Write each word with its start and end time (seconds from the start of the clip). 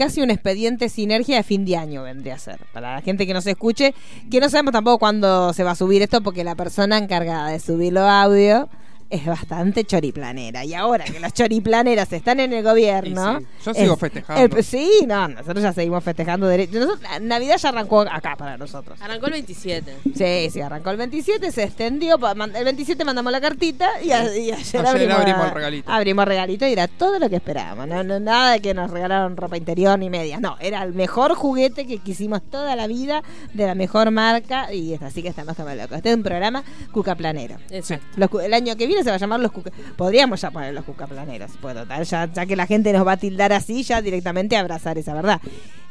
Casi 0.00 0.22
un 0.22 0.30
expediente 0.30 0.88
Sinergia 0.88 1.36
de 1.36 1.42
fin 1.42 1.66
de 1.66 1.76
año 1.76 2.04
vendría 2.04 2.36
a 2.36 2.38
ser. 2.38 2.58
Para 2.72 2.94
la 2.94 3.02
gente 3.02 3.26
que 3.26 3.34
nos 3.34 3.46
escuche, 3.46 3.94
que 4.30 4.40
no 4.40 4.48
sabemos 4.48 4.72
tampoco 4.72 4.98
cuándo 4.98 5.52
se 5.52 5.62
va 5.62 5.72
a 5.72 5.74
subir 5.74 6.00
esto, 6.00 6.22
porque 6.22 6.42
la 6.42 6.54
persona 6.54 6.96
encargada 6.96 7.48
de 7.48 7.60
subirlo 7.60 8.00
audio 8.08 8.70
es 9.10 9.26
bastante 9.26 9.84
choriplanera. 9.84 10.64
Y 10.64 10.74
ahora 10.74 11.04
que 11.04 11.18
las 11.20 11.34
choriplaneras 11.34 12.12
están 12.12 12.40
en 12.40 12.52
el 12.52 12.62
gobierno. 12.62 13.40
Sí, 13.40 13.46
yo 13.66 13.74
sigo 13.74 13.94
es- 13.94 14.00
festejando. 14.00 14.56
el- 14.56 14.64
sí, 14.64 14.88
no, 15.06 15.28
nosotros 15.28 15.62
ya 15.62 15.72
seguimos 15.72 16.02
festejando. 16.04 16.46
derecho. 16.46 16.78
Nosotros- 16.78 17.02
la 17.02 17.18
Navidad 17.20 17.56
ya 17.58 17.68
arrancó 17.70 18.00
acá 18.02 18.36
para 18.36 18.56
nosotros. 18.56 18.98
Arrancó 19.00 19.26
el 19.26 19.32
27. 19.32 19.96
Sí, 20.14 20.50
sí, 20.50 20.60
arrancó 20.60 20.90
el 20.90 20.96
27, 20.96 21.50
se 21.52 21.64
extendió. 21.64 22.18
El 22.54 22.64
27 22.64 23.04
mandamos 23.04 23.32
la 23.32 23.40
cartita 23.40 23.90
y, 24.02 24.12
a- 24.12 24.24
y 24.36 24.50
ayer, 24.52 24.54
Ayer 24.54 24.86
abrimos, 24.86 25.16
abrimos 25.18 25.46
el 25.46 25.50
regalito. 25.54 25.90
Abrimos 25.92 26.24
regalito 26.24 26.66
y 26.68 26.72
era 26.72 26.86
todo 26.88 27.18
lo 27.18 27.28
que 27.28 27.36
esperábamos. 27.36 27.88
No, 27.88 28.02
no, 28.04 28.20
nada 28.20 28.52
de 28.52 28.60
que 28.60 28.74
nos 28.74 28.90
regalaron 28.90 29.36
ropa 29.36 29.56
interior 29.56 29.98
ni 29.98 30.08
medias. 30.08 30.40
No, 30.40 30.56
era 30.60 30.82
el 30.84 30.92
mejor 30.94 31.34
juguete 31.34 31.86
que 31.86 31.98
quisimos 31.98 32.42
toda 32.42 32.76
la 32.76 32.86
vida 32.86 33.22
de 33.54 33.66
la 33.66 33.74
mejor 33.74 34.10
marca 34.10 34.72
y 34.72 34.92
es 34.94 35.02
así 35.02 35.22
que 35.22 35.28
estamos 35.28 35.56
como 35.56 35.70
locos. 35.74 35.96
Este 35.96 36.10
es 36.10 36.16
un 36.16 36.22
programa 36.22 36.62
Cuca 36.92 37.14
Planero. 37.16 37.56
Exacto. 37.70 38.06
Los 38.16 38.30
el 38.44 38.54
año 38.54 38.76
que 38.76 38.86
viene 38.86 38.99
se 39.02 39.10
va 39.10 39.16
a 39.16 39.18
llamar 39.18 39.40
los 39.40 39.52
cuca. 39.52 39.70
Podríamos 39.96 40.40
poner 40.52 40.74
los 40.74 40.84
cucaplaneros. 40.84 41.52
Total, 41.60 42.04
ya, 42.04 42.32
ya 42.32 42.46
que 42.46 42.56
la 42.56 42.66
gente 42.66 42.92
nos 42.92 43.06
va 43.06 43.12
a 43.12 43.16
tildar 43.16 43.52
así, 43.52 43.82
ya 43.82 44.00
directamente 44.02 44.56
abrazar 44.56 44.98
esa 44.98 45.14
verdad. 45.14 45.40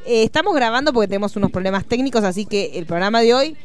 Eh, 0.06 0.24
estamos 0.24 0.56
grabando 0.56 0.94
porque 0.94 1.08
tenemos 1.08 1.36
unos 1.36 1.52
problemas 1.52 1.86
técnicos, 1.86 2.24
así 2.24 2.46
que 2.46 2.78
el 2.80 2.86
programa 2.86 3.22
de 3.22 3.34
hoy, 3.34 3.58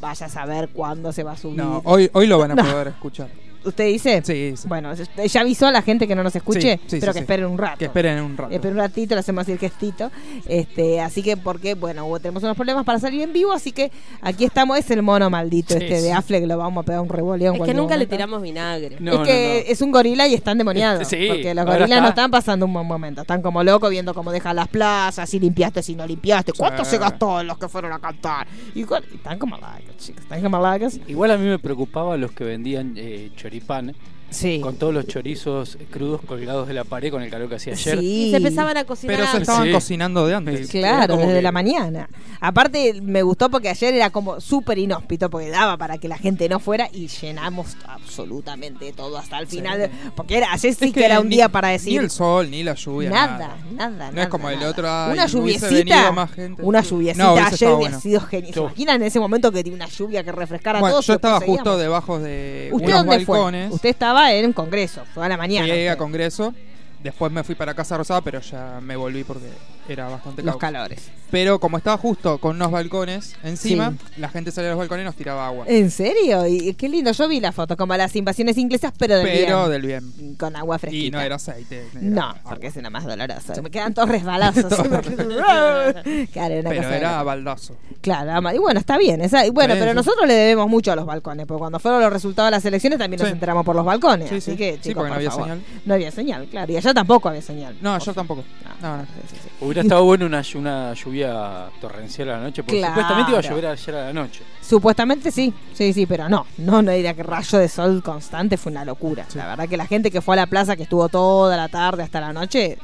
vaya 0.00 0.26
a 0.26 0.28
saber 0.28 0.68
cuándo 0.70 1.12
se 1.12 1.22
va 1.22 1.32
a 1.32 1.36
subir. 1.36 1.56
No, 1.58 1.82
hoy, 1.84 2.10
hoy 2.12 2.26
lo 2.26 2.38
van 2.38 2.52
a 2.52 2.54
No. 2.54 2.64
poder 2.64 2.88
escuchar. 2.88 3.28
¿Usted 3.64 3.86
dice? 3.86 4.22
Sí, 4.24 4.54
sí. 4.56 4.68
Bueno, 4.68 4.92
ya 4.94 5.40
avisó 5.40 5.66
a 5.66 5.72
la 5.72 5.82
gente 5.82 6.08
que 6.08 6.14
no 6.14 6.22
nos 6.22 6.34
escuche, 6.34 6.78
Sí, 6.78 6.80
sí, 6.86 6.96
pero 7.00 7.12
sí, 7.12 7.18
que 7.18 7.20
sí. 7.20 7.24
esperen 7.24 7.46
un 7.46 7.58
rato. 7.58 7.78
Que 7.78 7.84
esperen 7.86 8.20
un 8.22 8.36
rato. 8.36 8.52
Esperen 8.54 8.74
un 8.76 8.80
ratito, 8.80 9.14
le 9.14 9.20
hacemos 9.20 9.42
así 9.42 9.52
el 9.52 9.58
gestito. 9.58 10.10
Este, 10.46 11.00
así 11.00 11.22
que, 11.22 11.36
porque, 11.36 11.74
bueno, 11.74 12.06
hubo- 12.06 12.18
tenemos 12.20 12.42
unos 12.42 12.56
problemas 12.56 12.84
para 12.84 12.98
salir 12.98 13.22
en 13.22 13.32
vivo, 13.32 13.52
así 13.52 13.72
que 13.72 13.90
aquí 14.22 14.44
estamos, 14.44 14.78
es 14.78 14.90
el 14.90 15.02
mono 15.02 15.28
maldito 15.30 15.74
Sí, 15.74 15.80
este 15.84 16.00
de. 16.02 16.12
Affleck, 16.12 16.44
lo 16.46 16.56
vamos 16.58 16.82
a 16.82 16.86
pegar 16.86 17.00
un 17.02 17.08
revoleón. 17.08 17.56
Es 17.56 17.62
que 17.62 17.74
nunca 17.74 17.96
le 17.96 18.06
tiramos 18.06 18.40
vinagre. 18.42 18.96
No, 19.00 19.12
es 19.12 19.18
no, 19.18 19.24
que 19.24 19.64
no. 19.66 19.72
es 19.72 19.80
un 19.82 19.92
gorila 19.92 20.26
y 20.26 20.34
están 20.34 20.58
demoniados. 20.58 21.06
Sí, 21.08 21.26
porque 21.28 21.54
los 21.54 21.64
gorilas 21.64 21.90
está. 21.90 22.00
no 22.00 22.08
están 22.08 22.30
pasando 22.30 22.66
un 22.66 22.72
buen 22.72 22.86
momento. 22.86 23.20
Están 23.22 23.42
como 23.42 23.62
locos 23.62 23.90
viendo 23.90 24.14
cómo 24.14 24.32
dejan 24.32 24.56
las 24.56 24.68
plazas, 24.68 25.28
si 25.28 25.38
limpiaste, 25.38 25.82
si 25.82 25.94
no 25.94 26.06
limpiaste. 26.06 26.52
¿Cuánto 26.52 26.84
Sí. 26.84 26.92
se 26.92 26.98
gastó 26.98 27.40
en 27.40 27.46
los 27.46 27.58
que 27.58 27.68
fueron 27.68 27.92
a 27.92 27.98
cantar? 27.98 28.46
Y, 28.74 28.82
están 28.82 29.38
como 29.38 29.56
lacos, 29.56 29.96
chicos. 29.98 30.22
Están 30.22 30.42
como 30.42 30.58
lacos. 30.60 30.98
Igual 31.06 31.30
a 31.32 31.36
mí 31.38 31.46
me 31.46 31.58
preocupaba 31.58 32.16
los 32.16 32.32
que 32.32 32.44
vendían 32.44 32.94
eh, 32.96 33.30
choripán 33.50 33.94
Sí. 34.30 34.60
con 34.60 34.76
todos 34.76 34.94
los 34.94 35.06
chorizos 35.06 35.76
crudos 35.90 36.20
colgados 36.26 36.68
de 36.68 36.74
la 36.74 36.84
pared 36.84 37.10
con 37.10 37.22
el 37.22 37.30
calor 37.30 37.48
que 37.48 37.56
hacía 37.56 37.72
ayer. 37.74 37.98
Sí. 37.98 38.26
Y 38.28 38.30
se 38.30 38.36
empezaban 38.38 38.76
a 38.76 38.84
cocinar. 38.84 39.16
Pero 39.16 39.30
se 39.30 39.38
estaban 39.38 39.66
Sí. 39.66 39.72
cocinando 39.72 40.26
de 40.26 40.34
antes. 40.34 40.68
Claro, 40.70 41.16
desde 41.16 41.34
que- 41.34 41.42
la 41.42 41.52
mañana. 41.52 42.08
Aparte, 42.40 43.00
me 43.02 43.22
gustó 43.22 43.50
porque 43.50 43.68
ayer 43.68 43.92
era 43.94 44.10
como 44.10 44.40
súper 44.40 44.78
inhóspito, 44.78 45.28
porque 45.28 45.50
daba 45.50 45.76
para 45.76 45.98
que 45.98 46.08
la 46.08 46.16
gente 46.16 46.48
no 46.48 46.58
fuera 46.60 46.88
y 46.92 47.08
llenamos 47.08 47.76
absolutamente 47.86 48.92
todo 48.92 49.18
hasta 49.18 49.38
el 49.38 49.46
final. 49.46 49.90
Porque 50.14 50.36
era, 50.38 50.52
ayer 50.52 50.74
sí 50.74 50.86
Es 50.86 50.92
que, 50.92 51.04
era 51.04 51.20
un 51.20 51.28
ni- 51.28 51.36
día 51.36 51.48
para 51.48 51.68
decir. 51.68 51.92
Ni 51.98 52.04
el 52.04 52.10
sol, 52.10 52.50
ni 52.50 52.62
la 52.62 52.74
lluvia. 52.74 53.10
Nada, 53.10 53.38
Nada. 53.38 53.56
nada, 53.72 54.06
No 54.06 54.12
nada, 54.12 54.22
es 54.22 54.28
como 54.28 54.48
el 54.50 54.62
otro. 54.62 54.84
Una 54.84 55.26
lluviecita. 55.26 56.12
más 56.12 56.30
gente. 56.32 56.62
Una 56.62 56.82
lluviecita 56.82 57.24
No, 57.24 57.32
ayer 57.36 57.48
hubiera 57.68 57.74
bueno. 57.76 58.00
sido 58.00 58.20
genial. 58.20 58.54
¿Se 58.54 58.60
imaginan 58.60 58.96
en 59.00 59.06
ese 59.08 59.20
momento 59.20 59.52
que 59.52 59.62
tiene 59.62 59.76
una 59.76 59.88
lluvia 59.88 60.22
que 60.24 60.32
refrescara 60.32 60.80
Bueno, 60.80 60.94
todo? 60.96 61.02
yo 61.02 61.14
estaba 61.14 61.40
justo 61.40 61.76
debajo 61.78 62.18
de 62.18 62.70
¿Usted 62.72 62.86
unos 62.88 62.98
dónde 63.00 63.16
balcones. 63.18 63.66
fue? 63.68 63.74
Usted 63.76 63.88
estaba 63.90 64.19
en 64.28 64.46
un 64.46 64.52
congreso, 64.52 65.04
fue 65.14 65.24
a 65.24 65.28
la 65.28 65.36
mañana. 65.36 65.66
Llegué 65.66 65.90
a. 65.90 65.96
Congreso. 65.96 66.54
Después 67.02 67.32
me 67.32 67.42
fui 67.44 67.54
para 67.54 67.72
Casa 67.74 67.96
Rosada, 67.96 68.20
pero 68.20 68.40
ya 68.40 68.78
me 68.82 68.94
volví 68.94 69.24
porque 69.24 69.46
era 69.88 70.08
bastante 70.08 70.42
Los 70.42 70.56
caos. 70.58 70.72
calores. 70.72 71.10
Pero 71.30 71.58
como 71.58 71.78
estaba 71.78 71.96
justo 71.96 72.38
con 72.38 72.56
unos 72.56 72.70
balcones 72.70 73.36
encima, 73.42 73.94
la 74.18 74.28
gente 74.28 74.50
salía 74.50 74.68
a 74.70 74.72
los 74.72 74.78
balcones 74.80 75.04
y 75.04 75.06
nos 75.06 75.14
tiraba 75.16 75.46
agua. 75.46 75.64
¿En 75.68 75.90
serio? 75.90 76.46
Y 76.46 76.74
qué 76.74 76.88
lindo. 76.88 77.12
Yo 77.12 77.26
vi 77.28 77.40
la 77.40 77.52
foto, 77.52 77.76
como 77.76 77.96
las 77.96 78.14
invasiones 78.16 78.58
inglesas, 78.58 78.92
pero 78.98 79.16
del 79.16 79.26
pero 79.26 79.68
bien. 79.68 79.70
del 79.70 79.82
bien. 80.12 80.34
Con 80.36 80.54
agua 80.56 80.78
fresquita. 80.78 81.06
Y 81.06 81.10
no 81.10 81.20
era 81.20 81.36
aceite. 81.36 81.86
era 81.92 82.00
No, 82.02 82.22
agua. 82.22 82.40
porque 82.50 82.66
es 82.66 82.76
una 82.76 82.90
más 82.90 83.04
dolorosa. 83.04 83.62
Me 83.62 83.70
quedan 83.70 83.94
todos 83.94 84.08
resbalados. 84.08 84.56
claro, 86.32 86.54
una 86.60 86.70
Pero 86.70 86.82
cosa 86.82 86.96
era 86.96 87.22
baldazo. 87.22 87.76
Claro, 88.00 88.32
ama- 88.32 88.54
y 88.54 88.58
bueno, 88.58 88.80
está 88.80 88.98
bien. 88.98 89.20
esa- 89.20 89.46
y 89.46 89.50
bueno, 89.50 89.74
Sí, 89.74 89.80
pero 89.80 89.92
sí. 89.92 89.96
nosotros 89.96 90.26
le 90.26 90.34
debemos 90.34 90.68
mucho 90.68 90.92
a 90.92 90.96
los 90.96 91.06
balcones, 91.06 91.46
porque 91.46 91.58
cuando 91.60 91.78
fueron 91.78 92.00
los 92.02 92.12
resultados 92.12 92.48
de 92.48 92.56
las 92.56 92.64
elecciones 92.64 92.98
también 92.98 93.18
nos 93.20 93.28
Sí. 93.28 93.32
enteramos 93.34 93.64
por 93.64 93.76
los 93.76 93.84
balcones. 93.84 94.28
Sí, 94.28 94.36
así 94.36 94.50
sí. 94.52 94.56
que, 94.56 94.74
Sí, 94.74 94.80
chicos, 94.90 94.94
porque 94.96 95.08
no 95.08 95.14
por 95.14 95.16
había 95.16 95.30
favor. 95.30 95.44
señal. 95.46 95.62
No 95.86 95.94
había 95.94 96.10
señal, 96.10 96.46
claro. 96.50 96.72
Y 96.72 96.76
allá 96.76 96.89
tampoco 96.94 97.28
había 97.28 97.42
señal. 97.42 97.76
No, 97.80 97.98
yo 97.98 98.12
tampoco. 98.14 98.44
No, 98.82 98.96
no. 98.98 99.02
Sí, 99.04 99.10
sí, 99.30 99.36
sí. 99.42 99.48
Hubiera 99.60 99.82
estado 99.82 100.04
bueno 100.04 100.26
una, 100.26 100.42
una 100.54 100.94
lluvia 100.94 101.68
torrencial 101.80 102.30
a 102.30 102.32
la 102.38 102.42
noche, 102.44 102.62
porque 102.62 102.78
Claro. 102.78 102.94
supuestamente 102.94 103.30
iba 103.32 103.38
a 103.38 103.42
llover 103.42 103.66
ayer 103.66 103.94
a 103.96 104.04
la 104.06 104.12
noche. 104.12 104.42
Supuestamente 104.60 105.30
sí, 105.30 105.52
sí, 105.74 105.92
sí, 105.92 106.06
pero 106.06 106.28
no, 106.28 106.46
no, 106.58 106.80
no 106.82 106.90
era 106.90 107.14
que 107.14 107.22
rayo 107.22 107.58
de 107.58 107.68
sol 107.68 108.02
constante 108.02 108.56
fue 108.56 108.72
una 108.72 108.84
locura. 108.84 109.24
Sí. 109.28 109.38
La 109.38 109.46
verdad 109.48 109.68
que 109.68 109.76
la 109.76 109.86
gente 109.86 110.10
que 110.10 110.20
fue 110.20 110.34
a 110.34 110.36
la 110.36 110.46
plaza, 110.46 110.76
que 110.76 110.84
estuvo 110.84 111.08
toda 111.08 111.56
la 111.56 111.68
tarde 111.68 112.02
hasta 112.02 112.20
la 112.20 112.32
noche, 112.32 112.78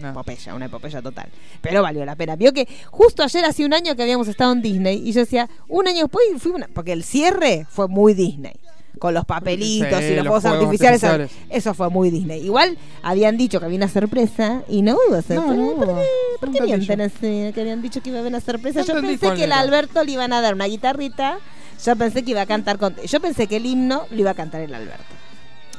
no. 0.00 0.08
epopeya, 0.10 0.54
una 0.54 0.64
epopeya 0.66 1.02
total. 1.02 1.28
Pero 1.60 1.82
valió 1.82 2.04
la 2.06 2.16
pena. 2.16 2.34
Vio 2.36 2.52
que 2.52 2.66
justo 2.90 3.22
ayer 3.22 3.44
hacía 3.44 3.66
un 3.66 3.74
año 3.74 3.94
que 3.94 4.02
habíamos 4.02 4.28
estado 4.28 4.52
en 4.52 4.62
Disney 4.62 5.06
y 5.06 5.12
yo 5.12 5.20
decía, 5.20 5.48
un 5.68 5.86
año 5.86 6.02
después 6.04 6.24
fui 6.38 6.52
una, 6.52 6.68
porque 6.72 6.92
el 6.92 7.04
cierre 7.04 7.66
fue 7.68 7.86
muy 7.86 8.14
Disney. 8.14 8.54
Con 9.00 9.14
los 9.14 9.24
papelitos 9.24 9.98
Sí, 9.98 10.04
y 10.04 10.14
los, 10.14 10.24
los 10.26 10.42
fuegos 10.42 10.44
artificiales, 10.44 11.02
artificiales. 11.02 11.48
Eso 11.48 11.74
fue 11.74 11.88
muy 11.88 12.10
Disney. 12.10 12.44
Igual 12.44 12.76
habían 13.02 13.36
dicho 13.36 13.58
que 13.58 13.64
había 13.64 13.78
una 13.78 13.88
sorpresa 13.88 14.62
y 14.68 14.82
no 14.82 14.92
hubo 14.92 15.16
sorpresa. 15.16 15.34
No, 15.34 15.54
no 15.54 15.62
hubo. 15.70 15.86
¿Por 15.86 15.94
qué, 15.96 16.04
por 16.38 16.48
No 16.50 16.54
qué 16.54 16.62
mienten 16.62 17.00
así? 17.00 17.50
Que 17.54 17.60
habían 17.62 17.80
dicho 17.80 18.02
que 18.02 18.10
iba 18.10 18.18
a 18.18 18.20
haber 18.20 18.30
una 18.30 18.40
sorpresa. 18.40 18.80
No 18.80 18.86
yo 18.86 18.94
pensé 19.00 19.26
que 19.34 19.44
el 19.44 19.50
era. 19.52 19.58
Alberto 19.60 20.04
le 20.04 20.12
iban 20.12 20.32
a 20.32 20.40
dar 20.40 20.54
una 20.54 20.66
guitarrita. 20.66 21.38
Yo 21.84 21.96
pensé 21.96 22.22
que 22.22 22.32
iba 22.32 22.42
a 22.42 22.46
cantar 22.46 22.78
con. 22.78 22.94
Yo 22.96 23.20
pensé 23.20 23.46
que 23.46 23.56
el 23.56 23.64
himno 23.66 24.04
lo 24.10 24.20
iba 24.20 24.30
a 24.32 24.34
cantar 24.34 24.60
el 24.60 24.74
Alberto. 24.74 25.02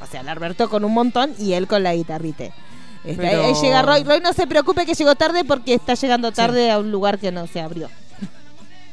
O 0.03 0.07
sea, 0.07 0.21
el 0.21 0.27
Alberto 0.29 0.67
con 0.67 0.83
un 0.83 0.93
montón 0.93 1.31
y 1.37 1.53
él 1.53 1.67
con 1.67 1.83
la 1.83 1.93
guitarrita. 1.93 2.45
Este, 3.03 3.21
Pero- 3.21 3.43
Ahí 3.43 3.53
llega 3.61 3.83
Roy. 3.83 4.03
Roy 4.03 4.19
no 4.19 4.33
se 4.33 4.47
preocupe 4.47 4.85
que 4.87 4.95
llegó 4.95 5.13
tarde 5.13 5.43
porque 5.45 5.75
está 5.75 5.93
llegando 5.93 6.31
tarde 6.31 6.71
a 6.71 6.79
un 6.79 6.91
lugar 6.91 7.19
que 7.19 7.31
no 7.31 7.45
se 7.45 7.61
abrió. 7.61 7.87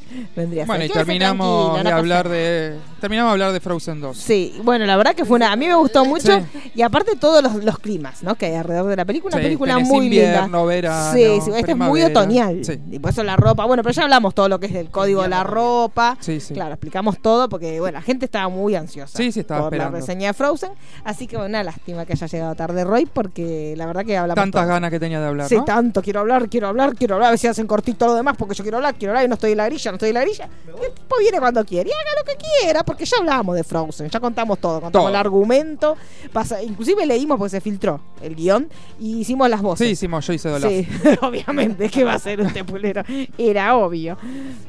Vendría 0.36 0.62
a 0.62 0.66
ser. 0.66 0.66
Bueno, 0.66 0.84
y 0.84 0.88
terminamos 0.88 1.70
no 1.72 1.76
de 1.78 1.84
pasa 1.84 1.96
hablar 1.96 2.28
de 2.28 2.76
terminamos 3.00 3.30
de 3.30 3.32
hablar 3.32 3.52
de 3.52 3.60
Frozen 3.60 4.00
2. 4.00 4.16
Sí, 4.16 4.54
bueno, 4.62 4.84
la 4.86 4.96
verdad 4.96 5.14
que 5.14 5.24
fue 5.24 5.36
una. 5.36 5.52
A 5.52 5.56
mí 5.56 5.66
me 5.66 5.74
gustó 5.74 6.04
mucho. 6.04 6.38
Sí. 6.52 6.70
Y 6.74 6.82
aparte, 6.82 7.16
todos 7.16 7.42
los, 7.42 7.54
los 7.64 7.78
climas, 7.78 8.22
¿no? 8.22 8.34
Que 8.34 8.46
hay 8.46 8.54
alrededor 8.54 8.86
de 8.88 8.96
la 8.96 9.04
película. 9.04 9.34
Una 9.34 9.42
Sí, 9.42 9.46
película 9.46 9.78
muy 9.78 10.04
invierno, 10.06 10.44
linda. 10.46 10.64
verano, 10.64 11.12
sí, 11.12 11.40
sí, 11.44 11.50
este 11.56 11.72
es 11.72 11.76
muy 11.76 12.02
otoñal. 12.02 12.60
Y 12.90 12.98
por 12.98 13.10
eso 13.10 13.22
la 13.24 13.36
ropa. 13.36 13.64
Bueno, 13.66 13.82
pero 13.82 13.92
ya 13.92 14.02
hablamos 14.02 14.34
todo 14.34 14.48
lo 14.48 14.58
que 14.60 14.66
es 14.66 14.74
el 14.74 14.90
código 14.90 15.22
de 15.22 15.28
la 15.28 15.44
ropa. 15.44 16.16
Sí, 16.20 16.40
sí. 16.40 16.54
Claro, 16.54 16.72
explicamos 16.74 17.18
todo 17.20 17.48
porque, 17.48 17.80
bueno, 17.80 17.98
la 17.98 18.02
gente 18.02 18.24
estaba 18.24 18.48
muy 18.48 18.74
ansiosa. 18.74 19.16
Sí, 19.16 19.30
sí, 19.32 19.40
estaba 19.40 19.60
por 19.62 19.72
esperando. 19.74 19.96
la 19.96 20.00
reseña 20.00 20.28
de 20.28 20.34
Frozen. 20.34 20.70
Así 21.04 21.26
que, 21.26 21.36
bueno, 21.36 21.48
una 21.50 21.62
lástima 21.64 22.04
que 22.06 22.12
haya 22.14 22.26
llegado 22.26 22.54
tarde 22.54 22.84
Roy 22.84 23.06
porque 23.06 23.74
la 23.76 23.86
verdad 23.86 24.04
que 24.04 24.16
hablamos. 24.16 24.42
Tantas 24.42 24.62
todo. 24.62 24.68
ganas 24.72 24.90
que 24.90 24.98
tenía 25.00 25.20
de 25.20 25.26
hablar, 25.26 25.48
Sí, 25.48 25.56
¿no? 25.56 25.64
tanto, 25.64 26.02
quiero 26.02 26.20
hablar, 26.20 26.48
quiero 26.48 26.68
hablar, 26.68 26.94
quiero 26.94 27.14
hablar, 27.14 27.28
a 27.28 27.30
ver 27.30 27.38
si 27.38 27.46
hacen 27.46 27.66
cortito 27.66 28.06
lo 28.06 28.14
demás, 28.14 28.36
porque 28.38 28.54
yo 28.54 28.64
quiero 28.64 28.78
hablar, 28.78 28.94
quiero 28.96 29.12
hablar 29.12 29.24
y 29.24 29.28
no 29.28 29.34
estoy 29.34 29.52
en 29.52 29.58
la 29.58 29.66
grilla, 29.66 29.90
no 29.90 29.97
estoy 29.98 30.08
en 30.10 30.14
la 30.14 30.20
grilla. 30.22 30.48
Y 30.66 30.84
el 30.84 30.92
tipo 30.92 31.16
viene 31.18 31.38
cuando 31.38 31.64
quiere 31.64 31.90
y 31.90 31.92
haga 31.92 32.20
lo 32.20 32.24
que 32.24 32.36
quiera, 32.62 32.84
porque 32.84 33.04
ya 33.04 33.16
hablamos 33.18 33.54
de 33.56 33.64
Frozen, 33.64 34.08
ya 34.08 34.20
contamos 34.20 34.58
todo, 34.58 34.80
contamos 34.80 34.92
Todo. 34.92 35.08
el 35.08 35.16
argumento, 35.16 35.96
pasa, 36.32 36.62
inclusive 36.62 37.04
leímos 37.06 37.36
porque 37.38 37.50
se 37.50 37.60
filtró 37.60 38.00
el 38.22 38.34
guion 38.34 38.68
y 39.00 39.18
hicimos 39.20 39.48
las 39.50 39.60
voces. 39.62 39.86
Sí, 39.86 39.92
hicimos, 39.92 40.26
yo 40.26 40.32
hice 40.32 40.48
Dolaf. 40.48 40.70
Sí, 40.70 40.86
obviamente, 41.22 41.88
que 41.90 42.04
va 42.04 42.14
a 42.14 42.18
ser 42.18 42.40
un 42.40 42.52
tepulero. 42.52 43.02
Era 43.36 43.76
obvio. 43.76 44.16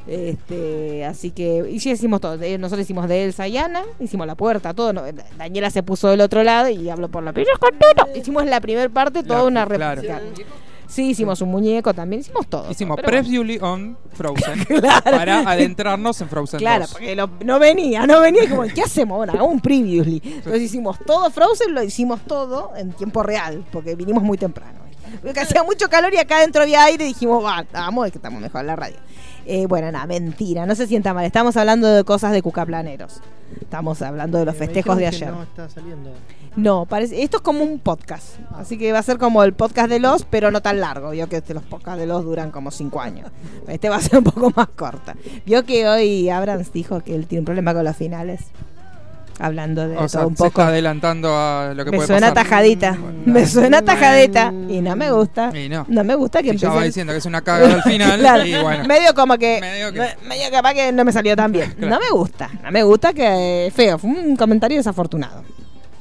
Este, 0.06 1.04
así 1.04 1.30
que, 1.30 1.66
y 1.70 1.78
sí 1.80 1.90
hicimos 1.90 2.20
todo. 2.20 2.40
Eh, 2.42 2.58
Nosotros 2.58 2.82
hicimos 2.84 3.08
de 3.08 3.24
Elsa 3.24 3.46
y 3.48 3.56
Ana, 3.56 3.82
hicimos 4.00 4.26
la 4.26 4.34
puerta, 4.34 4.74
todo. 4.74 4.92
Daniela 5.38 5.70
se 5.70 5.82
puso 5.82 6.08
del 6.08 6.20
otro 6.20 6.42
lado 6.42 6.68
y 6.68 6.90
habló 6.90 7.08
por 7.08 7.22
la 7.22 7.32
primera 7.32 7.56
Hicimos 8.14 8.44
la 8.46 8.60
primera 8.60 8.88
parte, 8.88 9.22
toda 9.22 9.40
La- 9.40 9.44
una 9.46 9.66
claro. 9.66 10.00
réplica. 10.02 10.20
Sí, 10.90 11.10
hicimos 11.10 11.40
un 11.40 11.50
muñeco 11.50 11.94
también, 11.94 12.20
hicimos 12.20 12.46
todo. 12.48 12.70
Hicimos 12.70 12.96
pero 12.96 13.08
previously 13.08 13.58
on 13.62 13.96
Frozen 14.12 14.64
Claro. 14.66 15.02
para 15.04 15.40
adentrarnos 15.50 16.20
en 16.20 16.28
Frozen 16.28 16.58
Claro, 16.58 16.82
2. 16.82 16.92
porque 16.92 17.14
lo- 17.16 17.30
no 17.44 17.58
venía, 17.60 18.06
no 18.06 18.20
venía 18.20 18.44
y 18.44 18.48
como, 18.48 18.62
¿qué 18.64 18.82
hacemos 18.82 19.16
ahora? 19.16 19.32
Hagamos 19.32 19.52
un 19.52 19.60
previously. 19.60 20.20
Entonces 20.24 20.62
hicimos 20.62 20.98
todo 21.06 21.30
Frozen, 21.30 21.74
lo 21.74 21.82
hicimos 21.82 22.20
todo 22.22 22.72
en 22.76 22.92
tiempo 22.92 23.22
real, 23.22 23.64
porque 23.72 23.94
vinimos 23.94 24.22
muy 24.22 24.36
temprano. 24.36 24.80
Porque 25.22 25.40
hacía 25.40 25.62
mucho 25.64 25.88
calor 25.88 26.12
y 26.14 26.18
acá 26.18 26.36
adentro 26.38 26.62
había 26.62 26.84
aire 26.84 27.04
y 27.04 27.08
dijimos, 27.08 27.44
va, 27.44 27.64
vamos, 27.72 28.06
es 28.06 28.12
que 28.12 28.18
estamos 28.18 28.40
mejor 28.40 28.60
en 28.62 28.66
la 28.68 28.76
radio. 28.76 28.96
Eh, 29.46 29.66
bueno, 29.66 29.90
nada, 29.90 30.06
mentira, 30.06 30.66
no 30.66 30.74
se 30.74 30.86
sienta 30.86 31.14
mal. 31.14 31.24
Estamos 31.24 31.56
hablando 31.56 31.88
de 31.88 32.04
cosas 32.04 32.30
de 32.32 32.42
cucaplaneros. 32.42 33.20
Estamos 33.60 34.02
hablando 34.02 34.38
de 34.38 34.44
los 34.44 34.54
Eh, 34.54 34.58
festejos 34.58 34.96
de 34.96 35.06
ayer. 35.08 35.30
que 35.30 35.34
No 35.36 35.42
está 35.42 35.68
saliendo. 35.68 36.10
No, 36.56 36.84
parece, 36.86 37.22
esto 37.22 37.36
es 37.38 37.42
como 37.42 37.62
un 37.62 37.78
podcast. 37.78 38.36
Así 38.56 38.76
que 38.76 38.92
va 38.92 38.98
a 38.98 39.02
ser 39.02 39.18
como 39.18 39.42
el 39.44 39.52
podcast 39.52 39.88
de 39.88 40.00
los, 40.00 40.24
pero 40.24 40.50
no 40.50 40.60
tan 40.60 40.80
largo. 40.80 41.10
Vio 41.10 41.28
que 41.28 41.36
este- 41.36 41.54
los 41.54 41.62
podcasts 41.62 42.00
de 42.00 42.06
los 42.06 42.24
duran 42.24 42.50
como 42.50 42.70
cinco 42.70 43.00
años. 43.00 43.30
Este 43.68 43.88
va 43.88 43.96
a 43.96 44.00
ser 44.00 44.18
un 44.18 44.24
poco 44.24 44.52
más 44.56 44.68
corta. 44.76 45.14
Vio 45.46 45.64
que 45.64 45.88
hoy 45.88 46.28
Abrams 46.28 46.72
dijo 46.72 47.00
que 47.02 47.14
él 47.14 47.26
tiene 47.26 47.40
un 47.40 47.44
problema 47.46 47.72
con 47.72 47.84
los 47.84 47.96
finales. 47.96 48.40
Hablando 49.42 49.88
de 49.88 49.96
O 49.96 50.06
sea, 50.06 50.20
todo 50.20 50.28
un 50.28 50.36
se 50.36 50.44
poco. 50.44 50.60
está 50.60 50.68
adelantando 50.68 51.34
a 51.34 51.72
lo 51.74 51.82
que 51.86 51.92
Me 51.92 51.96
puede 51.96 52.08
suena 52.08 52.28
pasar. 52.34 52.44
tajadita. 52.44 52.98
Me 53.24 53.46
suena 53.46 53.80
tajadita. 53.80 54.52
Y 54.68 54.82
no 54.82 54.94
me 54.96 55.10
gusta. 55.10 55.50
Y 55.56 55.66
no. 55.70 55.86
No 55.88 56.04
me 56.04 56.14
gusta 56.14 56.42
que 56.42 56.50
Y 56.52 56.56
ya 56.58 56.68
va 56.68 56.82
diciendo 56.82 57.12
que 57.14 57.20
es 57.20 57.24
una 57.24 57.40
cagada 57.40 57.74
al 57.76 57.82
final. 57.82 58.18
Claro, 58.20 58.44
y 58.44 58.54
bueno. 58.60 58.84
medio 58.84 59.14
como 59.14 59.38
que 59.38 59.58
Medio 59.62 59.92
que- 59.94 59.98
me- 60.00 60.28
medio 60.28 60.50
capaz 60.50 60.74
que 60.74 60.92
no 60.92 61.06
me 61.06 61.12
salió 61.12 61.34
tan 61.36 61.52
bien 61.52 61.70
Claro. 61.78 61.94
no 61.94 62.00
me 62.00 62.10
gusta 62.10 62.50
no 62.62 62.70
me 62.70 62.82
gusta 62.82 63.14
que 63.14 63.72
feo 63.74 63.96
fue 63.98 64.10
un 64.10 64.36
comentario 64.36 64.76
desafortunado 64.76 65.42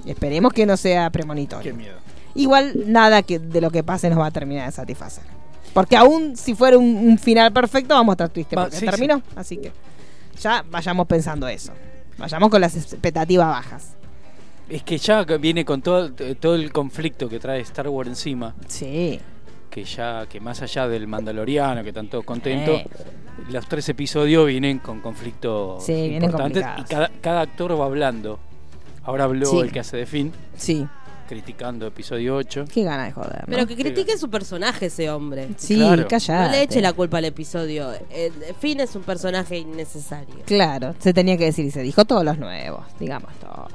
esperemos 0.10 0.54
que 0.54 0.66
no 0.66 0.76
sea 0.78 1.10
premonitorio. 1.10 1.72
Qué 1.72 1.78
miedo. 1.78 1.96
igual 2.36 2.74
nada 2.86 3.22
que 3.24 3.40
de 3.40 3.62
lo 3.62 3.70
que 3.72 3.84
pase 3.84 4.10
nos 4.10 4.20
va 4.20 4.28
a 4.28 4.32
terminar 4.32 4.66
de 4.66 4.72
satisfacer. 4.72 5.24
Porque 5.74 5.96
aún 5.98 6.36
si 6.36 6.56
fuera 6.56 6.78
un, 6.78 6.96
un 6.96 7.18
final 7.20 7.52
perfecto 7.54 7.94
vamos 7.94 8.14
a 8.14 8.16
estar 8.16 8.30
tristes 8.30 8.58
porque 8.58 8.76
sí, 8.76 8.86
terminó. 8.86 9.22
así 9.36 9.58
que 9.58 9.72
ya 10.42 10.64
vayamos 10.70 11.06
pensando 11.08 11.48
eso. 11.48 11.72
Vayamos 12.18 12.50
con 12.50 12.60
las 12.62 12.76
expectativas 12.76 13.48
bajas. 13.48 13.90
Es 14.68 14.84
que 14.84 14.98
ya 14.98 15.24
viene 15.24 15.66
con 15.66 15.82
todo, 15.82 16.12
todo 16.40 16.56
el 16.56 16.72
conflicto 16.72 17.28
que 17.30 17.40
trae 17.40 17.60
Star 17.62 17.88
Wars 17.90 18.10
encima, 18.10 18.56
sí. 18.68 19.20
Que 19.70 19.84
ya 19.84 20.26
que 20.28 20.40
más 20.40 20.62
allá 20.64 20.88
del 20.88 21.08
Mandaloriano, 21.08 21.82
que 21.84 21.90
están 21.90 22.08
todos 22.08 22.24
contentos, 22.26 22.82
Eh. 22.82 22.88
los 23.52 23.68
tres 23.68 23.88
episodios 23.90 24.48
vienen 24.48 24.80
con 24.80 25.00
conflictos 25.02 25.84
Sí, 25.86 26.10
vienen 26.10 26.32
y 26.78 26.84
cada, 26.84 27.10
cada 27.22 27.42
actor 27.42 27.80
va 27.80 27.86
hablando. 27.86 28.40
Ahora 29.10 29.24
habló 29.24 29.48
Sí. 29.50 29.58
el 29.58 29.72
que 29.72 29.80
hace 29.80 29.98
de 29.98 30.06
Finn, 30.06 30.32
sí 30.56 30.88
criticando 31.28 31.86
episodio 31.86 32.36
8. 32.38 32.66
qué 32.74 32.84
gana 32.84 33.06
de 33.06 33.12
joder 33.12 33.42
¿no? 33.42 33.46
Pero 33.56 33.68
que 33.68 33.76
critique 33.76 34.18
su 34.18 34.30
personaje 34.32 34.88
ese 34.88 35.10
hombre. 35.12 35.50
sí 35.58 35.76
Claro. 35.76 36.08
callate 36.08 36.46
No 36.46 36.52
le 36.52 36.62
eche 36.64 36.82
la 36.82 36.94
culpa 36.94 37.18
al 37.20 37.26
episodio. 37.26 37.92
El 38.12 38.34
Finn 38.60 38.80
es 38.80 38.96
un 38.96 39.04
personaje 39.04 39.58
innecesario. 39.58 40.36
Claro, 40.46 40.96
se 41.00 41.14
tenía 41.14 41.38
que 41.38 41.46
decir 41.46 41.66
y 41.66 41.72
se 41.72 41.82
dijo 41.84 42.06
todos 42.06 42.24
los 42.24 42.38
nuevos, 42.40 42.84
digamos 43.00 43.32
todo. 43.40 43.68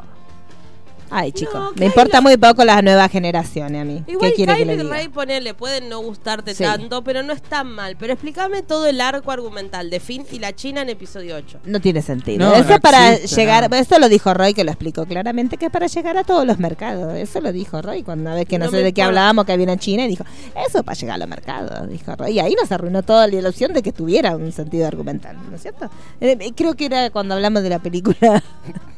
Ay, 1.16 1.30
chicos, 1.30 1.54
No, 1.54 1.72
me 1.76 1.86
importa 1.86 2.20
muy 2.20 2.36
poco 2.36 2.64
las 2.64 2.82
nuevas 2.82 3.08
generaciones 3.10 3.80
a 3.80 3.84
mí. 3.84 4.02
Igual 4.08 4.30
¿Qué 4.30 4.34
quiere 4.36 4.56
que 4.56 4.64
le 4.64 4.76
diga? 4.76 4.88
Ray, 4.90 5.08
ponele, 5.08 5.54
pueden 5.54 5.88
no 5.88 6.00
gustarte 6.00 6.54
Sí. 6.54 6.64
tanto, 6.64 7.04
pero 7.04 7.22
no 7.22 7.32
es 7.32 7.40
tan 7.40 7.68
mal. 7.68 7.96
Pero 7.96 8.14
explícame 8.14 8.62
todo 8.62 8.86
el 8.86 9.00
arco 9.00 9.30
argumental 9.30 9.90
de 9.90 10.00
Finn 10.00 10.26
y 10.32 10.40
la 10.40 10.52
China 10.54 10.82
en 10.82 10.88
episodio 10.88 11.36
8. 11.36 11.60
No 11.66 11.80
tiene 11.80 12.02
sentido. 12.02 12.44
No, 12.48 12.52
Eso 12.54 12.68
no 12.68 12.74
es 12.74 12.80
para 12.80 13.12
existe, 13.14 13.40
llegar, 13.40 13.70
no. 13.70 13.76
esto 13.76 13.98
lo 14.00 14.08
dijo 14.08 14.34
Roy 14.34 14.54
que 14.54 14.64
lo 14.64 14.72
explicó 14.72 15.04
claramente 15.06 15.56
que 15.56 15.66
es 15.66 15.70
para 15.72 15.86
llegar 15.86 16.16
a 16.16 16.24
todos 16.24 16.44
los 16.44 16.58
mercados. 16.58 17.14
Eso 17.14 17.40
lo 17.40 17.52
dijo 17.52 17.80
Roy 17.80 18.02
cuando 18.02 18.22
una 18.22 18.34
vez 18.34 18.46
que 18.46 18.58
no, 18.58 18.64
No 18.64 18.70
sé 18.72 18.78
de 18.78 18.92
qué 18.92 19.02
hablábamos 19.02 19.44
que 19.44 19.52
había 19.52 19.72
en 19.72 19.78
China 19.78 20.04
y 20.06 20.08
dijo, 20.08 20.24
eso 20.66 20.78
es 20.78 20.84
para 20.84 20.96
llegar 20.98 21.14
a 21.14 21.18
los 21.18 21.28
mercados, 21.28 21.88
dijo 21.88 22.16
Roy. 22.16 22.32
Y 22.32 22.40
ahí 22.40 22.56
nos 22.60 22.72
arruinó 22.72 23.04
toda 23.04 23.28
la 23.28 23.36
ilusión 23.36 23.72
de 23.72 23.82
que 23.82 23.92
tuviera 23.92 24.34
un 24.36 24.50
sentido 24.50 24.88
argumental, 24.88 25.36
¿no 25.48 25.54
es 25.54 25.62
cierto? 25.62 25.88
Eh, 26.20 26.50
creo 26.56 26.74
que 26.74 26.86
era 26.86 27.10
cuando 27.10 27.34
hablamos 27.34 27.62
de 27.62 27.68
la 27.70 27.78
película 27.78 28.42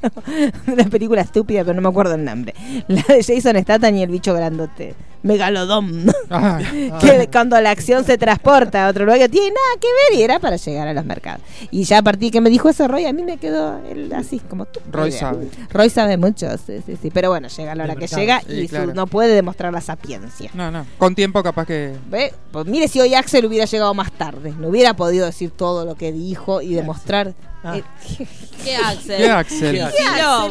de 0.67 0.77
la 0.77 0.85
película 0.85 1.21
estúpida, 1.21 1.63
pero 1.65 1.75
no 1.75 1.83
me 1.83 1.89
acuerdo 1.89 2.06
el 2.15 2.25
nombre. 2.25 2.55
La 2.89 3.03
de 3.03 3.23
Jason 3.23 3.61
Statham 3.63 3.97
y 3.97 4.03
el 4.03 4.11
bicho 4.11 4.35
grandote. 4.35 4.95
Megalodon. 5.23 6.07
Ay, 6.31 6.93
que 7.01 7.29
cuando 7.31 7.61
la 7.61 7.71
acción 7.71 8.05
se 8.05 8.17
transporta 8.19 8.87
a 8.87 8.91
otro 8.91 9.05
lugar 9.05 9.19
que 9.19 9.29
tiene 9.29 9.49
nada 9.49 9.81
que 9.81 9.89
ver 9.89 10.19
y 10.21 10.23
era 10.23 10.39
para 10.39 10.57
llegar 10.57 10.89
a 10.89 10.95
los 10.95 11.05
mercados. 11.05 11.41
Y 11.71 11.85
ya 11.85 11.99
a 11.99 12.03
partir 12.03 12.31
que 12.33 12.41
me 12.41 12.51
dijo 12.51 12.69
eso 12.69 12.87
Roy, 12.89 13.07
a 13.07 13.13
mí 13.13 13.23
me 13.23 13.37
quedó 13.39 13.81
él 13.91 14.13
así 14.15 14.39
como 14.41 14.67
tú. 14.67 14.81
Roy 14.91 15.09
idea. 15.11 15.21
sabe. 15.21 15.49
Roy 15.71 15.91
sabe 15.91 16.17
mucho, 16.17 16.47
sí, 16.59 16.81
sí, 16.87 16.97
sí. 17.01 17.11
Pero 17.13 17.31
bueno, 17.31 17.49
llega 17.49 17.75
la 17.75 17.85
hora 17.85 17.95
De 17.95 18.01
que 18.01 18.07
llega 18.07 18.41
Sí, 18.41 18.53
y 18.53 18.63
su- 18.69 18.75
claro. 18.77 18.95
no 18.95 19.07
puede 19.07 19.35
demostrar 19.35 19.73
la 19.73 19.81
sapiencia. 19.81 20.51
No, 20.55 20.71
no. 20.71 20.87
Con 20.99 21.15
tiempo 21.15 21.43
capaz 21.43 21.67
que... 21.67 21.97
¿Ve? 22.09 22.33
Pues 22.53 22.67
mire 22.67 22.89
si 22.89 23.01
hoy 23.01 23.15
Axel 23.15 23.45
hubiera 23.47 23.65
llegado 23.67 23.93
más 23.95 24.13
tarde, 24.13 24.55
no 24.59 24.69
hubiera 24.69 24.95
podido 24.95 25.27
decir 25.27 25.51
todo 25.51 25.85
lo 25.85 25.95
que 25.97 26.13
dijo 26.13 26.61
y 26.63 26.75
demostrar. 26.75 27.35
Ah. 27.65 27.77
Eh, 27.79 27.83
¿Qué, 28.17 28.27
¿Qué 28.65 28.77
Axel? 28.77 29.17
¿Qué 29.17 29.31
Axel? 29.31 29.73
¿Qué 29.73 29.83
Axel? 29.91 29.95
Kicillof. 30.05 30.43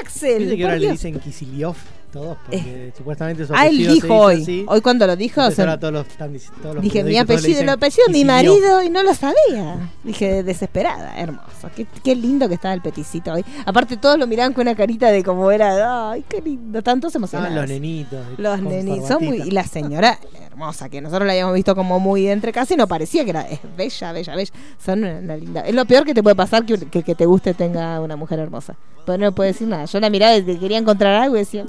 Axel? 0.00 0.38
Viste 0.38 0.56
que 0.56 0.62
Por 0.62 0.70
ahora 0.70 0.74
le 0.76 0.86
Dios. 0.86 0.92
dicen 0.92 1.18
Kisiliov 1.20 1.76
todos, 2.12 2.36
porque 2.46 2.92
supuestamente 2.96 3.46
su 3.46 3.52
Ah, 3.54 3.66
él 3.66 3.78
dijo 3.78 4.14
hoy. 4.14 4.42
así. 4.42 4.64
Hoy 4.68 4.80
cuando 4.80 5.06
lo 5.06 5.16
dijo, 5.16 5.40
Entonces 5.40 5.56
se- 5.56 5.62
ahora 5.62 5.80
todos 5.80 5.92
los, 5.94 6.06
están 6.06 6.36
todos 6.62 6.74
los 6.76 6.84
Dije, 6.84 7.02
mi 7.02 7.18
apellido, 7.18 7.60
el 7.60 7.68
apellido 7.70 8.04
de 8.06 8.12
mi 8.12 8.24
marido 8.24 8.82
y 8.82 8.90
no 8.90 9.02
lo 9.02 9.14
sabía. 9.14 9.90
Dije, 10.04 10.42
desesperada, 10.42 11.18
hermoso. 11.18 11.70
Qué, 11.74 11.86
qué 12.04 12.14
lindo 12.14 12.48
que 12.48 12.54
estaba 12.54 12.74
el 12.74 12.82
peticito 12.82 13.32
hoy. 13.32 13.44
Aparte, 13.66 13.96
todos 13.96 14.18
lo 14.18 14.26
miraban 14.26 14.52
con 14.52 14.62
una 14.62 14.76
carita 14.76 15.10
de 15.10 15.24
como 15.24 15.50
era, 15.50 16.10
ay, 16.12 16.24
qué 16.28 16.40
lindo. 16.40 16.82
Tantos 16.82 17.14
Ah, 17.14 17.18
emocionados. 17.18 17.54
los 17.54 17.68
nenitos. 17.68 18.20
Los 18.36 18.60
nenitos 18.60 19.08
son 19.08 19.24
muy. 19.24 19.38
Y 19.42 19.50
la 19.50 19.64
señora 19.64 20.18
hermosa, 20.46 20.88
que 20.90 21.00
nosotros 21.00 21.26
la 21.26 21.32
habíamos 21.32 21.54
visto 21.54 21.74
como 21.74 21.98
muy 21.98 22.22
de 22.26 22.32
entre 22.32 22.52
casa 22.52 22.74
y 22.74 22.76
no 22.76 22.86
parecía 22.86 23.24
que 23.24 23.30
era. 23.30 23.42
Es 23.48 23.60
bella, 23.76 24.12
bella, 24.12 24.36
bella. 24.36 24.52
Son 24.84 24.98
una, 25.02 25.18
una 25.18 25.36
linda. 25.36 25.60
Es 25.62 25.74
lo 25.74 25.84
peor 25.86 26.04
que 26.04 26.12
te 26.14 26.22
puede 26.22 26.36
pasar 26.36 26.66
que, 26.66 26.76
que 26.76 27.02
que 27.02 27.14
te 27.14 27.24
guste 27.26 27.54
tenga 27.54 27.98
una 28.00 28.16
mujer 28.16 28.38
hermosa. 28.38 28.76
Pero 29.06 29.18
no 29.18 29.24
le 29.26 29.32
puedo 29.32 29.48
decir 29.48 29.66
nada. 29.66 29.86
Yo 29.86 29.98
la 29.98 30.10
miraba 30.10 30.36
y 30.36 30.44
quería 30.58 30.78
encontrar 30.78 31.14
algo 31.22 31.36
y 31.36 31.40
decía, 31.40 31.64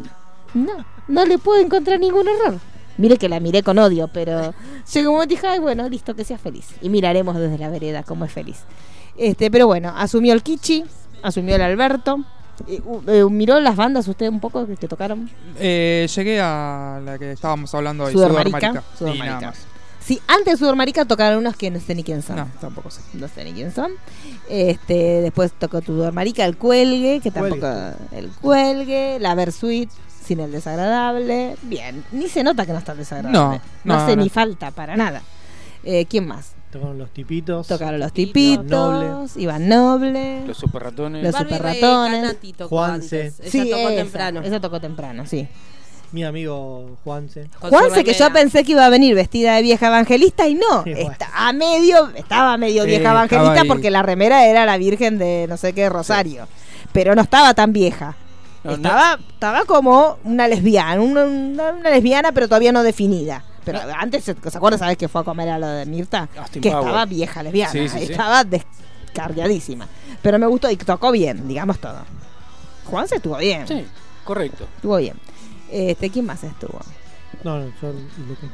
no, 0.53 0.85
no 1.07 1.25
le 1.25 1.37
puedo 1.37 1.61
encontrar 1.61 1.99
ningún 1.99 2.27
error. 2.27 2.59
Mire 2.97 3.17
que 3.17 3.27
la 3.27 3.39
miré 3.39 3.63
con 3.63 3.79
odio, 3.79 4.07
pero 4.07 4.53
llegó 4.93 5.09
un 5.09 5.15
momento 5.15 5.33
y 5.33 5.37
dije, 5.37 5.47
ay, 5.47 5.59
bueno, 5.59 5.89
listo, 5.89 6.15
que 6.15 6.23
sea 6.23 6.37
feliz. 6.37 6.67
Y 6.81 6.89
miraremos 6.89 7.35
desde 7.35 7.57
la 7.57 7.69
vereda 7.69 8.03
cómo 8.03 8.25
es 8.25 8.31
feliz. 8.31 8.59
Este, 9.17 9.49
pero 9.49 9.67
bueno, 9.67 9.93
asumió 9.95 10.33
el 10.33 10.43
Kichi, 10.43 10.83
asumió 11.23 11.55
el 11.55 11.61
Alberto. 11.61 12.23
Eh, 12.67 12.81
uh, 12.85 13.01
eh, 13.07 13.25
¿Miró 13.29 13.59
las 13.59 13.75
bandas 13.75 14.07
usted 14.07 14.29
un 14.29 14.39
poco 14.39 14.67
que, 14.67 14.75
que 14.75 14.87
tocaron? 14.87 15.29
Eh, 15.59 16.07
llegué 16.15 16.39
a 16.39 17.01
la 17.03 17.17
que 17.17 17.31
estábamos 17.31 17.73
hablando 17.73 18.03
hoy, 18.03 18.13
Sudamérica. 18.13 18.83
Sí, 19.99 20.21
antes 20.27 20.53
de 20.53 20.57
Sudamérica 20.57 21.05
tocaron 21.05 21.39
unos 21.39 21.55
que 21.55 21.71
no 21.71 21.79
sé 21.79 21.95
ni 21.95 22.03
quién 22.03 22.21
son. 22.21 22.35
No, 22.35 22.47
tampoco 22.59 22.91
sé. 22.91 23.01
No 23.13 23.27
sé 23.29 23.45
ni 23.45 23.53
quién 23.53 23.73
son. 23.73 23.93
Este, 24.49 25.21
después 25.21 25.53
tocó 25.53 25.81
Sudamérica, 25.81 26.45
el 26.45 26.57
Cuelgue, 26.57 27.21
que 27.23 27.31
Cuelgue. 27.31 27.59
tampoco. 27.61 28.15
El 28.15 28.29
Cuelgue, 28.29 29.17
la 29.19 29.33
Versuit, 29.33 29.89
sin 30.23 30.39
el 30.39 30.51
desagradable. 30.51 31.55
Bien, 31.63 32.03
ni 32.11 32.27
se 32.27 32.43
nota 32.43 32.65
que 32.65 32.71
no 32.71 32.79
está 32.79 32.93
el 32.93 32.99
desagradable. 32.99 33.59
No, 33.83 33.95
no, 33.95 34.01
hace 34.01 34.15
no. 34.15 34.23
ni 34.23 34.29
falta 34.29 34.71
para 34.71 34.95
nada. 34.97 35.21
Eh, 35.83 36.05
¿Quién 36.05 36.27
más? 36.27 36.53
Tocaron 36.71 36.97
los 36.97 37.11
tipitos. 37.11 37.67
Tocaron 37.67 37.99
los 37.99 38.11
Tipitos, 38.13 38.65
tipitos, 38.65 39.37
Iván 39.37 39.69
Noble. 39.69 40.43
Los 40.47 40.57
super 40.57 40.81
ratones. 40.81 41.23
Los 41.23 41.35
super 41.35 41.61
ratones. 41.61 42.35
Juanse. 42.67 43.27
Ella 43.27 43.51
Sí, 43.51 43.69
tocó 43.69 43.89
esa, 43.89 43.95
temprano. 43.95 44.41
Esa 44.41 44.59
tocó 44.59 44.81
temprano, 44.81 45.25
sí. 45.27 45.47
Mi 46.11 46.23
amigo 46.23 46.97
Juanse. 47.03 47.49
Juanse, 47.59 48.03
que 48.03 48.13
yo 48.13 48.31
pensé 48.33 48.63
que 48.63 48.71
iba 48.71 48.85
a 48.85 48.89
venir 48.89 49.13
vestida 49.13 49.55
de 49.55 49.61
vieja 49.61 49.87
evangelista 49.87 50.47
y 50.47 50.55
no. 50.55 50.83
Sí, 50.83 50.93
bueno. 50.93 51.11
Está 51.11 51.29
a 51.35 51.53
medio, 51.53 52.09
estaba 52.15 52.57
medio 52.57 52.83
Sí, 52.83 52.89
vieja 52.89 53.11
evangelista 53.11 53.63
porque 53.67 53.91
la 53.91 54.01
remera 54.01 54.45
era 54.47 54.65
la 54.65 54.77
Virgen 54.77 55.19
de 55.19 55.45
no 55.47 55.57
sé 55.57 55.73
qué 55.73 55.89
Rosario. 55.89 56.47
Pero 56.91 57.13
no 57.13 57.21
estaba 57.21 57.53
tan 57.53 57.71
vieja. 57.71 58.15
No, 58.63 58.71
no. 58.71 58.75
estaba, 58.77 59.19
estaba 59.29 59.65
como 59.65 60.17
una 60.23 60.47
lesbiana, 60.47 61.01
una, 61.01 61.71
lesbiana 61.89 62.31
pero 62.31 62.47
todavía 62.47 62.71
no 62.71 62.83
definida. 62.83 63.43
Pero 63.65 63.79
antes, 63.97 64.23
¿se 64.25 64.35
se 64.35 64.57
acuerda, 64.57 64.77
sabes 64.77 64.97
que 64.97 65.07
fue 65.07 65.21
a 65.21 65.23
comer 65.23 65.49
a 65.49 65.57
lo 65.59 65.67
de 65.67 65.85
Mirta? 65.85 66.27
Austin 66.37 66.61
que 66.61 66.69
Power. 66.69 66.83
estaba 66.85 67.05
vieja 67.05 67.43
lesbiana, 67.43 67.71
Sí, 67.71 67.87
sí, 67.87 67.97
sí. 68.07 68.11
estaba 68.11 68.43
descarriadísima. 68.43 69.87
Pero 70.21 70.37
me 70.39 70.47
gustó 70.47 70.69
y 70.69 70.75
tocó 70.77 71.11
bien, 71.11 71.47
digamos 71.47 71.79
todo. 71.79 71.99
Juanse 72.85 73.15
estuvo 73.15 73.37
bien, 73.37 73.67
Sí, 73.67 73.85
correcto. 74.23 74.65
estuvo 74.75 74.97
bien. 74.97 75.15
Este, 75.71 76.09
¿quién 76.09 76.25
más 76.25 76.43
estuvo? 76.43 76.79
No, 77.43 77.59
no, 77.59 77.65
yo, 77.81 77.93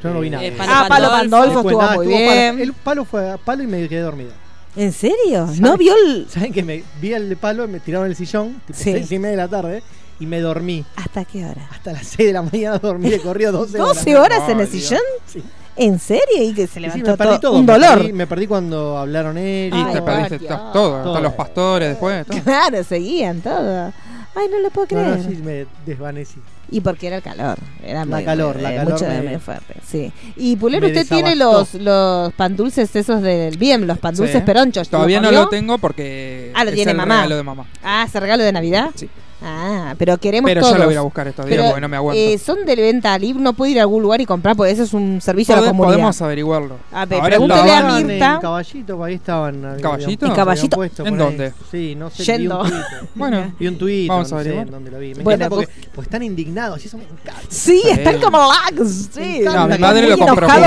yo 0.01 0.13
no 0.13 0.19
vi 0.21 0.29
nada. 0.29 0.43
Eh, 0.43 0.51
Palo 0.51 0.71
ah, 0.73 0.85
Palo 0.87 1.09
Pandolfo. 1.09 1.59
Estuvo 1.59 1.81
nada, 1.81 1.95
muy 1.95 2.05
estuvo 2.07 2.17
bien. 2.31 2.51
Palo. 2.53 2.63
El 2.63 2.73
palo 2.73 3.05
fue 3.05 3.31
a 3.31 3.37
palo 3.37 3.63
y 3.63 3.67
me 3.67 3.87
quedé 3.89 4.01
dormido. 4.01 4.31
¿En 4.75 4.93
serio? 4.93 5.47
¿No 5.59 5.77
vio 5.77 5.93
el...? 6.05 6.27
¿Saben 6.29 6.53
que 6.53 6.63
me 6.63 6.83
vi 7.01 7.13
el 7.13 7.27
de 7.29 7.35
palo 7.35 7.65
y 7.65 7.67
me 7.67 7.79
tiraron 7.79 8.07
el 8.07 8.15
sillón? 8.15 8.61
Tipo 8.67 8.77
Sí. 8.79 8.91
seis 8.93 9.11
y 9.11 9.19
media 9.19 9.31
de 9.31 9.37
la 9.37 9.47
tarde. 9.47 9.83
Y 10.19 10.25
me 10.25 10.39
dormí. 10.41 10.83
¿Hasta 10.97 11.23
qué 11.25 11.45
hora? 11.45 11.67
Hasta 11.71 11.93
las 11.93 12.05
6 12.07 12.27
de 12.27 12.33
la 12.33 12.41
mañana 12.41 12.77
dormí 12.77 13.09
de 13.09 13.19
corrido 13.21 13.53
12 13.53 13.79
horas. 13.81 14.05
¿12 14.05 14.17
horas 14.19 14.49
en 14.49 14.59
el 14.59 14.67
sillón? 14.67 14.99
Sí. 15.25 15.41
¿En 15.77 15.97
serio? 15.97 16.43
Y 16.43 16.53
que 16.53 16.67
se 16.67 16.73
Sí, 16.73 16.79
levantó 16.81 17.11
me 17.11 17.17
perdí 17.17 17.29
todo, 17.29 17.39
todo. 17.39 17.59
un 17.59 17.65
me 17.65 17.71
dolor. 17.73 17.99
perdí- 18.03 18.13
me 18.13 18.27
perdí 18.27 18.47
cuando 18.47 18.97
hablaron 18.97 19.37
él. 19.37 19.71
Y 19.73 19.93
te 19.93 20.01
perdiste 20.01 20.39
Dios. 20.39 20.49
to- 20.49 20.71
todo, 20.73 21.01
Todo. 21.03 21.07
hasta 21.15 21.21
los 21.21 21.33
pastores 21.33 21.89
después, 21.89 22.25
todo. 22.27 22.41
Claro, 22.43 22.83
seguían 22.83 23.39
todo. 23.39 23.93
Ay, 24.35 24.47
no 24.51 24.59
lo 24.59 24.69
puedo 24.71 24.87
No, 24.91 25.01
creer. 25.03 25.17
no, 25.19 25.23
sí, 25.29 25.37
me 25.41 25.65
desvanecí. 25.85 26.39
Y 26.71 26.81
porque 26.81 27.07
era 27.07 27.15
el 27.17 27.21
calor. 27.23 27.57
Era 27.83 28.05
La 28.05 28.15
muy- 28.17 28.25
calor, 28.25 28.61
la 28.61 28.73
eh, 28.73 28.75
calor 28.77 28.93
mucho 28.93 29.05
me- 29.07 29.21
muy 29.23 29.39
fuerte. 29.39 29.73
Sí. 29.87 30.11
Y 30.35 30.55
Pulero, 30.55 30.85
usted 30.87 31.07
tiene 31.07 31.35
los, 31.35 31.73
los 31.73 32.31
pan 32.33 32.55
dulces 32.55 32.95
esos 32.95 33.21
del 33.21 33.57
bien, 33.57 33.87
los 33.87 33.97
pan 33.97 34.15
dulces 34.15 34.37
Sí. 34.37 34.41
peronchos. 34.45 34.87
Todavía 34.89 35.19
no 35.19 35.31
lo 35.31 35.49
tengo 35.49 35.77
porque 35.79 36.51
Ah, 36.53 36.63
lo 36.63 36.69
es 36.69 36.75
tiene 36.75 36.91
el 36.91 36.97
mamá. 36.97 37.15
regalo 37.15 37.35
de 37.37 37.43
mamá. 37.43 37.65
Ah, 37.83 38.03
¿ese 38.07 38.19
regalo 38.19 38.43
de 38.43 38.51
Navidad? 38.51 38.91
Sí. 38.95 39.09
Ah, 39.41 39.95
pero 39.97 40.17
queremos 40.17 40.49
Pero 40.49 40.61
todos. 40.61 40.73
ya 40.73 40.79
lo 40.79 40.85
voy 40.85 40.95
a 40.95 40.99
a 40.99 41.01
buscar 41.01 41.27
estos 41.27 41.45
días 41.45 41.57
Pero, 41.57 41.69
porque 41.69 41.81
no 41.81 41.87
me 41.87 41.95
aguanto. 41.95 42.19
eh, 42.21 42.37
son 42.37 42.65
de 42.65 42.75
venta 42.75 43.17
libre, 43.17 43.41
no 43.41 43.53
puedo 43.53 43.71
ir 43.71 43.79
a 43.79 43.83
algún 43.83 44.03
lugar 44.03 44.19
y 44.19 44.25
comprar 44.25 44.55
porque 44.57 44.71
eso 44.73 44.83
es 44.83 44.93
un 44.93 45.21
servicio 45.21 45.55
a 45.55 45.61
la 45.61 45.67
comunidad. 45.67 45.93
podemos 45.95 46.21
averiguarlo. 46.21 46.75
A 46.91 47.05
ver, 47.05 47.19
Ahora 47.21 47.29
pregúntale 47.29 47.71
a 47.71 47.83
Mirta. 48.01 48.33
En 48.35 48.41
Caballito, 48.41 48.97
por 48.97 49.07
ahí 49.07 49.13
estaban. 49.15 49.77
¿Caballito? 49.81 50.25
¿En 50.25 50.33
Caballito? 50.33 50.75
puesto 50.75 51.05
¿En 51.05 51.17
dónde? 51.17 51.53
Sí, 51.71 51.95
no 51.95 52.09
sé. 52.09 52.23
Yendo. 52.25 52.63
Vi 52.63 52.69
un 52.69 52.69
Twitter. 52.71 53.09
Bueno, 53.15 53.53
Vi 53.57 53.67
un 53.67 53.77
Twitter, 53.77 54.09
Vamos 54.09 54.31
a 54.33 54.35
no 54.35 54.41
sé 54.43 54.49
averiguar. 54.49 54.65
en 54.67 54.71
dónde 54.73 54.91
lo 54.91 54.99
vi. 54.99 55.15
Me 55.15 55.23
Bueno, 55.23 55.45
encanta 55.45 55.55
porque, 55.55 55.89
porque 55.95 56.07
están 56.07 56.23
indignados 56.23 56.83
y 56.83 56.87
eso 56.87 56.97
me 56.97 57.03
encanta. 57.05 57.41
Sí, 57.47 57.81
Sí. 57.81 57.89
están 57.91 58.19
como 58.19 58.39
lags. 58.39 59.09
Sí, 59.13 59.39
No, 59.45 59.67
mi 59.69 59.77
madre 59.77 60.09
lo 60.09 60.17
compró 60.17 60.49
ahí 60.51 60.63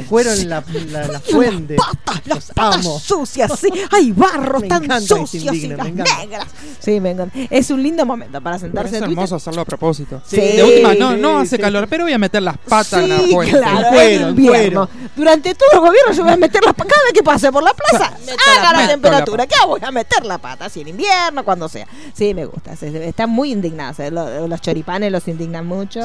el 0.00 0.04
cuero 0.06 0.32
en 0.32 0.48
la, 0.48 0.64
la, 0.90 1.06
la 1.06 1.20
fuente. 1.20 1.76
patas, 1.76 2.22
las 2.26 2.46
patas 2.52 3.02
sucias, 3.02 3.52
sí. 3.58 3.68
Hay 3.92 4.10
barro 4.10 4.60
tan 4.62 5.00
sucios 5.00 5.54
y 5.54 5.68
las 5.68 5.92
negras. 5.92 6.48
Sí, 6.80 6.98
me 7.00 7.12
encanta. 7.12 7.38
Es 7.50 7.70
un 7.70 7.82
lindo 7.82 8.04
momento 8.04 8.15
para 8.42 8.56
es 8.56 8.62
sentarse 8.62 8.96
en 8.98 9.04
Twitter. 9.04 9.18
hermoso 9.18 9.36
hacerlo 9.36 9.60
a 9.62 9.64
propósito. 9.64 10.20
Sí. 10.26 10.36
De 10.36 10.62
última, 10.64 10.94
no, 10.94 11.16
no 11.16 11.38
hace 11.38 11.58
calor, 11.58 11.86
pero 11.88 12.04
voy 12.04 12.12
a 12.12 12.18
meter 12.18 12.42
las 12.42 12.58
patas 12.58 13.02
en 13.02 13.08
la 13.10 13.18
fuente. 13.18 13.58
claro, 13.58 13.88
cuero, 13.90 14.28
invierno. 14.30 14.88
Durante 15.14 15.54
todo 15.54 15.68
el 15.72 15.80
gobierno 15.80 16.12
yo 16.12 16.22
voy 16.24 16.32
a 16.32 16.36
meter 16.36 16.64
las 16.64 16.74
patas. 16.74 16.92
Cada 16.92 17.04
vez 17.04 17.12
que 17.12 17.22
pase 17.22 17.50
por 17.52 17.62
la 17.62 17.72
plaza, 17.74 18.06
haga 18.58 18.72
la 18.72 18.82
la, 18.82 18.88
temperatura. 18.88 19.46
¿Qué 19.46 19.54
hago? 19.56 19.72
Voy 19.78 19.80
a 19.84 19.90
meter 19.90 20.24
la 20.24 20.38
pata. 20.38 20.68
Si 20.68 20.80
en 20.80 20.88
invierno, 20.88 21.44
cuando 21.44 21.68
sea. 21.68 21.86
Sí, 22.14 22.34
me 22.34 22.44
gusta. 22.46 22.72
Están 22.72 23.30
muy 23.30 23.52
indignados. 23.52 23.98
eh, 24.00 24.10
lo- 24.10 24.46
Los 24.48 24.60
choripanes 24.60 25.10
los 25.12 25.26
indignan 25.28 25.66
mucho. 25.66 26.00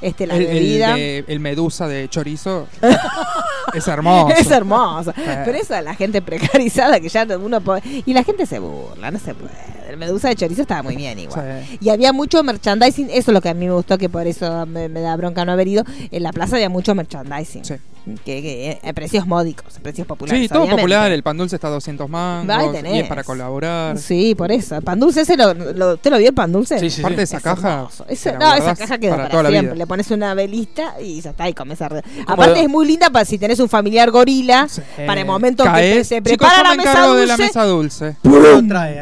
Este, 0.00 0.26
la 0.26 0.34
El, 0.36 0.42
el 0.42 0.48
bebida. 0.54 0.94
de- 0.94 1.24
el 1.26 1.40
medusa 1.40 1.86
de 1.88 2.08
chorizo 2.08 2.66
es 3.74 3.88
hermoso. 3.88 4.34
Es 4.36 4.50
hermoso. 4.50 5.10
Eh. 5.16 5.42
Pero 5.44 5.58
esa 5.58 5.82
la 5.82 5.94
gente 5.94 6.22
precarizada 6.22 7.00
que 7.00 7.08
ya 7.08 7.26
uno 7.38 7.60
puede... 7.60 7.82
Y 8.06 8.12
la 8.14 8.22
gente 8.24 8.46
se 8.46 8.58
burla, 8.58 9.10
no 9.10 9.18
se 9.18 9.34
puede. 9.34 9.52
El 9.88 9.96
medusa 9.96 10.28
de 10.28 10.36
chorizo 10.36 10.62
estaba 10.62 10.82
muy 10.82 10.96
bien 10.96 11.18
igual. 11.18 11.64
Sí. 11.68 11.78
Y 11.80 11.88
había 11.90 12.12
mucho 12.12 12.42
merchandising, 12.42 13.08
eso 13.10 13.30
es 13.30 13.34
lo 13.34 13.40
que 13.40 13.48
a 13.48 13.54
mí 13.54 13.66
me 13.66 13.72
gustó, 13.72 13.98
que 13.98 14.08
por 14.08 14.26
eso 14.26 14.66
me, 14.66 14.88
me 14.88 15.00
da 15.00 15.16
bronca 15.16 15.44
no 15.44 15.52
haber 15.52 15.68
ido. 15.68 15.84
En 16.10 16.22
la 16.22 16.32
plaza 16.32 16.56
había 16.56 16.68
mucho 16.68 16.94
merchandising. 16.94 17.64
Sí. 17.64 17.74
Que, 18.04 18.42
que, 18.42 18.78
eh, 18.82 18.92
precios 18.94 19.26
módicos, 19.26 19.78
precios 19.82 20.06
populares. 20.06 20.38
Sí, 20.42 20.46
todo 20.48 20.58
obviamente. 20.64 20.82
popular. 20.82 21.10
El 21.10 21.22
pan 21.22 21.38
dulce 21.38 21.56
está 21.56 21.68
a 21.68 21.70
200 21.70 22.04
Ahí 22.04 22.10
mangos. 22.10 22.72
tenés. 22.72 22.94
Y 22.96 22.98
es 22.98 23.08
para 23.08 23.24
colaborar. 23.24 23.96
Sí, 23.96 24.34
por 24.34 24.52
eso. 24.52 24.76
El 24.76 24.82
pan 24.82 25.00
dulce, 25.00 25.22
ese 25.22 25.38
lo, 25.38 25.54
lo- 25.54 25.94
¿usted 25.94 26.10
lo 26.10 26.18
vio 26.18 26.28
el 26.28 26.34
pan 26.34 26.52
dulce? 26.52 26.78
Sí, 26.78 26.90
sí, 26.90 27.00
Aparte 27.00 27.20
de 27.22 27.26
sí. 27.26 27.36
esa 27.36 27.38
Es 27.38 27.42
caja. 27.60 27.88
Ese- 28.08 28.32
te 28.32 28.38
la 28.38 28.44
no, 28.50 28.54
esa 28.56 28.76
caja 28.76 28.98
queda 28.98 29.16
para, 29.16 29.28
toda 29.30 29.42
la 29.44 29.48
siempre. 29.48 29.72
vida. 29.72 29.78
Le 29.78 29.86
pones 29.86 30.10
una 30.10 30.34
velista 30.34 31.00
y 31.00 31.20
ya 31.22 31.30
está, 31.30 31.48
y 31.48 31.54
comes 31.54 31.78
¿Cómo 31.78 32.02
Aparte 32.26 32.60
es 32.62 32.68
muy 32.68 32.86
linda 32.86 33.08
para 33.08 33.24
si 33.24 33.38
tenés 33.38 33.58
un 33.58 33.70
familiar 33.70 34.10
gorila, 34.10 34.68
Sí. 34.68 34.82
para 35.06 35.22
el 35.22 35.26
momento 35.26 35.64
que 35.64 35.70
Caes. 35.70 35.96
te- 35.96 36.04
se 36.16 36.20
prepara 36.22 36.62
la 36.62 36.70
me 36.70 36.76
mesa 36.84 37.06
dulce, 37.06 37.20
de 37.22 37.26
la 37.26 37.36
mesa 37.38 37.64
dulce. 37.64 38.16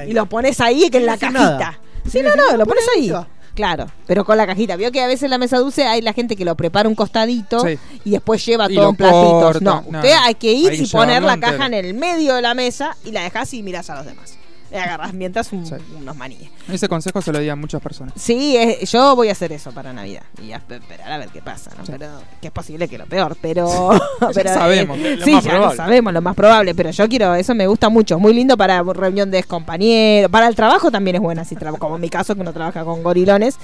Y 0.09 0.13
lo 0.13 0.27
pones 0.27 0.61
ahí 0.61 0.89
que 0.91 0.99
en 0.99 1.07
la 1.07 1.17
cajita. 1.19 1.41
nada. 1.41 1.79
Sí, 2.09 2.21
no, 2.23 2.35
no, 2.37 2.57
lo 2.57 2.67
pones 2.67 2.85
ahí. 2.97 3.13
Claro, 3.55 3.87
pero 4.07 4.25
con 4.25 4.39
la 4.39 4.47
cajita. 4.47 4.77
Vio 4.77 4.91
que 4.93 5.03
a 5.03 5.07
veces 5.07 5.25
en 5.25 5.31
la 5.31 5.39
mesa 5.39 5.59
dulce 5.59 5.85
hay 5.85 6.01
la 6.01 6.13
gente 6.15 6.37
que 6.37 6.45
lo 6.45 6.57
prepara 6.57 6.89
un 6.89 6.95
costadito 6.95 7.61
Sí. 7.61 7.79
y 8.05 8.11
después 8.11 8.45
lleva 8.47 8.71
Y 8.71 8.75
todo 8.77 8.89
en 8.91 8.97
platitos. 8.97 9.43
corta. 9.43 9.61
No, 9.65 9.85
No, 9.91 9.99
usted 9.99 10.15
no. 10.15 10.23
hay 10.25 10.35
que 10.37 10.53
ir 10.53 10.73
y 10.73 10.87
poner 10.87 11.23
la 11.23 11.39
caja 11.39 11.67
en 11.67 11.75
el 11.75 11.93
medio 11.95 12.35
de 12.35 12.43
la 12.43 12.55
mesa 12.55 12.97
y 13.05 13.11
la 13.13 13.23
dejas 13.23 13.53
y 13.53 13.63
miras 13.63 13.91
a 13.91 13.97
los 13.97 14.07
demás. 14.07 14.39
Agarras 14.75 15.13
mientras 15.13 15.53
un- 15.53 15.67
Sí. 15.67 15.75
unos 15.97 16.17
maníes. 16.17 16.51
Ese 16.71 16.89
consejo 16.89 17.21
se 17.23 17.33
lo 17.33 17.39
di 17.39 17.49
a 17.49 17.57
muchas 17.57 17.81
personas. 17.83 18.15
Sí, 18.17 18.57
es- 18.57 18.91
yo 18.91 19.15
voy 19.17 19.29
a 19.29 19.33
hacer 19.33 19.53
eso 19.53 19.73
para 19.73 19.93
Navidad 19.93 20.23
y 20.43 20.53
a 20.53 20.59
esp- 20.61 20.81
esperar 20.81 21.13
a 21.13 21.19
ver 21.19 21.29
qué 21.29 21.43
pasa, 21.43 21.71
¿no? 21.79 21.85
Sí. 21.87 21.93
Pero 21.93 22.09
que 22.41 22.47
es 22.49 22.53
posible 22.53 22.89
que 22.89 22.99
lo 22.99 23.07
peor, 23.07 23.37
pero, 23.41 23.67
pero 24.35 24.51
eh, 24.51 24.55
sabemos. 24.55 24.99
Lo 24.99 25.25
sí, 25.25 25.33
más 25.33 25.45
ya 25.45 25.59
lo 25.59 25.75
sabemos, 25.75 26.13
lo 26.13 26.21
más 26.23 26.35
probable, 26.35 26.75
pero 26.75 26.91
yo 26.91 27.09
quiero, 27.09 27.35
eso 27.35 27.55
me 27.55 27.67
gusta 27.67 27.89
mucho, 27.89 28.19
muy 28.19 28.33
lindo 28.35 28.57
para 28.57 28.83
reunión 28.83 29.31
de 29.31 29.43
compañeros, 29.45 30.31
para 30.31 30.49
el 30.49 30.55
trabajo 30.55 30.91
también 30.91 31.17
es 31.17 31.23
buena, 31.23 31.45
si 31.45 31.57
como 31.57 31.95
en 31.97 32.01
mi 32.01 32.09
caso 32.09 32.35
que 32.35 32.41
uno 32.41 32.53
trabaja 32.53 32.85
con 32.85 33.03
gorilones, 33.03 33.57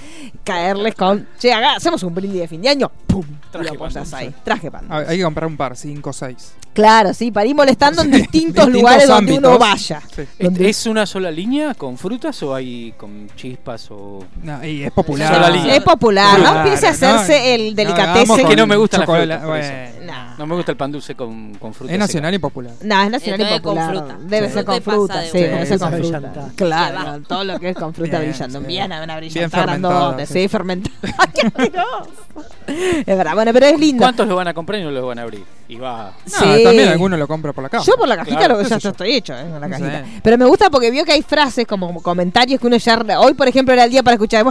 caerles 0.44 0.94
con, 0.94 1.26
che, 1.38 1.52
haga- 1.52 1.76
hacemos 1.76 2.02
un 2.02 2.14
brindis 2.14 2.40
de 2.40 2.48
fin 2.48 2.62
de 2.62 2.68
año, 2.68 2.90
pum, 3.06 3.24
Traje 3.50 3.68
y 3.68 3.72
lo 3.72 3.78
pones 3.78 3.94
pan 4.08 4.20
ahí, 4.20 4.34
traje 4.44 4.70
pan. 4.70 4.86
Hay 4.90 5.16
que 5.18 5.22
comprar 5.24 5.46
un 5.48 5.56
par, 5.56 5.76
5 5.76 6.10
o 6.10 6.12
6. 6.12 6.52
Claro, 6.74 7.12
sí, 7.12 7.30
para 7.32 7.46
ir 7.46 7.56
molestando 7.56 8.02
en 8.02 8.10
distintos, 8.12 8.66
Distintos 8.66 8.68
lugares 8.72 9.08
donde 9.08 9.38
uno 9.38 9.58
vaya. 9.58 10.00
Sí. 10.14 10.22
Donde- 10.38 10.68
¿Es 10.68 10.86
una 10.86 10.97
sola 11.06 11.30
línea 11.30 11.74
con 11.74 11.96
frutas 11.98 12.42
o 12.42 12.54
hay 12.54 12.92
con 12.96 13.28
chispas 13.36 13.88
o...? 13.90 14.24
No, 14.42 14.64
y 14.64 14.82
es 14.84 14.90
popular. 14.92 15.34
Sola 15.34 15.50
línea. 15.50 15.76
Es 15.76 15.82
popular, 15.82 16.38
no 16.38 16.44
Claro, 16.44 16.60
empiece 16.60 16.86
a 16.86 16.90
hacerse 16.90 17.38
no, 17.38 17.44
el 17.44 17.70
no, 17.70 17.76
delicatessen. 17.76 18.40
Es 18.40 18.46
que 18.46 18.56
no 18.56 18.66
me 18.66 18.76
con 18.76 18.88
frutas, 18.88 19.06
por 19.06 19.18
eso. 19.18 19.46
bueno. 19.46 19.88
No. 20.06 20.28
No 20.38 20.46
me 20.46 20.54
gusta 20.54 20.70
el 20.72 20.76
pan 20.78 20.92
dulce 20.92 21.14
con, 21.14 21.54
con 21.54 21.74
frutas. 21.74 21.92
Es 21.94 21.98
nacional 21.98 22.32
y 22.34 22.38
popular. 22.38 22.72
No, 22.82 23.02
es 23.02 23.10
nacional 23.10 23.40
y 23.40 23.42
Entonces, 23.42 23.60
con 23.60 23.74
popular. 23.76 23.90
fruta. 23.90 24.18
Debe 24.28 24.46
Sí. 24.48 24.52
ser 24.54 24.64
con 24.64 24.74
No 24.76 24.80
fruta, 24.82 25.22
sí, 25.22 25.28
una. 25.38 25.40
debe 25.46 25.60
Sí, 25.60 25.66
ser 25.66 25.78
con 25.78 25.92
fruta. 25.92 26.48
Claro, 26.56 27.22
todo 27.26 27.44
lo 27.44 27.58
que 27.58 27.68
es 27.70 27.76
con 27.76 27.92
fruta 27.94 28.18
Bien, 28.20 28.30
brillando. 28.30 28.60
sí. 28.60 28.66
Bien, 28.66 28.86
una 28.86 29.06
fermentada, 29.06 29.62
grandote, 29.66 30.26
sí. 30.26 30.32
sí, 30.34 30.48
fermentada. 30.48 30.96
Es 32.68 33.16
verdad, 33.16 33.34
bueno, 33.34 33.52
pero 33.52 33.66
es 33.66 33.78
lindo. 33.80 34.02
¿Cuántos 34.02 34.28
lo 34.28 34.36
van 34.36 34.48
a 34.48 34.54
comprar 34.54 34.80
y 34.80 34.84
no 34.84 34.90
los 34.90 35.04
van 35.04 35.18
a 35.18 35.22
abrir? 35.22 35.42
Y 35.68 35.76
va... 35.76 36.12
No, 36.26 36.38
Sí. 36.38 36.62
también 36.64 36.88
alguno 36.88 37.16
lo 37.16 37.26
compra 37.26 37.52
por 37.52 37.62
la 37.64 37.70
caja. 37.70 37.84
Yo 37.84 37.94
por 37.96 38.06
la 38.08 38.16
cajita 38.16 38.36
Claro, 38.38 38.56
lo 38.58 38.62
que 38.62 38.68
ya 38.78 38.88
estoy 38.90 39.14
hecho, 39.14 39.34
eh, 39.34 39.42
con 39.50 39.60
la 39.60 39.68
No 39.68 39.70
cajita. 39.78 40.04
Pero 40.22 40.38
me 40.38 40.44
gusta 40.44 40.70
porque 40.70 40.87
vio 40.90 41.04
que 41.04 41.12
hay 41.12 41.22
frases 41.22 41.66
como 41.66 42.02
comentarios 42.02 42.60
que 42.60 42.66
uno 42.66 42.76
ya... 42.76 42.98
Hoy, 43.18 43.34
por 43.34 43.48
ejemplo, 43.48 43.72
era 43.74 43.84
el 43.84 43.90
día 43.90 44.02
para 44.02 44.14
escuchar... 44.14 44.44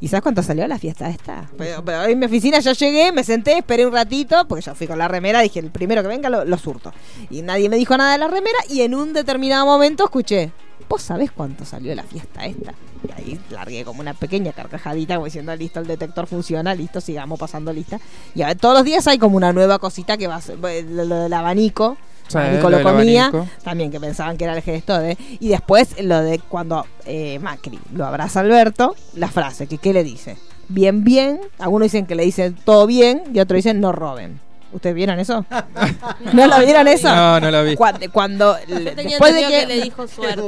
¿Y 0.00 0.08
sabes 0.08 0.22
cuánto 0.22 0.42
salió 0.42 0.66
la 0.66 0.78
fiesta 0.78 1.08
esta? 1.10 1.48
Pero, 1.58 1.84
pero 1.84 2.04
en 2.04 2.18
mi 2.18 2.26
oficina 2.26 2.58
yo 2.60 2.72
llegué, 2.72 3.12
me 3.12 3.24
senté, 3.24 3.58
esperé 3.58 3.86
un 3.86 3.92
ratito, 3.92 4.46
porque 4.48 4.64
yo 4.64 4.74
fui 4.74 4.86
con 4.86 4.98
la 4.98 5.08
remera, 5.08 5.40
dije, 5.40 5.60
el 5.60 5.70
primero 5.70 6.02
que 6.02 6.08
venga 6.08 6.30
lo, 6.30 6.44
lo 6.44 6.58
surto. 6.58 6.92
Y 7.30 7.42
nadie 7.42 7.68
me 7.68 7.76
dijo 7.76 7.96
nada 7.96 8.12
de 8.12 8.18
la 8.18 8.28
remera 8.28 8.58
y 8.68 8.82
en 8.82 8.94
un 8.94 9.12
determinado 9.12 9.66
momento 9.66 10.04
escuché... 10.04 10.52
¿Vos 10.88 11.02
sabés 11.02 11.30
cuánto 11.30 11.64
salió 11.64 11.94
la 11.94 12.02
fiesta 12.02 12.46
esta? 12.46 12.74
Y 13.06 13.12
ahí 13.12 13.40
largué 13.50 13.84
como 13.84 14.00
una 14.00 14.12
pequeña 14.12 14.50
carcajadita, 14.52 15.14
como 15.14 15.26
diciendo, 15.26 15.54
listo, 15.54 15.78
el 15.78 15.86
detector 15.86 16.26
funciona, 16.26 16.74
listo, 16.74 17.00
sigamos 17.00 17.38
pasando 17.38 17.72
lista. 17.72 18.00
Y 18.34 18.42
a 18.42 18.48
ver, 18.48 18.58
todos 18.58 18.74
los 18.74 18.84
días 18.84 19.06
hay 19.06 19.16
como 19.16 19.36
una 19.36 19.52
nueva 19.52 19.78
cosita 19.78 20.16
que 20.16 20.26
va 20.26 20.34
a 20.34 20.40
ser, 20.40 20.58
lo, 20.58 21.04
lo 21.04 21.14
del 21.14 21.32
abanico. 21.32 21.96
Sí, 22.30 22.38
abanico 22.38 22.62
lo 22.64 22.70
lo 22.70 22.76
del 22.76 22.86
comía, 22.86 23.26
abanico. 23.26 23.52
también 23.64 23.90
que 23.90 23.98
pensaban 23.98 24.36
que 24.36 24.44
era 24.44 24.54
el 24.54 24.62
gesto 24.62 24.96
de... 24.98 25.18
Y 25.40 25.48
después 25.48 26.00
lo 26.00 26.20
de 26.20 26.38
cuando 26.38 26.86
eh, 27.04 27.38
Macri 27.40 27.80
lo 27.92 28.06
abraza 28.06 28.38
a 28.40 28.42
Alberto, 28.44 28.94
la 29.16 29.28
frase, 29.28 29.66
que 29.66 29.78
qué 29.78 29.92
le 29.92 30.04
dice. 30.04 30.36
Bien, 30.68 31.02
bien. 31.02 31.40
Algunos 31.58 31.86
dicen 31.86 32.06
que 32.06 32.14
le 32.14 32.24
dicen 32.24 32.56
todo 32.64 32.86
bien 32.86 33.24
y 33.34 33.40
otros 33.40 33.56
dicen 33.56 33.80
no 33.80 33.90
roben. 33.90 34.38
¿Ustedes 34.72 34.94
vieron 34.94 35.18
eso? 35.18 35.44
¿No 36.32 36.46
lo 36.46 36.58
vieron 36.60 36.86
eso? 36.88 37.08
No, 37.14 37.40
no 37.40 37.50
lo 37.50 37.64
vi. 37.64 37.74
Cuando, 37.76 38.10
cuando 38.12 38.56
le- 38.68 38.92
Tenía 38.92 39.10
después 39.18 39.34
de 39.34 39.40
que, 39.42 39.48
que 39.48 39.66
le 39.66 39.80
dijo 39.82 40.06
suerte. 40.06 40.42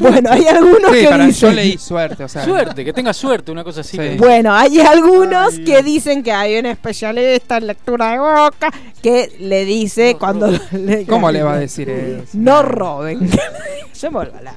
bueno, 0.00 0.30
hay 0.30 0.46
algunos 0.46 0.92
Sí, 0.92 1.00
que 1.00 1.08
para, 1.08 1.26
dicen 1.26 1.48
yo 1.50 1.54
leí 1.54 1.78
suerte, 1.78 2.24
o 2.24 2.28
sea. 2.28 2.44
Suerte, 2.44 2.84
que 2.84 2.92
tenga 2.92 3.12
suerte, 3.14 3.50
una 3.50 3.64
cosa 3.64 3.80
así. 3.80 3.96
Sí. 3.96 4.16
Bueno, 4.18 4.54
hay 4.54 4.80
algunos 4.80 5.54
Ay, 5.54 5.64
que 5.64 5.82
dicen 5.82 6.22
que 6.22 6.32
hay 6.32 6.58
un 6.58 6.66
especialista 6.66 7.56
en 7.56 7.66
lectura 7.68 8.12
de 8.12 8.18
boca 8.18 8.70
que 9.02 9.34
le 9.40 9.64
dice 9.64 10.16
cuando 10.18 10.48
le- 10.72 11.06
¿Cómo 11.06 11.30
le 11.30 11.42
va 11.42 11.54
a 11.54 11.58
decir 11.58 11.88
eso? 11.88 12.24
No 12.34 12.62
roben. 12.62 13.30
yo 14.00 14.10
me 14.10 14.18
a 14.20 14.42
la. 14.42 14.54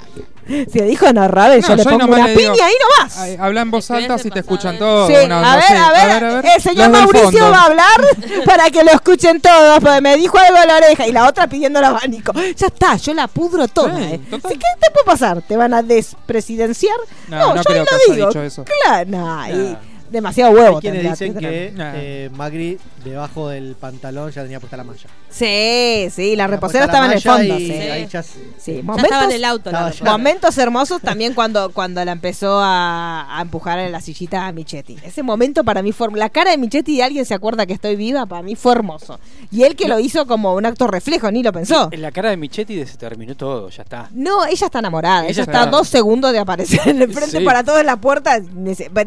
Si 0.47 0.79
le 0.79 0.85
dijo 0.85 1.13
no 1.13 1.27
roben, 1.29 1.61
No, 1.61 1.67
yo 1.67 1.75
le 1.77 1.83
pongo 1.83 2.05
una 2.13 2.27
le 2.27 2.35
piña 2.35 2.51
digo- 2.51 2.65
ahí 2.65 2.73
nomás. 2.97 3.17
Ay, 3.19 3.37
Habla 3.39 3.61
en 3.61 3.71
voz 3.71 3.89
alta 3.91 4.17
si 4.17 4.23
te 4.23 4.29
pasado 4.29 4.39
escuchan 4.41 4.73
es- 4.73 4.79
todos. 4.79 5.07
Sí, 5.07 5.13
una 5.25 5.35
a, 5.35 5.37
onda 5.37 5.55
ver, 5.55 5.63
así. 5.63 5.73
a 5.75 5.91
ver, 6.19 6.45
el 6.55 6.61
señor 6.61 6.89
Mauricio 6.89 7.49
va 7.51 7.57
a 7.61 7.65
hablar 7.67 8.01
para 8.45 8.69
que 8.69 8.80
lo 8.83 8.91
escuchen 8.91 9.39
todos, 9.41 9.79
porque 9.79 10.01
me 10.01 10.17
dijo 10.17 10.37
algo 10.37 10.57
en 10.61 10.67
la 10.67 10.75
oreja 10.77 11.07
y 11.07 11.11
la 11.11 11.27
otra 11.27 11.47
pidiendo 11.47 11.79
el 11.79 11.85
abanico. 11.85 12.33
Ya 12.33 12.67
está, 12.67 12.95
yo 12.97 13.13
la 13.13 13.27
pudro 13.27 13.67
toda. 13.67 13.95
Sí, 13.97 14.03
¿eh? 14.03 14.19
total. 14.29 14.41
Así 14.51 14.53
que, 14.57 14.59
¿Qué 14.59 14.79
te 14.87 14.91
puede 14.91 15.05
pasar? 15.05 15.41
¿Te 15.41 15.57
van 15.57 15.73
a 15.73 15.81
despresidenciar? 15.81 16.95
No, 17.27 17.37
No, 17.37 17.47
no 17.49 17.55
yo 17.57 17.63
creo 17.63 17.85
que 17.85 17.95
lo 18.09 18.13
digo. 18.15 18.27
dicho 18.27 18.41
eso. 18.43 18.65
Claro, 18.65 19.09
no, 19.09 19.47
y 19.47 19.51
Nah. 19.73 19.75
Demasiado 20.11 20.51
huevo. 20.51 20.75
Hay 20.77 20.81
quienes 20.81 21.03
dicen 21.09 21.33
que 21.35 21.73
eh, 21.77 22.29
Macri 22.33 22.77
debajo 23.03 23.49
del 23.49 23.75
pantalón 23.75 24.31
ya 24.31 24.43
tenía 24.43 24.59
puesta 24.59 24.77
la 24.77 24.83
malla. 24.83 25.07
Sí, 25.29 26.07
sí, 26.11 26.35
la 26.35 26.47
reposera 26.47 26.85
estaba 26.85 27.05
en 27.07 27.13
el 27.13 27.21
fondo. 27.21 27.57
y 27.57 27.67
Sí, 27.67 27.71
ahí 27.73 28.07
ya- 28.07 28.21
sí 28.23 28.39
Ya 28.67 28.73
estaba 28.73 28.83
momentos, 28.97 29.23
en 29.23 29.31
el 29.31 29.45
auto. 29.45 29.71
la 29.71 29.93
momentos 30.03 30.57
hermosos 30.57 31.01
también 31.01 31.33
cuando, 31.33 31.71
cuando 31.71 32.03
la 32.05 32.11
empezó 32.11 32.59
a, 32.61 33.37
a 33.37 33.41
empujar 33.41 33.79
en 33.79 33.91
la 33.91 34.01
sillita 34.01 34.45
a 34.47 34.51
Michetti. 34.51 34.97
Ese 35.03 35.23
momento 35.23 35.63
para 35.63 35.81
mí 35.81 35.91
fue... 35.91 36.09
La 36.13 36.29
cara 36.29 36.51
de 36.51 36.57
Michetti 36.57 36.95
y 36.97 37.01
alguien 37.01 37.25
se 37.25 37.33
acuerda 37.33 37.65
que 37.65 37.73
estoy 37.73 37.95
viva, 37.95 38.25
para 38.25 38.41
mí 38.43 38.55
fue 38.55 38.73
hermoso. 38.73 39.19
Y 39.51 39.63
él 39.63 39.75
que 39.75 39.87
lo 39.87 39.99
hizo 39.99 40.27
como 40.27 40.53
un 40.55 40.65
acto 40.65 40.87
reflejo, 40.87 41.31
ni 41.31 41.41
lo 41.43 41.51
pensó. 41.53 41.89
En 41.91 42.01
la 42.01 42.11
cara 42.11 42.29
de 42.29 42.37
Michetti 42.37 42.85
se 42.85 42.97
terminó 42.97 43.35
todo, 43.35 43.69
ya 43.69 43.83
está. 43.83 44.09
No, 44.11 44.45
ella 44.45 44.65
está 44.65 44.79
enamorada. 44.79 45.21
Ella, 45.23 45.29
Ella 45.31 45.41
está 45.43 45.61
a 45.61 45.63
está- 45.65 45.77
dos 45.77 45.87
segundos 45.87 46.31
de 46.33 46.39
aparecer 46.39 46.81
en 46.85 47.01
el 47.01 47.11
frente 47.13 47.39
Sí. 47.39 47.45
para 47.45 47.63
todos 47.63 47.79
en 47.79 47.85
la 47.85 47.95
puerta. 47.97 48.39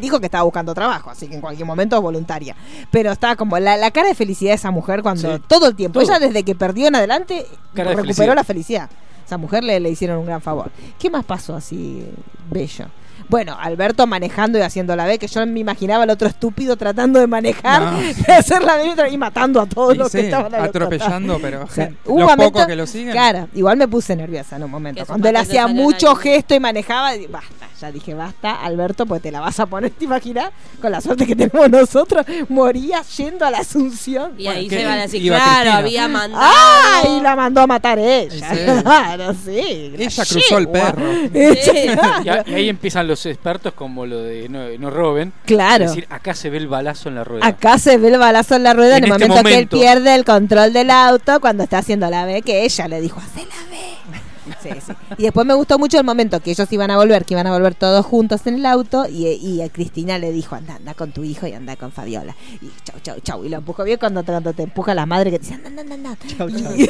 Dijo 0.00 0.20
que 0.20 0.26
estaba 0.26 0.44
buscando 0.44 0.74
trabajo, 0.74 0.93
así 1.10 1.28
que 1.28 1.34
en 1.34 1.40
cualquier 1.40 1.66
momento 1.66 1.96
es 1.96 2.02
voluntaria. 2.02 2.54
Pero 2.90 3.12
está 3.12 3.36
como 3.36 3.58
la, 3.58 3.76
la 3.76 3.90
cara 3.90 4.08
de 4.08 4.14
felicidad 4.14 4.50
de 4.52 4.56
esa 4.56 4.70
mujer 4.70 5.02
cuando 5.02 5.36
Sí. 5.36 5.42
todo 5.48 5.68
el 5.68 5.74
tiempo. 5.76 6.00
Todo. 6.00 6.10
Ella 6.10 6.18
desde 6.26 6.42
que 6.42 6.54
perdió 6.54 6.88
en 6.88 6.96
adelante 6.96 7.46
Cara 7.74 7.90
recuperó 7.90 8.02
felicidad. 8.04 8.34
la 8.34 8.44
felicidad. 8.44 8.90
Esa 9.26 9.38
mujer 9.38 9.64
le, 9.64 9.80
le 9.80 9.90
hicieron 9.90 10.18
un 10.18 10.26
gran 10.26 10.40
favor. 10.42 10.70
¿Qué 10.98 11.08
más 11.10 11.24
pasó 11.24 11.56
así 11.56 12.04
bello? 12.50 12.86
Bueno, 13.26 13.56
Alberto 13.58 14.06
manejando 14.06 14.58
y 14.58 14.60
haciendo 14.60 14.94
la 14.96 15.06
B, 15.06 15.18
que 15.18 15.28
yo 15.28 15.46
me 15.46 15.58
imaginaba 15.58 16.04
el 16.04 16.10
otro 16.10 16.28
estúpido 16.28 16.76
tratando 16.76 17.18
de 17.18 17.26
manejar, 17.26 17.80
No. 17.80 17.98
de 18.26 18.32
hacer 18.34 18.62
la 18.62 18.76
B 18.76 18.92
y 19.10 19.16
matando 19.16 19.62
a 19.62 19.66
todos 19.66 19.94
Y 19.94 19.98
los 19.98 20.12
sí, 20.12 20.18
que 20.18 20.24
estaban 20.26 20.54
al 20.54 20.64
atropellando, 20.64 21.38
pero 21.40 21.64
O 21.64 21.68
sea, 21.68 21.86
gente- 21.86 22.00
un 22.10 22.20
los 22.20 22.28
momento- 22.28 22.52
pocos 22.52 22.66
que 22.66 22.76
lo 22.76 22.86
siguen. 22.86 23.12
Claro, 23.12 23.48
igual 23.54 23.78
me 23.78 23.88
puse 23.88 24.14
nerviosa 24.14 24.56
en 24.56 24.64
un 24.64 24.70
momento. 24.70 25.06
Cuando 25.06 25.26
él 25.26 25.36
hacía 25.36 25.66
mucho 25.68 26.14
gesto 26.16 26.54
y 26.54 26.60
manejaba, 26.60 27.12
basta, 27.30 27.66
ya 27.84 27.92
dije, 27.92 28.14
basta, 28.14 28.62
Alberto, 28.62 29.04
pues 29.06 29.20
te 29.22 29.30
la 29.30 29.40
vas 29.40 29.60
a 29.60 29.66
poner, 29.66 29.90
¿te 29.98 30.04
imaginas? 30.06 30.50
Con 30.80 30.90
la 30.92 31.00
suerte 31.00 31.26
que 31.26 31.36
tenemos 31.36 31.68
nosotros, 31.70 32.24
moría 32.48 33.02
yendo 33.16 33.44
a 33.44 33.50
la 33.50 33.58
Asunción. 33.58 34.32
Y 34.38 34.44
Bueno, 34.44 34.58
ahí 34.60 34.68
se 34.70 34.84
van 34.84 34.98
a 34.98 35.02
decir, 35.02 35.22
claro, 35.22 35.44
Cristina. 35.44 35.76
había 35.78 36.08
mandado. 36.08 36.42
¡Ah! 36.44 37.02
Y 37.08 37.20
la 37.20 37.36
mandó 37.36 37.60
a 37.62 37.66
matar 37.66 37.98
ella. 37.98 38.50
Sí. 38.54 38.60
Claro, 38.84 39.34
sí. 39.44 39.94
Ella 39.98 40.24
cruzó 40.28 40.58
el 40.58 40.68
perro. 40.68 41.02
Y, 41.34 42.28
a- 42.28 42.44
y 42.46 42.54
ahí 42.54 42.68
empiezan 42.68 43.06
los 43.06 43.24
expertos 43.26 43.72
como 43.74 44.06
lo 44.06 44.18
de 44.22 44.48
no, 44.48 44.60
no 44.78 44.90
roben. 44.90 45.32
Claro. 45.46 45.84
Es 45.84 45.90
decir, 45.90 46.06
acá 46.10 46.34
se 46.34 46.50
ve 46.50 46.58
el 46.58 46.68
balazo 46.68 47.08
en 47.08 47.14
la 47.16 47.24
rueda. 47.24 47.46
Acá 47.46 47.78
se 47.78 47.96
ve 47.98 48.08
el 48.08 48.18
balazo 48.18 48.54
en 48.56 48.62
la 48.62 48.72
rueda 48.74 48.96
en, 48.98 49.04
En 49.04 49.12
el 49.12 49.22
este 49.22 49.28
momento, 49.28 49.48
que 49.48 49.58
él 49.58 49.68
pierde 49.68 50.14
el 50.14 50.24
control 50.24 50.72
del 50.72 50.90
auto 50.90 51.40
cuando 51.40 51.64
está 51.64 51.78
haciendo 51.78 52.08
la 52.10 52.24
B, 52.24 52.42
que 52.42 52.64
ella 52.64 52.88
le 52.88 53.00
dijo, 53.00 53.20
hace 53.20 53.40
la 53.40 53.70
B. 53.70 54.18
Sí, 54.62 54.68
sí. 54.86 54.92
Y 55.18 55.22
después 55.24 55.46
me 55.46 55.54
gustó 55.54 55.78
mucho 55.78 55.98
el 55.98 56.04
momento 56.04 56.40
que 56.40 56.50
ellos 56.50 56.70
iban 56.72 56.90
a 56.90 56.96
volver, 56.96 57.24
que 57.24 57.34
iban 57.34 57.46
a 57.46 57.52
volver 57.52 57.74
todos 57.74 58.04
juntos 58.06 58.46
en 58.46 58.56
el 58.56 58.66
auto 58.66 59.06
y, 59.08 59.26
y 59.28 59.62
a 59.62 59.68
Cristina 59.68 60.18
le 60.18 60.32
dijo, 60.32 60.54
anda, 60.54 60.76
anda 60.76 60.94
con 60.94 61.12
tu 61.12 61.24
hijo 61.24 61.46
y 61.46 61.52
anda 61.52 61.76
con 61.76 61.92
Fabiola. 61.92 62.34
Y 62.62 62.70
chau, 62.84 63.00
chau, 63.02 63.20
chau. 63.20 63.44
Y 63.44 63.48
lo 63.48 63.58
empujó 63.58 63.84
bien 63.84 63.98
cuando 63.98 64.22
te, 64.22 64.32
cuando 64.32 64.52
te 64.52 64.62
empuja 64.62 64.94
la 64.94 65.06
madre 65.06 65.30
que 65.30 65.38
te 65.38 65.46
dice, 65.46 65.54
anda, 65.54 65.80
anda, 65.82 65.94
anda. 65.94 66.16
Chau, 66.36 66.50
chau. 66.50 66.72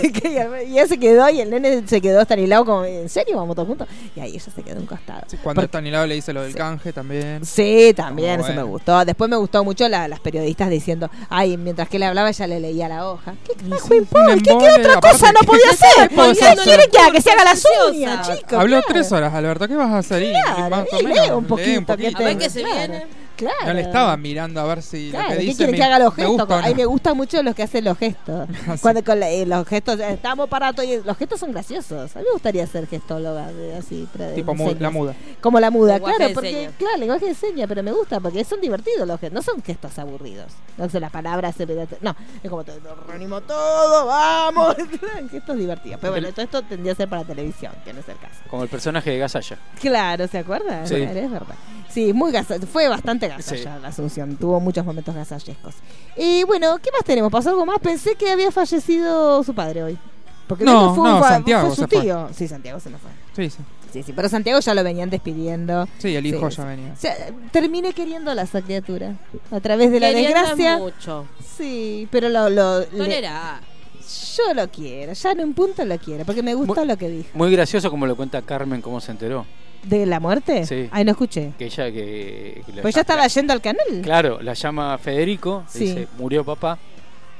Y, 0.64 0.72
y 0.72 0.78
él 0.78 0.88
se 0.88 0.98
quedó 0.98 1.28
y 1.30 1.40
el 1.40 1.50
nene 1.50 1.86
se 1.86 2.00
quedó 2.00 2.20
hasta 2.20 2.36
lado 2.36 2.64
como, 2.64 2.84
¿en 2.84 3.08
serio 3.08 3.36
vamos 3.36 3.54
todos 3.54 3.68
juntos? 3.68 3.88
Y 4.16 4.20
ahí 4.20 4.32
ella 4.34 4.52
se 4.54 4.62
quedó 4.62 4.80
un 4.80 4.86
costado. 4.86 5.22
Sí, 5.28 5.36
Cuando 5.42 5.62
Porque- 5.62 5.72
Tanilado 5.72 6.06
le 6.06 6.14
dice 6.14 6.32
lo 6.32 6.42
del 6.42 6.52
Sí. 6.52 6.58
canje 6.58 6.92
también. 6.92 7.44
Sí, 7.44 7.92
también, 7.96 8.36
Como 8.40 8.48
eso 8.48 8.56
me 8.56 8.62
gustó. 8.62 9.04
Después 9.04 9.30
me 9.30 9.36
gustó 9.36 9.64
mucho 9.64 9.88
la- 9.88 10.08
las 10.08 10.20
periodistas 10.20 10.70
diciendo, 10.70 11.10
ay, 11.28 11.56
mientras 11.56 11.88
que 11.88 11.98
le 11.98 12.06
hablaba 12.06 12.28
ella 12.30 12.46
le 12.46 12.60
leía 12.60 12.88
la 12.88 13.08
hoja. 13.08 13.34
¿Qué 13.46 13.54
carajo 13.54 13.88
¿Qué, 13.88 14.80
otra 14.80 15.00
cosa 15.00 15.32
no 15.32 15.40
podía 15.46 15.70
hacer? 15.70 16.08
¿Qué 16.08 16.62
quiere 16.62 16.88
que 16.88 16.98
haga? 16.98 17.12
Que 17.12 17.20
se 17.20 17.30
haga 17.30 17.43
las 17.44 17.64
uñas, 17.90 18.26
chicos. 18.28 18.52
Habló 18.54 18.76
claro. 18.78 18.86
tres 18.88 19.12
horas, 19.12 19.34
Alberto. 19.34 19.68
¿Qué 19.68 19.74
vas 19.76 19.90
a 19.90 19.98
hacer? 19.98 20.22
Y 20.22 20.32
Claro, 20.32 20.70
más 20.70 20.86
o 20.92 21.00
y 21.00 21.04
menos, 21.04 21.26
lee 21.26 21.32
un 21.34 21.44
poquito, 21.44 21.96
que 21.96 22.06
A 22.06 22.10
ver 22.10 22.14
tengo, 22.28 22.38
qué 22.40 22.50
se 22.50 22.62
claro. 22.62 22.76
viene. 22.92 23.06
Claro. 23.36 23.66
No 23.66 23.72
le 23.74 23.80
estaba 23.82 24.16
mirando 24.16 24.60
a 24.60 24.64
ver 24.64 24.82
si 24.82 25.10
Claro, 25.10 25.30
lo 25.30 25.34
que 25.34 25.40
¿qué 25.40 25.44
dice 25.46 25.66
me- 25.66 25.76
que 25.76 25.82
haga 25.82 25.98
los 25.98 26.14
gestos? 26.14 26.48
no. 26.48 26.74
me 26.74 26.84
gustan 26.86 27.16
mucho 27.16 27.42
los 27.42 27.54
que 27.54 27.62
hacen 27.64 27.84
los 27.84 27.98
gestos. 27.98 28.48
Ah. 28.68 28.76
Cuando 28.80 29.04
con 29.04 29.20
la- 29.20 29.28
eh, 29.30 29.44
los 29.44 29.66
gestos, 29.66 29.98
eh, 30.00 30.12
estamos 30.14 30.48
parados 30.48 30.84
y 30.84 31.02
los 31.02 31.16
gestos 31.16 31.38
son 31.40 31.52
graciosos. 31.52 32.14
A 32.16 32.18
mí 32.20 32.24
me 32.24 32.32
gustaría 32.32 32.66
ser 32.66 32.86
gestóloga, 32.86 33.48
así. 33.78 34.08
Tipo 34.34 34.54
mu- 34.54 34.74
la 34.78 34.90
muda. 34.90 35.14
Como 35.40 35.60
la 35.60 35.70
muda, 35.70 35.94
Lenguaje 35.94 36.16
claro, 36.16 36.34
porque, 36.34 36.70
claro, 36.78 36.96
lenguaje 36.98 37.26
de 37.26 37.34
señas, 37.34 37.66
pero 37.68 37.82
me 37.82 37.92
gusta 37.92 38.20
porque 38.20 38.44
son 38.44 38.60
divertidos 38.60 39.06
los 39.06 39.20
gestos, 39.20 39.34
no 39.34 39.42
son 39.42 39.62
gestos 39.62 39.98
aburridos. 39.98 40.52
No 40.78 40.88
son 40.88 41.00
las 41.02 41.10
palabras, 41.10 41.54
se- 41.56 41.66
no, 42.00 42.16
es 42.42 42.50
como 42.50 42.64
todo, 42.64 42.76
reunimos 43.06 43.46
todo, 43.46 44.06
vamos, 44.06 44.76
gestos 45.30 45.56
divertidos. 45.56 45.98
Pero 46.00 46.12
bueno, 46.12 46.30
todo 46.32 46.42
esto 46.44 46.62
tendría 46.62 46.92
que 46.92 46.96
ser 46.96 47.08
para 47.08 47.24
televisión, 47.24 47.72
que 47.84 47.92
no 47.92 48.00
es 48.00 48.08
el 48.08 48.16
caso. 48.18 48.34
Como 48.48 48.62
el 48.62 48.68
personaje 48.68 49.10
de 49.10 49.18
Gasalla. 49.18 49.58
Claro, 49.80 50.26
¿se 50.28 50.38
acuerda? 50.38 50.86
Sí. 50.86 50.96
Claro, 50.96 51.18
es 51.20 51.30
verdad. 51.30 51.54
Sí, 51.90 52.12
muy 52.12 52.32
gasa- 52.32 52.58
fue 52.66 52.88
bastante 52.88 53.23
gasalla 53.28 53.76
Sí. 53.76 53.82
la 53.82 53.88
Asunción, 53.88 54.36
tuvo 54.36 54.60
muchos 54.60 54.84
momentos 54.84 55.14
gasallescos. 55.14 55.74
Y 56.16 56.42
bueno, 56.44 56.78
¿qué 56.82 56.90
más 56.92 57.04
tenemos? 57.04 57.30
¿Pasó 57.30 57.50
algo 57.50 57.64
más? 57.66 57.78
Pensé 57.80 58.14
que 58.14 58.30
había 58.30 58.50
fallecido 58.50 59.42
su 59.44 59.54
padre 59.54 59.82
hoy. 59.82 59.98
Porque 60.46 60.64
No, 60.64 60.94
fue, 60.94 61.08
no, 61.08 61.18
fue- 61.20 61.28
Santiago 61.28 61.66
fue 61.68 61.76
su 61.76 61.82
se 61.82 61.88
fue. 61.88 62.00
tío. 62.02 62.28
Sí, 62.34 62.48
Santiago 62.48 62.78
se 62.80 62.90
nos 62.90 63.00
fue. 63.00 63.10
Sí, 63.34 63.50
sí. 63.50 63.62
Sí, 63.92 64.02
sí, 64.02 64.12
pero 64.12 64.28
Santiago 64.28 64.58
ya 64.58 64.74
lo 64.74 64.82
venían 64.82 65.08
despidiendo. 65.08 65.86
Sí, 65.98 66.14
el 66.16 66.26
hijo 66.26 66.50
Sí, 66.50 66.56
ya 66.56 66.62
sí. 66.64 66.68
venía. 66.68 66.92
O 66.92 66.96
sea, 66.96 67.14
terminé 67.52 67.92
queriéndola 67.92 68.42
a 68.42 68.44
esa 68.44 68.60
criatura. 68.60 69.14
A 69.52 69.60
través 69.60 69.92
de 69.92 70.00
la 70.00 70.08
Queriendo 70.08 70.36
desgracia. 70.40 70.78
mucho. 70.78 71.26
Sí, 71.56 72.08
pero 72.10 72.28
lo, 72.28 72.50
lo- 72.50 72.80
le- 72.80 72.86
Tolera. 72.86 73.60
Yo 74.36 74.54
lo 74.54 74.68
quiero. 74.70 75.12
Ya 75.12 75.32
en 75.32 75.40
un 75.40 75.54
punto 75.54 75.84
lo 75.84 75.98
quiero. 75.98 76.24
Porque 76.24 76.42
me 76.42 76.54
gustó 76.54 76.74
Muy- 76.80 76.86
lo 76.88 76.96
que 76.96 77.08
dijo. 77.08 77.28
Muy 77.34 77.50
gracioso 77.52 77.90
como 77.90 78.06
lo 78.06 78.16
cuenta 78.16 78.42
Carmen, 78.42 78.80
cómo 78.82 79.00
se 79.00 79.10
enteró. 79.12 79.46
¿De 79.82 80.06
la 80.06 80.18
muerte? 80.18 80.64
Sí. 80.66 80.88
Ay, 80.90 81.04
no 81.04 81.10
escuché. 81.10 81.52
Que 81.58 81.66
ella 81.66 81.92
que... 81.92 82.62
Pues 82.80 82.94
ya 82.94 83.02
estaba 83.02 83.26
yendo 83.26 83.52
al 83.52 83.60
canal. 83.60 83.84
Claro, 84.02 84.40
la 84.40 84.54
llama 84.54 84.96
Federico, 84.98 85.64
Sí. 85.68 85.80
dice, 85.80 86.08
murió 86.18 86.42
papá. 86.44 86.78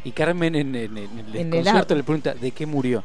Y 0.05 0.13
Carmen 0.13 0.55
en, 0.55 0.75
en- 0.75 0.99
en 0.99 1.19
el 1.33 1.37
En 1.37 1.51
concierto 1.51 1.95
le 1.95 2.03
pregunta, 2.03 2.35
¿de 2.35 2.51
qué 2.51 2.67
murió? 2.67 3.03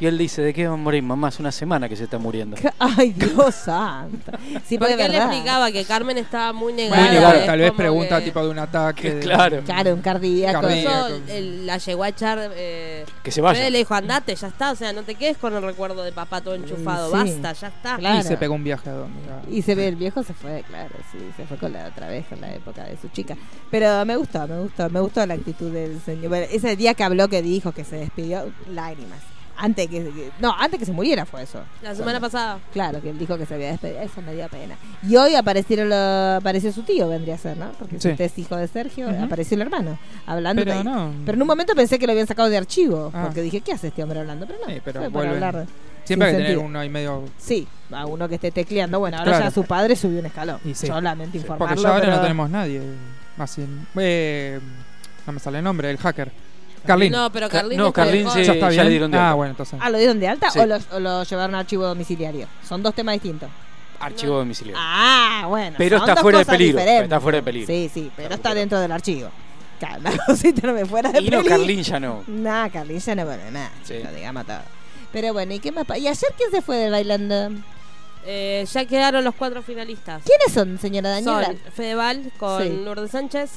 Y 0.00 0.06
él 0.06 0.18
dice, 0.18 0.42
¿de 0.42 0.52
qué 0.52 0.66
va 0.66 0.74
a 0.74 0.76
morir 0.76 1.02
mamá? 1.02 1.28
Es 1.28 1.38
una 1.38 1.52
semana 1.52 1.88
que 1.88 1.94
se 1.96 2.04
está 2.04 2.18
muriendo. 2.18 2.56
Ay, 2.78 3.12
Dios 3.12 3.54
santo. 3.54 4.32
Sí, 4.66 4.76
porque 4.76 4.94
Porque 4.94 5.04
él 5.06 5.14
explicaba 5.14 5.70
que 5.70 5.84
Carmen 5.84 6.18
estaba 6.18 6.52
muy 6.52 6.72
negada. 6.72 7.00
Muy 7.00 7.10
negada, 7.14 7.46
tal 7.46 7.58
vez 7.60 7.72
pregunta 7.72 8.18
que- 8.18 8.24
tipo 8.26 8.42
de 8.44 8.50
un 8.50 8.58
ataque. 8.58 9.18
Claro. 9.24 9.62
Claro, 9.64 9.94
un 9.94 10.00
cardíaco. 10.02 10.60
Cardíaco. 10.60 11.06
Eso, 11.06 11.20
él 11.28 11.66
la 11.66 11.78
llegó 11.78 12.02
a 12.02 12.08
echar. 12.08 12.50
Eh, 12.56 13.04
Que 13.22 13.30
se 13.30 13.40
vaya. 13.40 13.70
Le 13.70 13.78
dijo, 13.78 13.94
andate, 13.94 14.34
ya 14.34 14.48
está. 14.48 14.72
O 14.72 14.74
sea, 14.74 14.92
no 14.92 15.02
te 15.04 15.14
quedes 15.14 15.38
con 15.38 15.54
el 15.54 15.62
recuerdo 15.62 16.02
de 16.02 16.12
papá 16.12 16.40
todo 16.40 16.54
enchufado. 16.54 17.06
Sí. 17.10 17.12
Basta, 17.40 17.52
ya 17.52 17.68
está. 17.68 17.96
Claro. 17.96 18.18
Y 18.20 18.22
se 18.24 18.36
pegó 18.36 18.54
un 18.54 18.64
viaje 18.64 18.90
a 18.90 18.94
donde. 18.94 19.18
Y 19.50 19.62
se 19.62 19.74
ve, 19.74 19.88
el 19.88 19.96
viejo 19.96 20.22
se 20.22 20.34
fue, 20.34 20.64
claro, 20.68 20.94
sí, 21.12 21.18
se 21.36 21.44
fue 21.46 21.56
con 21.58 21.72
la 21.72 21.86
otra 21.86 22.08
vez, 22.08 22.26
con 22.26 22.40
la 22.40 22.52
época 22.54 22.84
de 22.84 22.96
su 22.96 23.08
chica. 23.08 23.36
Pero 23.70 24.04
me 24.04 24.16
gustó, 24.16 24.46
me 24.48 24.58
gustó, 24.58 24.88
me 24.90 25.00
gustó 25.00 25.24
la 25.26 25.34
actitud 25.34 25.70
del 25.70 26.00
señor. 26.00 26.28
Bueno, 26.28 26.46
ese 26.50 26.76
día 26.76 26.94
que 26.94 27.04
habló, 27.04 27.28
que 27.28 27.42
dijo, 27.42 27.72
que 27.72 27.84
se 27.84 27.96
despidió, 27.96 28.50
lágrimas. 28.70 29.20
Antes 29.56 29.88
que, 29.88 30.02
que- 30.04 30.30
no, 30.40 30.52
antes 30.58 30.78
que 30.80 30.86
se 30.86 30.92
muriera 30.92 31.24
fue 31.26 31.42
eso. 31.42 31.60
La 31.82 31.94
semana 31.94 32.18
pasada. 32.20 32.58
Claro, 32.72 33.00
que 33.00 33.10
él 33.10 33.18
dijo 33.18 33.38
que 33.38 33.46
se 33.46 33.54
había 33.54 33.68
despedido, 33.70 34.00
eso 34.00 34.20
me 34.22 34.34
dio 34.34 34.48
pena. 34.48 34.74
Y 35.08 35.16
hoy 35.16 35.34
aparecieron 35.34 35.88
lo- 35.88 36.34
apareció 36.36 36.72
su 36.72 36.82
tío, 36.82 37.08
vendría 37.08 37.36
a 37.36 37.38
ser, 37.38 37.56
¿no? 37.56 37.70
Porque 37.78 37.96
si 37.96 38.02
Sí. 38.02 38.10
usted 38.10 38.24
es 38.24 38.38
hijo 38.38 38.56
de 38.56 38.66
Sergio, 38.68 39.08
apareció 39.22 39.54
el 39.54 39.62
hermano, 39.62 39.98
hablando. 40.26 40.62
Pero 40.64 40.78
de- 40.78 40.84
no. 40.84 41.12
pero 41.24 41.36
en 41.36 41.42
un 41.42 41.48
momento 41.48 41.74
pensé 41.74 41.98
que 41.98 42.06
lo 42.06 42.12
habían 42.12 42.26
sacado 42.26 42.48
de 42.50 42.56
archivo, 42.56 43.10
Ah. 43.14 43.22
porque 43.26 43.42
dije, 43.42 43.60
¿qué 43.60 43.72
hace 43.72 43.88
este 43.88 44.02
hombre 44.02 44.20
hablando? 44.20 44.46
Pero 44.46 44.58
no, 44.66 44.72
Sí, 44.74 44.80
pero 44.84 45.10
para 45.10 45.30
hablar. 45.30 45.66
Siempre 46.04 46.28
hay 46.28 46.36
que 46.36 46.42
tener 46.42 46.58
uno 46.58 46.78
ahí 46.80 46.90
medio. 46.90 47.22
Sí, 47.38 47.66
a 47.90 48.04
uno 48.04 48.28
que 48.28 48.34
esté 48.34 48.50
tecleando. 48.50 48.98
Bueno, 48.98 49.16
ahora 49.18 49.30
Claro. 49.30 49.44
ya 49.46 49.50
su 49.50 49.64
padre 49.64 49.96
subió 49.96 50.18
un 50.20 50.26
escalón. 50.26 50.58
Y 50.64 50.74
sí. 50.74 50.86
Yo 50.86 51.00
lamento 51.00 51.36
informarlo. 51.38 51.66
Porque 51.68 51.82
ya 51.82 51.88
ahora 51.88 52.00
pero- 52.02 52.16
no 52.16 52.20
tenemos 52.22 52.50
nadie. 52.50 52.82
Más 53.38 53.56
bien. 53.56 53.86
Eh, 53.96 54.60
no 55.26 55.32
me 55.32 55.40
sale 55.40 55.58
el 55.58 55.64
nombre, 55.64 55.90
el 55.90 55.96
hacker. 55.96 56.30
Carlín. 56.86 57.12
No, 57.12 57.30
pero 57.32 57.48
Ca- 57.48 57.58
Carlín. 57.60 57.78
no, 57.78 57.92
Carlín 57.92 58.30
se- 58.30 58.44
¿Ya 58.44 58.52
está 58.52 58.66
ya 58.66 58.70
bien? 58.70 58.84
le 58.84 58.90
dieron 58.90 59.10
de 59.10 59.18
ah, 59.18 59.24
alta. 59.28 59.34
bueno, 59.34 59.50
entonces. 59.52 59.78
Ah, 59.82 59.90
¿lo 59.90 59.98
dieron 59.98 60.20
de 60.20 60.28
alta 60.28 60.50
Sí. 60.50 60.58
o, 60.58 60.66
los- 60.66 60.86
o 60.92 61.00
lo 61.00 61.22
llevaron 61.24 61.54
a 61.54 61.60
archivo 61.60 61.86
domiciliario? 61.86 62.46
Son 62.66 62.82
dos 62.82 62.94
temas 62.94 63.14
distintos. 63.14 63.48
Archivo 64.00 64.36
domiciliario. 64.38 64.80
Ah, 64.82 65.44
bueno. 65.48 65.76
pero 65.78 65.98
son 65.98 66.08
está 66.08 66.14
dos 66.14 66.22
fuera 66.22 66.38
de 66.38 66.44
cosas 66.44 66.56
peligro. 66.58 66.78
diferentes. 66.78 67.04
Está 67.04 67.20
fuera 67.20 67.36
de 67.36 67.42
peligro. 67.42 67.66
Sí, 67.66 67.90
sí, 67.92 68.10
pero 68.14 68.24
Está 68.26 68.34
está 68.36 68.48
fuera. 68.50 68.60
dentro 68.60 68.80
del 68.80 68.92
archivo. 68.92 69.30
Claro, 69.78 70.00
la 70.02 70.12
cosita 70.26 70.66
no 70.66 70.72
me 70.74 70.84
fuera 70.84 71.10
de 71.12 71.20
Y 71.20 71.24
no, 71.24 71.38
peligro. 71.38 71.48
Carlín 71.56 71.82
ya 71.82 72.00
no. 72.00 72.22
Nah, 72.26 72.68
Carlín 72.68 72.98
ya 72.98 73.14
no 73.14 73.24
bueno, 73.24 73.42
nada. 73.50 73.70
Sí. 73.84 73.94
Lo 74.02 74.12
digamos 74.12 74.46
todo. 74.46 74.58
Pero 75.12 75.32
bueno, 75.32 75.54
¿y 75.54 75.58
qué 75.60 75.72
más? 75.72 75.84
pa- 75.86 75.96
¿Y 75.98 76.06
ayer 76.08 76.30
quién 76.36 76.50
se 76.50 76.60
fue 76.60 76.76
del 76.76 76.90
bailando? 76.90 77.50
Eh, 78.26 78.66
ya 78.72 78.84
quedaron 78.86 79.22
los 79.22 79.34
cuatro 79.34 79.62
finalistas. 79.62 80.22
¿Quiénes 80.24 80.52
son, 80.52 80.78
señora 80.78 81.10
Daniela? 81.10 81.44
Son 81.46 81.56
Fedeval 81.74 82.32
con 82.38 82.62
Sí. 82.62 82.80
Lourdes 82.84 83.10
Sánchez. 83.10 83.50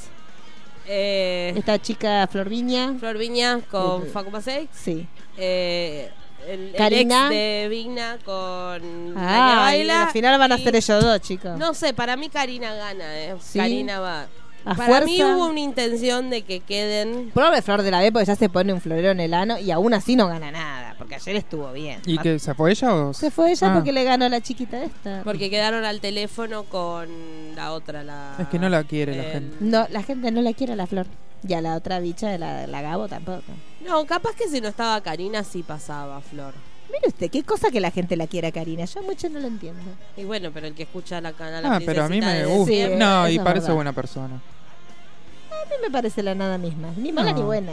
Eh, 0.88 1.52
Esta 1.56 1.78
chica 1.80 2.26
Flor 2.30 2.48
Viña. 2.48 2.94
Flor 2.98 3.18
Viña 3.18 3.60
con 3.70 4.04
Eh, 4.06 4.10
Facu 4.10 4.30
Pasei. 4.30 4.68
Sí. 4.72 5.06
Eh, 5.36 6.10
el, 6.48 6.68
el 6.70 6.74
Karina. 6.76 7.26
ex 7.26 7.30
de 7.30 7.66
Vigna 7.68 8.18
con 8.24 9.14
Ah, 9.16 9.56
baila. 9.66 10.04
al 10.06 10.10
final 10.12 10.38
van 10.38 10.52
a 10.52 10.58
y- 10.58 10.64
ser 10.64 10.74
ellos 10.76 11.04
dos, 11.04 11.20
chicos. 11.20 11.58
No 11.58 11.74
sé, 11.74 11.92
para 11.92 12.16
mí 12.16 12.30
Karina 12.30 12.72
gana, 12.74 13.18
eh. 13.18 13.34
Sí. 13.40 13.58
Karina 13.58 14.00
va. 14.00 14.26
A 14.64 14.74
para 14.74 14.86
fuerza. 14.86 15.06
mí 15.06 15.22
hubo 15.22 15.46
una 15.46 15.60
intención 15.60 16.30
de 16.30 16.42
que 16.42 16.60
queden. 16.60 17.30
Pobre 17.32 17.62
Flor 17.62 17.82
de 17.82 17.90
la 17.90 18.00
B 18.00 18.12
porque 18.12 18.26
ya 18.26 18.36
se 18.36 18.48
pone 18.48 18.72
un 18.72 18.80
florero 18.80 19.10
en 19.10 19.20
el 19.20 19.32
ano 19.34 19.58
y 19.58 19.70
aún 19.70 19.94
así 19.94 20.14
no 20.16 20.26
gana 20.28 20.50
nada, 20.50 20.94
porque 20.98 21.14
ayer 21.14 21.36
estuvo 21.36 21.72
bien. 21.72 22.00
¿Y 22.06 22.18
que 22.18 22.38
se 22.38 22.54
fue 22.54 22.72
ella 22.72 22.94
o.? 22.94 23.14
Se 23.14 23.30
fue 23.30 23.52
ella 23.52 23.70
Ah. 23.70 23.74
porque 23.74 23.92
le 23.92 24.04
ganó 24.04 24.24
a 24.26 24.28
la 24.28 24.40
chiquita 24.40 24.82
esta. 24.82 25.22
Porque 25.24 25.48
quedaron 25.50 25.84
al 25.84 26.00
teléfono 26.00 26.64
con 26.64 27.08
la 27.56 27.72
otra, 27.72 28.02
la. 28.02 28.34
Es 28.38 28.48
que 28.48 28.58
no 28.58 28.68
la 28.68 28.84
quiere 28.84 29.16
la 29.16 29.22
gente. 29.24 29.56
No, 29.60 29.86
la 29.90 30.02
gente 30.02 30.30
no 30.30 30.42
le 30.42 30.54
quiere 30.54 30.72
a 30.74 30.76
la 30.76 30.86
Flor. 30.86 31.06
Y 31.46 31.54
a 31.54 31.60
la 31.60 31.76
otra 31.76 32.00
bicha 32.00 32.28
de 32.28 32.36
la, 32.38 32.66
la 32.66 32.82
Gabo 32.82 33.06
tampoco. 33.08 33.44
No, 33.86 34.04
capaz 34.06 34.34
que 34.34 34.48
si 34.48 34.60
no 34.60 34.66
estaba 34.68 35.00
Karina 35.00 35.44
sí 35.44 35.62
pasaba, 35.62 36.20
Flor. 36.20 36.52
Mire 36.90 37.08
usted, 37.08 37.30
qué 37.30 37.42
cosa 37.42 37.70
que 37.70 37.80
la 37.80 37.90
gente 37.90 38.16
la 38.16 38.26
quiera 38.26 38.50
Karina. 38.50 38.84
Yo 38.84 39.02
mucho 39.02 39.28
no 39.28 39.38
lo 39.40 39.46
entiendo. 39.46 39.80
Y 40.16 40.24
bueno, 40.24 40.50
pero 40.52 40.66
el 40.66 40.74
que 40.74 40.84
escucha 40.84 41.20
la 41.20 41.32
canal. 41.32 41.64
Ah, 41.66 41.78
pero 41.84 42.04
a 42.04 42.08
mí 42.08 42.20
me 42.20 42.46
gusta. 42.46 42.88
no, 42.96 43.28
y 43.28 43.38
parece 43.38 43.62
verdad. 43.64 43.74
buena 43.74 43.92
persona. 43.92 44.34
A 44.36 45.64
mí 45.68 45.74
me 45.82 45.90
parece 45.90 46.22
la 46.22 46.34
nada 46.34 46.56
misma. 46.56 46.88
Ni 46.96 47.12
mala 47.12 47.32
No. 47.32 47.36
ni 47.38 47.42
buena. 47.42 47.72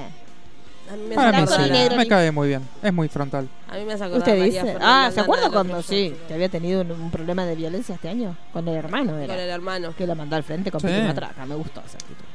A 0.91 0.95
mí 0.95 1.03
me 1.07 1.47
sí, 1.47 1.71
negro. 1.71 1.95
me 1.97 2.03
ni- 2.03 2.09
cae 2.09 2.31
muy 2.31 2.47
bien. 2.49 2.61
Es 2.83 2.93
muy 2.93 3.07
frontal. 3.07 3.47
A 3.69 3.75
mí 3.77 3.85
me 3.85 3.93
acordar 3.93 4.19
¿Usted 4.19 4.37
María 4.37 4.45
dice? 4.45 4.61
Fernanda 4.73 5.05
Ah, 5.07 5.11
¿se 5.11 5.19
acuerda 5.19 5.49
cuando 5.49 5.81
sí? 5.81 6.13
Que 6.27 6.33
había 6.35 6.49
tenido 6.49 6.81
un, 6.81 6.91
un 6.91 7.09
problema 7.09 7.45
de 7.45 7.55
violencia 7.55 7.95
este 7.95 8.07
año. 8.09 8.35
Con 8.53 8.67
el 8.67 8.75
hermano 8.75 9.17
era. 9.17 9.33
Con 9.33 9.43
el 9.43 9.49
hermano. 9.49 9.95
Que 9.97 10.05
lo 10.05 10.13
mandó 10.15 10.35
al 10.35 10.43
frente 10.43 10.69
con 10.71 10.81
Sí. 10.81 10.87
matraca. 10.87 11.43
Me 11.45 11.55
gustó 11.55 11.79
esa 11.79 11.97
actitud. 11.97 12.25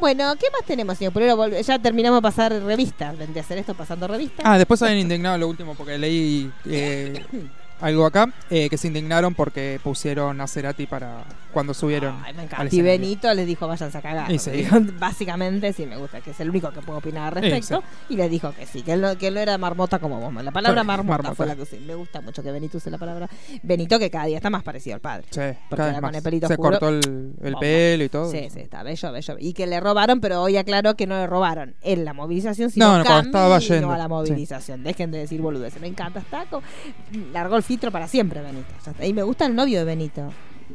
Bueno, 0.00 0.34
¿qué 0.36 0.46
más 0.50 0.64
tenemos, 0.66 0.96
señor 0.96 1.12
Pulero? 1.12 1.46
Ya 1.60 1.78
terminamos 1.78 2.18
de 2.18 2.22
pasar 2.22 2.52
revistas. 2.62 3.14
A 3.20 3.40
hacer 3.40 3.58
esto 3.58 3.74
pasando 3.74 4.08
revistas. 4.08 4.44
Ah, 4.44 4.56
después 4.56 4.80
habían 4.82 4.98
indignado 4.98 5.36
lo 5.36 5.48
último 5.48 5.74
porque 5.74 5.98
leí. 5.98 6.50
eh, 6.66 7.22
algo 7.80 8.06
acá, 8.06 8.32
eh, 8.50 8.68
que 8.68 8.76
se 8.76 8.88
indignaron 8.88 9.34
porque 9.34 9.80
pusieron 9.82 10.40
a 10.40 10.46
Cerati 10.46 10.86
para 10.86 11.24
cuando 11.52 11.74
subieron. 11.74 12.14
Ay, 12.24 12.34
me 12.34 12.44
encanta. 12.44 12.74
Y. 12.74 12.80
Benito 12.82 13.32
les 13.34 13.46
dijo, 13.46 13.66
váyanse 13.66 13.98
a 13.98 14.02
cagar. 14.02 14.30
Y 14.30 14.38
sí. 14.38 14.66
Básicamente, 14.98 15.72
sí 15.72 15.86
me 15.86 15.96
gusta, 15.96 16.20
que 16.20 16.30
es 16.30 16.40
el 16.40 16.50
único 16.50 16.70
que 16.70 16.80
puedo 16.80 16.98
opinar 16.98 17.36
al 17.36 17.42
respecto. 17.42 17.82
Y 18.08 18.16
les 18.16 18.30
dijo 18.30 18.52
que 18.52 18.66
sí, 18.66 18.82
que 18.82 18.92
él 18.92 19.00
no, 19.00 19.16
que 19.18 19.26
él 19.28 19.34
no 19.34 19.40
era 19.40 19.58
marmota 19.58 19.98
como 19.98 20.20
vos. 20.20 20.32
La 20.44 20.52
palabra 20.52 20.82
Sí, 20.82 20.86
marmota, 20.86 21.08
marmota. 21.22 21.34
fue 21.34 21.46
la 21.46 21.56
que 21.56 21.62
usé. 21.62 21.80
Me 21.80 21.94
gusta 21.94 22.20
mucho 22.20 22.42
que 22.42 22.52
Benito 22.52 22.78
use 22.78 22.90
la 22.90 22.98
palabra 22.98 23.28
Benito, 23.62 23.98
que 23.98 24.10
cada 24.10 24.26
día 24.26 24.36
está 24.36 24.50
más 24.50 24.62
parecido 24.62 24.94
al 24.94 25.00
padre. 25.00 25.26
Sí, 25.30 25.40
Porque 25.68 25.76
cada 25.76 25.86
vez 25.88 25.94
con 25.96 26.02
más. 26.02 26.14
el 26.16 26.22
pelito 26.22 26.46
Se 26.46 26.52
oscuro. 26.54 26.70
cortó 26.78 26.88
el, 26.90 27.32
el 27.42 27.54
pelo 27.56 28.04
y 28.04 28.08
todo. 28.08 28.30
Sí, 28.30 28.48
sí, 28.52 28.60
está 28.60 28.82
bello, 28.82 29.10
bello. 29.12 29.36
Y 29.40 29.52
que 29.52 29.66
le 29.66 29.80
robaron, 29.80 30.20
pero 30.20 30.42
hoy 30.42 30.56
aclaró 30.56 30.94
que 30.94 31.06
no 31.06 31.16
le 31.16 31.26
robaron 31.26 31.74
en 31.82 32.04
la 32.04 32.12
movilización, 32.14 32.70
sino 32.70 32.86
No, 32.92 32.98
no, 32.98 33.04
cuando 33.04 33.26
estaba 33.26 33.58
yendo, 33.58 33.90
a 33.90 33.98
la 33.98 34.06
movilización. 34.08 34.84
Dejen 34.84 35.10
de 35.10 35.18
decir 35.18 35.40
boludeces. 35.40 35.80
Me 35.80 35.88
encanta, 35.88 36.20
está. 36.20 36.44
Largó 37.32 37.56
el 37.56 37.62
filtro 37.70 37.92
para 37.92 38.08
siempre, 38.08 38.40
Benito. 38.40 38.66
Y 39.00 39.12
me 39.12 39.22
gusta 39.22 39.46
el 39.46 39.54
novio 39.54 39.78
de 39.78 39.84
Benito. 39.84 40.32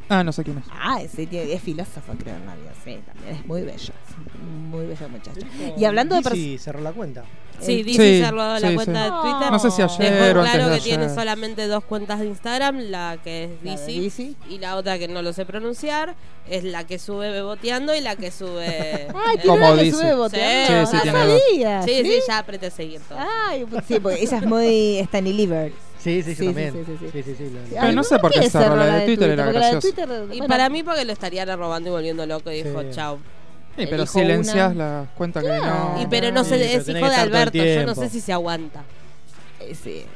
Ah, 0.08 0.24
no 0.24 0.32
sé 0.32 0.44
quién 0.44 0.56
es. 0.58 0.64
Ah, 0.72 1.00
ese 1.02 1.26
tiene- 1.26 1.52
es 1.52 1.60
filósofo, 1.60 2.14
creo, 2.18 2.36
el 2.36 2.44
novio. 2.46 2.70
Sí, 2.84 2.98
también 3.06 3.34
es 3.36 3.46
muy 3.46 3.62
bello. 3.62 3.92
es 3.92 4.42
Muy 4.70 4.86
bello 4.86 5.08
muchacho. 5.10 5.40
Y 5.76 5.84
hablando 5.84 6.16
de... 6.18 6.30
Sí, 6.30 6.56
cerró 6.58 6.80
la 6.80 6.92
cuenta. 6.92 7.24
Sí, 7.60 7.80
Eh, 7.80 7.84
dice 7.84 8.16
Sí, 8.18 8.22
cerró 8.24 8.38
la 8.58 8.60
sí, 8.60 8.74
cuenta 8.74 9.04
sí. 9.06 9.10
de 9.10 9.20
Twitter. 9.22 9.50
No 9.52 9.58
sé 9.58 9.70
si 9.70 9.82
ayer 9.82 10.12
Dejó 10.12 10.38
o 10.38 10.42
antes 10.42 10.52
claro 10.52 10.68
de 10.70 10.76
que 10.78 10.84
tiene 10.84 11.04
ayer. 11.04 11.14
solamente 11.16 11.66
dos 11.66 11.84
cuentas 11.84 12.20
de 12.20 12.26
Instagram, 12.26 12.78
la 12.90 13.18
que 13.24 13.44
es 13.64 13.86
Dizzy 13.86 14.36
y 14.50 14.58
la 14.58 14.76
otra 14.76 14.98
que 14.98 15.08
no 15.08 15.20
lo 15.22 15.32
sé 15.34 15.44
pronunciar, 15.46 16.14
es 16.48 16.64
la 16.64 16.84
que 16.86 16.98
sube 16.98 17.30
beboteando 17.30 17.94
y 17.94 18.00
la 18.00 18.16
que 18.16 18.30
sube... 18.30 19.08
Ay, 19.14 19.36
eh, 19.36 19.40
tiene 19.42 19.44
Como 19.46 19.66
una 19.66 19.76
que 19.76 19.82
dice. 19.84 19.96
sube 19.98 20.14
boteando. 20.14 20.86
Sí, 20.90 20.96
sí, 20.96 21.02
tiene 21.02 21.18
sabía, 21.18 21.82
sí, 21.82 22.02
sí, 22.04 22.18
ya 22.28 22.38
apreté 22.38 22.70
seguir 22.70 23.00
todo. 23.08 23.18
Ay, 23.48 23.64
pues 23.64 23.84
sí, 23.88 23.98
porque 24.00 24.22
ella 24.22 24.36
es 24.38 24.46
muy 24.46 24.98
Stanley 24.98 25.32
Lieber. 25.32 25.72
Sí, 26.06 26.22
sí, 26.22 26.34
Sí, 26.36 26.44
también. 26.46 26.72
sí, 26.72 26.78
sí, 26.86 26.96
sí. 27.00 27.06
Sí, 27.12 27.22
sí, 27.22 27.34
sí, 27.36 27.50
lo- 27.50 27.80
Pero 27.80 27.92
no 27.92 28.04
sé 28.04 28.18
por 28.20 28.30
qué 28.30 28.38
quiere 28.38 28.50
cerró 28.50 28.76
la 28.76 28.86
de 28.86 29.06
Twitter, 29.06 29.30
era. 29.30 29.80
Twitter, 29.80 30.08
Y 30.32 30.42
para 30.42 30.68
mí 30.68 30.82
porque 30.84 31.04
lo 31.04 31.12
estarían 31.12 31.48
robando 31.58 31.88
y 31.88 31.92
volviendo 31.92 32.24
loco 32.26 32.50
y 32.52 32.62
dijo 32.62 32.80
Sí. 32.82 32.88
chao. 32.92 33.18
Sí, 33.76 33.86
pero 33.90 34.06
silencias 34.06 34.72
una. 34.72 35.00
las 35.00 35.08
cuentas 35.10 35.42
que 35.42 35.48
Claro. 35.48 35.94
no. 35.96 36.02
Y 36.02 36.06
pero 36.06 36.30
no 36.30 36.44
Sí, 36.44 36.50
sé, 36.50 36.56
pero 36.58 36.64
es 36.80 36.88
hijo 36.88 36.98
que 37.00 37.08
de 37.10 37.14
Alberto, 37.16 37.58
yo 37.58 37.86
no 37.86 37.94
sé 37.94 38.08
si 38.08 38.20
se 38.20 38.32
aguanta. 38.32 38.84
eh, 39.60 39.74
sí. 39.74 40.06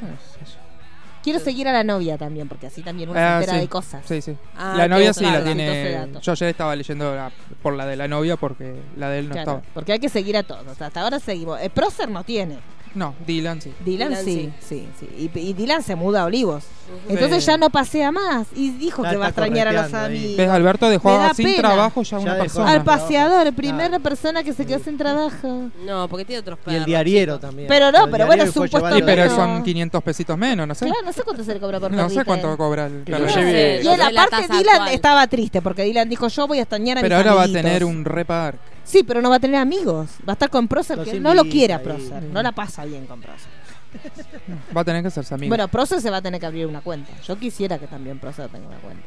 Quiero 1.22 1.38
seguir 1.38 1.68
a 1.68 1.72
la 1.72 1.84
novia 1.84 2.16
también, 2.16 2.48
porque 2.48 2.68
así 2.68 2.80
también 2.82 3.10
uno 3.10 3.18
Ah, 3.20 3.32
se 3.32 3.34
entera 3.40 3.52
sí. 3.54 3.60
de 3.60 3.68
cosas. 3.68 4.02
Sí, 4.06 4.22
sí. 4.22 4.36
Ah, 4.56 4.72
la 4.76 4.88
novia 4.88 5.12
sí 5.12 5.24
la 5.24 5.44
tiene. 5.44 6.08
Yo 6.22 6.32
ayer 6.32 6.48
estaba 6.48 6.74
leyendo 6.74 7.14
la- 7.14 7.30
por 7.62 7.74
la 7.74 7.84
de 7.84 7.96
la 7.96 8.08
novia 8.08 8.36
porque 8.36 8.74
la 8.96 9.10
de 9.10 9.18
él 9.18 9.28
no 9.28 9.32
Claro, 9.34 9.50
estaba. 9.58 9.62
porque 9.74 9.92
hay 9.92 9.98
que 9.98 10.08
seguir 10.08 10.36
a 10.38 10.44
todos. 10.44 10.80
Hasta 10.80 11.00
ahora 11.02 11.18
seguimos. 11.20 11.60
El 11.60 11.68
Prócer 11.70 12.08
no 12.08 12.24
tiene. 12.24 12.58
No, 12.94 13.14
Dylan 13.24 13.60
sí. 13.62 13.72
Dylan, 13.84 14.08
Dylan 14.10 14.24
sí, 14.24 14.52
sí, 14.66 14.88
sí. 14.98 15.30
Y, 15.32 15.38
y 15.38 15.52
Dylan 15.52 15.82
se 15.82 15.94
muda 15.94 16.22
a 16.22 16.24
Olivos. 16.24 16.64
Entonces 17.08 17.44
Sí. 17.44 17.50
ya 17.50 17.56
no 17.56 17.70
pasea 17.70 18.10
más. 18.10 18.48
Y 18.56 18.70
dijo 18.70 19.04
Ya 19.04 19.10
que 19.10 19.16
va 19.16 19.26
a 19.26 19.28
extrañar 19.28 19.68
a 19.68 19.72
los 19.72 19.94
amigos. 19.94 20.36
¿Ves? 20.36 20.48
Alberto 20.50 20.88
dejó 20.90 21.32
sin 21.34 21.46
pena. 21.46 21.68
trabajo 21.68 22.02
ya, 22.02 22.18
Ya 22.18 22.22
una 22.24 22.36
persona. 22.38 22.70
Al 22.72 22.82
paseador, 22.82 23.52
primera 23.54 23.98
persona 24.00 24.42
que 24.42 24.52
se 24.52 24.66
quedó 24.66 24.80
sin 24.80 24.98
trabajo. 24.98 25.70
No, 25.86 26.08
porque 26.08 26.24
tiene 26.24 26.40
otros 26.40 26.58
Y 26.62 26.64
perros. 26.64 26.78
el 26.80 26.84
diariero 26.84 27.38
también. 27.38 27.68
Pero 27.68 27.92
no, 27.92 28.10
pero 28.10 28.26
bueno, 28.26 28.42
que 28.42 28.50
es 28.50 28.56
un 28.56 28.68
puesto 28.68 28.92
Sí, 28.94 29.02
pero 29.06 29.30
son 29.36 29.62
500 29.62 30.02
pesitos 30.02 30.36
menos, 30.36 30.66
no 30.66 30.74
sé. 30.74 30.86
Claro, 30.86 31.00
no 31.04 31.12
sé 31.12 31.22
cuánto 31.22 31.44
se 31.44 31.54
le 31.54 31.60
cobra 31.60 31.78
por 31.78 31.92
No 31.92 32.10
sé 32.10 32.24
cuánto 32.24 32.56
cobra 32.56 32.86
el 32.86 33.04
Y 33.06 33.12
él, 33.12 34.00
aparte, 34.00 34.48
Dylan 34.48 34.68
actual. 34.74 34.88
estaba 34.94 35.26
triste 35.28 35.62
porque 35.62 35.84
Dylan 35.84 36.08
dijo: 36.08 36.26
Yo 36.26 36.48
voy 36.48 36.58
a 36.58 36.62
extrañar 36.62 36.98
a 36.98 37.00
Pero 37.02 37.16
mis 37.16 37.24
ahora 37.24 37.34
va 37.34 37.40
a 37.42 37.44
amiguitos". 37.44 37.62
tener 37.70 37.84
un 37.84 38.04
repark. 38.04 38.58
Sí, 38.90 39.02
pero 39.04 39.22
no 39.22 39.30
va 39.30 39.36
a 39.36 39.40
tener 39.40 39.56
amigos. 39.60 40.08
Va 40.28 40.32
a 40.32 40.34
estar 40.34 40.50
con 40.50 40.66
Procer, 40.68 40.98
Los 40.98 41.08
que 41.08 41.20
no 41.20 41.32
lo 41.34 41.44
quiere 41.44 41.74
a. 41.74 41.82
Procer. 41.82 42.22
No 42.24 42.42
la 42.42 42.52
pasa 42.52 42.84
bien 42.84 43.06
con 43.06 43.20
Procer. 43.20 43.48
Va 44.76 44.82
a 44.82 44.84
tener 44.84 45.02
que 45.02 45.08
hacerse 45.08 45.34
amigo. 45.34 45.48
Bueno, 45.50 45.66
Procer 45.68 46.00
se 46.00 46.10
va 46.10 46.18
a 46.18 46.22
tener 46.22 46.38
que 46.40 46.46
abrir 46.46 46.66
una 46.66 46.80
cuenta. 46.80 47.10
Yo 47.26 47.36
quisiera 47.38 47.78
que 47.78 47.86
también 47.88 48.18
Procer 48.20 48.48
tenga 48.48 48.66
una 48.68 48.78
cuenta. 48.78 49.02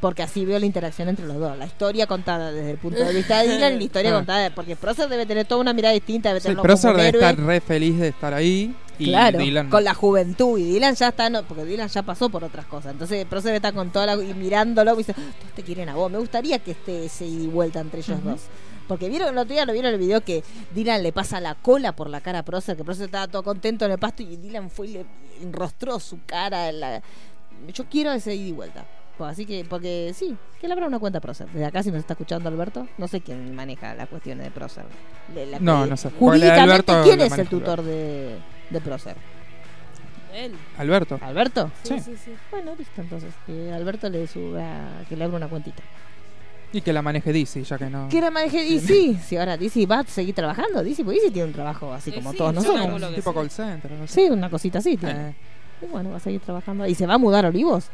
Porque 0.00 0.22
así 0.22 0.44
veo 0.46 0.58
la 0.58 0.64
interacción 0.66 1.08
entre 1.08 1.26
los 1.26 1.36
dos. 1.38 1.56
La 1.58 1.66
historia 1.66 2.06
contada 2.06 2.50
desde 2.50 2.70
el 2.72 2.78
punto 2.78 3.04
de 3.04 3.12
vista 3.12 3.42
de 3.42 3.48
Dylan 3.52 3.74
y 3.74 3.76
la 3.78 3.84
historia 3.84 4.10
Ah. 4.14 4.14
contada. 4.16 4.50
Porque 4.54 4.74
Procer 4.74 5.08
debe 5.08 5.26
tener 5.26 5.46
toda 5.46 5.60
una 5.60 5.72
mirada 5.72 5.92
distinta. 5.94 6.30
Debe 6.30 6.40
sí, 6.40 6.48
tenerlo 6.48 6.62
un 6.62 6.68
debe 6.96 7.08
héroe. 7.08 7.20
estar 7.30 7.44
re 7.44 7.60
feliz 7.60 7.98
de 8.00 8.08
estar 8.08 8.32
ahí. 8.34 8.74
Y 8.98 9.06
Claro, 9.06 9.38
Dylan 9.38 9.66
no. 9.66 9.70
con 9.70 9.84
la 9.84 9.94
juventud. 9.94 10.58
Y 10.58 10.64
Dylan 10.72 10.94
ya 10.94 11.08
está, 11.08 11.30
no, 11.30 11.42
porque 11.44 11.64
Dylan 11.64 11.88
ya 11.88 12.02
pasó 12.02 12.28
por 12.30 12.42
otras 12.44 12.66
cosas. 12.66 12.92
Entonces, 12.92 13.24
Procer 13.26 13.54
está 13.54 13.72
con 13.72 13.90
toda 13.90 14.06
la. 14.06 14.22
y 14.24 14.34
mirándolo 14.34 14.94
y 14.94 14.98
dice: 14.98 15.12
Todos 15.14 15.52
te 15.54 15.62
quieren 15.62 15.88
a 15.88 15.94
vos. 15.94 16.10
Me 16.10 16.18
gustaría 16.18 16.58
que 16.58 16.72
esté 16.72 17.04
ese 17.04 17.26
ida 17.26 17.44
y 17.44 17.46
vuelta 17.46 17.80
entre 17.80 18.00
ellos 18.00 18.24
dos. 18.24 18.40
Porque 18.90 19.08
vieron 19.08 19.28
el 19.28 19.38
otro 19.38 19.52
día, 19.54 19.64
lo 19.64 19.72
vieron 19.72 19.92
el 19.94 20.00
video 20.00 20.20
que 20.20 20.42
Dylan 20.74 21.00
le 21.04 21.12
pasa 21.12 21.38
la 21.40 21.54
cola 21.54 21.92
por 21.94 22.10
la 22.10 22.20
cara 22.20 22.40
a 22.40 22.42
Procer, 22.44 22.76
que 22.76 22.82
Procer 22.82 23.04
estaba 23.04 23.28
todo 23.28 23.44
contento 23.44 23.84
en 23.84 23.92
el 23.92 23.98
pasto 23.98 24.24
y 24.24 24.36
Dylan 24.36 24.68
fue 24.68 24.88
y 24.88 24.92
le 24.94 25.06
enrostró 25.42 26.00
su 26.00 26.18
cara. 26.26 26.68
en 26.68 26.80
la- 26.80 27.00
Yo 27.72 27.84
quiero 27.88 28.10
ese 28.10 28.34
ida 28.34 28.48
y 28.48 28.52
vuelta. 28.52 28.84
Pues 29.16 29.30
así 29.30 29.46
que, 29.46 29.64
porque 29.64 30.12
sí, 30.12 30.36
que 30.60 30.66
le 30.66 30.72
abra 30.72 30.88
una 30.88 30.98
cuenta 30.98 31.18
a 31.18 31.20
Procer. 31.20 31.46
Desde 31.50 31.66
acá, 31.66 31.82
si 31.84 31.90
nos 31.92 32.00
está 32.00 32.14
escuchando 32.14 32.48
Alberto, 32.48 32.88
no 32.98 33.06
sé 33.06 33.20
quién 33.20 33.54
maneja 33.54 33.94
las 33.94 34.08
cuestiones 34.08 34.44
de 34.46 34.50
Procer. 34.50 34.84
De 35.34 35.46
la- 35.46 35.60
No, 35.60 35.86
no 35.86 35.96
sé. 35.96 36.10
Jurídicamente, 36.10 36.62
Alberto 36.62 37.00
¿quién 37.04 37.20
es 37.20 37.38
el 37.38 37.48
tutor 37.48 37.82
de, 37.82 38.38
de 38.70 38.80
Procer? 38.80 39.16
Él. 40.34 40.52
Alberto. 40.78 41.18
¿Alberto? 41.22 41.70
Sí. 41.82 41.94
Sí, 41.98 42.00
sí, 42.00 42.16
sí. 42.24 42.32
Bueno, 42.50 42.72
listo, 42.78 43.00
entonces. 43.00 43.34
Que 43.46 43.72
Alberto 43.72 44.08
le 44.08 44.26
suba, 44.26 45.02
que 45.08 45.16
le 45.16 45.24
abra 45.24 45.36
una 45.36 45.48
cuentita. 45.48 45.82
Y 46.72 46.80
que 46.82 46.92
la 46.92 47.02
maneje 47.02 47.32
DC, 47.32 47.64
ya 47.64 47.78
que 47.78 47.90
no. 47.90 48.08
¿Qué 48.08 48.18
era 48.18 48.30
maneje 48.30 48.62
DC? 48.64 49.18
Si 49.26 49.36
ahora 49.36 49.56
DC 49.56 49.86
va 49.86 50.00
a 50.00 50.04
seguir 50.04 50.34
trabajando, 50.34 50.84
DC, 50.84 51.02
porque 51.04 51.18
DC 51.20 51.32
tiene 51.32 51.48
un 51.48 51.52
trabajo 51.54 51.92
así 51.92 52.10
Eh, 52.10 52.14
como 52.14 52.30
sí, 52.32 52.38
todos 52.38 52.54
nosotros. 52.54 53.00
que 53.10 53.16
tipo 53.16 53.30
sí. 53.32 53.36
call 53.38 53.50
center, 53.50 53.90
no 53.92 54.06
sé. 54.06 54.12
Sí, 54.26 54.30
una 54.30 54.48
cosita 54.48 54.78
así 54.78 54.96
tiene. 54.96 55.30
Eh, 55.30 55.34
Y 55.82 55.86
bueno, 55.86 56.10
va 56.10 56.18
a 56.18 56.20
seguir 56.20 56.40
trabajando. 56.40 56.86
¿Y 56.86 56.94
se 56.94 57.06
va 57.06 57.14
a 57.14 57.18
mudar 57.18 57.44
a 57.46 57.48
Olivos? 57.48 57.86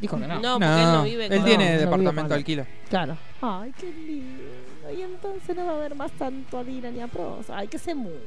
Dijo 0.00 0.18
que 0.18 0.26
no. 0.26 0.40
No, 0.40 0.52
porque 0.54 0.66
él 0.82 0.92
no 0.92 1.02
vive 1.04 1.26
él 1.26 1.36
con- 1.36 1.44
tiene 1.44 1.64
no 1.64 1.70
vive 1.72 1.80
departamento 1.84 2.22
con- 2.28 2.32
alquila. 2.32 2.66
Claro. 2.88 3.16
Ay, 3.42 3.72
qué 3.78 3.86
lindo. 3.92 4.42
Y 4.96 5.02
entonces 5.02 5.56
no 5.56 5.66
va 5.66 5.72
a 5.72 5.74
haber 5.76 5.94
más 5.94 6.12
tanto 6.12 6.58
a 6.58 6.64
Dina 6.64 6.90
ni 6.90 7.00
a 7.00 7.06
Pros. 7.08 7.50
Ay, 7.50 7.68
que 7.68 7.78
se 7.78 7.94
mude. 7.94 8.20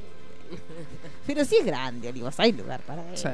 Pero 1.26 1.44
sí 1.44 1.56
es 1.56 1.66
grande, 1.66 2.08
Olivos. 2.08 2.38
Hay 2.38 2.52
lugar 2.52 2.80
para 2.82 3.02
él. 3.10 3.16
Sí. 3.16 3.28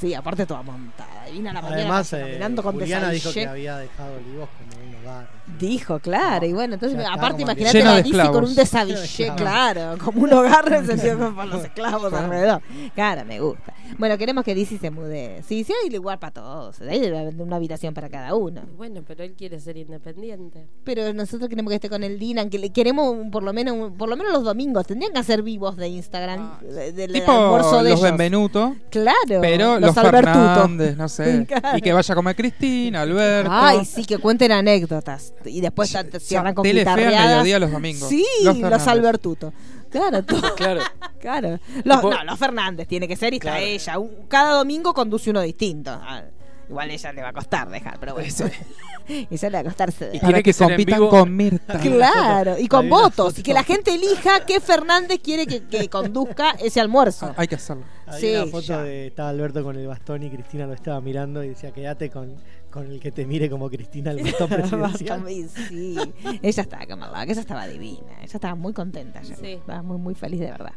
Sí, 0.00 0.14
aparte 0.14 0.46
toda 0.46 0.62
montada. 0.62 1.26
Vino 1.30 1.50
a 1.50 1.52
la 1.52 1.60
mañana 1.62 1.80
Además, 1.80 2.12
eh, 2.14 2.20
caminando 2.20 2.62
con 2.62 2.72
Juliana 2.78 3.10
dijo 3.10 3.32
que 3.32 3.46
había 3.46 3.76
dejado 3.78 4.14
Olivos 4.14 4.48
como 4.58 4.82
un 4.88 4.94
hogar. 5.02 5.28
Dijo, 5.58 5.98
claro, 5.98 6.46
y 6.46 6.52
bueno, 6.52 6.74
entonces 6.74 6.96
Ya 6.98 7.04
está, 7.04 7.14
aparte 7.14 7.42
como 7.42 7.52
imagínate 7.52 7.78
Lleno 7.78 7.90
la 7.90 7.96
de 7.96 8.02
Dizzy 8.02 8.12
con 8.16 8.20
esclavos. 8.26 8.50
un 8.50 8.56
desabillé, 8.56 8.94
Lleno 8.94 9.00
de 9.06 9.06
esclavos. 9.06 9.40
claro, 9.40 9.98
como 10.04 10.22
un 10.22 10.32
hogar 10.32 10.68
en 10.68 10.74
el 10.74 10.86
sentido 10.86 11.34
con 11.34 11.50
los 11.50 11.64
esclavos 11.64 12.12
alrededor. 12.12 12.62
Claro, 12.94 13.24
me 13.24 13.40
gusta. 13.40 13.74
Bueno, 13.98 14.16
queremos 14.16 14.44
que 14.44 14.54
Dizzy 14.54 14.78
se 14.78 14.90
mude. 14.90 15.42
Sí, 15.46 15.64
sí 15.64 15.72
hay 15.84 15.90
lugar 15.90 16.18
para 16.18 16.32
todos, 16.32 16.80
ahí 16.82 17.00
debe 17.00 17.18
haber 17.18 17.34
una 17.40 17.56
habitación 17.56 17.92
para 17.92 18.08
cada 18.08 18.34
uno. 18.34 18.62
Bueno, 18.76 19.02
pero 19.06 19.24
él 19.24 19.34
quiere 19.36 19.58
ser 19.60 19.76
independiente. 19.76 20.66
Pero 20.84 21.12
nosotros 21.12 21.48
queremos 21.48 21.70
que 21.70 21.74
esté 21.76 21.88
con 21.90 22.02
el 22.04 22.18
Dylan, 22.18 22.48
que 22.50 22.58
le 22.58 22.70
queremos 22.70 23.08
un- 23.10 23.30
por 23.30 23.42
lo 23.42 23.52
menos 23.52 23.74
un- 23.76 23.96
por 23.96 24.08
lo 24.08 24.16
menos 24.16 24.32
los 24.32 24.44
domingos, 24.44 24.86
tendrían 24.86 25.12
que 25.12 25.18
hacer 25.18 25.42
vivos 25.42 25.76
de 25.76 25.88
Instagram, 25.88 26.60
de- 26.60 26.92
del 26.92 27.12
Tipo 27.12 27.32
almuerzo 27.32 27.76
de 27.82 27.90
los 27.90 27.98
ellos. 27.98 28.02
Benvenuto, 28.02 28.76
Claro, 28.90 29.16
pero 29.40 29.78
los, 29.78 29.96
Albertuto. 29.98 30.32
Fernández, 30.32 30.96
no 30.96 31.08
sé. 31.08 31.46
Claro. 31.60 31.76
Y 31.78 31.80
que 31.82 31.92
vaya 31.92 32.12
a 32.12 32.16
comer 32.16 32.36
Cristina, 32.36 33.02
Alberto. 33.02 33.50
Ay, 33.52 33.84
sí, 33.84 34.04
que 34.04 34.18
cuenten 34.18 34.52
anécdotas. 34.52 35.34
Y 35.44 35.60
después 35.60 35.88
O 35.88 35.92
sea, 35.92 36.20
cierran 36.20 36.54
con 36.54 36.62
Telefe 36.62 36.88
al 36.90 36.96
guitarreadas. 36.98 37.26
mediodía 37.28 37.58
los 37.58 37.70
domingos. 37.72 38.08
Sí, 38.08 38.24
Los 38.42 38.58
los. 38.58 38.86
Albertuto. 38.86 39.52
Claro, 39.90 40.22
todo- 40.24 40.54
Claro. 40.54 40.80
claro. 41.20 41.58
Los, 41.84 42.02
no, 42.02 42.24
los 42.24 42.38
Fernández 42.38 42.86
tiene 42.86 43.08
que 43.08 43.16
ser 43.16 43.32
y 43.34 43.36
está 43.38 43.50
Claro. 43.52 43.64
ella. 43.64 43.98
Un- 43.98 44.26
Cada 44.28 44.52
domingo 44.54 44.92
conduce 44.94 45.30
uno 45.30 45.40
distinto. 45.40 45.90
Ah, 45.90 46.22
igual 46.68 46.90
ella 46.90 47.12
le 47.12 47.22
va 47.22 47.28
a 47.28 47.32
costar 47.32 47.68
dejar, 47.68 47.98
pero 47.98 48.14
bueno. 48.14 48.28
ella 49.08 49.50
le 49.50 49.56
va 49.56 49.58
a 49.60 49.64
costarse 49.64 50.10
Y. 50.12 50.18
Para 50.20 50.28
tiene 50.28 50.42
que 50.44 50.52
que 50.52 50.58
compitan 50.58 50.98
vivo. 51.00 51.08
con 51.10 51.36
Mirta. 51.36 51.78
Claro, 51.80 52.56
y 52.58 52.68
con 52.68 52.88
votos. 52.88 53.36
Y 53.38 53.42
que 53.42 53.52
la 53.52 53.64
gente 53.64 53.92
elija 53.94 54.44
qué 54.46 54.60
Fernández 54.60 55.18
quiere 55.22 55.46
que, 55.46 55.64
que 55.64 55.88
conduzca 55.88 56.50
ese 56.60 56.80
almuerzo. 56.80 57.34
Hay 57.36 57.48
que 57.48 57.56
hacerlo. 57.56 57.82
Hay 58.06 58.20
Sí, 58.20 58.34
una 58.34 58.46
foto 58.46 58.66
ya. 58.66 58.82
de 58.82 59.06
estaba 59.08 59.28
Alberto 59.30 59.62
con 59.64 59.76
el 59.76 59.86
bastón 59.88 60.22
y 60.22 60.30
Cristina 60.30 60.66
lo 60.66 60.74
estaba 60.74 61.00
mirando 61.00 61.42
y 61.42 61.48
decía 61.48 61.72
quédate 61.72 62.10
con, 62.10 62.36
con 62.70 62.86
el 62.86 63.00
que 63.00 63.10
te 63.12 63.26
mire 63.26 63.50
como 63.50 63.68
Cristina 63.68 64.10
el 64.12 64.22
bastón 64.22 64.48
presidencial. 64.48 65.24
Sí, 65.68 65.96
ella 66.42 66.62
estaba 66.62 66.86
como 66.86 67.06
la 67.06 67.26
que 67.26 67.32
ella 67.32 67.40
estaba 67.40 67.66
divina, 67.66 68.12
ella 68.22 68.32
estaba 68.34 68.54
muy 68.54 68.72
contenta, 68.72 69.20
ella 69.20 69.36
Sí. 69.36 69.46
estaba 69.52 69.82
muy 69.82 69.98
muy 69.98 70.14
feliz 70.14 70.40
de 70.40 70.46
verdad. 70.50 70.72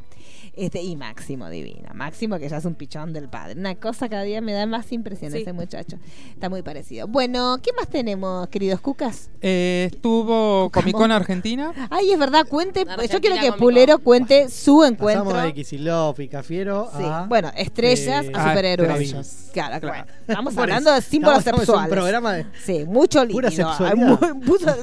Este 0.56 0.82
y 0.84 0.96
Máximo 0.96 1.50
divina, 1.50 1.94
Máximo 1.94 2.38
que 2.38 2.48
ya 2.48 2.58
es 2.58 2.66
un 2.66 2.76
pichón 2.76 3.12
del 3.14 3.28
padre, 3.30 3.60
una 3.60 3.76
cosa 3.76 4.08
cada 4.10 4.24
día 4.24 4.40
me 4.42 4.54
da 4.54 4.66
más 4.66 4.92
impresión 4.92 5.32
Sí. 5.32 5.40
ese 5.40 5.54
muchacho, 5.54 5.98
está 6.32 6.50
muy 6.50 6.62
parecido. 6.62 7.08
Bueno, 7.08 7.58
¿qué 7.62 7.72
más 7.74 7.88
tenemos, 7.88 8.48
queridos 8.50 8.80
cucas? 8.82 9.30
Eh, 9.42 9.90
estuvo. 9.92 10.70
Comic 10.72 10.96
Con 10.96 11.12
Argentina. 11.12 11.74
Ay, 11.90 12.12
es 12.12 12.20
verdad, 12.20 12.46
cuente, 12.48 12.82
Argentina 12.82 13.06
yo 13.14 13.20
quiero 13.22 13.36
que 13.42 13.52
Pulero 13.60 14.00
cuente 14.00 14.50
su 14.50 14.84
encuentro. 14.84 15.26
Pasamos 15.26 15.44
de 15.46 15.54
Kicillof 15.54 16.20
y 16.20 16.28
Cafiero 16.28 16.90
Sí, 16.96 17.04
a... 17.04 17.26
bueno, 17.28 17.52
estrellas 17.56 18.26
eh, 18.26 18.32
a 18.34 18.44
Ah, 18.44 18.50
superhéroes. 18.50 19.50
Claro, 19.54 19.80
Claro. 19.80 19.88
bueno, 19.88 20.06
estamos 20.28 20.58
hablando 20.58 20.92
de 20.94 21.02
símbolos 21.02 21.46
en 21.48 21.56
sexuales. 21.84 21.90
un 21.90 21.90
programa 21.90 22.34
de... 22.34 22.46
Sí, 22.64 22.86
mucho 22.86 23.26
Pura 23.28 23.50
líquido. 23.50 23.70
sexualidad. 23.70 24.20
Muy- 24.20 24.34
mucho- 24.46 24.76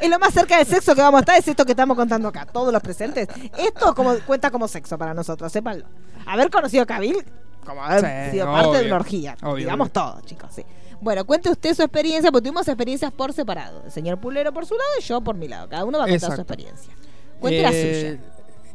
es, 0.00 0.08
lo 0.10 0.18
más 0.18 0.32
cerca 0.34 0.58
de 0.58 0.64
sexo 0.64 0.94
que 0.94 1.00
vamos 1.02 1.18
a 1.18 1.20
estar, 1.20 1.36
es 1.38 1.46
esto 1.48 1.64
que 1.64 1.72
estamos 1.72 1.96
contando 1.96 2.28
acá, 2.28 2.46
todos 2.46 2.72
los 2.72 2.82
presentes. 2.82 3.28
Esto 3.58 3.94
como 3.94 4.14
cuenta 4.20 4.50
como 4.50 4.66
sexo 4.68 4.96
para 4.98 5.14
nosotros, 5.14 5.50
sépanlo. 5.52 5.84
Haber 6.26 6.50
conocido 6.50 6.82
a 6.82 6.86
Kabil 6.86 7.16
como 7.64 7.82
haber 7.84 8.26
Sí, 8.26 8.32
sido 8.32 8.46
parte 8.46 8.78
de 8.78 8.86
una 8.86 8.96
orgía. 8.96 9.36
Obvio, 9.42 9.56
digamos 9.56 9.88
obvio. 9.90 9.92
todo, 9.92 10.20
chicos, 10.22 10.50
sí. 10.54 10.64
Bueno, 11.02 11.24
cuente 11.24 11.48
usted 11.50 11.74
su 11.74 11.82
experiencia, 11.82 12.30
porque 12.30 12.48
tuvimos 12.48 12.68
experiencias 12.68 13.10
por 13.12 13.32
separado. 13.32 13.82
El 13.86 13.90
señor 13.90 14.18
Pulero 14.18 14.52
por 14.52 14.66
su 14.66 14.74
lado 14.74 14.90
y 14.98 15.02
yo 15.02 15.20
por 15.22 15.34
mi 15.34 15.48
lado. 15.48 15.68
Cada 15.68 15.84
uno 15.84 15.98
va 15.98 16.04
a 16.04 16.08
contar 16.08 16.34
su 16.34 16.40
experiencia. 16.42 16.92
Cuente 17.40 17.62
la 17.62 17.70
Eh, 17.72 18.18
suya. 18.18 18.32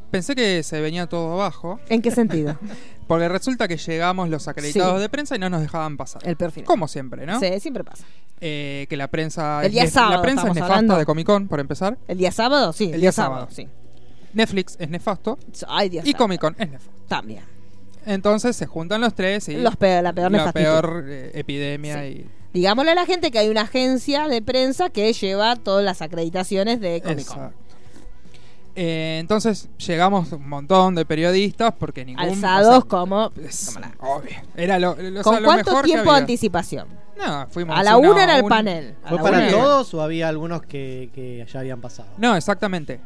Pensé 0.10 0.34
que 0.36 0.64
se 0.64 0.80
venía 0.82 1.08
todo 1.08 1.34
abajo, 1.34 1.80
¿En 1.90 2.02
qué 2.02 2.10
sentido? 2.12 2.58
porque 3.08 3.28
resulta 3.30 3.68
que 3.68 3.78
llegamos 3.78 4.30
los 4.30 4.48
acreditados 4.48 4.96
Sí. 4.96 5.02
de 5.02 5.10
prensa 5.10 5.36
y 5.36 5.40
no 5.40 5.50
nos 5.50 5.62
dejaban 5.62 5.98
pasar. 5.98 6.22
El 6.28 6.36
perfil. 6.36 6.64
Como 6.64 6.88
siempre, 6.88 7.26
¿no? 7.26 7.40
Sí, 7.40 7.60
siempre 7.60 7.84
pasa. 7.84 8.06
Eh, 8.42 8.86
que 8.90 8.98
la 8.98 9.08
prensa 9.08 9.64
El 9.66 9.72
día 9.72 9.88
sábado 9.90 10.16
la 10.18 10.22
prensa 10.22 10.42
es 10.48 10.48
nefasta 10.56 10.74
hablando. 10.74 10.98
de 10.98 11.06
Comic 11.06 11.26
Con, 11.26 11.48
por 11.48 11.60
empezar. 11.60 11.98
¿El 12.08 12.18
día 12.18 12.32
sábado? 12.32 12.74
Sí, 12.74 12.92
el, 12.94 13.00
día, 13.02 13.12
sábado, 13.12 13.48
sí. 13.52 13.68
Netflix 14.34 14.76
es 14.80 14.90
nefasto 14.90 15.38
Ay, 15.68 15.90
día 15.90 16.02
y 16.04 16.12
sábado. 16.12 16.24
Comic 16.26 16.42
Con 16.42 16.56
es 16.60 16.70
nefasto. 16.70 16.92
También. 17.08 17.44
Entonces 18.06 18.56
se 18.56 18.66
juntan 18.68 19.02
los 19.02 19.14
tres 19.16 19.48
y 19.50 19.56
Los 19.58 19.76
peor- 19.78 20.04
la 20.04 20.14
peor 20.14 20.32
la 20.32 20.52
peor 20.52 21.06
eh, 21.08 21.32
epidemia 21.34 22.02
Sí. 22.02 22.08
y 22.08 22.30
Digámosle 22.54 22.92
a 22.92 22.96
la 22.96 23.06
gente 23.06 23.32
que 23.32 23.40
hay 23.40 23.50
una 23.50 23.62
agencia 23.62 24.28
de 24.30 24.42
prensa 24.42 24.90
que 24.90 25.12
lleva 25.12 25.56
todas 25.58 25.84
las 25.84 26.02
acreditaciones 26.02 26.80
de 26.80 27.02
Comic 27.02 27.26
Con. 27.26 27.38
Exacto. 27.38 27.65
Eh, 28.76 29.18
entonces 29.22 29.70
llegamos 29.78 30.32
un 30.34 30.50
montón 30.50 30.96
de 30.96 31.06
periodistas 31.06 31.74
porque 31.80 32.04
ningún 32.04 32.22
Alzados 32.24 32.68
o 32.68 32.82
sea, 32.82 32.90
como... 32.90 33.32
es 33.42 33.68
como 33.74 33.80
la- 33.80 33.94
obvio. 34.00 34.36
Era 34.56 34.80
lo, 34.80 34.96
lo- 34.96 35.22
o 35.22 35.24
¿Con 35.24 35.42
lo 35.42 35.48
cuánto 35.48 35.72
mejor 35.72 35.86
tiempo 35.86 36.12
de 36.12 36.18
anticipación? 36.20 36.88
No, 37.18 37.48
fuimos 37.50 37.78
A 37.80 37.84
la 37.84 37.96
una- 37.96 38.12
una 38.12 38.24
era 38.26 38.36
el 38.38 38.44
un- 38.44 38.50
panel. 38.50 38.96
A 39.04 39.10
¿Fue 39.10 39.18
la 39.18 39.24
para 39.24 39.48
era- 39.48 39.52
todos 39.58 39.94
o 39.94 40.02
había 40.02 40.28
algunos 40.28 40.62
que, 40.64 41.10
que 41.16 41.46
ya 41.52 41.60
habían 41.62 41.80
pasado? 41.80 42.10
No, 42.18 42.36
exactamente. 42.36 43.00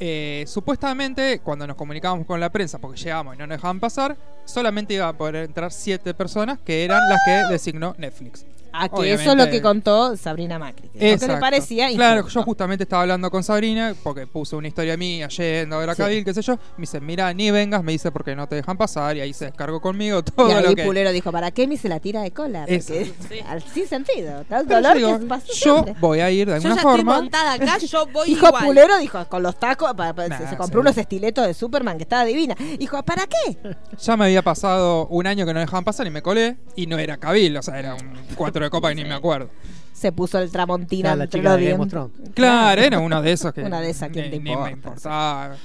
Eh, 0.00 0.44
supuestamente, 0.48 1.40
cuando 1.40 1.66
nos 1.66 1.76
comunicábamos 1.76 2.26
con 2.26 2.40
la 2.40 2.50
prensa, 2.50 2.78
porque 2.78 2.98
llegamos 2.98 3.34
y 3.34 3.38
no 3.38 3.46
nos 3.46 3.56
dejaban 3.58 3.78
pasar, 3.78 4.16
solamente 4.46 4.94
iba 4.94 5.06
a 5.06 5.12
poder 5.12 5.36
entrar 5.36 5.70
siete 5.70 6.14
personas 6.14 6.58
que 6.64 6.84
eran 6.84 6.98
las 7.08 7.20
que 7.24 7.52
designó 7.52 7.94
Netflix. 7.98 8.44
A 8.72 8.88
que 8.88 8.94
Obviamente- 8.96 9.22
eso 9.22 9.32
es 9.32 9.36
lo 9.38 9.50
que 9.50 9.60
contó 9.62 10.16
Sabrina 10.16 10.58
Macri. 10.58 10.88
que 10.88 11.12
Lo 11.12 11.18
que 11.18 11.26
le 11.28 11.36
parecía 11.36 11.88
Claro, 11.90 12.26
yo 12.28 12.42
justamente 12.42 12.84
estaba 12.84 13.02
hablando 13.02 13.30
con 13.30 13.42
Sabrina 13.44 13.94
porque 14.02 14.26
puse 14.26 14.56
una 14.56 14.68
historia 14.68 14.96
mía 14.96 15.28
yendo 15.28 15.76
a 15.76 15.78
ver 15.78 15.90
a 15.90 15.94
Sí. 15.94 16.02
Cabil, 16.02 16.24
qué 16.24 16.32
sé 16.34 16.42
yo. 16.42 16.54
Me 16.76 16.82
dice, 16.82 17.00
mira, 17.00 17.32
ni 17.34 17.50
vengas, 17.50 17.82
me 17.84 17.92
dice 17.92 18.10
porque 18.10 18.34
no 18.34 18.46
te 18.48 18.56
dejan 18.56 18.76
pasar 18.76 19.16
y 19.16 19.20
ahí 19.20 19.32
se 19.32 19.46
descargó 19.46 19.80
conmigo 19.80 20.22
todo 20.24 20.48
y 20.48 20.52
ahí 20.52 20.62
lo 20.64 20.74
que. 20.74 20.84
Pulero 20.84 21.12
dijo, 21.12 21.30
¿para 21.32 21.50
qué 21.50 21.66
me 21.66 21.76
se 21.76 21.88
la 21.88 22.00
tira 22.00 22.22
de 22.22 22.30
cola? 22.30 22.60
Porque. 22.60 22.80
Sí. 22.80 23.40
al- 23.48 23.62
sin 23.62 23.86
sentido. 23.86 24.44
Tal 24.48 24.66
dolor 24.66 24.96
yo 24.98 25.18
digo, 25.18 25.36
que 25.38 25.52
yo 25.54 25.84
voy 26.00 26.20
a 26.20 26.30
ir 26.30 26.46
de 26.48 26.52
Yo 26.52 26.68
alguna 26.68 26.74
ya 26.74 26.80
estoy 26.80 26.96
forma. 26.96 27.14
montada 27.20 27.52
acá, 27.54 27.78
yo 27.78 28.06
voy 28.12 28.28
Dijo 28.28 28.46
igual. 28.48 28.64
Pulero, 28.64 28.98
dijo, 28.98 29.24
con 29.28 29.42
los 29.42 29.58
tacos, 29.58 29.92
pa- 29.94 30.14
pa- 30.14 30.28
Nah, 30.28 30.38
se, 30.38 30.44
se 30.44 30.50
sí. 30.50 30.56
compró 30.56 30.80
unos 30.80 30.96
estiletos 30.96 31.46
de 31.46 31.54
Superman 31.54 31.96
que 31.98 32.04
estaba 32.04 32.24
divina. 32.24 32.54
Dijo, 32.78 33.02
¿para 33.02 33.26
qué? 33.26 33.58
Ya 34.00 34.16
me 34.16 34.24
había 34.26 34.42
pasado 34.42 35.06
un 35.08 35.26
año 35.26 35.44
que 35.46 35.52
no 35.52 35.60
dejaban 35.60 35.84
pasar 35.84 36.06
y 36.06 36.10
me 36.10 36.22
colé 36.22 36.56
y 36.76 36.86
no 36.86 36.98
era 36.98 37.16
Cabil, 37.18 37.56
o 37.56 37.62
sea, 37.62 37.78
era 37.78 37.94
un 37.94 38.12
cuatro 38.36 38.61
de 38.64 38.70
copa 38.70 38.92
y 38.92 38.94
ni 38.94 39.04
me 39.04 39.14
acuerdo. 39.14 39.50
Se 39.92 40.10
puso 40.12 40.38
el 40.38 40.50
tramontina 40.50 41.02
Claro, 41.10 41.18
la 41.18 41.24
entre 41.24 41.40
chica 41.40 41.50
los 41.50 41.58
de 41.60 41.64
Game 41.70 41.82
of 41.82 41.90
dientes. 41.90 42.12
Thrones. 42.14 42.34
Claro, 42.34 42.80
era 42.82 42.98
uno 42.98 43.22
de 43.22 43.32
esos 43.32 43.52
que 43.54 43.62
Una 43.62 43.80
de 43.80 43.90
esas, 43.90 44.10
¿quién 44.10 44.24
ni, 44.26 44.30
te 44.30 44.38
ni 44.40 44.50
importa? 44.50 44.64
me 44.66 44.72
importaba. 44.72 45.56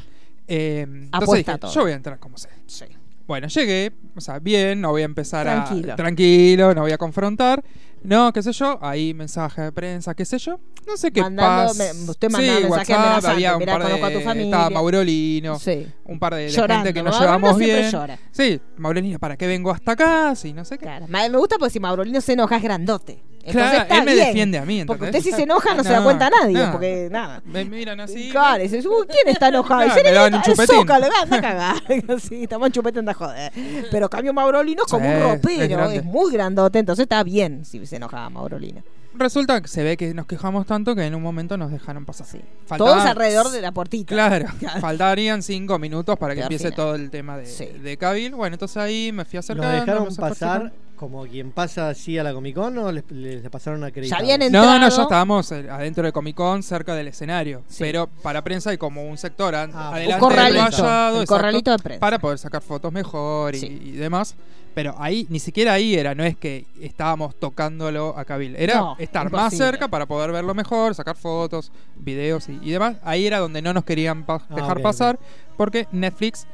Eh, 0.47 0.81
entonces 0.81 1.09
Apuesta 1.11 1.51
dije, 1.53 1.59
todo. 1.59 1.71
yo 1.73 1.81
voy 1.81 1.91
a 1.91 1.95
entrar 1.95 2.19
como. 2.19 2.37
Sí. 2.37 2.85
Bueno, 3.27 3.47
llegué, 3.47 3.91
o 4.15 4.21
sea, 4.21 4.39
bien, 4.39 4.79
no 4.79 4.91
voy 4.91 5.01
a 5.01 5.05
empezar 5.05 5.45
Tranquilo. 5.45 5.93
a... 5.93 5.95
Tranquilo, 5.97 6.73
no 6.73 6.81
voy 6.81 6.91
a 6.93 6.97
confrontar. 6.97 7.63
No, 8.03 8.31
qué 8.31 8.41
sé 8.41 8.53
yo, 8.53 8.77
ahí 8.81 9.13
mensaje 9.13 9.61
de 9.63 9.71
prensa, 9.73 10.13
qué 10.15 10.23
sé 10.23 10.37
yo. 10.37 10.59
No 10.87 10.95
sé 10.97 11.11
qué 11.11 11.21
Mandando- 11.21 11.67
pasa. 11.77 11.93
usted 12.09 12.29
mandaba 12.31 12.59
mensaje 12.59 12.71
WhatsApp, 12.71 12.97
amenazante, 12.99 13.27
había 13.33 13.53
un 13.53 13.59
mirá, 13.59 13.73
par 13.73 13.81
conozco 13.83 14.05
a 14.05 14.09
tu 14.09 14.17
de... 14.19 14.23
familia. 14.23 14.45
Estaba 14.55 14.69
Maurolino, 14.69 15.59
Sí. 15.59 15.87
un 16.05 16.19
par 16.19 16.35
de, 16.35 16.41
de 16.43 16.49
Llorando, 16.49 16.73
gente 16.85 16.93
que 16.93 17.03
nos 17.03 17.15
¿no? 17.15 17.21
llevamos 17.21 17.57
bien. 17.57 17.91
llora. 17.91 18.17
Sí, 18.31 18.61
Maurolino, 18.77 19.19
¿para 19.19 19.35
qué 19.35 19.47
vengo 19.47 19.71
hasta 19.71 19.91
acá? 19.91 20.35
Sí, 20.35 20.53
no 20.53 20.63
sé 20.65 20.77
qué. 20.77 20.85
Claro. 20.85 21.05
Me 21.07 21.29
gusta 21.29 21.57
porque 21.59 21.71
si 21.73 21.79
Maurolino 21.79 22.21
se 22.21 22.33
enoja 22.33 22.55
es 22.57 22.63
grandote. 22.63 23.23
Entonces 23.47 23.69
Claro, 23.71 23.83
está 23.83 23.97
él 23.99 24.03
me 24.05 24.13
bien. 24.13 24.25
defiende 24.27 24.57
a 24.57 24.65
mí, 24.65 24.83
Porque 24.83 25.05
¿entendés? 25.05 25.19
usted 25.21 25.31
si 25.31 25.35
se 25.37 25.43
enoja 25.43 25.73
no, 25.73 25.81
se 25.81 25.89
da 25.91 26.03
cuenta 26.03 26.27
a 26.27 26.29
nadie. 26.31 26.53
no. 26.65 26.71
Porque 26.73 27.07
nada. 27.09 27.41
Me 27.45 27.63
miran 27.63 27.97
así. 28.01 28.29
Claro, 28.29 28.59
y 28.61 28.63
dices, 28.67 28.85
uy, 28.85 29.07
¿quién 29.07 29.27
está 29.33 29.47
enojado? 29.47 29.83
Claro, 29.85 29.93
y 29.99 30.03
se 30.03 30.03
le 30.03 30.11
dan 30.13 30.33
un 30.35 30.41
chupetín. 30.41 30.75
Zócalo, 30.75 31.05
anda 31.23 31.37
a 31.37 31.41
cagar. 31.41 31.75
sí, 32.19 32.43
estamos 32.43 32.65
en 32.67 32.71
chupete, 32.73 32.99
anda 32.99 33.13
a 33.13 33.15
joder. 33.15 33.51
Pero 33.89 34.09
cambio 34.09 34.33
Maurolino 34.33 34.83
es 34.85 34.91
como 34.91 35.05
Sí, 35.05 35.11
un 35.11 35.17
es 35.17 35.23
ropero, 35.23 35.67
grande. 35.77 35.95
es, 35.97 36.03
muy 36.03 36.31
grandote, 36.33 36.79
entonces 36.79 37.03
está 37.03 37.23
bien 37.23 37.63
si 37.63 37.85
se 37.85 37.95
enojaba 37.95 38.29
Maurolino. 38.29 38.83
Resulta 39.17 39.61
que 39.61 39.67
se 39.67 39.83
ve 39.83 39.97
que 39.97 40.13
nos 40.13 40.25
quejamos 40.25 40.65
tanto 40.65 40.95
que 40.95 41.03
en 41.05 41.15
un 41.15 41.21
momento 41.23 41.57
nos 41.57 41.71
dejaron 41.71 42.05
pasar. 42.05 42.27
Sí. 42.27 42.39
Faltaba- 42.67 42.91
Todos 42.91 43.05
alrededor 43.05 43.49
de 43.49 43.61
la 43.61 43.71
puertita. 43.71 44.13
Claro, 44.13 44.45
Claro. 44.59 44.79
faltarían 44.81 45.41
cinco 45.43 45.79
minutos 45.79 46.17
para 46.17 46.33
que 46.33 46.37
Pero 46.41 46.45
empiece 46.45 46.65
final. 46.71 46.75
todo 46.75 46.95
el 46.95 47.09
tema 47.09 47.37
de, 47.37 47.45
Sí. 47.45 47.65
de 47.65 47.97
Cabil. 47.97 48.33
Bueno, 48.35 48.55
entonces 48.55 48.77
ahí 48.77 49.11
me 49.11 49.25
fui 49.25 49.37
¿Los 49.37 49.45
acercando. 49.49 49.71
dejaron 49.79 50.03
me 50.03 50.09
fui 50.09 50.17
pasar 50.17 50.49
acercando. 50.61 50.75
como 50.95 51.25
quien 51.25 51.51
pasa 51.51 51.89
así 51.89 52.17
a 52.17 52.23
la 52.23 52.33
Comic 52.33 52.55
Con 52.55 52.77
o 52.77 52.91
les, 52.91 53.03
les 53.11 53.49
pasaron 53.49 53.83
a 53.83 53.89
Ya 53.89 54.17
habían 54.17 54.39
No, 54.51 54.79
no, 54.79 54.89
ya 54.89 55.01
estábamos 55.01 55.51
eh, 55.51 55.67
adentro 55.69 56.03
de 56.05 56.11
Comic 56.11 56.35
Con, 56.35 56.63
cerca 56.63 56.93
del 56.95 57.07
escenario. 57.07 57.63
Sí. 57.67 57.77
Pero 57.79 58.07
para 58.21 58.43
prensa 58.43 58.69
hay 58.71 58.77
como 58.77 59.03
un 59.03 59.17
sector 59.17 59.55
Ah, 59.55 59.65
un 59.65 59.75
adelante 59.75 60.11
del 60.11 60.19
corralito, 60.19 60.61
vallado, 60.63 61.21
exacto, 61.21 61.71
de 61.71 61.77
prensa. 61.79 61.99
Para 61.99 62.19
poder 62.19 62.37
sacar 62.37 62.61
fotos 62.61 62.91
mejor 62.93 63.55
y, 63.55 63.59
Sí. 63.59 63.81
y 63.83 63.91
demás. 63.93 64.35
Pero 64.77 64.93
ahí, 64.99 65.25
ni 65.31 65.39
siquiera 65.39 65.73
ahí 65.73 65.95
era, 65.95 66.13
no 66.13 66.23
es 66.23 66.37
que 66.37 66.67
estábamos 66.79 67.33
tocándolo 67.39 68.13
a 68.15 68.23
Cabil. 68.25 68.55
Era 68.55 68.75
No, 68.75 68.95
estar 68.99 69.31
más 69.31 69.51
cerca 69.57 69.87
para 69.87 70.05
poder 70.05 70.31
verlo 70.31 70.53
mejor, 70.53 70.93
sacar 70.93 71.15
fotos, 71.15 71.71
videos 71.95 72.47
y, 72.47 72.59
y 72.61 72.69
demás. 72.73 72.97
Ahí 73.03 73.25
era 73.25 73.39
donde 73.39 73.63
no 73.63 73.73
nos 73.73 73.83
querían 73.85 74.23
pa- 74.23 74.35
Ah, 74.47 74.55
dejar 74.55 74.79
pasar. 74.83 75.17
Porque 75.57 75.87
Netflix. 75.91 76.45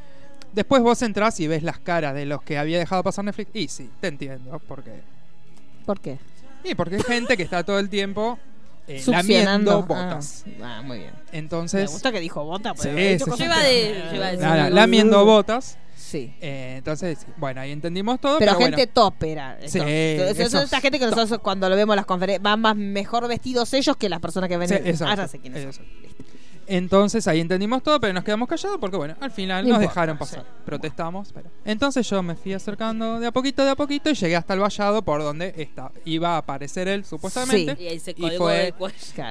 Después 0.53 0.81
vos 0.81 1.01
entrás 1.01 1.37
y 1.41 1.47
ves 1.47 1.63
las 1.63 1.79
caras 1.79 2.15
de 2.15 2.25
los 2.25 2.41
que 2.41 2.57
había 2.57 2.79
dejado 2.79 3.03
pasar 3.03 3.25
Netflix. 3.25 3.51
Y 3.55 3.67
sí, 3.67 3.89
te 3.99 4.07
entiendo. 4.07 4.57
Porque. 4.69 5.01
¿Por 5.85 5.99
qué? 5.99 6.17
Y 6.63 6.75
porque 6.75 6.95
hay 6.95 7.01
gente 7.03 7.35
que 7.35 7.43
está 7.43 7.65
todo 7.65 7.77
el 7.77 7.89
tiempo 7.89 8.39
eh, 8.87 9.03
lamiendo 9.05 9.83
botas. 9.83 10.45
Ah, 10.61 10.77
ah, 10.77 10.81
muy 10.81 10.99
bien. 10.99 11.11
Entonces. 11.33 11.89
Me 11.89 11.91
gusta 11.91 12.09
que 12.13 12.21
dijo 12.21 12.41
bota. 12.45 12.73
porque 12.73 13.17
Sí, 13.19 13.25
sí, 13.25 13.31
sí. 13.35 13.43
Iba 13.43 13.59
de- 13.63 14.35
iba 14.39 14.69
lamiendo 14.69 15.25
botas. 15.25 15.77
Sí. 16.13 16.31
Eh, 16.41 16.75
entonces, 16.77 17.25
bueno, 17.37 17.59
ahí 17.61 17.71
entendimos 17.71 18.19
todo. 18.21 18.37
Pero, 18.37 18.51
Pero, 18.51 18.59
gente 18.67 18.85
bueno, 18.85 18.91
top 18.93 19.23
era. 19.23 19.57
Sí, 19.65 19.79
entonces. 19.79 20.39
Eso- 20.45 20.61
esa 20.61 20.79
gente 20.79 20.99
que 20.99 21.05
nosotros 21.07 21.39
cuando 21.41 21.67
lo 21.69 21.75
vemos 21.75 21.95
en 21.95 21.97
las 21.97 22.05
conferencias 22.05 22.43
van 22.43 22.61
más 22.61 22.75
mejor 22.75 23.27
vestidos 23.27 23.73
ellos 23.73 23.97
que 23.97 24.09
las 24.09 24.19
personas 24.19 24.47
que 24.47 24.57
ven. 24.57 24.67
Sí, 24.69 24.75
Ah, 25.01 25.15
ya 25.15 25.27
sé 25.27 25.39
quiénes 25.39 25.75
son. 25.75 25.83
Entonces 26.67 27.27
ahí 27.27 27.39
entendimos 27.39 27.83
todo, 27.83 27.99
pero 27.99 28.13
nos 28.13 28.23
quedamos 28.23 28.47
callados 28.47 28.77
porque, 28.79 28.97
bueno, 28.97 29.15
al 29.19 29.31
final 29.31 29.65
No 29.65 29.71
nos 29.73 29.79
dejaron 29.81 30.17
pasar. 30.17 30.39
sí. 30.41 30.45
Protestamos. 30.65 31.31
Pero... 31.33 31.49
Entonces 31.65 32.09
yo 32.09 32.23
me 32.23 32.35
fui 32.35 32.53
acercando 32.53 33.19
de 33.19 33.27
a 33.27 33.31
poquito, 33.31 33.63
de 33.63 33.71
a 33.71 33.75
poquito 33.75 34.09
y 34.09 34.13
llegué 34.13 34.35
hasta 34.35 34.53
el 34.53 34.59
vallado 34.59 35.01
por 35.01 35.21
donde 35.21 35.53
está. 35.57 35.91
iba 36.05 36.35
a 36.35 36.37
aparecer 36.37 36.87
él, 36.87 37.03
supuestamente. 37.05 37.75
Y 37.81 37.87
ahí 37.87 37.99
se 37.99 38.11
Y 38.11 38.29
fue-. 38.37 38.73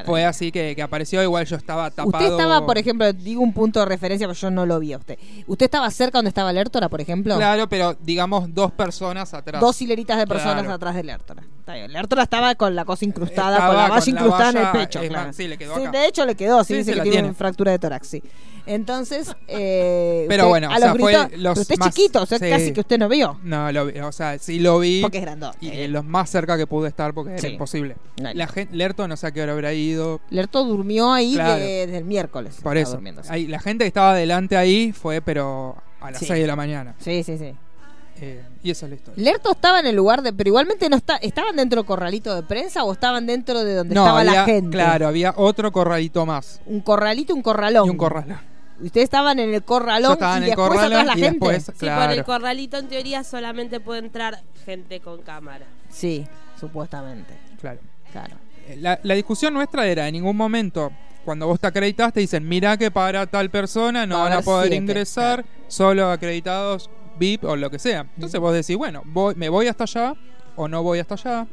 Fue 0.04 0.24
así 0.24 0.52
que, 0.52 0.74
que 0.76 0.82
apareció. 0.82 1.22
Igual 1.22 1.46
yo 1.46 1.56
estaba 1.56 1.90
tapado. 1.90 2.08
Usted 2.18 2.30
estaba, 2.32 2.64
por 2.66 2.78
ejemplo, 2.78 3.12
digo 3.12 3.42
un 3.42 3.52
punto 3.52 3.80
de 3.80 3.86
referencia, 3.86 4.26
pero 4.26 4.38
yo 4.38 4.50
no 4.50 4.66
lo 4.66 4.78
vi 4.78 4.92
a 4.92 4.98
usted. 4.98 5.18
¿Usted 5.46 5.64
estaba 5.64 5.90
cerca 5.90 6.18
donde 6.18 6.28
estaba 6.28 6.52
Lertora, 6.52 6.88
por 6.88 7.00
ejemplo? 7.00 7.36
Claro, 7.36 7.68
pero 7.68 7.94
digamos 7.94 8.52
dos 8.54 8.72
personas 8.72 9.32
atrás. 9.34 9.60
Dos 9.60 9.80
hileritas 9.82 10.18
de 10.18 10.26
personas 10.26 10.52
Claro. 10.62 10.72
atrás 10.74 10.94
de 10.94 11.02
Lertora. 11.04 11.42
Está 11.60 11.74
bien. 11.74 11.92
Lertora 11.92 12.24
estaba 12.24 12.54
con 12.56 12.74
la 12.74 12.84
cosa 12.84 13.04
incrustada, 13.04 13.52
Estaba 13.56 13.68
con 13.68 13.76
la 13.76 13.88
valla 13.88 14.04
la 14.04 14.10
incrustada 14.10 14.50
en 14.50 14.56
el 14.56 14.70
pecho. 14.72 15.00
claro. 15.00 15.26
más, 15.28 15.36
sí, 15.36 15.48
le 15.48 15.56
quedó 15.58 15.76
Sí, 15.76 15.82
de 15.92 16.06
hecho 16.06 16.26
le 16.26 16.34
quedó, 16.34 16.64
sí, 16.64 16.74
Sí, 16.74 16.84
sí, 16.84 16.90
que 16.90 16.96
la 16.96 17.02
tiene, 17.04 17.21
tiene. 17.22 17.34
fractura 17.34 17.72
de 17.72 17.78
tórax, 17.78 18.06
sí. 18.08 18.22
Entonces, 18.66 19.34
eh, 19.48 20.26
Pero 20.28 20.44
usted 20.44 20.48
bueno, 20.50 20.66
a 20.68 20.70
o 20.70 20.72
los 20.74 20.80
sea, 20.82 20.94
fue 20.94 21.12
gritos- 21.12 21.30
los 21.38 21.52
pero 21.54 21.60
usted 21.62 21.72
es 21.74 21.78
más- 21.80 21.94
chiquito, 21.94 22.22
o 22.22 22.26
sea, 22.26 22.38
sí. 22.38 22.50
casi 22.50 22.72
que 22.72 22.80
usted 22.80 22.98
no 22.98 23.08
vio. 23.08 23.38
No, 23.42 23.72
lo 23.72 23.86
vi, 23.86 23.98
o 24.00 24.12
sea, 24.12 24.38
sí 24.38 24.58
lo 24.60 24.78
vi. 24.78 25.00
Porque 25.02 25.18
es 25.18 25.24
grandote. 25.24 25.58
Y 25.60 25.68
eh, 25.70 25.88
lo 25.88 26.02
más 26.02 26.30
cerca 26.30 26.56
que 26.56 26.66
pude 26.66 26.88
estar 26.88 27.12
porque 27.14 27.38
Sí. 27.38 27.46
era 27.46 27.52
imposible. 27.54 27.96
No, 28.20 28.32
La 28.32 28.46
gente, 28.46 28.74
Lerto 28.76 29.06
no 29.08 29.16
sé 29.16 29.26
a 29.26 29.30
qué 29.32 29.42
hora 29.42 29.52
habrá 29.52 29.72
ido. 29.72 30.20
Lerto 30.30 30.64
durmió 30.64 31.12
ahí 31.12 31.34
Claro. 31.34 31.56
de- 31.60 31.86
desde 31.86 31.98
el 31.98 32.04
miércoles. 32.04 32.56
Por 32.62 32.76
eso. 32.76 33.00
Ahí, 33.28 33.46
la 33.46 33.58
gente 33.60 33.84
que 33.84 33.88
estaba 33.88 34.14
delante 34.14 34.56
ahí 34.56 34.92
fue, 34.92 35.20
pero 35.20 35.76
a 36.00 36.10
las 36.10 36.20
Sí. 36.20 36.26
6 36.26 36.40
de 36.40 36.46
la 36.46 36.56
mañana. 36.56 36.94
Sí, 36.98 37.22
sí, 37.24 37.38
sí. 37.38 37.52
Eh, 38.24 38.40
y 38.62 38.70
esa 38.70 38.86
es 38.86 38.90
la 38.90 38.96
historia. 38.96 39.24
Lerto 39.24 39.50
estaba 39.50 39.80
en 39.80 39.86
el 39.86 39.96
lugar 39.96 40.22
de. 40.22 40.32
Pero 40.32 40.48
igualmente 40.48 40.88
no 40.88 40.96
está. 40.96 41.16
¿Estaban 41.16 41.56
dentro 41.56 41.78
del 41.80 41.86
corralito 41.86 42.32
de 42.36 42.44
prensa 42.44 42.84
o 42.84 42.92
estaban 42.92 43.26
dentro 43.26 43.64
de 43.64 43.74
donde 43.74 43.94
no, 43.96 44.02
estaba 44.02 44.20
había, 44.20 44.32
la 44.32 44.44
gente? 44.44 44.70
claro, 44.70 45.08
había 45.08 45.34
otro 45.36 45.72
corralito 45.72 46.24
más. 46.24 46.60
Un 46.66 46.80
corralito 46.82 47.32
y 47.32 47.36
un 47.36 47.42
corralón. 47.42 47.86
Y 47.88 47.90
un 47.90 47.96
corralón. 47.96 48.38
Ustedes 48.80 49.04
estaban 49.04 49.38
en 49.40 49.52
el 49.52 49.62
corralón 49.64 50.16
y 50.20 50.24
en 50.24 50.30
el 50.34 50.44
después 50.50 50.68
corralón 50.68 50.92
atrás 51.00 51.06
la 51.06 51.12
y 51.18 51.22
gente. 51.24 51.38
después- 51.48 51.62
Sí, 51.64 51.70
por 51.72 51.78
Claro. 51.80 52.12
el 52.12 52.24
corralito 52.24 52.76
en 52.78 52.88
teoría 52.88 53.24
solamente 53.24 53.80
puede 53.80 54.00
entrar 54.00 54.40
gente 54.64 55.00
con 55.00 55.22
cámara. 55.22 55.66
Sí, 55.88 56.24
supuestamente. 56.58 57.34
Claro. 57.60 57.80
Claro. 58.12 58.36
Eh, 58.68 58.76
La, 58.80 58.98
la 59.02 59.14
discusión 59.14 59.52
nuestra 59.54 59.86
era, 59.86 60.06
en 60.06 60.12
ningún 60.14 60.36
momento, 60.36 60.90
cuando 61.24 61.46
vos 61.48 61.58
te 61.60 61.66
acreditas, 61.66 62.12
te 62.12 62.20
dicen, 62.20 62.48
mira 62.48 62.76
que 62.76 62.90
para 62.90 63.26
tal 63.26 63.50
persona 63.50 64.06
no 64.06 64.20
van 64.20 64.32
a 64.32 64.42
poder 64.42 64.68
siete, 64.68 64.76
ingresar, 64.76 65.44
solo 65.68 66.10
acreditados 66.10 66.88
VIP 67.18 67.44
o 67.44 67.56
lo 67.56 67.70
que 67.70 67.78
sea. 67.78 68.06
Entonces 68.16 68.40
vos 68.40 68.52
decís, 68.54 68.76
bueno, 68.76 69.02
voy, 69.06 69.34
me 69.34 69.48
voy 69.48 69.66
hasta 69.68 69.84
allá 69.84 70.14
o 70.56 70.68
no 70.68 70.82
voy 70.82 70.98
hasta 70.98 71.14
allá. 71.14 71.46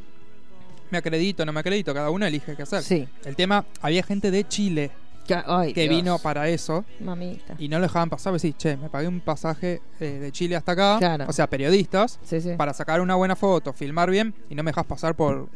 Me 0.92 0.98
acredito, 0.98 1.46
no 1.46 1.54
me 1.54 1.60
acredito, 1.60 1.94
cada 1.94 2.10
uno 2.10 2.26
elige 2.26 2.56
qué 2.56 2.64
hacer. 2.64 2.82
Sí. 2.84 3.08
El 3.24 3.36
tema, 3.36 3.66
había 3.82 4.02
gente 4.04 4.32
de 4.32 4.48
Chile. 4.48 4.92
Que, 5.28 5.36
ay, 5.46 5.74
que 5.74 5.84
Dios. 5.84 5.96
vino 5.96 6.18
para 6.18 6.50
eso 6.50 6.84
Mamita. 7.00 7.54
y 7.60 7.68
no 7.68 7.78
lo 7.78 7.84
dejaban 7.84 8.10
pasar. 8.10 8.34
Decís, 8.34 8.56
che, 8.58 8.76
me 8.78 8.90
pagué 8.90 9.08
un 9.08 9.20
pasaje 9.20 9.80
eh, 10.00 10.06
de 10.20 10.32
Chile 10.32 10.56
hasta 10.56 10.72
acá. 10.72 10.96
Claro. 10.98 11.26
O 11.28 11.34
sea, 11.34 11.46
periodistas, 11.48 12.20
Sí, 12.24 12.42
sí. 12.42 12.54
para 12.58 12.74
sacar 12.74 13.00
una 13.00 13.14
buena 13.14 13.36
foto, 13.36 13.72
filmar 13.72 14.10
bien 14.10 14.34
y 14.50 14.56
no 14.56 14.64
me 14.64 14.72
dejas 14.72 14.88
pasar 14.88 15.14
por. 15.16 15.48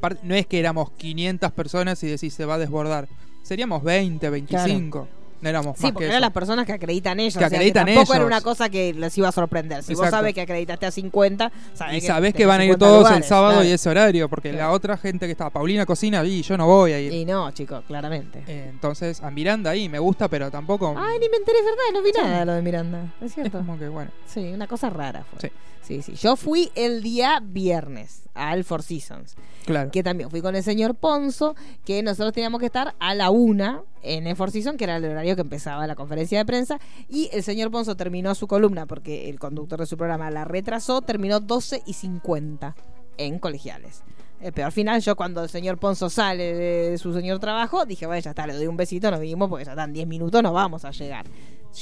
par- 0.00 0.18
No 0.24 0.34
es 0.34 0.48
que 0.48 0.58
éramos 0.58 0.90
500 0.96 1.52
personas 1.52 2.02
y 2.02 2.08
decís 2.08 2.34
se 2.34 2.44
va 2.44 2.54
a 2.54 2.58
desbordar. 2.58 3.06
Seríamos 3.44 3.84
20, 3.84 4.28
25. 4.28 5.08
No 5.42 5.48
éramos 5.48 5.76
Sí, 5.76 5.82
más 5.82 5.92
porque 5.92 6.04
que 6.04 6.10
eran 6.10 6.16
eso. 6.18 6.26
las 6.26 6.32
personas 6.32 6.64
que 6.66 6.72
acreditan 6.72 7.20
ellos. 7.20 7.34
Que 7.34 7.44
o 7.44 7.48
sea, 7.48 7.58
acreditan 7.58 7.84
tampoco 7.86 8.14
era 8.14 8.24
una 8.24 8.40
cosa 8.40 8.70
que 8.70 8.94
les 8.94 9.18
iba 9.18 9.28
a 9.28 9.32
sorprender. 9.32 9.82
Si 9.82 9.94
vos 9.94 10.08
sabes 10.08 10.32
que 10.34 10.40
acreditaste 10.40 10.86
a 10.86 10.90
50, 10.90 11.52
sabés 11.74 11.96
Y 11.98 12.00
que 12.00 12.06
sabés 12.06 12.32
que 12.32 12.46
van 12.46 12.60
a 12.60 12.64
ir 12.64 12.72
50 12.74 12.86
todos 12.86 13.10
el 13.10 13.24
sábado 13.24 13.54
claro. 13.54 13.68
y 13.68 13.72
ese 13.72 13.88
horario, 13.90 14.28
porque 14.28 14.50
Claro. 14.50 14.68
la 14.68 14.72
otra 14.72 14.96
gente 14.96 15.26
que 15.26 15.32
estaba, 15.32 15.50
Paulina 15.50 15.84
cocina, 15.84 16.24
y 16.24 16.42
yo 16.42 16.56
no 16.56 16.66
voy 16.66 16.92
a 16.92 17.00
ir. 17.00 17.12
Y 17.12 17.24
no, 17.24 17.50
chicos, 17.50 17.84
claramente. 17.86 18.42
Eh, 18.46 18.68
entonces, 18.70 19.20
a 19.22 19.30
Miranda 19.30 19.70
ahí 19.70 19.88
me 19.88 19.98
gusta, 19.98 20.28
pero 20.28 20.50
tampoco. 20.50 20.94
Ay, 20.96 21.18
ni 21.18 21.28
me 21.28 21.36
enteré, 21.38 21.58
es 21.58 21.64
verdad, 21.64 21.82
no 21.92 22.02
vi 22.02 22.12
nada 22.12 22.44
lo 22.44 22.52
de 22.54 22.62
Miranda. 22.62 23.12
Es 23.20 23.26
es 23.26 23.34
cierto. 23.34 23.58
como 23.58 23.78
que 23.78 23.88
bueno. 23.88 24.10
Sí, 24.26 24.40
una 24.52 24.66
cosa 24.68 24.90
rara 24.90 25.24
fue. 25.28 25.40
Sí. 25.40 25.52
Sí, 25.82 26.00
sí. 26.02 26.14
Yo 26.14 26.36
fui 26.36 26.70
el 26.76 27.02
día 27.02 27.40
viernes 27.42 28.22
al 28.34 28.62
Four 28.62 28.84
Seasons. 28.84 29.34
Que 29.90 30.02
también 30.02 30.30
fui 30.30 30.40
con 30.40 30.56
el 30.56 30.62
señor 30.62 30.94
Ponzo, 30.94 31.54
que 31.84 32.02
nosotros 32.02 32.32
teníamos 32.32 32.60
que 32.60 32.66
estar 32.66 32.94
a 32.98 33.14
la 33.14 33.30
una 33.30 33.82
en 34.02 34.26
el 34.26 34.36
Four 34.36 34.50
Seasons, 34.50 34.76
que 34.76 34.84
era 34.84 34.96
el 34.96 35.04
horario 35.04 35.34
que 35.34 35.42
empezaba 35.42 35.86
la 35.86 35.94
conferencia 35.94 36.38
de 36.38 36.44
prensa. 36.44 36.80
Y 37.08 37.30
el 37.32 37.42
señor 37.42 37.70
Ponzo 37.70 37.96
terminó 37.96 38.34
su 38.34 38.46
columna, 38.46 38.86
porque 38.86 39.28
el 39.30 39.38
conductor 39.38 39.80
de 39.80 39.86
su 39.86 39.96
programa 39.96 40.30
la 40.30 40.44
retrasó, 40.44 41.02
terminó 41.02 41.40
12 41.40 41.82
y 41.86 41.92
50 41.94 42.74
en 43.18 43.38
colegiales. 43.38 44.02
El 44.40 44.52
peor 44.52 44.72
final, 44.72 45.00
yo 45.00 45.14
cuando 45.14 45.44
el 45.44 45.48
señor 45.48 45.78
Ponzo 45.78 46.10
sale 46.10 46.52
de 46.52 46.98
su 46.98 47.14
señor 47.14 47.38
trabajo, 47.38 47.84
dije, 47.84 48.06
bueno, 48.06 48.20
ya 48.20 48.30
está, 48.30 48.44
le 48.46 48.54
doy 48.54 48.66
un 48.66 48.76
besito, 48.76 49.08
nos 49.10 49.20
vinimos 49.20 49.48
porque 49.48 49.64
ya 49.64 49.72
están 49.72 49.92
10 49.92 50.08
minutos, 50.08 50.42
nos 50.42 50.52
vamos 50.52 50.84
a 50.84 50.90
llegar. 50.90 51.26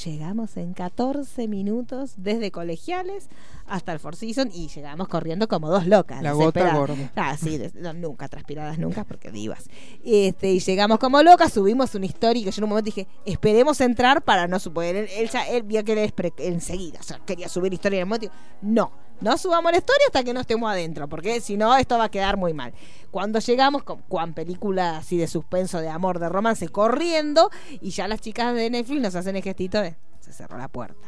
Llegamos 0.05 0.55
en 0.57 0.73
14 0.73 1.47
minutos 1.49 2.13
desde 2.15 2.49
colegiales 2.51 3.27
hasta 3.67 3.91
el 3.91 3.99
Four 3.99 4.15
Seasons 4.15 4.55
y 4.55 4.67
llegamos 4.69 5.07
corriendo 5.09 5.47
como 5.49 5.69
dos 5.69 5.85
locas. 5.85 6.23
La 6.23 6.31
gota 6.31 6.61
gorda. 6.77 7.11
Ah, 7.15 7.35
sí, 7.37 7.57
des- 7.57 7.75
no, 7.75 7.93
nunca 7.93 8.29
transpiradas, 8.29 8.79
nunca, 8.79 9.03
porque 9.03 9.31
divas. 9.31 9.65
Este, 10.05 10.51
y 10.53 10.59
llegamos 10.59 10.97
como 10.99 11.21
locas, 11.21 11.51
subimos 11.53 11.93
una 11.95 12.05
historia 12.05 12.43
que 12.43 12.51
yo 12.51 12.59
en 12.59 12.63
un 12.63 12.69
momento 12.69 12.85
dije, 12.85 13.07
esperemos 13.25 13.81
entrar 13.81 14.21
para 14.23 14.47
no 14.47 14.59
suponer. 14.59 14.95
Él, 14.95 15.07
él 15.17 15.29
ya 15.29 15.47
él 15.47 15.63
vio 15.63 15.83
que 15.83 15.93
él 15.93 16.13
enseguida, 16.37 16.99
o 16.99 17.03
sea, 17.03 17.19
quería 17.25 17.49
subir 17.49 17.73
historia 17.73 17.97
en 17.97 18.01
el 18.03 18.05
momento. 18.07 18.29
No, 18.61 18.91
no 19.21 19.37
subamos 19.37 19.71
la 19.71 19.77
historia 19.77 20.05
hasta 20.07 20.23
que 20.23 20.33
no 20.33 20.41
estemos 20.41 20.69
adentro, 20.69 21.07
porque 21.07 21.39
si 21.41 21.55
no, 21.57 21.75
esto 21.77 21.97
va 21.97 22.05
a 22.05 22.09
quedar 22.11 22.37
muy 22.37 22.53
mal. 22.53 22.73
Cuando 23.11 23.39
llegamos, 23.39 23.83
con 23.83 24.01
cuan 24.07 24.33
película 24.33 24.97
así 24.97 25.17
de 25.17 25.27
suspenso, 25.27 25.79
de 25.79 25.89
amor, 25.89 26.19
de 26.19 26.29
romance, 26.29 26.67
corriendo, 26.69 27.49
y 27.81 27.91
ya 27.91 28.07
las 28.07 28.21
chicas 28.21 28.53
de 28.55 28.69
Netflix 28.69 29.01
nos 29.01 29.15
hacen 29.15 29.35
el 29.35 29.43
gestito 29.43 29.81
de 29.81 29.95
se 30.19 30.33
cerró 30.33 30.57
la 30.57 30.67
puerta. 30.67 31.07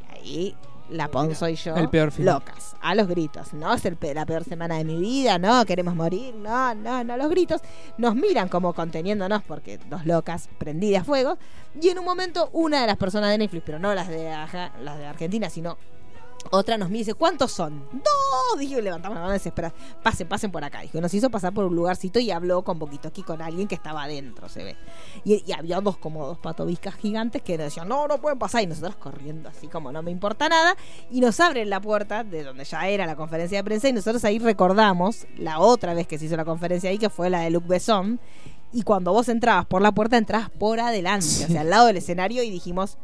Y 0.00 0.14
ahí 0.14 0.56
la 0.90 1.08
Ponzo 1.08 1.48
y 1.48 1.54
yo 1.54 1.74
El 1.76 1.88
peor 1.88 2.10
final. 2.12 2.34
locas, 2.34 2.76
a 2.82 2.94
los 2.94 3.08
gritos. 3.08 3.54
No 3.54 3.72
es 3.72 3.84
el 3.86 3.96
pe- 3.96 4.12
la 4.14 4.26
peor 4.26 4.44
semana 4.44 4.76
de 4.76 4.84
mi 4.84 4.98
vida, 4.98 5.38
no, 5.38 5.64
queremos 5.64 5.94
morir, 5.94 6.34
no, 6.34 6.74
no, 6.74 7.02
no, 7.02 7.16
los 7.16 7.30
gritos. 7.30 7.62
Nos 7.98 8.14
miran 8.14 8.48
como 8.48 8.74
conteniéndonos 8.74 9.42
porque 9.42 9.78
dos 9.88 10.04
locas 10.04 10.48
prendidas 10.58 11.02
a 11.02 11.04
fuego. 11.04 11.38
Y 11.80 11.88
en 11.88 11.98
un 11.98 12.04
momento 12.04 12.50
una 12.52 12.80
de 12.82 12.86
las 12.86 12.96
personas 12.98 13.30
de 13.30 13.38
Netflix, 13.38 13.62
pero 13.64 13.78
no 13.78 13.94
las 13.94 14.08
de, 14.08 14.24
las 14.82 14.98
de 14.98 15.06
Argentina, 15.06 15.48
sino 15.48 15.78
otra 16.50 16.76
nos 16.76 16.90
dice, 16.90 17.14
¿cuántos 17.14 17.52
son? 17.52 17.84
¡Dos! 17.92 18.58
Dijo, 18.58 18.78
y 18.78 18.82
levantamos 18.82 19.16
la 19.16 19.22
mano 19.22 19.32
desesperada. 19.32 19.74
Pasen, 20.02 20.28
pasen 20.28 20.50
por 20.50 20.64
acá. 20.64 20.80
Dijo, 20.80 21.00
nos 21.00 21.12
hizo 21.14 21.30
pasar 21.30 21.52
por 21.52 21.64
un 21.64 21.74
lugarcito 21.74 22.18
y 22.18 22.30
habló 22.30 22.62
con 22.62 22.78
poquito 22.78 23.08
aquí 23.08 23.22
con 23.22 23.40
alguien 23.40 23.68
que 23.68 23.74
estaba 23.74 24.02
adentro, 24.02 24.48
se 24.48 24.64
ve. 24.64 24.76
Y, 25.24 25.42
y 25.46 25.52
había 25.52 25.80
dos 25.80 25.96
como 25.96 26.26
dos 26.26 26.38
patobiscas 26.38 26.94
gigantes 26.96 27.42
que 27.42 27.56
nos 27.56 27.66
decían, 27.66 27.88
no, 27.88 28.06
no 28.06 28.18
pueden 28.20 28.38
pasar. 28.38 28.62
Y 28.62 28.66
nosotros 28.66 28.96
corriendo 28.96 29.48
así 29.48 29.68
como 29.68 29.92
no 29.92 30.02
me 30.02 30.10
importa 30.10 30.48
nada. 30.48 30.76
Y 31.10 31.20
nos 31.20 31.38
abren 31.40 31.70
la 31.70 31.80
puerta 31.80 32.24
de 32.24 32.44
donde 32.44 32.64
ya 32.64 32.88
era 32.88 33.06
la 33.06 33.16
conferencia 33.16 33.58
de 33.58 33.64
prensa. 33.64 33.88
Y 33.88 33.92
nosotros 33.92 34.24
ahí 34.24 34.38
recordamos 34.38 35.26
la 35.36 35.58
otra 35.60 35.94
vez 35.94 36.06
que 36.06 36.18
se 36.18 36.26
hizo 36.26 36.36
la 36.36 36.44
conferencia 36.44 36.90
ahí, 36.90 36.98
que 36.98 37.10
fue 37.10 37.30
la 37.30 37.40
de 37.40 37.50
Luc 37.50 37.66
Besson. 37.66 38.20
Y 38.72 38.82
cuando 38.82 39.12
vos 39.12 39.28
entrabas 39.28 39.66
por 39.66 39.82
la 39.82 39.92
puerta, 39.92 40.16
entrabas 40.16 40.50
por 40.50 40.80
adelante, 40.80 41.26
o 41.44 41.48
sea, 41.48 41.60
al 41.60 41.70
lado 41.70 41.86
del 41.86 41.98
escenario 41.98 42.42
y 42.42 42.50
dijimos, 42.50 42.98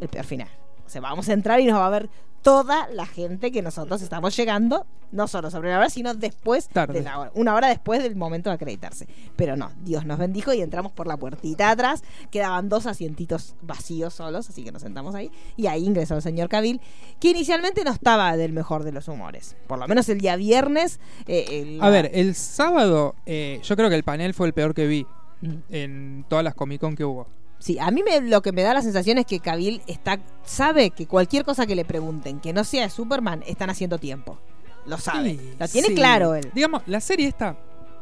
el 0.00 0.08
peor 0.08 0.24
final. 0.24 0.48
O 0.86 0.88
sea, 0.88 1.00
vamos 1.00 1.28
a 1.28 1.32
entrar 1.32 1.60
y 1.60 1.66
nos 1.66 1.78
va 1.78 1.86
a 1.86 1.90
ver 1.90 2.10
toda 2.42 2.88
la 2.88 3.06
gente 3.06 3.50
que 3.52 3.62
nosotros 3.62 4.02
estamos 4.02 4.36
llegando, 4.36 4.86
no 5.12 5.28
solo 5.28 5.50
sobre 5.50 5.70
la 5.70 5.78
hora, 5.78 5.90
sino 5.90 6.14
después 6.14 6.68
Tarde. 6.68 6.94
de 6.94 7.02
la 7.02 7.18
hora, 7.18 7.30
una 7.34 7.54
hora 7.54 7.68
después 7.68 8.02
del 8.02 8.16
momento 8.16 8.50
de 8.50 8.54
acreditarse. 8.54 9.06
Pero 9.36 9.56
no, 9.56 9.70
Dios 9.84 10.04
nos 10.06 10.18
bendijo 10.18 10.52
y 10.52 10.60
entramos 10.60 10.90
por 10.92 11.06
la 11.06 11.16
puertita 11.16 11.66
de 11.66 11.72
atrás, 11.72 12.02
quedaban 12.30 12.68
dos 12.68 12.86
asientitos 12.86 13.54
vacíos 13.62 14.14
solos, 14.14 14.48
así 14.50 14.64
que 14.64 14.72
nos 14.72 14.82
sentamos 14.82 15.14
ahí, 15.14 15.30
y 15.56 15.66
ahí 15.68 15.84
ingresó 15.84 16.16
el 16.16 16.22
señor 16.22 16.48
Cabil, 16.48 16.80
que 17.20 17.30
inicialmente 17.30 17.84
no 17.84 17.92
estaba 17.92 18.36
del 18.36 18.52
mejor 18.52 18.82
de 18.84 18.92
los 18.92 19.06
humores. 19.08 19.54
Por 19.66 19.78
lo 19.78 19.86
menos 19.86 20.08
el 20.08 20.20
día 20.20 20.36
viernes. 20.36 20.98
eh, 21.26 21.44
el- 21.50 21.82
A 21.82 21.90
ver, 21.90 22.10
el 22.14 22.34
sábado, 22.34 23.14
eh, 23.26 23.60
yo 23.62 23.76
creo 23.76 23.88
que 23.88 23.96
el 23.96 24.02
panel 24.04 24.34
fue 24.34 24.46
el 24.46 24.52
peor 24.52 24.74
que 24.74 24.86
vi 24.86 25.06
en 25.70 26.24
todas 26.28 26.44
las 26.44 26.54
Comic 26.54 26.80
Con 26.80 26.94
que 26.96 27.04
hubo. 27.04 27.26
Sí, 27.62 27.78
a 27.78 27.92
mí 27.92 28.02
me, 28.02 28.20
lo 28.22 28.42
que 28.42 28.50
me 28.50 28.62
da 28.62 28.74
la 28.74 28.82
sensación 28.82 29.18
es 29.18 29.26
que 29.26 29.38
Cabil 29.38 29.82
está, 29.86 30.18
sabe 30.44 30.90
que 30.90 31.06
cualquier 31.06 31.44
cosa 31.44 31.64
que 31.64 31.76
le 31.76 31.84
pregunten 31.84 32.40
que 32.40 32.52
no 32.52 32.64
sea 32.64 32.82
de 32.82 32.90
Superman, 32.90 33.44
están 33.46 33.70
haciendo 33.70 33.98
tiempo. 33.98 34.36
Lo 34.84 34.98
sabe. 34.98 35.30
Sí, 35.30 35.54
lo 35.60 35.68
tiene 35.68 35.88
sí. 35.88 35.94
claro 35.94 36.34
él. 36.34 36.50
Digamos, 36.54 36.82
la 36.86 37.00
serie 37.00 37.28
esta, 37.28 37.50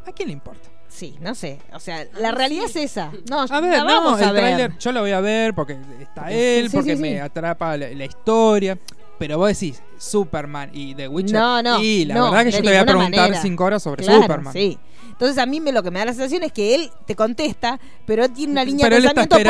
¿a 0.06 0.12
quién 0.12 0.28
le 0.28 0.32
importa? 0.32 0.66
Sí, 0.88 1.14
no 1.20 1.34
sé. 1.34 1.58
O 1.74 1.78
sea, 1.78 2.06
la 2.18 2.30
realidad 2.32 2.64
es 2.64 2.76
esa. 2.76 3.12
No, 3.28 3.42
A 3.42 3.60
ver, 3.60 3.72
la 3.76 3.84
no, 3.84 3.84
vamos 3.84 4.20
a 4.22 4.28
el 4.28 4.32
ver. 4.32 4.42
tráiler 4.42 4.78
yo 4.78 4.92
lo 4.92 5.00
voy 5.02 5.12
a 5.12 5.20
ver 5.20 5.52
porque 5.54 5.74
está 6.00 6.22
Porque- 6.22 6.58
él, 6.60 6.70
sí, 6.70 6.76
porque 6.76 6.96
sí, 6.96 7.02
me 7.02 7.10
sí. 7.12 7.18
atrapa 7.18 7.76
la, 7.76 7.90
la 7.90 8.04
historia. 8.06 8.78
Pero 9.18 9.36
vos 9.36 9.48
decís, 9.48 9.82
Superman 9.98 10.70
y 10.72 10.94
The 10.94 11.06
Witcher. 11.06 11.38
No, 11.38 11.62
no. 11.62 11.78
Y 11.82 12.06
la 12.06 12.14
no, 12.14 12.30
verdad 12.30 12.44
que 12.46 12.50
yo 12.52 12.62
te 12.62 12.68
voy 12.68 12.76
a 12.76 12.84
preguntar 12.86 13.20
manera. 13.20 13.42
cinco 13.42 13.64
horas 13.64 13.82
sobre 13.82 14.02
Claro, 14.04 14.22
Superman. 14.22 14.52
Sí. 14.54 14.78
Entonces 15.20 15.36
a 15.36 15.44
mí 15.44 15.60
me, 15.60 15.70
lo 15.70 15.82
que 15.82 15.90
me 15.90 15.98
da 15.98 16.06
la 16.06 16.12
sensación 16.14 16.42
es 16.44 16.50
que 16.52 16.74
él 16.74 16.90
te 17.06 17.14
contesta, 17.14 17.78
pero 18.06 18.24
él 18.24 18.32
tiene 18.32 18.52
una 18.52 18.64
línea 18.64 18.84
Pero 18.86 18.96
de 18.96 19.02
pensamiento 19.02 19.36
por 19.36 19.40
y 19.42 19.44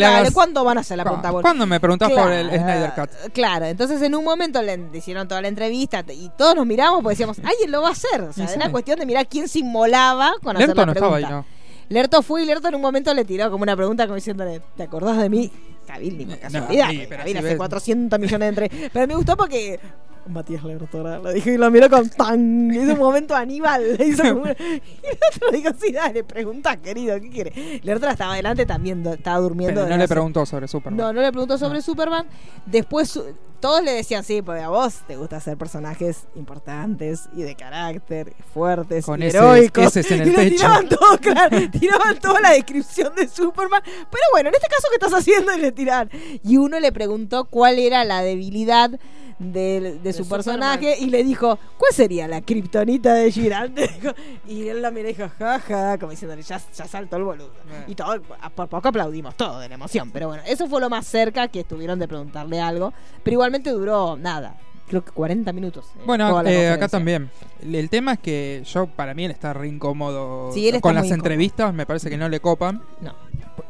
"Dale, 0.00 0.06
hagas- 0.18 0.32
¿cuándo 0.32 0.62
van 0.62 0.78
a 0.78 0.82
hacer 0.82 0.96
la 0.96 1.02
¿Cu- 1.02 1.08
pregunta? 1.08 1.30
vos?". 1.32 1.42
¿Cuándo 1.42 1.66
me 1.66 1.80
preguntás 1.80 2.10
por 2.12 2.30
el 2.30 2.48
Claro, 2.48 2.62
Snyder 2.62 2.92
Cut? 2.94 3.32
Claro, 3.32 3.64
entonces 3.64 4.00
en 4.02 4.14
un 4.14 4.22
momento 4.24 4.62
le 4.62 4.78
hicieron 4.94 5.26
toda 5.26 5.42
la 5.42 5.48
entrevista 5.48 6.04
y 6.12 6.30
todos 6.38 6.54
nos 6.54 6.64
miramos 6.64 7.02
porque 7.02 7.14
decíamos, 7.14 7.38
alguien 7.40 7.72
lo 7.72 7.82
va 7.82 7.88
a 7.88 7.92
hacer. 7.92 8.20
O 8.20 8.32
sea, 8.32 8.44
era 8.54 8.70
cuestión 8.70 9.00
de 9.00 9.04
mirar 9.06 9.26
quién 9.26 9.48
se 9.48 9.58
inmolaba 9.58 10.34
con 10.44 10.56
hacer 10.56 10.68
Lerto 10.68 10.80
la 10.82 10.86
no 10.86 10.92
estaba 10.92 11.16
ahí, 11.16 11.24
¿no? 11.28 11.44
Lerto 11.88 12.22
fue 12.22 12.42
y 12.42 12.46
Lerto 12.46 12.68
en 12.68 12.76
un 12.76 12.80
momento 12.82 13.12
le 13.12 13.24
tiró 13.24 13.50
como 13.50 13.62
una 13.64 13.74
pregunta 13.74 14.04
como 14.06 14.14
diciéndole, 14.14 14.60
¿te 14.76 14.84
acordás 14.84 15.18
de 15.18 15.28
mí? 15.28 15.50
Cabil, 15.88 16.16
ni 16.18 16.24
por 16.24 16.34
No, 16.36 16.40
casualidad. 16.40 16.88
sí, 16.90 17.04
pero 17.08 17.18
Cabil 17.22 17.36
hace 17.36 17.46
ves- 17.48 17.56
400 17.56 18.18
millones 18.20 18.56
de 18.56 18.64
entre. 18.66 18.90
Pero 18.92 19.06
me 19.08 19.14
gustó 19.16 19.36
porque 19.36 19.80
Matías 20.28 20.64
Lerto 20.64 21.02
¿verdad? 21.02 21.22
lo 21.22 21.32
dijo 21.32 21.50
y 21.50 21.56
lo 21.56 21.70
miró 21.70 21.88
con 21.90 22.08
tan. 22.10 22.72
Hizo 22.72 22.92
un 22.94 22.98
momento 22.98 23.34
Aníbal. 23.34 23.96
Le 23.96 24.06
hizo 24.08 24.22
como 24.24 24.42
una- 24.42 24.52
Y 24.52 25.06
el 25.06 25.18
otro 25.34 25.50
dijo, 25.52 25.70
sí, 25.80 25.92
dale, 25.92 26.24
pregunta, 26.24 26.76
querido, 26.78 27.20
¿qué 27.20 27.30
quiere? 27.30 27.80
Lerto 27.82 28.08
estaba 28.08 28.32
adelante 28.34 28.66
también, 28.66 29.02
do- 29.02 29.14
estaba 29.14 29.38
durmiendo. 29.38 29.82
Pero 29.82 29.94
no 29.94 29.98
le 29.98 30.08
preguntó 30.08 30.46
sobre 30.46 30.68
Superman. 30.68 30.96
no, 30.98 31.12
no 31.12 31.20
le 31.20 31.30
preguntó 31.30 31.58
sobre 31.58 31.80
Superman. 31.82 32.26
Después 32.66 33.08
su- 33.10 33.24
todos 33.60 33.82
le 33.82 33.92
decían, 33.92 34.22
sí, 34.22 34.42
porque 34.42 34.60
a 34.60 34.68
vos 34.68 35.00
te 35.08 35.16
gusta 35.16 35.36
hacer 35.38 35.56
personajes 35.56 36.24
importantes 36.34 37.28
y 37.34 37.42
de 37.42 37.54
carácter, 37.56 38.34
fuertes 38.52 39.06
Con 39.06 39.22
y 39.22 39.26
ese- 39.26 39.38
heroicos. 39.38 39.84
eses 39.96 40.10
en 40.10 40.20
el 40.22 40.28
y 40.28 40.32
le 40.36 40.50
tiraban 40.50 40.88
todo, 40.88 41.18
claro, 41.20 41.58
tiraban 41.70 42.18
toda 42.18 42.40
la 42.40 42.50
descripción 42.50 43.14
de 43.14 43.26
Superman. 43.28 43.82
Pero 43.84 44.22
bueno, 44.32 44.50
en 44.50 44.54
este 44.54 44.68
caso, 44.68 44.88
¿qué 44.90 44.96
estás 45.04 45.14
haciendo? 45.18 45.54
Y 45.56 45.60
le 45.60 45.72
tiran. 45.72 46.10
Y 46.44 46.58
uno 46.58 46.78
le 46.80 46.92
preguntó 46.92 47.46
cuál 47.46 47.78
era 47.78 48.04
la 48.04 48.20
debilidad 48.22 48.90
de, 49.38 49.98
de 50.02 50.12
su 50.12 50.24
Superman. 50.24 50.44
personaje 50.44 50.96
y 50.98 51.06
le 51.06 51.22
dijo, 51.22 51.58
¿cuál 51.76 51.92
sería 51.92 52.26
la 52.26 52.40
kriptonita 52.40 53.12
de 53.14 53.30
Girante? 53.30 53.90
y 54.46 54.68
él 54.68 54.80
la 54.82 54.90
miró 54.90 55.08
y 55.10 55.12
dijo, 55.12 55.28
jaja, 55.38 55.98
como 55.98 56.10
diciéndole, 56.12 56.42
ya, 56.42 56.60
ya 56.74 56.86
saltó 56.86 57.16
el 57.16 57.24
boludo. 57.24 57.50
Y 57.86 57.94
todo, 57.94 58.20
por 58.54 58.68
poco 58.68 58.88
aplaudimos 58.88 59.34
todo 59.36 59.58
de 59.60 59.68
la 59.68 59.74
emoción. 59.74 60.10
Pero 60.10 60.28
bueno, 60.28 60.42
eso 60.46 60.66
fue 60.68 60.80
lo 60.80 60.88
más 60.88 61.06
cerca 61.06 61.48
que 61.48 61.60
estuvieron 61.60 61.98
de 61.98 62.08
preguntarle 62.08 62.60
algo. 62.60 62.92
Pero 63.22 63.34
igualmente 63.34 63.70
duró 63.70 64.16
nada. 64.16 64.56
Creo 64.88 65.04
que 65.04 65.10
40 65.10 65.52
minutos. 65.52 65.86
eh, 65.96 66.02
Bueno, 66.06 66.42
eh, 66.46 66.68
acá 66.70 66.86
también. 66.88 67.28
El, 67.60 67.90
tema 67.90 68.12
es 68.14 68.18
que 68.20 68.62
yo, 68.64 68.86
para 68.86 69.14
mí, 69.14 69.24
él 69.24 69.32
está 69.32 69.52
re 69.52 69.66
incómodo 69.68 70.52
Sí, 70.54 70.68
él 70.68 70.76
está 70.76 70.80
con 70.80 70.94
las 70.94 71.06
incómodo. 71.06 71.24
entrevistas. 71.24 71.74
Me 71.74 71.84
parece 71.86 72.08
que 72.08 72.16
no 72.16 72.28
le 72.28 72.38
copan. 72.40 72.80
No. 73.00 73.12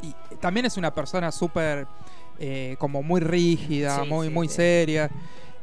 Y 0.02 0.14
también 0.36 0.66
es 0.66 0.76
una 0.76 0.94
persona 0.94 1.32
súper, 1.32 1.86
eh, 2.38 2.76
como 2.78 3.02
muy 3.02 3.22
rígida, 3.22 4.02
Sí, 4.02 4.08
muy, 4.10 4.28
sí, 4.28 4.32
muy 4.34 4.48
sí. 4.48 4.54
seria. 4.56 5.10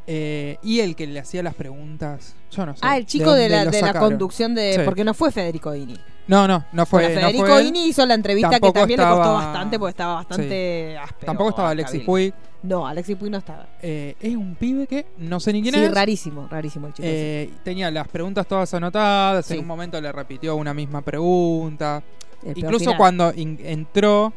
Eh, 0.06 0.58
y 0.64 0.82
el 0.82 0.95
que 0.95 1.08
le 1.08 1.20
hacía 1.20 1.41
las 1.43 1.54
preguntas, 1.56 2.36
yo 2.51 2.66
no 2.66 2.74
sé. 2.74 2.80
Ah, 2.84 2.97
el 2.97 3.06
chico 3.06 3.34
de, 3.34 3.47
la, 3.49 3.66
de 3.66 3.82
la 3.82 3.93
conducción 3.93 4.54
de... 4.54 4.74
Sí. 4.76 4.82
Porque 4.84 5.04
no 5.04 5.14
fue 5.14 5.32
Federico 5.32 5.74
Ini. 5.74 5.97
No, 6.28 6.47
no, 6.47 6.66
no 6.72 6.86
fue. 6.86 7.04
Bueno, 7.04 7.16
no 7.16 7.28
Federico 7.28 7.45
fue 7.47 7.62
él. 7.62 7.68
Ini 7.68 7.86
hizo 7.88 8.06
la 8.06 8.14
entrevista 8.14 8.49
Tampoco 8.51 8.74
que 8.74 8.80
también 8.80 8.99
le 8.99 9.06
costó 9.08 9.34
bastante 9.34 9.80
porque 9.80 9.89
estaba 9.91 10.14
bastante 10.16 10.97
áspero. 10.97 11.26
Tampoco 11.26 11.49
estaba 11.49 11.70
Alexis 11.70 11.91
Cabil. 12.01 12.06
Puig. 12.06 12.34
No, 12.64 12.88
Alexis 12.88 13.18
Puig 13.18 13.32
no 13.32 13.38
estaba. 13.39 13.68
Eh, 13.82 14.16
es 14.22 14.36
un 14.36 14.56
pibe 14.56 14.88
que 14.88 15.06
no 15.18 15.39
sé 15.39 15.51
ni 15.51 15.62
quién 15.62 15.74
Sí, 15.74 15.84
es. 15.84 15.93
rarísimo, 15.93 16.47
rarísimo 16.49 16.88
el 16.88 16.93
chico. 16.93 17.08
Eh, 17.10 17.49
tenía 17.64 17.91
las 17.91 18.08
preguntas 18.08 18.47
todas 18.47 18.74
anotadas. 18.74 19.45
Sí. 19.45 19.56
En 19.56 19.60
un 19.62 19.68
momento 19.68 19.99
le 19.99 20.12
repitió 20.12 20.56
una 20.56 20.74
misma 20.74 21.01
pregunta. 21.01 22.01
El 22.45 22.58
Incluso 22.58 22.95
cuando 22.97 23.34
in- 23.36 23.60
entró 23.64 24.34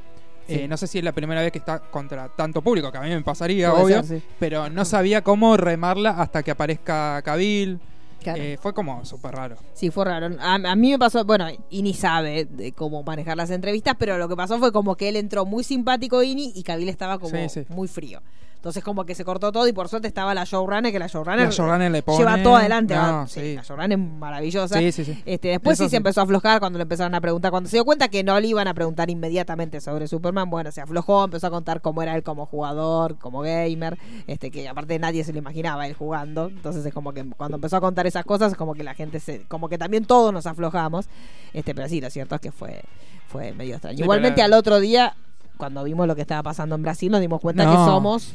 Eh, 0.48 0.68
no 0.68 0.76
sé 0.76 0.86
si 0.86 0.98
es 0.98 1.04
la 1.04 1.12
primera 1.12 1.40
vez 1.40 1.50
que 1.52 1.58
está 1.58 1.78
contra 1.80 2.28
tanto 2.28 2.62
público, 2.62 2.90
que 2.92 2.98
a 2.98 3.00
mí 3.00 3.08
me 3.10 3.22
pasaría, 3.22 3.70
Puede 3.72 3.84
obvio. 3.84 4.02
ser, 4.04 4.20
sí. 4.20 4.26
Pero 4.38 4.70
no 4.70 4.84
sabía 4.84 5.22
cómo 5.22 5.56
remarla 5.56 6.10
hasta 6.10 6.42
que 6.42 6.50
aparezca 6.52 7.20
Cabil. 7.22 7.80
Claro. 8.22 8.42
Eh, 8.42 8.58
fue 8.60 8.74
como 8.74 9.04
súper 9.04 9.34
raro. 9.34 9.56
Sí, 9.74 9.90
fue 9.90 10.04
raro. 10.04 10.36
A, 10.40 10.54
a 10.54 10.74
mí 10.76 10.90
me 10.90 10.98
pasó, 10.98 11.24
bueno, 11.24 11.46
Ini 11.70 11.94
sabe 11.94 12.44
de 12.44 12.72
cómo 12.72 13.02
manejar 13.04 13.36
las 13.36 13.50
entrevistas, 13.50 13.94
pero 13.98 14.18
lo 14.18 14.28
que 14.28 14.34
pasó 14.34 14.58
fue 14.58 14.72
como 14.72 14.96
que 14.96 15.08
él 15.08 15.16
entró 15.16 15.44
muy 15.46 15.62
simpático, 15.62 16.22
Ini, 16.22 16.52
y 16.54 16.62
Kabil 16.64 16.88
estaba 16.88 17.18
como 17.18 17.48
sí. 17.48 17.64
muy 17.68 17.86
frío. 17.86 18.20
Entonces 18.56 18.82
como 18.82 19.04
que 19.06 19.14
se 19.14 19.24
cortó 19.24 19.52
todo 19.52 19.68
y 19.68 19.72
por 19.72 19.88
suerte 19.88 20.08
estaba 20.08 20.34
la 20.34 20.42
showrunner, 20.44 20.90
que 20.90 20.98
la 20.98 21.06
showrunner, 21.06 21.44
La 21.46 21.50
showrunner 21.50 21.90
le 21.92 22.02
pone- 22.02 22.18
lleva 22.18 22.42
todo 22.42 22.56
adelante. 22.56 22.96
No, 22.96 23.28
sí. 23.28 23.54
La 23.54 23.62
showrunner 23.62 23.96
es 23.98 24.04
maravillosa. 24.04 24.78
Sí, 24.78 24.90
sí, 24.90 25.04
sí. 25.04 25.22
Este, 25.24 25.48
después 25.48 25.78
sí, 25.78 25.84
sí. 25.84 25.90
se 25.90 25.96
empezó 25.98 26.20
a 26.20 26.24
aflojar 26.24 26.58
cuando 26.58 26.78
le 26.78 26.82
empezaron 26.82 27.14
a 27.14 27.20
preguntar. 27.20 27.52
Cuando 27.52 27.68
se 27.70 27.76
dio 27.76 27.84
cuenta 27.84 28.08
que 28.08 28.24
no 28.24 28.38
le 28.40 28.48
iban 28.48 28.66
a 28.66 28.74
preguntar 28.74 29.08
inmediatamente 29.08 29.80
sobre 29.80 30.08
Superman, 30.08 30.50
bueno, 30.50 30.72
se 30.72 30.80
aflojó, 30.80 31.24
empezó 31.24 31.46
a 31.46 31.50
contar 31.50 31.80
cómo 31.80 32.02
era 32.02 32.16
él 32.16 32.24
como 32.24 32.44
jugador, 32.46 33.16
como 33.18 33.40
gamer, 33.42 33.98
este 34.26 34.50
que 34.50 34.68
aparte 34.68 34.98
nadie 34.98 35.22
se 35.22 35.32
lo 35.32 35.38
imaginaba 35.38 35.86
él 35.86 35.94
jugando. 35.94 36.48
Entonces 36.48 36.84
es 36.84 36.92
como 36.92 37.12
que 37.12 37.24
cuando 37.36 37.56
empezó 37.56 37.76
a 37.76 37.80
contar 37.80 38.06
esas 38.08 38.24
cosas, 38.24 38.52
es 38.52 38.58
como 38.58 38.74
que 38.74 38.82
la 38.82 38.94
gente 38.94 39.20
se, 39.20 39.42
como 39.46 39.68
que 39.68 39.78
también 39.78 40.04
todos 40.06 40.32
nos 40.32 40.46
aflojamos. 40.46 41.06
Este, 41.52 41.72
pero 41.74 41.88
sí, 41.88 42.00
lo 42.00 42.10
cierto 42.10 42.34
es 42.34 42.40
que 42.40 42.50
fue, 42.50 42.82
fue 43.28 43.52
medio 43.52 43.74
extraño. 43.74 43.98
Sí, 43.98 44.02
Igualmente 44.02 44.36
pero- 44.42 44.46
al 44.46 44.52
otro 44.54 44.80
día, 44.80 45.14
cuando 45.56 45.82
vimos 45.84 46.06
lo 46.06 46.14
que 46.14 46.22
estaba 46.22 46.42
pasando 46.42 46.74
en 46.74 46.82
Brasil, 46.82 47.10
nos 47.10 47.20
dimos 47.20 47.40
cuenta 47.40 47.64
No. 47.64 47.70
que 47.72 47.76
somos 47.76 48.32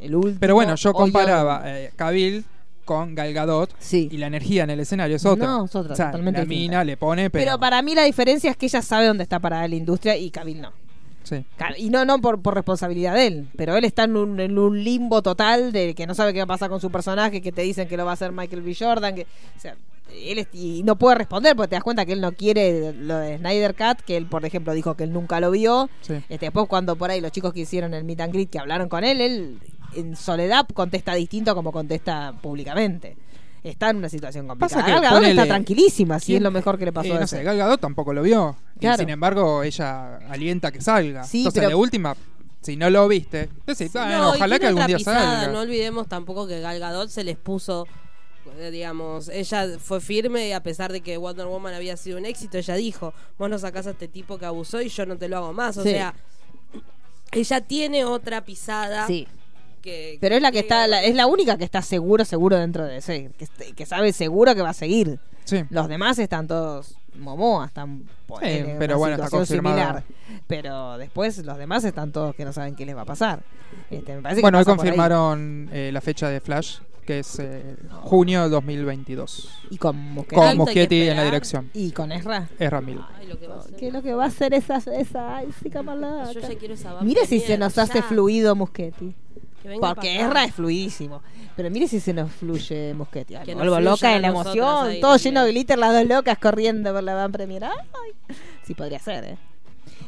el 0.00 0.14
último. 0.14 0.36
Pero 0.40 0.54
bueno, 0.54 0.74
yo 0.76 0.92
comparaba 0.92 1.62
eh, 1.66 1.92
Cabil 1.96 2.44
con 2.84 3.14
Gal 3.14 3.32
Gadot 3.32 3.70
Sí. 3.78 4.08
y 4.10 4.16
la 4.16 4.26
energía 4.26 4.64
en 4.64 4.70
el 4.70 4.80
escenario 4.80 5.16
es 5.16 5.24
otra. 5.26 5.46
No, 5.46 5.64
es 5.66 5.74
otra, 5.76 5.92
O 5.92 5.96
sea, 5.96 6.06
totalmente 6.06 6.40
La 6.40 6.44
distinta. 6.46 6.60
mina 6.72 6.84
le 6.84 6.96
pone, 6.96 7.30
pero. 7.30 7.44
Pero 7.44 7.58
para 7.60 7.82
mí 7.82 7.94
la 7.94 8.04
diferencia 8.04 8.50
es 8.50 8.56
que 8.56 8.66
ella 8.66 8.82
sabe 8.82 9.06
dónde 9.06 9.22
está 9.22 9.38
parada 9.38 9.66
la 9.68 9.74
industria 9.76 10.16
y 10.16 10.30
Kabil 10.30 10.60
no. 10.60 10.72
Sí. 11.22 11.44
Y 11.76 11.90
no, 11.90 12.04
no 12.04 12.18
por, 12.20 12.40
por 12.40 12.54
responsabilidad 12.54 13.14
de 13.14 13.26
él, 13.26 13.48
pero 13.56 13.76
él 13.76 13.84
está 13.84 14.04
en 14.04 14.16
un, 14.16 14.40
en 14.40 14.58
un 14.58 14.82
limbo 14.82 15.22
total 15.22 15.70
de 15.70 15.94
que 15.94 16.06
no 16.06 16.14
sabe 16.14 16.32
qué 16.32 16.38
va 16.40 16.44
a 16.44 16.48
pasar 16.48 16.70
con 16.70 16.80
su 16.80 16.90
personaje, 16.90 17.40
que 17.42 17.52
te 17.52 17.62
dicen 17.62 17.86
que 17.86 17.96
lo 17.96 18.04
va 18.04 18.12
a 18.12 18.14
hacer 18.14 18.32
Michael 18.32 18.62
B. 18.62 18.74
Jordan, 18.76 19.14
que, 19.14 19.22
o 19.56 19.60
sea, 19.60 19.76
él 20.12 20.46
y 20.52 20.82
no 20.82 20.96
puede 20.96 21.16
responder 21.16 21.54
porque 21.56 21.68
te 21.68 21.76
das 21.76 21.82
cuenta 21.84 22.04
que 22.06 22.12
él 22.12 22.20
no 22.20 22.32
quiere 22.32 22.92
lo 22.92 23.16
de 23.18 23.38
Snyder 23.38 23.74
Cut, 23.74 24.00
que 24.04 24.16
él, 24.16 24.26
por 24.26 24.44
ejemplo, 24.44 24.72
dijo 24.74 24.94
que 24.96 25.04
él 25.04 25.12
nunca 25.12 25.40
lo 25.40 25.50
vio. 25.50 25.88
Sí. 26.02 26.14
Este, 26.28 26.46
después 26.46 26.66
cuando 26.68 26.96
por 26.96 27.10
ahí 27.10 27.20
los 27.20 27.32
chicos 27.32 27.52
que 27.52 27.60
hicieron 27.60 27.94
el 27.94 28.04
meet 28.04 28.20
and 28.20 28.32
greet, 28.32 28.50
que 28.50 28.58
hablaron 28.58 28.88
con 28.88 29.04
él, 29.04 29.20
él 29.20 29.58
en 29.96 30.14
soledad 30.16 30.66
contesta 30.72 31.14
distinto 31.14 31.54
como 31.54 31.72
contesta 31.72 32.32
públicamente. 32.40 33.16
Está 33.62 33.90
en 33.90 33.96
una 33.98 34.08
situación 34.08 34.46
complicada. 34.48 34.86
Gal 34.86 35.00
Gadot 35.02 35.18
ponele- 35.18 35.30
está 35.30 35.46
tranquilísima, 35.46 36.18
si 36.18 36.26
¿Quién- 36.26 36.36
es 36.38 36.42
lo 36.44 36.50
mejor 36.50 36.78
que 36.78 36.86
le 36.86 36.92
pasó 36.92 37.08
Eh, 37.08 37.12
a 37.12 37.18
no 37.18 37.24
ese. 37.24 37.36
sé, 37.36 37.42
Gal 37.42 37.58
Gadot 37.58 37.78
tampoco 37.80 38.12
lo 38.14 38.22
vio. 38.22 38.56
Claro. 38.78 38.94
Y 38.96 38.98
sin 39.04 39.10
embargo, 39.10 39.62
ella 39.62 40.16
alienta 40.30 40.72
que 40.72 40.80
salga. 40.80 41.24
Sí, 41.24 41.38
Entonces, 41.38 41.60
pero- 41.60 41.68
de 41.68 41.74
última, 41.74 42.16
si 42.62 42.76
no 42.76 42.88
lo 42.88 43.06
viste, 43.06 43.50
decís, 43.66 43.92
"Bueno, 43.92 44.08
No, 44.18 44.32
y 44.32 44.36
ojalá 44.36 44.58
que 44.58 44.66
algún 44.66 44.86
día 44.86 44.96
pisada, 44.96 45.40
salga. 45.40 45.52
No 45.52 45.60
olvidemos 45.60 46.08
tampoco 46.08 46.46
que 46.46 46.60
Gal 46.60 46.78
Gadot 46.78 47.10
se 47.10 47.22
les 47.22 47.36
puso, 47.36 47.86
digamos, 48.70 49.28
ella 49.28 49.66
fue 49.78 50.00
firme 50.00 50.48
y 50.48 50.52
a 50.52 50.62
pesar 50.62 50.92
de 50.92 51.00
que 51.00 51.16
Wonder 51.16 51.46
Woman 51.46 51.74
había 51.74 51.96
sido 51.96 52.18
un 52.18 52.26
éxito, 52.26 52.58
ella 52.58 52.74
dijo, 52.74 53.12
vos 53.38 53.48
no 53.50 53.58
sacás 53.58 53.86
a 53.86 53.90
este 53.90 54.08
tipo 54.08 54.38
que 54.38 54.46
abusó 54.46 54.80
y 54.82 54.88
yo 54.88 55.06
no 55.06 55.16
te 55.16 55.28
lo 55.28 55.36
hago 55.38 55.52
más. 55.52 55.76
O 55.78 55.82
Sí. 55.82 55.90
sea, 55.90 56.14
ella 57.32 57.60
tiene 57.60 58.04
otra 58.04 58.44
pisada. 58.44 59.06
Sí. 59.06 59.26
Que, 59.82 60.18
Pero 60.20 60.34
es 60.36 60.42
la 60.42 60.52
que 60.52 60.58
está, 60.58 60.86
la- 60.86 61.02
es 61.02 61.14
la 61.14 61.26
única 61.26 61.56
que 61.56 61.64
está 61.64 61.80
seguro, 61.80 62.24
seguro 62.26 62.56
dentro 62.58 62.84
de 62.84 62.98
ese, 62.98 63.30
que, 63.38 63.44
est- 63.44 63.74
que 63.74 63.86
sabe 63.86 64.12
seguro 64.12 64.54
que 64.54 64.60
va 64.62 64.70
a 64.70 64.74
seguir. 64.74 65.18
Sí. 65.44 65.64
Los 65.70 65.88
demás 65.88 66.18
están 66.18 66.46
todos 66.46 66.96
Momoa, 67.14 67.66
están 67.66 68.04
ponele, 68.26 68.72
en 68.72 68.78
pero 68.78 68.94
una 68.94 68.98
bueno, 68.98 69.14
está 69.16 69.26
situación 69.26 69.62
confirmado. 69.62 70.02
similar. 70.02 70.42
Pero 70.46 70.98
después 70.98 71.38
los 71.38 71.56
demás 71.56 71.82
están 71.84 72.12
todos 72.12 72.34
que 72.34 72.44
no 72.44 72.52
saben 72.52 72.76
qué 72.76 72.84
les 72.86 72.94
va 72.96 73.02
a 73.02 73.06
pasar. 73.06 73.42
Este, 73.90 74.14
me 74.16 74.22
parece 74.22 74.40
que 74.40 74.42
Bueno, 74.42 74.58
hoy 74.58 74.64
por 74.64 74.72
ahí. 74.72 74.76
confirmaron 74.76 75.68
eh, 75.72 75.90
la 75.92 76.00
fecha 76.00 76.28
de 76.28 76.40
Flash, 76.40 76.78
que 77.10 77.18
es 77.18 77.40
eh, 77.40 77.76
junio 78.02 78.44
de 78.44 78.50
2022. 78.50 79.50
Y 79.70 79.78
con 79.78 79.96
Muschietti. 79.96 80.34
Con 80.36 80.56
Muschietti 80.58 81.08
en 81.08 81.16
la 81.16 81.24
dirección. 81.24 81.68
Y 81.74 81.90
con 81.90 82.12
Ezra. 82.12 82.48
Es 82.56 82.70
Ramil. 82.70 83.00
Ay, 83.18 83.26
lo 83.26 83.36
que 83.36 83.48
va 83.48 83.56
a 83.56 83.58
hacer. 83.58 83.74
¿Qué 83.74 83.88
es 83.88 83.92
lo 83.92 84.00
que 84.02 84.14
va 84.14 84.24
a 84.24 84.26
hacer 84.28 84.54
esa, 84.54 84.76
esa 84.76 85.36
ay, 85.38 85.48
sí? 85.60 85.68
Yo 86.32 86.40
ya 86.40 86.54
quiero 86.56 86.74
esa 86.74 86.92
vaca 86.92 87.04
Mire 87.04 87.26
si 87.26 87.40
se 87.40 87.58
nos 87.58 87.76
hace 87.78 87.98
ya. 87.98 88.04
fluido 88.04 88.54
venga 89.64 89.88
Porque. 89.92 90.20
Ezra 90.20 90.44
es 90.44 90.54
fluidísimo. 90.54 91.20
Pero 91.56 91.68
mire 91.68 91.88
si 91.88 91.98
se 91.98 92.12
nos 92.12 92.30
fluye 92.30 92.94
Muschetti. 92.94 93.34
Ay, 93.34 93.44
Que 93.44 93.56
nos 93.56 93.62
vuelvo 93.68 93.74
fluya 93.76 93.90
loca 93.90 94.14
de 94.14 94.20
la 94.20 94.28
emoción. 94.28 94.86
ahí 94.86 95.00
Todo 95.00 95.10
también. 95.14 95.34
lleno 95.34 95.44
de 95.44 95.50
glitter, 95.50 95.78
las 95.80 95.92
dos 95.92 96.06
locas 96.06 96.38
corriendo 96.38 96.92
por 96.92 97.02
la 97.02 97.14
van 97.14 97.32
premier. 97.32 97.64
Ay, 97.64 97.72
sí, 98.62 98.74
podría 98.74 99.00
ser, 99.00 99.24
¿eh? 99.24 99.38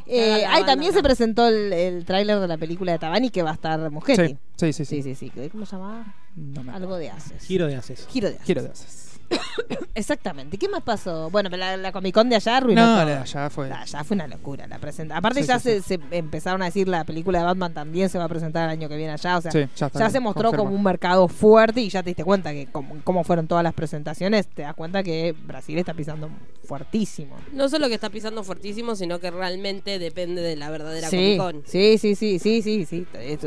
Eh, 0.07 0.45
ay, 0.47 0.63
también 0.65 0.93
se 0.93 1.03
presentó 1.03 1.49
el, 1.49 1.73
el 1.73 2.05
tráiler 2.05 2.39
de 2.39 2.47
la 2.47 2.59
película 2.59 2.93
de 2.93 3.01
Tabani 3.01 3.31
que 3.31 3.43
va 3.43 3.51
a 3.51 3.55
estar 3.55 3.91
Muschetti. 3.91 4.37
Sí, 4.57 4.73
sí, 4.73 4.85
sí. 4.85 5.03
Sí, 5.03 5.15
sí, 5.17 5.33
sí. 5.35 5.49
¿Cómo 5.51 5.67
se 5.67 5.75
llamaba? 5.75 6.15
No 6.35 6.65
me 6.65 6.73
Algo 6.73 6.97
de 6.97 7.11
Haces. 7.11 7.45
Giro 7.45 7.67
de 7.67 7.77
haces. 7.77 8.07
Giro 8.09 8.29
de 8.29 8.35
Haces. 8.37 8.47
Quiero 8.47 8.63
de 8.63 8.71
haces. 8.71 9.02
Exactamente. 9.95 10.57
¿Qué 10.59 10.69
más 10.69 10.83
pasó? 10.83 11.31
Bueno, 11.31 11.51
la, 11.51 11.77
la 11.77 11.93
Comic 11.93 12.15
Con 12.15 12.29
de 12.29 12.37
allá 12.37 12.57
arruinó 12.57 12.81
No, 12.81 12.87
todo. 12.97 13.05
la 13.05 13.11
de 13.11 13.17
allá 13.19 13.51
fue. 13.51 13.69
La- 13.69 13.85
ya 13.85 14.05
fue 14.05 14.15
una 14.15 14.27
locura 14.27 14.67
la 14.67 14.79
presenta. 14.79 15.17
Aparte 15.17 15.43
Sí, 15.43 15.49
ya 15.49 15.59
sí, 15.59 15.81
se, 15.81 15.83
se 15.83 16.01
empezaron 16.13 16.63
a 16.63 16.67
decir 16.67 16.89
la 16.89 17.05
película 17.05 17.39
de 17.41 17.45
Batman 17.45 17.75
también 17.75 18.09
se 18.09 18.19
va 18.19 18.25
a 18.25 18.29
presentar 18.29 18.65
el 18.65 18.71
año 18.71 18.89
que 18.89 18.97
viene 18.97 19.13
allá. 19.13 19.37
O 19.39 19.41
sea, 19.43 19.51
Sí, 19.53 19.67
ya 19.75 20.11
se 20.11 20.21
mostró 20.21 20.53
como 20.53 20.71
un 20.75 20.83
mercado 20.83 21.29
fuerte 21.29 21.81
y 21.81 21.89
ya 21.89 22.03
te 22.03 22.11
diste 22.11 22.25
cuenta 22.25 22.53
que 22.53 22.67
como, 22.67 22.97
cómo 23.05 23.25
fueron 23.25 23.47
todas 23.47 23.65
las 23.65 23.75
presentaciones, 23.75 24.47
te 24.47 24.63
das 24.63 24.75
cuenta 24.75 25.03
que 25.03 25.35
Brasil 25.47 25.79
está 25.79 25.95
pisando 25.95 26.31
fuertísimo. 26.65 27.37
No 27.53 27.69
solo 27.69 27.89
que 27.89 27.95
está 27.95 28.09
pisando 28.11 28.45
fuertísimo, 28.45 28.95
sino 28.97 29.19
que 29.19 29.31
realmente 29.31 29.99
depende 29.99 30.41
de 30.43 30.57
la 30.57 30.71
verdadera 30.71 31.09
Sí, 31.09 31.37
Comic 31.37 31.39
Con. 31.39 31.63
sí, 31.67 31.99
sí, 31.99 32.15
sí, 32.15 32.39
sí, 32.39 32.63
sí, 32.63 32.87
sí. 32.87 33.07
Eh, 33.15 33.39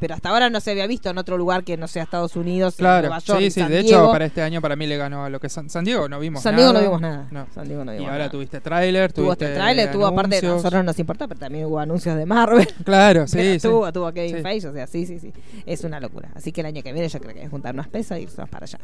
Pero 0.00 0.14
hasta 0.14 0.30
ahora 0.30 0.50
no 0.50 0.60
se 0.60 0.70
había 0.72 0.86
visto 0.86 1.10
en 1.10 1.18
otro 1.18 1.36
lugar 1.36 1.64
que 1.64 1.76
no 1.76 1.86
sea 1.86 2.02
Estados 2.02 2.34
Unidos, 2.36 2.74
en 2.74 2.78
Claro, 2.78 3.02
Nueva 3.08 3.18
York, 3.20 3.40
sí, 3.40 3.50
sí. 3.50 3.60
San 3.60 3.70
De 3.70 3.82
Diego. 3.82 4.02
hecho, 4.04 4.12
para 4.12 4.24
este 4.24 4.42
año 4.42 4.60
para 4.60 4.74
mí 4.76 4.86
le 4.86 4.96
ganó 4.96 5.24
a 5.24 5.30
lo 5.32 5.40
que 5.40 5.48
San, 5.48 5.68
San 5.68 5.84
Diego 5.84 6.08
no 6.08 6.20
vimos 6.20 6.42
San 6.42 6.54
nada. 6.54 6.68
Diego 6.68 6.78
no 6.78 6.84
vimos 6.84 7.00
nada. 7.00 7.26
No. 7.32 7.46
San 7.54 7.66
Diego 7.66 7.84
no 7.84 7.92
Y 7.92 7.96
vimos 7.96 8.10
ahora 8.10 8.18
nada. 8.24 8.30
tuviste 8.30 8.60
tráiler, 8.60 9.12
Tuvo 9.12 9.26
tuviste 9.26 9.44
este 9.46 9.56
tráiler, 9.56 9.90
tuvo 9.90 10.06
aparte, 10.06 10.36
a 10.36 10.38
anuncios. 10.38 10.52
nosotros 10.56 10.78
no 10.78 10.82
nos 10.84 10.98
importa, 10.98 11.26
pero 11.26 11.40
también 11.40 11.64
hubo 11.66 11.78
anuncios 11.80 12.16
de 12.16 12.26
Marvel. 12.26 12.68
Claro, 12.84 13.26
sí, 13.26 13.36
Pero 13.38 13.54
sí. 13.54 13.68
tuvo, 13.68 13.92
tuvo 13.92 14.12
Kevin 14.12 14.36
Sí. 14.36 14.42
Feige, 14.42 14.68
o 14.68 14.72
sea, 14.72 14.86
sí, 14.86 15.06
sí, 15.06 15.18
sí. 15.18 15.32
Es 15.66 15.82
una 15.84 15.98
locura. 15.98 16.30
Así 16.34 16.52
que 16.52 16.60
el 16.60 16.68
año 16.68 16.82
que 16.82 16.92
viene 16.92 17.08
yo 17.08 17.18
creo 17.18 17.32
que 17.32 17.40
hay 17.40 17.46
que 17.46 17.50
juntar 17.50 17.74
unas 17.74 17.88
pesas 17.88 18.18
e 18.18 18.22
irnos 18.22 18.48
para 18.48 18.64
allá. 18.64 18.78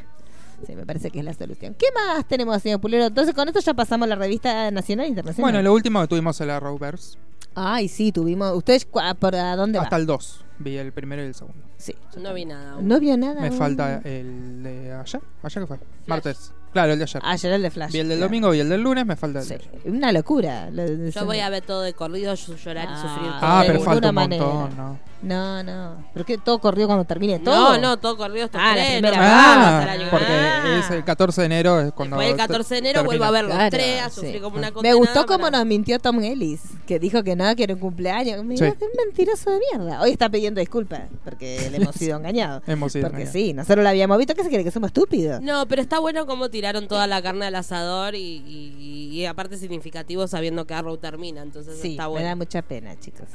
Sí, 0.67 0.75
me 0.75 0.85
parece 0.85 1.11
que 1.11 1.21
es 1.21 1.25
la 1.25 1.35
solución. 1.35 1.75
¿Qué 1.79 1.87
más 1.95 2.27
tenemos, 2.27 2.61
señor 2.61 2.81
Pulero? 2.81 3.05
Entonces, 3.07 3.33
con 3.33 3.47
esto 3.47 3.61
ya 3.61 3.75
pasamos 3.75 4.07
a 4.07 4.09
la 4.09 4.17
revista 4.17 4.71
nacional 4.73 5.07
e 5.07 5.11
internacional. 5.11 5.53
Bueno, 5.53 5.63
lo 5.63 5.73
último 5.73 6.01
que 6.01 6.09
tuvimos 6.09 6.41
el 6.41 6.51
Arrowverse. 6.51 7.17
Ay, 7.55 7.87
sí, 7.89 8.11
tuvimos. 8.11 8.53
¿Ustedes 8.57 8.91
cua- 8.91 9.15
por 9.15 9.37
a 9.37 9.55
dónde 9.55 9.79
Hasta 9.79 9.95
el 9.97 10.07
2. 10.07 10.45
Vi 10.61 10.77
el 10.77 10.93
primero 10.93 11.23
y 11.23 11.27
el 11.27 11.35
segundo. 11.35 11.61
Sí. 11.77 11.95
No 12.17 12.35
vi 12.35 12.45
nada. 12.45 12.73
aún. 12.73 12.89
No 12.89 12.99
vio 12.99 13.17
nada. 13.17 13.41
Me 13.41 13.49
aún. 13.49 13.57
falta 13.59 14.01
el 14.05 14.63
de 14.63 14.93
ayer. 14.93 15.21
¿Ayer 15.43 15.63
qué 15.63 15.67
fue? 15.67 15.79
Martes. 16.07 16.53
Claro, 16.73 16.93
el 16.93 16.99
de 16.99 17.05
ayer. 17.05 17.23
Ayer 17.25 17.53
el 17.53 17.63
de 17.63 17.71
Flash. 17.71 17.93
vi 17.93 17.99
el 18.01 18.09
del 18.09 18.19
claro. 18.19 18.29
domingo 18.29 18.55
y 18.55 18.61
el 18.61 18.69
del 18.69 18.83
lunes, 18.83 19.07
me 19.07 19.17
falta 19.17 19.39
el 19.39 19.45
Sí, 19.45 19.51
de 19.51 19.55
ayer. 19.57 19.71
una 19.87 20.13
locura. 20.13 20.69
lo 20.71 20.83
de- 20.85 21.11
Yo 21.13 21.25
voy 21.25 21.41
a 21.41 21.49
ver 21.49 21.63
todo 21.65 21.81
de 21.83 21.95
corrido, 21.95 22.35
llorar 22.35 22.85
y 22.91 22.93
Ah. 22.93 23.01
sufrir. 23.03 23.31
todo 23.31 23.39
Ah, 23.43 23.61
de 23.61 23.67
pero 23.69 23.79
ninguna 23.79 23.91
falta 23.95 24.09
un 24.11 24.15
manera. 24.15 24.45
montón, 24.45 24.77
¿no? 24.77 25.09
No, 25.21 25.63
no. 25.65 26.05
¿Pero 26.13 26.25
qué? 26.25 26.39
¿Todo 26.39 26.61
corrió 26.61 26.87
cuando 26.87 27.05
termine 27.05 27.41
todo? 27.41 27.73
No, 27.73 27.79
no, 27.81 27.97
todo 27.97 28.17
corrido 28.17 28.45
hasta 28.45 28.59
Ah, 28.61 28.77
la 28.77 28.85
primera 28.85 29.17
Ah, 29.21 29.97
porque 30.11 30.79
es 30.79 30.91
el 30.91 31.05
14 31.05 31.41
de 31.41 31.47
enero 31.47 31.81
es 31.81 31.93
cuando 31.93 32.17
Después 32.17 32.31
el 32.33 32.37
14 32.37 32.75
de 32.75 32.79
enero 32.79 33.01
termina. 33.01 33.07
vuelvo 33.09 33.25
a 33.25 33.31
ver 33.33 33.45
los 33.47 33.55
Claro, 33.55 33.71
tres, 33.71 34.01
a 34.03 34.11
sí. 34.11 34.15
sufrir 34.21 34.43
como 34.43 34.59
una 34.59 34.69
Me 34.69 34.73
condenada 34.75 34.99
gustó 34.99 35.27
cómo 35.27 35.51
nos 35.51 35.67
mintió 35.67 35.99
Tom 35.99 36.21
Ellis, 36.23 36.61
que 36.87 37.01
dijo 37.01 37.25
que 37.25 37.35
no, 37.35 37.57
que 37.57 37.65
era 37.65 37.75
un 37.75 37.81
cumpleaños. 37.81 38.45
Me 38.45 38.57
Sí. 38.57 38.63
dijo, 38.65 38.77
es 38.79 38.97
mentiroso 39.07 39.51
de 39.51 39.59
mierda. 39.73 40.03
Hoy 40.03 40.11
está 40.13 40.29
pidiendo 40.29 40.48
disculpas 40.55 41.03
porque 41.25 41.69
le 41.71 41.77
hemos 41.79 41.95
sido 41.97 42.17
engañados. 42.19 42.63
Hemos 42.67 42.93
sido 42.93 43.05
Porque 43.09 43.23
engañados. 43.23 43.33
sí, 43.33 43.53
nosotros 43.53 43.83
lo 43.83 43.89
habíamos 43.89 44.19
visto. 44.19 44.35
¿Qué 44.35 44.43
se 44.45 44.49
cree? 44.49 44.65
¿Que 44.65 44.71
somos 44.71 44.89
estúpidos? 44.89 45.41
No, 45.43 45.67
pero 45.69 45.83
está 45.83 45.99
bueno 45.99 46.27
cómo 46.27 46.49
tiraron 46.51 46.89
toda 46.89 47.07
la 47.07 47.21
carne 47.23 47.47
al 47.47 47.55
asador 47.55 48.15
y, 48.15 48.19
y- 48.47 49.09
y 49.13 49.25
aparte 49.27 49.57
significativo 49.57 50.27
sabiendo 50.29 50.67
que 50.67 50.75
Arrow 50.75 50.97
termina, 50.99 51.43
entonces 51.43 51.79
sí, 51.81 51.93
está 51.93 52.05
me 52.05 52.09
bueno. 52.11 52.27
da 52.29 52.37
mucha 52.37 52.63
pena, 52.63 52.99
chicos. 52.99 53.29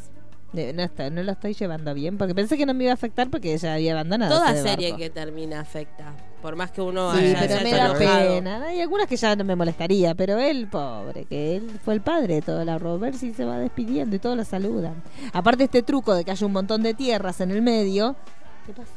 No, 0.54 0.84
está- 0.84 1.10
no 1.10 1.24
lo 1.24 1.32
estoy 1.32 1.54
llevando 1.56 1.93
bien 1.95 2.18
porque 2.18 2.36
pensé 2.36 2.58
que 2.58 2.66
no 2.66 2.74
me 2.76 2.84
iba 2.84 2.91
a 2.91 2.93
afectar 2.93 3.30
porque 3.30 3.54
ella 3.54 3.74
había 3.74 3.93
abandonado. 3.93 4.36
Toda 4.38 4.54
serie 4.56 4.89
barco. 4.91 4.97
que 5.04 5.10
termina 5.10 5.60
afecta. 5.62 6.14
Por 6.43 6.56
más 6.56 6.72
que 6.72 6.82
uno 6.82 7.12
Sí, 7.16 7.20
haya 7.36 7.39
pero 7.39 7.64
me 7.64 7.72
da 7.72 7.93
pena. 7.97 8.64
Hay 8.66 8.82
algunas 8.82 9.08
que 9.08 9.16
ya 9.16 9.36
no 9.36 9.43
me 9.45 9.56
molestaría, 9.56 10.14
pero 10.14 10.38
él, 10.39 10.68
pobre, 10.68 11.26
que 11.26 11.56
él 11.56 11.80
fue 11.84 11.93
el 11.95 12.01
padre 12.01 12.36
de 12.36 12.41
todo 12.41 12.64
la 12.66 12.78
Robert, 12.78 13.16
si 13.16 13.34
se 13.34 13.45
va 13.45 13.58
despidiendo 13.58 14.16
y 14.16 14.20
todos 14.20 14.36
lo 14.38 14.43
saludan. 14.45 14.93
Aparte 15.32 15.64
este 15.64 15.82
truco 15.84 16.14
de 16.14 16.24
que 16.24 16.32
haya 16.32 16.45
un 16.45 16.54
montón 16.54 16.84
de 16.84 16.93
tierras 16.93 17.39
en 17.41 17.49
el 17.51 17.62
medio. 17.62 18.16
¿Qué 18.68 18.74
pasó? 18.74 18.89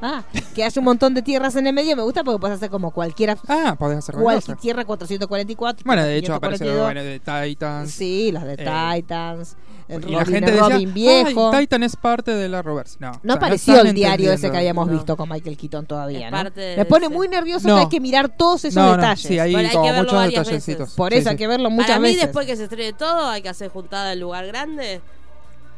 Ah, 0.00 0.22
que 0.54 0.62
haya 0.64 0.80
un 0.80 0.84
montón 0.84 1.12
de 1.12 1.22
tierras 1.22 1.56
en 1.56 1.66
el 1.66 1.72
medio 1.74 1.96
me 1.96 2.02
gusta 2.02 2.22
porque 2.22 2.38
puedes 2.40 2.56
hacer 2.56 2.70
como 2.70 2.92
cualquiera. 2.92 3.36
Ah, 3.48 3.74
podés 3.78 3.98
hacer 3.98 4.14
Cualquier 4.14 4.56
tierra 4.56 4.84
444. 4.84 5.82
Bueno, 5.84 6.04
de 6.04 6.16
hecho 6.18 6.34
apareció 6.34 6.66
542. 6.66 6.84
bueno, 6.86 7.02
de 7.02 7.18
Titans. 7.50 7.90
Sí, 7.90 8.30
los 8.32 8.44
de 8.44 8.54
Eh, 8.54 8.56
Titans. 8.96 9.56
El 9.88 10.00
y 10.00 10.02
Robin, 10.02 10.16
la 10.18 10.24
gente 10.26 10.38
el 10.50 10.56
decía, 10.56 10.68
Robin 10.68 10.94
viejo. 10.94 11.50
"Ay, 11.52 11.60
Titan 11.66 11.82
es 11.82 11.96
parte 11.96 12.32
de 12.34 12.48
la 12.48 12.60
Roverse. 12.60 12.98
No, 13.00 13.08
o 13.10 13.12
No 13.14 13.20
sea, 13.22 13.34
apareció 13.34 13.72
están 13.74 13.86
el 13.88 13.94
diario 13.94 14.32
ese 14.32 14.50
que 14.50 14.56
habíamos 14.58 14.86
No. 14.86 14.92
visto 14.92 15.16
con 15.16 15.28
Michael 15.30 15.56
Keaton 15.56 15.86
todavía, 15.86 16.30
¿no? 16.30 16.36
Me 16.54 16.84
pone 16.84 17.06
ese. 17.06 17.14
muy 17.14 17.26
nervioso 17.28 17.66
No. 17.68 17.74
que 17.76 17.80
hay 17.80 17.88
que 17.88 18.00
mirar 18.00 18.28
todos 18.28 18.64
esos 18.66 18.74
No, 18.74 18.90
no, 18.90 18.96
detalles. 18.96 19.26
sí, 19.26 19.38
hay 19.38 19.52
Bueno, 19.52 19.68
hay 19.70 19.74
que 19.74 19.80
verlo 19.92 20.02
muchos 20.12 20.24
detallecitos. 20.26 20.78
veces. 20.80 20.94
Por 20.94 21.12
Sí, 21.12 21.18
eso 21.18 21.28
hay 21.30 21.34
sí. 21.34 21.38
que 21.38 21.46
verlo 21.46 21.70
muchas 21.70 21.86
Para 21.88 22.00
mí, 22.00 22.08
veces. 22.08 22.20
después 22.22 22.46
que 22.46 22.56
se 22.56 22.64
estrene 22.64 22.92
todo, 22.92 23.28
hay 23.28 23.40
que 23.40 23.48
hacer 23.48 23.70
juntada 23.70 24.12
en 24.12 24.20
lugar 24.20 24.46
grande 24.46 25.00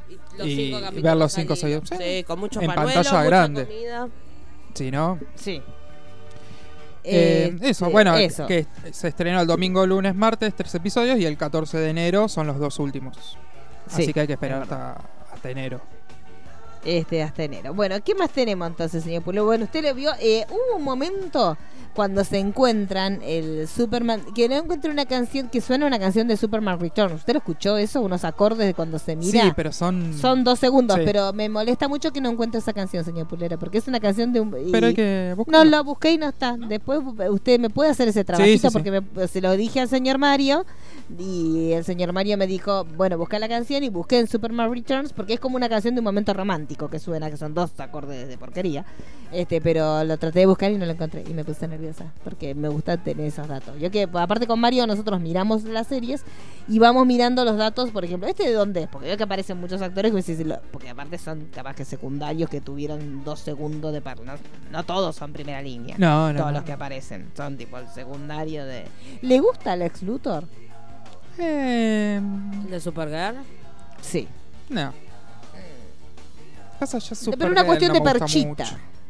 Y 0.09 0.39
los 0.39 0.47
Y 0.49 0.57
cinco 0.57 0.81
capítulos 0.81 1.03
ver 1.05 1.17
los 1.17 1.33
cinco 1.33 1.55
salidos. 1.57 1.89
seguidos. 1.89 2.05
Sí, 2.19 2.25
con 2.25 2.41
mucho 2.41 2.61
En 2.61 2.67
panuelo, 2.67 2.87
pantalla 2.95 3.11
mucha 3.13 3.25
grande. 3.25 3.65
comida. 3.67 4.09
Sí, 4.75 4.91
¿no? 4.91 5.19
Sí. 5.37 5.63
Eh, 7.05 7.51
Este, 7.55 7.71
eso, 7.71 7.91
bueno, 7.91 8.17
eso. 8.17 8.47
que 8.47 8.67
se 8.93 9.09
estrenó 9.09 9.41
el 9.41 9.47
domingo, 9.47 9.87
lunes, 9.87 10.15
martes, 10.15 10.53
tres 10.55 10.75
episodios 10.75 11.19
y 11.19 11.25
el 11.27 11.37
14 11.39 11.79
de 11.79 11.91
enero 11.91 12.29
son 12.29 12.47
los 12.49 12.59
dos 12.59 12.79
últimos. 12.79 13.39
Sí, 13.91 14.03
Así 14.03 14.13
que 14.13 14.21
hay 14.21 14.27
que 14.27 14.33
esperar 14.35 14.63
hasta, 14.63 14.97
hasta 15.33 15.51
enero. 15.51 15.81
Este, 16.85 17.23
hasta 17.23 17.43
enero. 17.43 17.75
Bueno, 17.75 17.97
¿qué 18.03 18.15
más 18.15 18.31
tenemos 18.31 18.67
entonces, 18.67 19.05
señor 19.05 19.23
Pulo? 19.23 19.45
Bueno, 19.45 19.65
usted 19.65 19.83
le 19.83 19.93
vio. 19.93 20.13
eh, 20.19 20.47
hubo 20.49 20.79
un 20.79 20.83
momento 20.83 21.59
cuando 21.93 22.25
se 22.25 22.39
encuentran 22.39 23.21
el 23.23 23.69
Superman. 23.69 24.23
Que 24.35 24.49
no 24.49 24.55
encuentra 24.57 24.91
una 24.91 25.05
canción 25.05 25.51
que 25.51 25.61
suena 25.61 25.87
una 25.87 25.99
canción 25.99 26.27
de 26.27 26.39
Superman 26.39 26.81
Returns. 26.81 27.17
¿Usted 27.17 27.35
lo 27.35 27.39
escuchó 27.41 27.77
eso? 27.77 28.01
Unos 28.01 28.25
acordes 28.25 28.67
de 28.67 28.73
cuando 28.73 28.99
se 28.99 29.15
mira. 29.15 29.43
Sí, 29.43 29.53
pero 29.55 29.73
son. 29.73 30.15
Son 30.17 30.43
dos 30.43 30.59
segundos, 30.59 30.97
Sí. 30.97 31.03
pero 31.05 31.35
me 31.35 31.51
molesta 31.51 31.87
mucho 31.87 32.13
que 32.15 32.23
no 32.23 32.31
encuentre 32.31 32.61
esa 32.61 32.73
canción, 32.73 33.05
señor 33.05 33.27
Pulera, 33.29 33.59
porque 33.59 33.77
es 33.77 33.87
una 33.87 34.01
canción 34.01 34.33
de 34.33 34.41
un. 34.41 34.49
y- 34.67 34.71
Pero 34.73 34.87
hay 34.87 34.95
que 34.95 35.27
No, 35.31 35.37
buscarlo. 35.37 35.71
lo 35.71 35.85
busqué 35.85 36.13
y 36.13 36.17
no 36.17 36.29
está. 36.31 36.57
Después 36.57 37.01
usted 37.29 37.61
me 37.61 37.69
puede 37.69 37.91
hacer 37.91 38.09
ese 38.09 38.25
trabajito 38.25 38.57
sí, 38.59 38.69
sí. 38.69 38.73
porque 38.73 38.91
me- 39.03 39.29
se 39.29 39.43
lo 39.43 39.53
dije 39.55 39.81
al 39.81 39.89
señor 39.89 40.17
Mario 40.17 40.65
y 41.19 41.73
el 41.73 41.85
señor 41.85 42.13
Mario 42.13 42.37
me 42.39 42.47
dijo, 42.47 42.85
bueno, 42.97 43.19
busca 43.19 43.39
la 43.39 43.49
canción 43.49 43.83
y 43.83 43.89
busqué 43.89 44.19
en 44.19 44.27
Superman 44.27 44.71
Returns 44.73 45.13
porque 45.13 45.35
es 45.35 45.41
como 45.41 45.57
una 45.57 45.69
canción 45.69 45.95
de 45.95 46.01
un 46.01 46.05
momento 46.05 46.33
romántico 46.33 46.89
que 46.89 46.99
suena, 46.99 47.31
que 47.31 47.37
son 47.37 47.53
dos 47.55 47.79
acordes 47.81 48.29
de 48.29 48.39
porquería. 48.39 48.85
Este, 49.33 49.61
pero 49.61 50.03
lo 50.03 50.19
traté 50.19 50.41
de 50.41 50.47
buscar 50.47 50.73
y 50.73 50.77
no 50.77 50.87
lo 50.87 50.91
encontré 50.93 51.23
y 51.29 51.33
me 51.35 51.45
puse 51.45 51.69
nerviosa 51.69 52.07
porque 52.25 52.55
me 52.55 52.69
gusta 52.69 52.97
tener 52.97 53.27
esos 53.27 53.47
datos. 53.47 53.79
Yo 53.79 53.91
que 53.91 54.09
aparte 54.13 54.47
con 54.47 54.59
Mario 54.61 54.87
nosotros 54.87 55.21
miramos 55.21 55.63
las 55.65 55.87
series 55.87 56.23
y 56.69 56.79
vamos 56.81 57.07
mirando 57.07 57.45
los 57.45 57.57
datos, 57.57 57.91
por 57.91 58.05
ejemplo, 58.05 58.29
¿este 58.29 58.45
de 58.45 58.53
dónde 58.53 58.83
es? 58.83 58.89
Porque 58.89 59.07
veo 59.09 59.17
que 59.17 59.23
aparecen 59.23 59.59
muchos 59.59 59.83
actores, 59.83 60.13
lo- 60.45 60.61
porque 60.73 60.91
aparte 60.91 61.17
son 61.19 61.47
capaz 61.55 61.75
que 61.75 61.85
secundarios 61.85 62.51
que 62.51 62.61
tuvieron 62.61 63.23
dos 63.25 63.41
segundos 63.41 63.93
de 63.93 64.01
par. 64.01 64.21
No, 64.21 64.33
no 64.73 64.83
todos 64.85 65.15
son 65.17 65.33
primera 65.33 65.63
línea. 65.63 65.97
No, 65.99 66.33
no. 66.33 66.39
Todos 66.41 66.53
no. 66.53 66.59
los 66.59 66.65
que 66.65 66.73
aparecen 66.73 67.31
son 67.37 67.57
tipo 67.57 67.79
el 67.79 67.89
secundario 67.89 68.65
de... 68.65 68.85
¿Le 69.23 69.39
gusta 69.41 69.77
Lex 69.77 70.03
Luthor? 70.03 70.45
Eh, 71.39 72.21
De 72.69 72.81
Supergirl. 72.81 73.37
Sí. 74.01 74.29
no. 74.69 74.93
Pasa 76.79 76.99
ya 76.99 77.09
Pero 77.11 77.15
Supergirl 77.21 77.53
una 77.53 77.65
cuestión 77.67 77.89
no 77.93 77.95
de 77.95 78.01
mucho. 78.01 78.65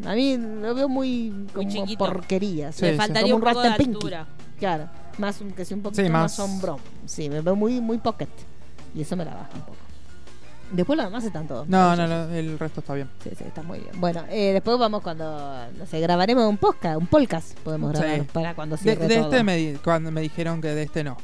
A 0.06 0.14
mí 0.14 0.36
lo 0.36 0.74
veo 0.74 0.88
muy, 0.88 1.46
como 1.54 1.68
chiquito. 1.70 1.98
porquería. 2.04 2.72
Sí, 2.72 2.82
Le 2.82 2.92
sí. 2.92 2.96
faltaría 2.96 3.22
Como 3.32 3.36
un 3.36 3.42
un 3.42 3.48
poco 3.54 3.62
de 3.62 3.68
altura. 3.68 4.26
Claro. 4.58 4.88
Más 5.18 5.40
un- 5.40 5.52
que 5.52 5.64
sea 5.64 5.76
un 5.76 5.82
poquito 5.82 6.02
Sí, 6.02 6.08
más 6.08 6.22
más- 6.22 6.32
sombrón. 6.34 6.78
Sí, 7.06 7.28
me 7.28 7.40
veo 7.42 7.54
muy, 7.54 7.80
muy 7.80 7.98
pocket. 7.98 8.28
Y 8.94 9.02
eso 9.02 9.14
me 9.16 9.24
la 9.24 9.34
baja 9.34 9.50
un 9.54 9.60
poco. 9.60 9.76
Después 10.72 10.96
lo 10.96 11.04
demás 11.04 11.24
están 11.24 11.46
todos. 11.46 11.68
No, 11.68 11.94
no, 11.96 12.06
no, 12.06 12.28
el 12.34 12.58
resto 12.58 12.80
está 12.80 12.94
bien. 12.94 13.08
Sí, 13.22 13.30
sí, 13.36 13.44
está 13.44 13.62
muy 13.62 13.80
bien. 13.80 14.00
Bueno, 14.00 14.24
eh, 14.30 14.52
después 14.52 14.78
vamos 14.78 15.02
cuando, 15.02 15.24
no 15.76 15.86
sé, 15.86 16.00
grabaremos 16.00 16.44
un 16.48 16.56
podcast, 16.58 16.96
un 16.96 17.06
podcast 17.08 17.58
podemos 17.60 17.92
Sí. 17.96 18.02
grabar 18.02 18.24
para 18.26 18.54
cuando 18.54 18.76
De, 18.76 18.96
de 18.96 19.16
todo. 19.16 19.24
este 19.30 19.42
me, 19.44 19.56
di- 19.56 19.74
cuando 19.82 20.10
me 20.12 20.20
dijeron 20.20 20.60
que 20.60 20.68
de 20.68 20.82
este 20.84 21.04
no. 21.04 21.16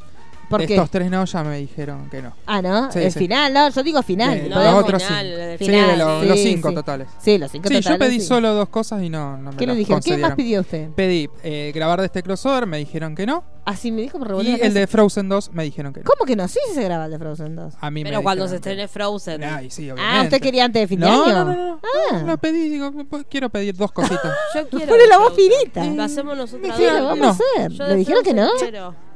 ¿Por 0.49 0.61
de 0.61 0.67
qué? 0.67 0.75
estos 0.75 0.91
tres 0.91 1.11
no, 1.11 1.25
ya 1.25 1.43
me 1.45 1.59
dijeron 1.59 2.09
que 2.11 2.23
no. 2.23 2.33
Ah, 2.47 2.63
¿no? 2.63 2.91
Sí, 2.93 3.01
el 3.01 3.13
sí. 3.13 3.19
final, 3.19 3.53
no, 3.53 3.69
yo 3.69 3.83
digo 3.83 4.03
final. 4.03 4.43
De- 4.43 4.49
los 4.49 4.75
otros 4.75 5.03
final, 5.03 5.27
sí. 5.27 5.33
de 5.33 5.59
final, 5.59 5.89
de 5.91 5.97
los, 5.97 6.23
sí, 6.23 6.29
los 6.29 6.39
cinco 6.39 6.69
sí. 6.69 6.75
totales. 6.75 7.09
Sí, 7.19 7.39
los 7.39 7.51
cinco 7.51 7.69
Sí, 7.69 7.75
yo 7.75 7.81
totales, 7.81 8.09
pedí 8.09 8.21
sí. 8.21 8.27
solo 8.27 8.55
dos 8.55 8.69
cosas 8.69 9.03
y 9.03 9.09
no, 9.11 9.37
no 9.37 9.51
me 9.53 9.57
¿Qué 9.57 9.67
le 9.67 9.75
dijeron? 9.75 10.01
¿Qué 10.03 10.17
más 10.17 10.35
pidió 10.35 10.61
usted? 10.61 10.91
Pedí 10.91 11.29
eh, 11.43 11.73
grabar 11.75 12.01
de 12.01 12.07
este 12.07 12.23
crossover, 12.23 12.67
me 12.67 12.79
dijeron 12.79 13.15
que 13.15 13.27
no. 13.27 13.45
Así 13.65 13.91
me 13.91 14.03
dijo, 14.03 14.21
me 14.21 14.27
revolvió 14.27 14.57
Y 14.57 14.61
el 14.61 14.73
de. 14.75 14.87
Frozen 14.87 15.29
2 15.29 15.51
me 15.53 15.65
dijeron 15.65 15.93
que 15.93 15.99
no. 15.99 16.07
¿Cómo 16.07 16.25
que 16.25 16.37
no? 16.37 16.47
Sí, 16.47 16.61
sí 16.69 16.75
se 16.75 16.85
graba 16.85 17.07
el 17.07 17.11
de 17.11 17.19
Frozen 17.19 17.57
2. 17.57 17.75
A 17.81 17.91
mí 17.91 18.05
me 18.05 18.11
Pero 18.11 18.23
cuando 18.23 18.47
se 18.47 18.57
estrene 18.57 18.87
Frozen. 18.87 19.43
Ay, 19.43 19.71
sí, 19.71 19.91
obviamente. 19.91 20.19
Ah, 20.19 20.23
¿usted 20.23 20.41
quería 20.41 20.65
antes 20.67 20.83
de 20.83 20.87
fin 20.87 21.01
de 21.01 21.07
no, 21.07 21.25
año? 21.25 21.35
No, 21.35 21.45
no, 21.47 21.55
no. 21.55 21.81
Ah. 21.83 22.19
No, 22.21 22.27
Lo 22.29 22.39
pedí, 22.39 22.69
digo, 22.69 22.93
quiero 23.29 23.51
pedir 23.51 23.75
dos 23.75 23.91
cositas. 23.91 24.33
Yo 24.55 24.69
quiero. 24.69 24.87
Pone 24.87 25.09
la 25.09 25.19
voz 25.19 25.35
finita. 25.35 25.85
Lo 25.85 26.05
hacemos 26.05 26.37
nosotros. 26.37 26.77
Sí, 26.77 26.85
lo 26.85 27.07
vamos 27.07 27.27
a 27.27 27.31
hacer. 27.31 27.73
¿Le 27.73 27.97
dijeron 27.97 28.23
que 28.23 28.35
no? 28.35 28.49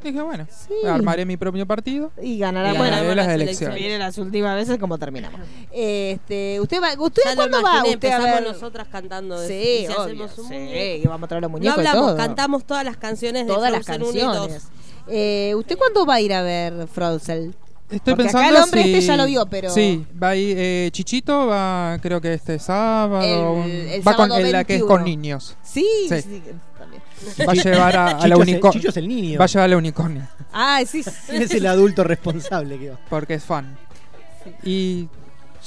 Dije, 0.03 0.23
bueno, 0.23 0.47
Sí. 0.51 0.73
armaré 0.87 1.25
mi 1.27 1.37
propio 1.37 1.67
partido. 1.67 2.11
Y 2.23 2.39
ganará. 2.39 2.73
Y 2.75 2.77
Bueno, 2.79 2.91
ganaré 2.97 3.15
las 3.15 3.27
las 3.27 3.35
elecciones. 3.35 3.77
viene 3.79 3.99
las 3.99 4.17
últimas 4.19 4.57
veces 4.57 4.79
como 4.79 4.97
terminamos. 4.99 5.41
Este, 5.71 6.59
¿Usted 6.61 6.81
va, 6.83 6.89
usted 6.99 7.23
Ya 7.25 7.35
cuándo 7.37 7.63
va? 7.63 7.77
Usted 7.79 7.89
a 7.89 7.93
empezamos 7.93 8.25
ver. 8.27 8.43
nosotras 8.43 8.89
cantando. 8.91 9.39
de- 9.41 9.49
Sí, 9.49 9.55
y 9.55 9.87
si 9.87 9.93
obvio, 9.93 10.03
hacemos 10.03 10.39
un 10.39 10.49
sí, 10.49 10.55
muñeco. 10.55 11.05
y 11.05 11.07
vamos 11.07 11.25
a 11.25 11.29
traer 11.29 11.43
los 11.43 11.51
No 11.51 11.59
muñecos 11.59 11.77
y 11.77 11.81
hablamos, 11.87 12.07
todo. 12.09 12.17
cantamos 12.17 12.65
todas 12.65 12.85
las 12.85 12.97
canciones 12.97 13.47
de 13.47 13.53
Todas 13.53 13.71
las 13.73 13.85
Frozen 13.85 14.03
1 14.03 14.19
y 14.19 14.21
canciones. 14.23 14.63
2. 14.65 14.73
Eh, 15.09 15.55
¿Usted 15.57 15.77
cuándo 15.77 16.07
va 16.07 16.15
a 16.15 16.21
ir 16.21 16.33
a 16.33 16.43
ver 16.43 16.87
Frozen? 16.89 17.55
Estoy 17.91 18.15
Porque 18.15 18.29
acá 18.29 18.39
pensando 18.39 18.57
el 18.59 18.63
hombre 18.63 18.83
si- 18.85 18.95
este 18.95 19.07
ya 19.07 19.17
lo 19.17 19.27
vio, 19.27 19.47
pero- 19.47 19.71
Sí, 19.71 20.07
va 20.23 20.29
ahí, 20.31 20.55
eh, 20.57 20.91
Chichito 20.93 21.47
va, 21.49 21.99
creo 22.01 22.21
que 22.21 22.35
este 22.35 22.59
sábado. 22.61 23.65
El- 23.65 23.89
el 23.89 24.07
va 24.07 24.15
con 24.15 24.29
la 24.29 24.37
que 24.39 24.75
es 24.75 24.81
21. 24.81 24.87
con 24.87 25.05
niños. 25.05 25.57
Sí, 25.63 25.85
sí. 26.09 26.23
Sí. 26.23 26.43
Va 27.47 27.53
a 27.53 27.55
llevar 27.55 27.97
a, 27.97 28.07
a 28.19 28.27
la 28.29 28.35
el, 28.35 28.41
unicornio. 28.41 28.89
Es 28.91 28.97
el 28.97 29.09
niño. 29.09 29.39
Va 29.39 29.45
a 29.45 29.49
llevar 29.49 29.65
a 29.65 29.69
la 29.69 29.77
unicornio. 29.77 30.23
Ah, 30.53 30.81
sí, 30.87 31.03
sí. 31.03 31.11
Él 31.29 31.43
es 31.43 31.51
el 31.53 31.67
adulto 31.67 32.05
responsable 32.05 32.79
que 32.79 32.91
va. 32.91 32.99
Porque 33.09 33.35
es 33.35 33.45
fan. 33.45 33.77
Y 34.63 35.09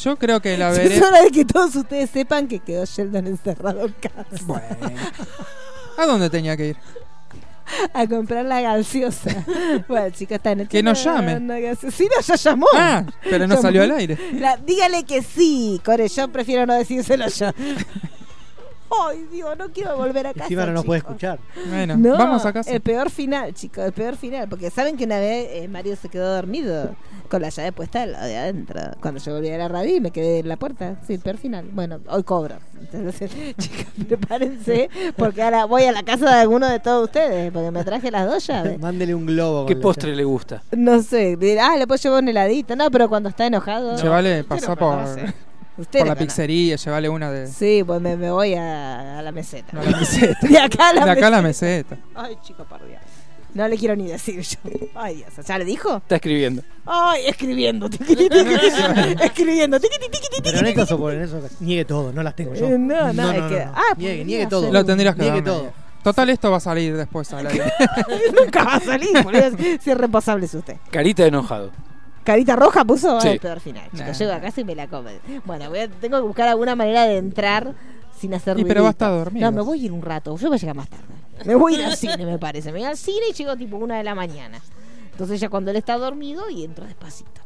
yo 0.01 0.15
creo 0.17 0.41
que 0.41 0.57
la 0.57 0.71
veré. 0.71 0.95
Es 0.97 1.01
hora 1.03 1.21
de 1.21 1.29
que 1.31 1.45
todos 1.45 1.75
ustedes 1.75 2.09
sepan 2.09 2.47
que 2.47 2.59
quedó 2.59 2.85
Sheldon 2.85 3.27
encerrado 3.27 3.85
en 3.85 3.93
casa 3.93 4.25
Bueno. 4.45 4.65
¿A 5.97 6.05
dónde 6.05 6.29
tenía 6.29 6.57
que 6.57 6.69
ir? 6.69 6.77
a 7.93 8.05
comprar 8.07 8.45
la 8.45 8.61
gaseosa. 8.61 9.45
bueno, 9.87 10.09
chicos, 10.11 10.35
esta 10.35 10.53
noche. 10.53 10.69
Que 10.69 10.83
nos 10.83 11.03
no- 11.05 11.15
llame. 11.15 11.39
no 11.39 11.55
sí, 11.91 12.07
no, 12.13 12.21
ya 12.21 12.35
llamó. 12.35 12.67
Ah, 12.75 13.03
pero 13.23 13.47
no 13.47 13.55
Llamó. 13.55 13.61
salió 13.61 13.83
al 13.83 13.91
aire. 13.91 14.17
La- 14.33 14.57
dígale 14.57 15.05
que 15.05 15.23
sí, 15.23 15.81
Core. 15.83 16.07
Yo 16.09 16.27
prefiero 16.27 16.65
no 16.65 16.73
decírselo 16.75 17.27
yo. 17.29 17.51
Ay, 18.89 19.25
Dios, 19.31 19.57
no 19.57 19.69
quiero 19.71 19.97
volver 19.97 20.27
a 20.27 20.33
casa. 20.33 20.45
Encima 20.45 20.65
no 20.65 20.73
nos 20.73 20.85
puede 20.85 20.99
escuchar. 20.99 21.39
Bueno, 21.69 21.97
No, 21.97 22.17
vamos 22.17 22.45
a 22.45 22.53
casa. 22.53 22.71
El 22.71 22.81
peor 22.81 23.09
final, 23.09 23.53
chicos, 23.53 23.85
el 23.85 23.93
peor 23.93 24.15
final. 24.15 24.47
Porque 24.47 24.69
saben 24.69 24.97
que 24.97 25.05
una 25.05 25.19
vez 25.19 25.47
eh, 25.51 25.67
Mario 25.67 25.95
se 25.95 26.09
quedó 26.09 26.33
dormido 26.33 26.95
con 27.29 27.41
la 27.41 27.49
llave 27.49 27.71
puesta 27.71 28.03
al 28.03 28.11
lado 28.11 28.25
de 28.25 28.37
adentro. 28.37 28.79
Cuando 29.01 29.19
yo 29.19 29.33
volví 29.33 29.49
a 29.49 29.57
la 29.57 29.67
radio 29.67 29.95
y 29.95 29.99
me 30.01 30.11
quedé 30.11 30.39
en 30.39 30.47
la 30.47 30.57
puerta. 30.57 30.97
Sí, 31.07 31.13
el 31.15 31.19
peor 31.21 31.37
final. 31.37 31.65
Bueno, 31.71 31.99
hoy 32.07 32.23
cobro. 32.23 32.55
Entonces, 32.79 33.31
chicos, 33.57 33.85
prepárense 34.07 34.89
porque 35.17 35.41
ahora 35.41 35.65
voy 35.65 35.83
a 35.83 35.91
la 35.91 36.03
casa 36.03 36.25
de 36.29 36.41
alguno 36.41 36.67
de 36.67 36.79
todos 36.79 37.05
ustedes 37.05 37.51
porque 37.51 37.71
me 37.71 37.83
traje 37.83 38.11
las 38.11 38.27
dos 38.27 38.45
llaves. 38.45 38.79
Mándele 38.79 39.15
un 39.15 39.25
globo. 39.25 39.65
¿Qué 39.65 39.75
postre 39.75 40.15
le 40.15 40.23
gusta? 40.23 40.61
No 40.71 41.01
sé, 41.01 41.35
dirá, 41.37 41.71
ah, 41.73 41.77
le 41.77 41.87
puedo 41.87 41.99
llevar 42.01 42.21
un 42.21 42.29
heladito. 42.29 42.75
No, 42.75 42.91
pero 42.91 43.09
cuando 43.09 43.29
está 43.29 43.47
enojado. 43.47 43.97
Llévale, 43.97 44.41
Usted 44.41 44.47
pasá 44.47 44.67
no 44.69 44.75
por. 44.77 44.99
Usted 45.77 45.99
por 45.99 46.07
no 46.09 46.13
la 46.13 46.19
pizzería, 46.19 46.75
llévale 46.75 47.09
una 47.09 47.31
de, 47.31 47.47
Sí, 47.47 47.83
pues 47.85 47.99
me, 47.99 48.15
me 48.15 48.29
voy 48.31 48.53
a, 48.53 49.19
a 49.19 49.21
la 49.21 49.31
meseta. 49.31 49.79
a 49.79 49.83
la 49.83 49.97
meseta. 49.99 50.47
De 50.47 50.57
acá 50.59 50.89
a 50.89 50.93
la 50.93 51.05
De 51.05 51.11
acá 51.11 51.27
a 51.27 51.31
la 51.31 51.41
meseta. 51.41 51.97
Ay, 52.15 52.37
chico, 52.43 52.63
por 52.65 52.85
Dios. 52.87 53.01
No 53.55 53.67
le 53.67 53.77
quiero 53.77 53.95
ni 53.95 54.07
decir 54.07 54.41
yo. 54.41 54.57
Ay, 54.95 55.17
Dios. 55.17 55.29
¿Ya 55.47 55.57
le 55.59 55.65
dijo? 55.65 55.97
Está 55.97 56.15
escribiendo. 56.15 56.63
Ay, 56.85 57.25
escribiendo. 57.27 57.87
tiquiti, 57.89 58.27
tiquiti, 58.29 58.55
escribiendo. 59.23 59.79
tiquiti. 59.79 60.07
Pero 60.43 60.57
en 60.59 60.65
estas 60.67 60.91
o 60.91 60.97
por 60.97 61.13
en 61.13 61.21
eso, 61.21 61.39
niegue 61.59 61.85
todo, 61.85 62.11
no 62.11 62.23
las 62.23 62.35
tengo 62.35 62.53
yo. 62.55 62.65
Eh, 62.67 62.77
no, 62.79 63.13
no, 63.13 63.31
es 63.31 63.41
que- 63.43 63.61
ah, 63.61 63.93
niegue, 63.97 64.47
todo. 64.47 64.71
Lo 64.71 64.83
tendrías 64.83 65.15
que 65.15 65.21
Niegue 65.21 65.41
darme. 65.41 65.49
todo. 65.51 65.73
Total, 66.03 66.29
esto 66.31 66.51
va 66.51 66.57
a 66.57 66.59
salir 66.59 66.97
después 66.97 67.31
al 67.33 67.47
aire. 67.47 67.71
Nunca 68.39 68.63
va 68.63 68.75
a 68.75 68.79
salir, 68.79 69.09
boludo. 69.23 69.51
Si 69.81 69.89
es 69.91 69.97
responsable 69.97 70.45
es 70.47 70.53
usted. 70.55 70.77
Carita 70.91 71.21
de 71.23 71.29
enojado. 71.29 71.71
Carita 72.23 72.55
roja 72.55 72.85
puso 72.85 73.19
Sí. 73.21 73.37
Peor 73.39 73.59
final. 73.59 73.87
Nah. 73.91 74.11
llego 74.11 74.31
a 74.31 74.39
casa 74.39 74.61
y 74.61 74.63
me 74.63 74.75
la 74.75 74.87
come. 74.87 75.19
Bueno, 75.45 75.69
voy 75.69 75.79
a- 75.79 75.87
tengo 75.89 76.17
que 76.17 76.23
buscar 76.23 76.47
alguna 76.47 76.75
manera 76.75 77.05
de 77.05 77.17
entrar 77.17 77.73
sin 78.19 78.33
hacer 78.33 78.57
Y 78.59 78.63
pero 78.65 78.83
va 78.83 78.89
a 78.89 78.91
ruidito. 78.91 79.05
estar 79.05 79.11
dormido. 79.11 79.51
No, 79.51 79.57
me 79.57 79.61
voy 79.63 79.81
a 79.81 79.85
ir 79.85 79.91
un 79.91 80.01
rato. 80.01 80.37
Yo 80.37 80.47
voy 80.47 80.55
a 80.55 80.59
llegar 80.59 80.75
más 80.75 80.89
tarde. 80.89 81.03
Me 81.45 81.55
voy 81.55 81.75
a 81.75 81.79
ir 81.79 81.85
al 81.85 81.97
cine, 81.97 82.25
me 82.25 82.37
parece. 82.39 82.71
Me 82.71 82.79
voy 82.79 82.87
al 82.87 82.95
cine 82.97 83.27
y 83.29 83.33
llego 83.33 83.55
tipo 83.57 83.75
una 83.77 83.97
de 83.97 84.03
la 84.03 84.15
mañana. 84.15 84.59
Entonces 85.11 85.39
ya 85.39 85.49
cuando 85.49 85.71
él 85.71 85.77
está 85.77 85.97
dormido 85.97 86.49
y 86.49 86.63
entro 86.63 86.85
despacito. 86.85 87.41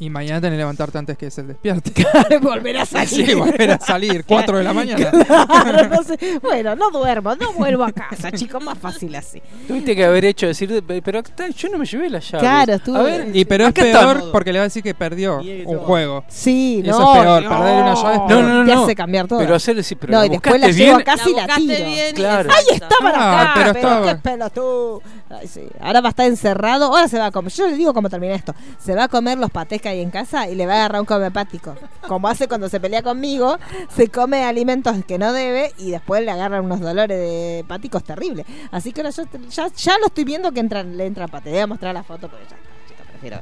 Y 0.00 0.10
mañana 0.10 0.40
tenés 0.40 0.54
que 0.54 0.58
levantarte 0.58 0.98
antes 0.98 1.16
que 1.16 1.30
se 1.30 1.42
despierte. 1.44 1.92
Volver 2.42 2.78
a 2.78 2.86
salir. 2.86 3.08
Sí, 3.26 3.34
volver 3.34 3.70
a 3.70 3.78
salir, 3.78 4.24
4 4.26 4.58
de 4.58 4.64
la 4.64 4.72
mañana. 4.72 5.10
Claro, 5.10 5.88
no 5.88 6.02
sé. 6.02 6.18
Bueno, 6.42 6.74
no 6.74 6.90
duermo, 6.90 7.36
no 7.36 7.52
vuelvo 7.52 7.84
a 7.84 7.92
casa, 7.92 8.32
chicos, 8.32 8.62
más 8.64 8.76
fácil 8.78 9.14
así. 9.14 9.40
Tuviste 9.68 9.94
que 9.94 10.04
haber 10.04 10.24
hecho 10.24 10.46
decir, 10.48 10.82
pero 11.04 11.20
acá 11.20 11.48
yo 11.50 11.68
no 11.68 11.78
me 11.78 11.86
llevé 11.86 12.10
la 12.10 12.18
llave. 12.18 12.40
Claro, 12.40 12.72
estuve- 12.74 12.98
A 12.98 13.02
ver, 13.02 13.30
Y 13.36 13.44
pero 13.44 13.66
es 13.66 13.72
peor 13.72 14.30
porque 14.32 14.52
le 14.52 14.58
va 14.58 14.64
a 14.64 14.66
decir 14.68 14.82
que 14.82 14.94
perdió 14.94 15.38
un 15.66 15.78
juego. 15.78 16.24
Sí, 16.26 16.82
Eso 16.84 16.98
no. 16.98 17.14
es 17.14 17.20
peor, 17.22 17.42
no. 17.44 17.48
perder 17.50 17.82
una 17.82 17.94
llave 17.94 18.12
es 18.14 18.20
No, 18.20 18.26
peor. 18.26 18.42
no, 18.44 18.48
no, 18.58 18.64
Te 18.68 18.74
no. 18.74 18.84
hace 18.84 18.94
cambiar 18.96 19.28
todo. 19.28 19.38
Pero 19.38 19.54
hacer 19.54 19.84
sí, 19.84 19.94
pero 19.94 20.12
no, 20.14 20.18
la 20.20 20.26
y 20.26 20.28
después 20.30 20.60
la 20.60 20.66
llevo 20.68 20.76
bien. 20.96 21.00
a 21.00 21.04
casa 21.04 21.30
y 21.30 21.34
la 21.34 21.46
tiro. 21.46 21.84
bien 21.84 22.14
Claro. 22.14 22.50
¡Ay, 22.52 22.64
estaban 22.74 23.12
Ah, 23.14 23.42
acá! 23.42 23.52
pero 23.54 23.72
Pero, 23.74 23.88
estaba- 23.88 24.06
qué 24.06 24.18
pelotudo. 24.20 25.02
Ay, 25.30 25.46
sí. 25.46 25.62
Ahora 25.80 26.00
va 26.00 26.08
a 26.08 26.10
estar 26.10 26.26
encerrado. 26.26 26.86
Ahora 26.86 27.06
se 27.08 27.18
va 27.18 27.26
a 27.26 27.30
comer. 27.30 27.52
Yo 27.52 27.66
le 27.68 27.76
digo 27.76 27.94
cómo 27.94 28.08
termina 28.10 28.34
esto. 28.34 28.54
Se 28.82 28.94
va 28.94 29.04
a 29.04 29.08
comer 29.08 29.38
los 29.38 29.50
patés 29.50 29.80
que 29.82 29.90
hay 29.90 30.00
en 30.00 30.10
casa 30.10 30.48
y 30.48 30.54
le 30.54 30.66
va 30.66 30.74
a 30.74 30.76
agarrar 30.76 31.00
un 31.00 31.06
come 31.06 31.26
hepático. 31.26 31.76
Como 32.08 32.28
hace 32.28 32.48
cuando 32.48 32.70
se 32.70 32.80
pelea 32.80 33.02
conmigo, 33.02 33.58
se 33.94 34.08
come 34.08 34.44
alimentos 34.44 34.96
que 35.04 35.18
no 35.18 35.32
debe 35.32 35.72
y 35.76 35.90
después 35.90 36.24
le 36.24 36.30
agarran 36.30 36.64
unos 36.64 36.80
dolores 36.80 37.18
de 37.18 37.58
hepáticos 37.58 38.04
terribles. 38.04 38.46
Así 38.70 38.92
que 38.92 39.02
ahora 39.02 39.10
yo 39.10 39.24
ya, 39.50 39.68
ya 39.68 39.98
lo 39.98 40.06
estoy 40.06 40.24
viendo 40.24 40.52
que 40.52 40.60
entra, 40.60 40.82
le 40.82 41.04
entra 41.04 41.28
pate. 41.28 41.50
Voy 41.50 41.58
a 41.58 41.66
mostrar 41.66 41.92
la 41.92 42.02
foto 42.02 42.28
porque 42.28 42.46
ya 42.48 42.56
está, 42.56 42.68
chica, 42.88 43.04
prefiero. 43.10 43.40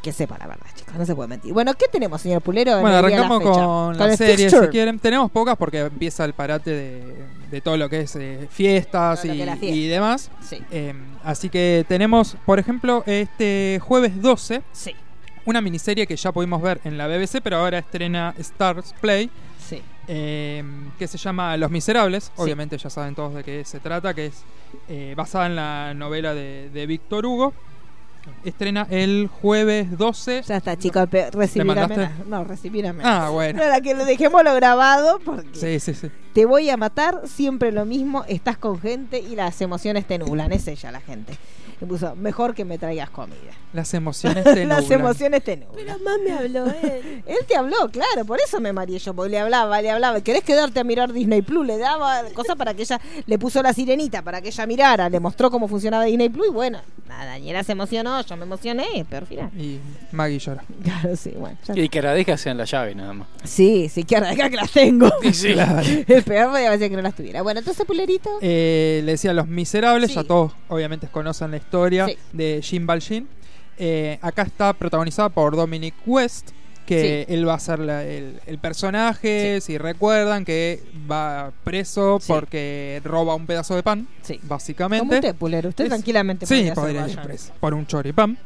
que 0.00 0.12
sepa 0.12 0.38
la 0.38 0.46
verdad, 0.46 0.66
chicos, 0.74 0.94
no 0.94 1.04
se 1.04 1.14
puede 1.14 1.28
mentir. 1.28 1.52
Bueno, 1.52 1.74
¿qué 1.74 1.86
tenemos, 1.88 2.20
señor 2.20 2.40
Pulero? 2.40 2.72
en 2.72 2.80
Bueno, 2.80 3.02
la 3.02 3.06
arrancamos 3.06 3.42
con 3.42 3.98
la 3.98 4.06
el 4.06 4.16
serie, 4.16 4.48
si 4.48 4.56
quieren. 4.68 4.98
Tenemos 4.98 5.30
pocas 5.30 5.56
porque 5.56 5.80
empieza 5.80 6.24
el 6.24 6.32
parate 6.32 6.70
de, 6.70 7.26
de 7.50 7.60
todo 7.60 7.76
lo 7.76 7.88
que 7.88 8.00
es 8.00 8.16
eh, 8.16 8.48
fiestas 8.50 9.24
y, 9.24 9.28
que 9.28 9.88
demás. 9.88 10.30
Sí, 10.48 10.62
Eh, 10.70 10.94
así 11.24 11.48
que 11.48 11.84
tenemos, 11.88 12.36
por 12.46 12.58
ejemplo, 12.58 13.02
este 13.06 13.80
jueves 13.82 14.20
12, 14.22 14.62
sí, 14.72 14.94
una 15.46 15.60
miniserie 15.60 16.06
que 16.06 16.16
ya 16.16 16.32
pudimos 16.32 16.60
ver 16.62 16.80
en 16.84 16.98
la 16.98 17.06
BBC, 17.06 17.40
pero 17.42 17.58
ahora 17.58 17.78
estrena 17.78 18.34
Stars 18.38 18.94
Play, 19.00 19.30
sí. 19.68 19.80
eh, 20.08 20.62
que 20.98 21.06
se 21.06 21.18
llama 21.18 21.56
Los 21.56 21.70
Miserables. 21.70 22.24
Sí. 22.24 22.30
Obviamente 22.36 22.76
ya 22.78 22.90
saben 22.90 23.14
todos 23.14 23.34
de 23.34 23.44
qué 23.44 23.64
se 23.64 23.80
trata, 23.80 24.12
que 24.14 24.26
es 24.26 24.42
eh, 24.88 25.14
basada 25.16 25.46
en 25.46 25.56
la 25.56 25.94
novela 25.94 26.34
de, 26.34 26.70
de 26.70 26.86
Víctor 26.86 27.26
Hugo. 27.26 27.52
Estrena 28.44 28.86
el 28.90 29.28
jueves 29.28 29.96
12. 29.96 30.42
Ya 30.46 30.58
está, 30.58 30.76
chicos, 30.76 31.08
pe- 31.08 31.30
recibí 31.30 31.64
la 31.64 31.74
mandaste? 31.74 32.04
amenaza. 32.04 32.24
No, 32.28 32.44
recibí 32.44 32.82
la 32.82 32.90
amenaza. 32.90 33.26
Ah, 33.26 33.30
bueno. 33.30 33.66
La 33.66 33.80
que 33.80 33.94
lo 33.94 34.04
dejémoslo 34.04 34.54
grabado 34.54 35.18
porque 35.24 35.48
Sí, 35.54 35.80
sí, 35.80 35.94
sí. 35.94 36.10
te 36.34 36.44
voy 36.44 36.68
a 36.68 36.76
matar, 36.76 37.22
siempre 37.26 37.72
lo 37.72 37.86
mismo, 37.86 38.24
estás 38.28 38.58
con 38.58 38.78
gente 38.78 39.18
y 39.20 39.36
las 39.36 39.58
emociones 39.62 40.06
te 40.06 40.18
nublan, 40.18 40.52
es 40.52 40.68
ella 40.68 40.92
la 40.92 41.00
gente. 41.00 41.32
Me 41.80 41.86
puso, 41.86 42.14
mejor 42.16 42.54
que 42.54 42.64
me 42.64 42.76
traigas 42.78 43.08
comida. 43.10 43.52
Las 43.72 43.94
emociones 43.94 44.44
te 44.54 44.66
las 44.66 44.82
nublan. 44.84 45.00
emociones 45.00 45.42
te 45.44 45.56
nublan. 45.56 45.74
Pero 45.76 45.98
más 46.04 46.18
me 46.24 46.32
habló 46.32 46.66
él. 46.66 47.22
Él 47.26 47.38
te 47.46 47.56
habló, 47.56 47.88
claro, 47.90 48.24
por 48.26 48.38
eso 48.40 48.60
me 48.60 48.72
mareé 48.72 48.98
yo, 48.98 49.14
porque 49.14 49.30
le 49.30 49.38
hablaba, 49.38 49.80
le 49.80 49.90
hablaba. 49.90 50.20
¿Querés 50.20 50.42
quedarte 50.42 50.80
a 50.80 50.84
mirar 50.84 51.12
Disney 51.12 51.42
Plus? 51.42 51.66
Le 51.66 51.78
daba 51.78 52.22
cosas 52.34 52.56
para 52.56 52.74
que 52.74 52.82
ella, 52.82 53.00
le 53.26 53.38
puso 53.38 53.62
la 53.62 53.72
sirenita 53.72 54.22
para 54.22 54.40
que 54.42 54.48
ella 54.48 54.66
mirara, 54.66 55.08
le 55.08 55.20
mostró 55.20 55.50
cómo 55.50 55.68
funcionaba 55.68 56.04
Disney 56.04 56.28
Plus 56.28 56.48
y 56.48 56.50
bueno, 56.50 56.80
nada, 57.08 57.24
Daniela 57.26 57.62
se 57.64 57.72
emocionó, 57.72 58.20
yo 58.24 58.36
me 58.36 58.42
emocioné, 58.44 59.06
pero 59.08 59.22
al 59.22 59.26
final. 59.26 59.50
Y 59.58 59.78
Maggie 60.12 60.38
llora. 60.38 60.64
Claro, 60.82 61.14
sí, 61.16 61.30
bueno. 61.36 61.56
ya- 61.66 61.78
Y 61.78 61.88
que 61.88 61.98
agradezca 62.00 62.36
sean 62.36 62.56
la 62.58 62.64
llave 62.64 62.94
nada 62.94 63.12
más. 63.12 63.28
Sí, 63.44 63.88
sí, 63.88 64.04
que 64.04 64.16
acá 64.16 64.50
que 64.50 64.56
las 64.56 64.70
tengo. 64.72 65.08
Sí. 65.32 65.54
El 66.08 66.22
peor 66.24 66.50
podía 66.50 66.76
ser 66.76 66.90
que 66.90 66.96
no 66.96 67.02
las 67.02 67.14
tuviera. 67.14 67.42
Bueno, 67.42 67.60
entonces, 67.60 67.86
Pulerito. 67.86 68.30
Eh, 68.42 69.02
le 69.04 69.12
decía 69.12 69.32
Los 69.32 69.46
Miserables, 69.46 70.10
Sí. 70.10 70.16
ya 70.16 70.24
todos 70.24 70.52
obviamente 70.68 71.06
conocen 71.08 71.50
la 71.52 71.56
historia 71.58 71.69
Sí. 72.08 72.16
de 72.32 72.60
Jim 72.62 72.86
Valjean. 72.86 73.26
Eh, 73.78 74.18
acá 74.20 74.42
está 74.42 74.72
protagonizada 74.74 75.28
por 75.30 75.56
Dominic 75.56 75.94
West, 76.06 76.50
que 76.86 77.24
él 77.28 77.46
va 77.48 77.54
a 77.54 77.58
ser 77.60 77.78
la- 77.78 78.04
el, 78.04 78.40
el 78.46 78.58
personaje, 78.58 79.60
si 79.60 79.78
recuerdan, 79.78 80.44
que 80.44 80.82
va 81.10 81.52
preso 81.64 82.18
Sí. 82.20 82.32
porque 82.32 83.00
roba 83.04 83.34
un 83.36 83.46
pedazo 83.46 83.76
de 83.76 83.82
pan, 83.82 84.08
Sí. 84.22 84.40
básicamente. 84.42 85.06
Como 85.06 85.14
usted, 85.14 85.34
Pulero. 85.36 85.68
Usted 85.68 85.84
Es- 85.84 85.90
tranquilamente 85.90 86.46
Sí, 86.46 86.70
podría 86.74 87.06
ir 87.08 87.18
preso 87.20 87.52
por 87.60 87.74
un 87.74 87.86
choripán. 87.86 88.36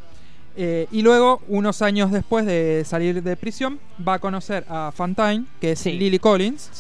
Eh, 0.57 0.87
y 0.93 1.03
luego, 1.03 1.43
unos 1.49 1.83
años 1.83 2.13
después 2.13 2.47
de 2.47 2.85
salir 2.87 3.23
de 3.23 3.37
prisión, 3.37 3.81
va 4.07 4.15
a 4.15 4.19
conocer 4.21 4.65
a 4.69 4.93
Fantine, 4.95 5.47
que 5.61 5.73
es. 5.73 5.85
Lily 5.87 6.19
Collins, 6.21 6.71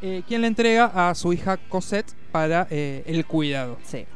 eh, 0.00 0.22
quien 0.26 0.40
le 0.40 0.48
entrega 0.48 0.86
a 1.10 1.14
su 1.14 1.32
hija 1.32 1.56
Cosette 1.56 2.10
para 2.32 2.66
eh, 2.70 3.04
el 3.06 3.24
cuidado. 3.26 3.78
sí. 3.84 4.06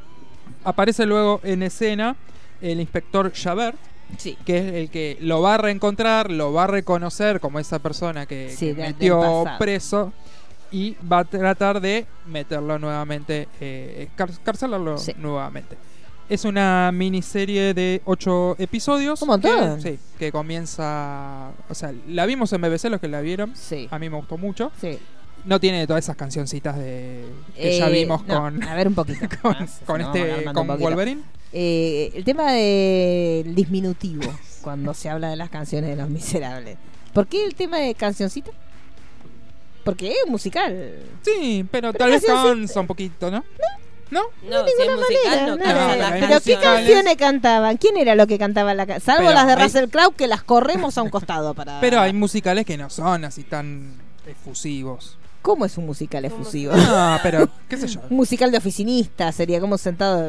Aparece 0.65 1.07
luego 1.07 1.41
en 1.45 1.63
escena 1.63 2.17
el 2.61 2.81
inspector 2.81 3.33
Javert, 3.35 3.77
Sí. 4.19 4.37
que 4.47 4.59
es 4.59 4.75
el 4.75 4.91
que 4.91 5.17
lo 5.21 5.43
va 5.43 5.55
a 5.55 5.59
reencontrar, 5.59 6.31
lo 6.31 6.53
va 6.53 6.65
a 6.65 6.67
reconocer 6.69 7.41
como 7.41 7.59
esa 7.59 7.79
persona 7.81 8.27
que, 8.27 8.51
Sí, 8.51 8.67
que 8.67 8.75
de- 8.75 8.83
del 8.83 8.93
metió 8.95 9.45
preso 9.59 10.13
y 10.71 10.97
va 11.11 11.21
a 11.21 11.25
tratar 11.25 11.81
de 11.81 12.07
meterlo 12.27 12.79
nuevamente, 12.79 13.49
eh, 13.61 14.09
car- 14.17 14.31
carcelarlo 14.45 14.99
Sí. 14.99 15.13
nuevamente. 15.19 15.77
Es 16.29 16.45
una 16.45 16.91
miniserie 16.93 17.73
de 17.73 18.03
ocho 18.05 18.57
episodios. 18.59 19.25
Montón. 19.25 19.77
Que, 19.81 19.91
sí, 19.93 19.99
que 20.19 20.33
comienza. 20.33 21.51
O 21.69 21.75
sea, 21.75 21.93
la 22.09 22.27
vimos 22.27 22.53
en 22.53 22.61
BBC, 22.63 22.91
los 22.91 23.01
que 23.01 23.07
la 23.09 23.21
vieron. 23.21 23.55
Sí. 23.55 23.87
A 23.93 23.99
mí 24.01 24.11
me 24.11 24.17
gustó 24.17 24.37
mucho. 24.37 24.73
Sí. 24.81 24.99
No 25.47 25.61
tiene 25.61 25.87
todas 25.87 26.05
esas 26.05 26.17
cancioncitas 26.17 26.77
de 26.77 27.25
que 27.57 27.79
ya 27.79 27.89
vimos 27.89 28.27
no, 28.27 28.41
con, 28.41 28.63
A 28.65 28.75
ver 28.75 28.89
un 28.89 28.95
poquito. 28.95 29.27
con, 29.87 30.01
este 30.01 30.45
con. 30.53 30.67
Wolverine. 30.79 31.23
Eh, 31.53 32.11
el 32.15 32.25
tema 32.25 32.53
del 32.53 33.55
disminutivo, 33.55 34.23
cuando 34.61 34.93
se 34.93 35.09
habla 35.09 35.31
de 35.31 35.37
las 35.37 35.49
canciones 35.49 35.91
de 35.91 35.97
los 35.97 36.11
miserables. 36.11 36.77
¿Por 37.15 37.29
qué 37.29 37.45
el 37.45 37.55
tema 37.55 37.79
de 37.79 37.95
cancioncita? 37.95 38.51
Porque 39.85 40.11
es 40.11 40.29
musical. 40.29 40.95
Sí, 41.23 41.65
pero, 41.71 41.93
Pero 41.93 42.05
tal 42.05 42.11
vez 42.11 42.25
cansa 42.25 42.81
un 42.81 42.87
poquito, 42.89 43.31
¿no? 43.31 43.45
¿No? 44.11 44.21
No, 44.49 44.65
si 44.67 44.83
es 44.83 44.95
musical, 44.97 45.47
no 45.47 45.57
no, 45.57 45.65
canta 45.65 45.87
no, 45.89 45.97
las 45.97 46.13
Pero 46.13 46.41
¿qué 46.41 46.59
canciones 46.63 47.17
cantaban? 47.17 47.77
¿Quién 47.77 47.97
era 47.97 48.15
lo 48.15 48.27
que 48.27 48.39
cantaba 48.39 48.73
la 48.75 48.87
ca- 48.87 49.01
Salvo 49.01 49.23
Pero 49.29 49.35
las 49.35 49.47
de 49.47 49.53
hay- 49.55 49.63
Russell 49.63 49.89
Crowe 49.89 50.13
que 50.17 50.27
las 50.27 50.43
corremos 50.43 50.97
a 50.99 51.03
un 51.03 51.11
costado 51.11 51.55
para. 51.55 51.81
Pero 51.81 52.01
hay 52.01 52.13
musicales 52.13 52.65
que 52.67 52.77
no 52.77 52.91
son 52.91 53.25
así 53.25 53.43
tan 53.45 53.95
efusivos. 54.27 55.19
¿Cómo 55.47 55.65
es 55.65 55.79
un 55.79 55.87
musical 55.87 56.25
efusivo? 56.25 56.75
No, 56.75 57.19
pero 57.23 57.49
qué 57.69 57.77
sé 57.77 57.87
yo. 57.87 58.01
Un 58.11 58.17
musical 58.17 58.51
de 58.51 58.59
oficinista 58.59 59.31
sería 59.31 59.61
como 59.61 59.79
sentado. 59.79 60.29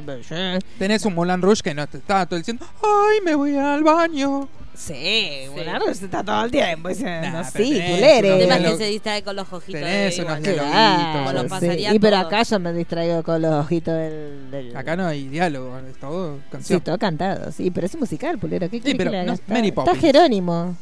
Tenés 0.77 1.05
un 1.05 1.15
Moulin 1.15 1.41
Rouge 1.41 1.63
que 1.63 1.73
no 1.73 1.87
te 1.87 1.97
está 1.97 2.27
todo 2.27 2.37
diciendo, 2.37 2.63
ay, 2.83 3.17
me 3.25 3.33
voy 3.33 3.57
al 3.57 3.83
baño. 3.83 4.47
Sí, 4.75 5.45
bueno, 5.53 5.79
no 5.79 5.91
se 5.95 6.05
está 6.05 6.23
todo 6.23 6.45
el 6.45 6.51
tiempo. 6.51 6.89
diciendo, 6.89 7.31
Nah, 7.31 7.43
sí, 7.45 7.81
culere. 7.89 8.33
El 8.33 8.39
tema 8.47 8.57
es 8.57 8.71
que 8.73 8.77
se 8.77 8.85
distrae 8.91 9.23
con 9.23 9.35
los 9.35 9.51
ojitos 9.51 9.81
Tenés 9.81 10.17
de 10.17 10.23
unos. 10.23 10.37
Claro, 10.37 11.33
lo 11.49 11.59
sí. 11.59 11.87
Y 11.95 11.97
pero 11.99 12.17
acá 12.17 12.43
yo 12.43 12.59
me 12.59 12.71
distraigo 12.73 13.23
con 13.23 13.41
los 13.41 13.53
ojitos 13.65 13.95
del. 13.95 14.51
del- 14.51 14.77
Acá 14.77 14.95
no 14.95 15.07
hay 15.07 15.27
diálogo, 15.29 15.79
es 15.79 15.97
todo 15.97 16.35
Sí, 16.35 16.41
canción. 16.51 16.81
todo 16.81 16.97
cantado, 16.99 17.51
sí, 17.51 17.71
pero 17.71 17.87
es 17.87 17.97
musical, 17.97 18.37
Pulero. 18.37 18.69
¿Qué 18.69 18.79
Sí, 18.85 18.93
pero 18.93 19.09
que 19.09 19.23
no 19.23 19.33
Está-. 19.33 19.95
Jerónimo. 19.95 20.75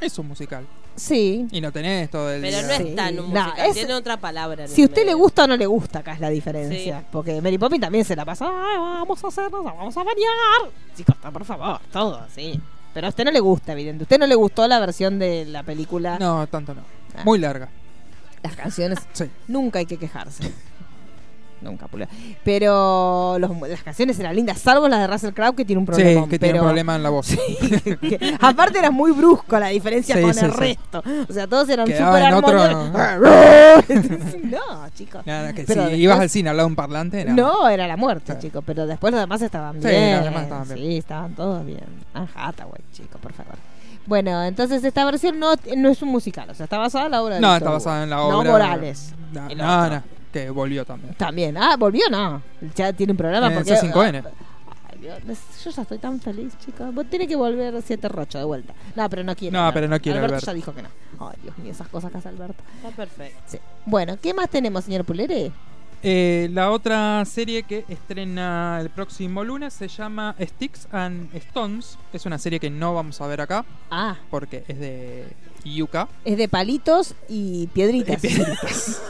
Es 0.00 0.18
un 0.18 0.28
musical. 0.28 0.64
Sí. 0.96 1.46
Y 1.50 1.60
no 1.60 1.72
tenés 1.72 2.10
todo 2.10 2.30
el 2.30 2.42
Pero 2.42 2.58
día. 2.58 2.66
no 2.66 2.72
es 2.84 2.94
tan 2.96 3.18
un 3.20 3.32
No, 3.32 3.42
musical, 3.44 3.66
es- 3.68 3.74
tiene 3.74 3.94
otra 3.94 4.16
palabra. 4.18 4.68
Si 4.68 4.84
usted 4.84 5.06
le 5.06 5.14
gusta 5.14 5.44
o 5.44 5.46
no 5.46 5.56
le 5.56 5.66
gusta, 5.66 6.00
acá 6.00 6.12
es 6.12 6.20
la 6.20 6.28
diferencia. 6.30 7.00
Sí. 7.00 7.06
Porque 7.10 7.40
Mary 7.40 7.56
Poppins 7.58 7.80
también 7.80 8.04
se 8.04 8.14
la 8.16 8.24
pasa. 8.24 8.46
"Ay, 8.46 8.78
vamos 8.78 9.24
a 9.24 9.28
hacernos, 9.28 9.64
vamos 9.64 9.96
a 9.96 10.02
bañar. 10.02 10.72
Chicos, 10.96 11.16
por 11.32 11.44
favor, 11.44 11.80
todo, 11.92 12.26
sí. 12.34 12.60
Pero 12.92 13.06
a 13.06 13.10
usted 13.10 13.24
no 13.24 13.30
le 13.30 13.40
gusta, 13.40 13.72
evidente. 13.72 14.02
Usted 14.02 14.18
no 14.18 14.26
le 14.26 14.34
gustó 14.34 14.66
la 14.66 14.78
versión 14.80 15.18
de 15.18 15.44
la 15.46 15.62
película. 15.62 16.18
No, 16.18 16.46
tanto 16.48 16.74
no. 16.74 16.82
Ah. 17.16 17.22
Muy 17.24 17.38
larga. 17.38 17.68
Las 18.42 18.56
canciones, 18.56 18.98
Sí. 19.12 19.24
nunca 19.48 19.78
hay 19.78 19.86
que 19.86 19.96
quejarse. 19.96 20.50
Nunca, 21.60 21.86
Pulero. 21.88 22.10
Pero 22.44 23.36
los- 23.38 23.50
las 23.68 23.82
canciones 23.82 24.18
eran 24.18 24.34
lindas, 24.34 24.58
salvo 24.58 24.88
las 24.88 25.00
de 25.00 25.06
Russell 25.06 25.32
Crowe 25.34 25.54
que 25.54 25.64
tiene 25.64 25.80
un 25.80 25.86
problema. 25.86 26.22
sí, 26.24 26.28
que 26.30 26.38
tiene 26.38 26.58
un 26.58 26.64
problema 26.66 26.96
en 26.96 27.02
la 27.02 27.10
voz. 27.10 27.28
que- 28.00 28.36
aparte 28.40 28.78
era 28.78 28.90
muy 28.90 29.12
brusco 29.12 29.58
la 29.58 29.68
diferencia 29.68 30.16
Sí, 30.16 30.22
con 30.22 30.32
sí, 30.34 30.44
el 30.44 30.52
sí. 30.52 30.58
resto. 30.58 31.02
O 31.28 31.32
sea, 31.32 31.46
todos 31.46 31.68
eran 31.68 31.86
súper 31.86 32.02
armoniosos. 32.02 32.90
no, 34.44 34.88
chicos. 34.94 35.26
Nada, 35.26 35.52
que 35.52 35.64
Pero 35.64 35.82
si 35.82 35.88
después- 35.88 35.98
ibas 36.00 36.20
al 36.20 36.30
cine 36.30 36.50
al 36.50 36.56
lado 36.56 36.68
de 36.68 36.72
un 36.72 36.76
parlante, 36.76 37.24
no. 37.24 37.34
No, 37.34 37.68
era 37.68 37.86
la 37.86 37.96
muerte, 37.96 38.32
Sí. 38.34 38.38
chicos. 38.48 38.62
Pero 38.66 38.86
después 38.86 39.12
los 39.12 39.20
demás 39.20 39.42
estaban 39.42 39.80
Sí, 39.82 39.88
bien. 39.88 40.16
los 40.16 40.24
demás 40.24 40.42
estaban 40.44 40.68
bien. 40.68 40.78
Sí, 40.78 40.96
estaban 40.98 41.34
todos 41.34 41.64
bien. 41.64 41.84
Ah, 42.14 42.26
Hathaway, 42.34 42.80
chicos, 42.92 43.20
por 43.20 43.32
favor. 43.32 43.54
Bueno, 44.06 44.42
entonces 44.44 44.82
esta 44.82 45.04
versión 45.04 45.38
no, 45.38 45.52
no 45.76 45.88
es 45.90 46.02
un 46.02 46.08
musical. 46.08 46.48
O 46.50 46.54
sea, 46.54 46.64
está 46.64 46.78
basada 46.78 47.04
en 47.06 47.10
la 47.12 47.22
obra 47.22 47.34
de 47.36 47.40
No, 47.40 47.54
está 47.54 47.70
basada 47.70 48.02
en 48.02 48.10
la 48.10 48.16
No 48.16 48.38
obra. 48.40 48.50
Morales. 48.50 49.12
No, 49.32 49.48
el 49.48 49.58
no, 49.58 49.88
no, 49.90 50.02
que 50.32 50.50
volvió 50.50 50.84
también. 50.84 51.14
También. 51.14 51.56
Ah, 51.56 51.76
volvió, 51.78 52.04
no. 52.10 52.42
Ya 52.74 52.92
tiene 52.92 53.12
un 53.12 53.16
programa 53.16 53.48
En 53.48 53.54
porque. 53.54 53.74
C5N. 53.74 54.22
Ay, 54.92 54.98
Dios, 55.00 55.18
yo 55.64 55.70
ya 55.70 55.82
estoy 55.82 55.98
tan 55.98 56.20
feliz, 56.20 56.52
chicos. 56.58 56.94
Vos 56.94 57.06
tiene 57.08 57.26
que 57.28 57.36
volver 57.36 57.80
Siete 57.82 58.08
Rocho 58.08 58.38
de 58.38 58.44
vuelta. 58.44 58.74
No, 58.96 59.08
pero 59.10 59.24
no 59.24 59.34
quiere. 59.36 59.52
No, 59.52 59.60
Alberto. 59.60 59.74
pero 59.74 59.88
no 59.88 60.00
quiere 60.00 60.18
Alberto 60.18 60.34
Alberto. 60.36 60.46
ya 60.46 60.54
dijo 60.54 60.74
que 60.74 60.82
no. 60.82 60.88
Ay, 61.20 61.36
Dios 61.42 61.56
mío, 61.58 61.70
esas 61.72 61.88
cosas 61.88 62.10
que 62.12 62.18
hace 62.18 62.28
Alberto. 62.28 62.62
Está 62.76 62.90
perfecto. 62.96 63.40
Sí. 63.46 63.58
Bueno, 63.86 64.16
¿qué 64.20 64.32
más 64.34 64.48
tenemos, 64.50 64.84
señor 64.84 65.04
Pulere? 65.04 65.52
Eh, 66.02 66.48
la 66.52 66.70
otra 66.70 67.22
serie 67.26 67.62
que 67.64 67.84
estrena 67.88 68.78
el 68.80 68.88
próximo 68.88 69.44
lunes 69.44 69.74
se 69.74 69.86
llama 69.86 70.34
Sticks 70.40 70.88
and 70.92 71.34
Stones. 71.36 71.98
Es 72.14 72.24
una 72.24 72.38
serie 72.38 72.58
que 72.58 72.70
no 72.70 72.94
vamos 72.94 73.20
a 73.20 73.26
ver 73.26 73.42
acá 73.42 73.66
Ah, 73.90 74.16
porque 74.30 74.64
es 74.66 74.78
de 74.80 75.28
Yuka. 75.62 76.08
es 76.24 76.38
de 76.38 76.48
palitos 76.48 77.14
y 77.28 77.66
piedritas. 77.68 78.22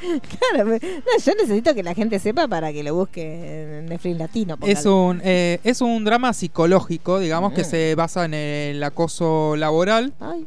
claro, 0.52 0.70
no, 0.70 1.24
yo 1.24 1.32
necesito 1.40 1.74
que 1.74 1.82
la 1.82 1.94
gente 1.94 2.18
sepa 2.18 2.48
para 2.48 2.72
que 2.72 2.82
lo 2.82 2.94
busque 2.94 3.78
en 3.80 3.86
Netflix 3.86 4.18
latino. 4.18 4.56
Es 4.62 4.86
un, 4.86 5.20
eh, 5.24 5.60
es 5.64 5.80
un 5.80 6.04
drama 6.04 6.32
psicológico, 6.32 7.18
digamos, 7.18 7.52
que 7.52 7.62
Mm. 7.62 7.64
se 7.66 7.94
basa 7.94 8.24
en 8.24 8.34
el 8.34 8.82
acoso 8.82 9.54
laboral. 9.56 10.12
Ay, 10.20 10.46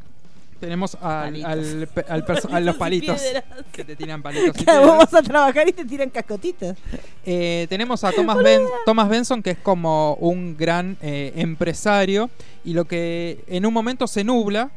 Tenemos 0.59 0.97
al, 1.01 1.43
a 1.45 2.59
los 2.61 2.75
palitos 2.77 3.21
que 3.73 3.83
te 3.83 3.95
tiran 3.97 4.21
palitos. 4.21 4.59
y 4.61 4.63
claro, 4.63 4.95
vas 4.97 5.13
a 5.13 5.21
trabajar 5.21 5.67
y 5.67 5.73
te 5.73 5.83
tiran 5.83 6.09
cascotitos. 6.09 6.77
Eh, 7.25 7.65
tenemos 7.69 8.01
a 8.05 8.11
Thomas, 8.13 8.37
Ben- 8.37 8.63
Thomas 8.85 9.09
Benson, 9.09 9.43
que 9.43 9.51
es 9.51 9.57
como 9.57 10.13
un 10.21 10.55
gran 10.55 10.95
eh, 11.01 11.33
empresario, 11.35 12.29
y 12.63 12.73
lo 12.73 12.85
que 12.85 13.43
en 13.47 13.65
un 13.65 13.73
momento 13.73 14.07
se 14.07 14.23
nubla 14.23 14.69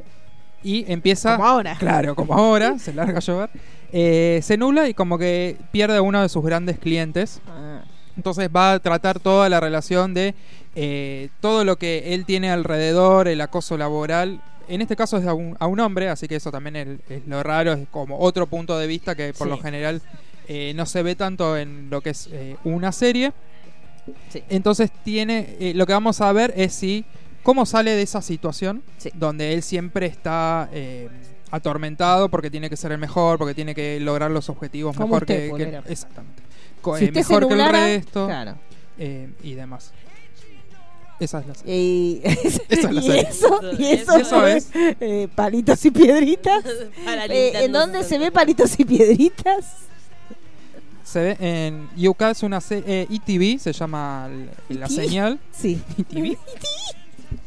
y 0.64 0.90
empieza. 0.90 1.36
Como 1.36 1.46
ahora. 1.48 1.76
Claro, 1.78 2.16
como 2.16 2.34
ahora, 2.34 2.78
se 2.80 2.92
larga 2.92 3.18
a 3.18 3.20
llover. 3.20 3.50
Eh, 3.92 4.40
se 4.42 4.56
nubla 4.56 4.88
y 4.88 4.94
como 4.94 5.18
que 5.18 5.56
pierde 5.72 5.96
a 5.98 6.02
uno 6.02 6.22
de 6.22 6.28
sus 6.28 6.44
grandes 6.44 6.78
clientes. 6.78 7.40
Ah, 7.48 7.82
Entonces 8.16 8.48
va 8.54 8.72
a 8.72 8.78
tratar 8.80 9.20
toda 9.20 9.48
la 9.48 9.60
relación 9.60 10.14
de 10.14 10.34
eh, 10.74 11.28
todo 11.40 11.64
lo 11.64 11.76
que 11.76 12.14
él 12.14 12.24
tiene 12.24 12.50
alrededor, 12.50 13.28
el 13.28 13.40
acoso 13.40 13.76
laboral. 13.76 14.40
En 14.68 14.80
este 14.82 14.96
caso 14.96 15.16
es 15.18 15.26
a 15.26 15.34
un, 15.34 15.56
a 15.60 15.66
un 15.66 15.78
hombre, 15.80 16.08
así 16.08 16.26
que 16.26 16.36
eso 16.36 16.50
también 16.50 16.76
es, 16.76 16.88
es 17.08 17.26
lo 17.26 17.42
raro, 17.42 17.72
es 17.74 17.86
como 17.90 18.18
otro 18.18 18.46
punto 18.46 18.78
de 18.78 18.86
vista 18.86 19.14
que 19.14 19.32
por 19.32 19.46
Sí. 19.46 19.50
lo 19.50 19.58
general 19.58 20.02
eh, 20.48 20.72
no 20.74 20.86
se 20.86 21.02
ve 21.02 21.14
tanto 21.14 21.56
en 21.56 21.88
lo 21.90 22.00
que 22.00 22.10
es 22.10 22.28
eh, 22.32 22.56
una 22.64 22.90
serie. 22.92 23.32
Sí. 24.28 24.42
Entonces 24.48 24.90
tiene, 25.04 25.72
lo 25.74 25.86
que 25.86 25.92
vamos 25.92 26.20
a 26.20 26.32
ver 26.32 26.52
es 26.56 26.72
si 26.74 27.04
cómo 27.42 27.64
sale 27.66 27.92
de 27.92 28.02
esa 28.02 28.22
situación 28.22 28.82
Sí. 28.98 29.10
donde 29.14 29.52
él 29.54 29.62
siempre 29.62 30.06
está 30.06 30.68
atormentado 31.50 32.28
porque 32.28 32.50
tiene 32.50 32.68
que 32.70 32.76
ser 32.76 32.92
el 32.92 32.98
mejor, 32.98 33.38
porque 33.38 33.54
tiene 33.54 33.74
que 33.74 33.98
lograr 34.00 34.30
los 34.30 34.48
objetivos 34.48 34.96
Como 34.96 35.08
mejor 35.08 35.22
usted, 35.22 35.52
que, 35.54 35.82
exactamente, 35.92 36.42
Co- 36.82 36.96
Si 36.98 37.06
eh, 37.06 37.12
mejor 37.12 37.48
que 37.48 37.54
el 37.54 37.68
resto 37.70 38.26
Claro. 38.26 38.56
eh, 38.98 39.30
y 39.42 39.54
demás. 39.54 39.92
Esa 41.18 41.40
es 41.40 41.46
la 41.46 41.54
serie. 41.54 41.74
Y, 41.74 42.20
Esa 42.24 42.60
es 42.68 42.92
la 42.92 43.00
y 43.00 43.04
serie. 43.06 43.20
eso, 43.30 43.60
y 43.78 43.84
eso, 43.86 44.46
es. 44.46 44.68
eh, 44.74 45.28
palitos 45.34 45.82
y 45.86 45.90
piedritas. 45.90 46.62
Eh, 47.30 47.64
¿En 47.64 47.72
dónde 47.72 47.98
se 48.04 48.18
ve 48.18 48.26
64. 48.26 48.32
palitos 48.34 48.78
y 48.80 48.84
piedritas? 48.84 49.64
Se 51.04 51.20
ve 51.22 51.36
en 51.40 51.88
UK 52.08 52.20
es 52.32 52.42
una 52.42 52.60
se- 52.60 52.82
eh, 52.86 53.06
ETV, 53.10 53.58
se 53.60 53.72
llama 53.72 54.28
la 54.68 54.86
¿ET? 54.86 54.90
señal. 54.92 55.38
Sí. 55.52 55.80
ETV. 55.98 56.36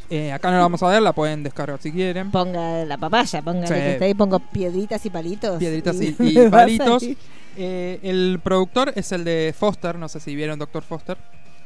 Eh, 0.10 0.32
acá 0.32 0.50
no 0.50 0.56
la 0.58 0.64
vamos 0.64 0.82
a 0.84 0.88
ver, 0.90 1.02
la 1.02 1.14
pueden 1.14 1.44
descargar 1.44 1.80
si 1.82 1.92
quieren. 1.92 2.32
Ponga 2.32 2.84
la 2.86 2.98
papaya, 2.98 3.42
póngale 3.42 3.68
Sí. 3.68 3.74
que 3.74 3.92
está 3.94 4.06
ahí, 4.06 4.14
pongo 4.14 4.40
piedritas 4.40 5.06
y 5.06 5.10
palitos. 5.10 5.58
Piedritas 5.60 5.96
y, 6.02 6.12
palitos. 6.52 7.04
Eh, 7.58 8.00
el 8.04 8.40
productor 8.44 8.92
es 8.96 9.12
el 9.12 9.24
de 9.24 9.54
Foster, 9.58 9.96
no 9.98 10.08
sé 10.10 10.20
si 10.20 10.36
vieron 10.36 10.58
Doctor 10.58 10.82
Foster, 10.84 11.18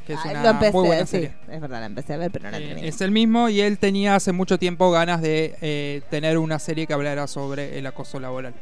que 0.08 0.14
es 0.14 0.20
Ah, 0.26 0.30
una 0.32 0.44
lo 0.44 0.50
empecé, 0.50 0.72
muy 0.74 0.88
buena 0.88 1.06
sí, 1.06 1.12
serie. 1.12 1.34
Es 1.50 1.62
verdad, 1.62 1.80
la 1.80 1.86
empecé 1.86 2.14
a 2.14 2.18
ver, 2.18 2.32
pero 2.32 2.46
no 2.46 2.52
la 2.52 2.58
Eh, 2.58 2.68
terminé. 2.68 2.88
es 2.88 3.00
el 3.02 3.12
mismo 3.12 3.48
y 3.48 3.62
él 3.62 3.78
tenía 3.78 4.16
hace 4.16 4.32
mucho 4.34 4.58
tiempo 4.60 4.92
ganas 4.92 5.22
de 5.22 5.56
eh, 5.62 6.02
tener 6.10 6.38
una 6.38 6.60
serie 6.60 6.86
que 6.88 6.94
hablara 6.94 7.28
sobre 7.28 7.78
el 7.80 7.86
acoso 7.86 8.20
laboral. 8.20 8.54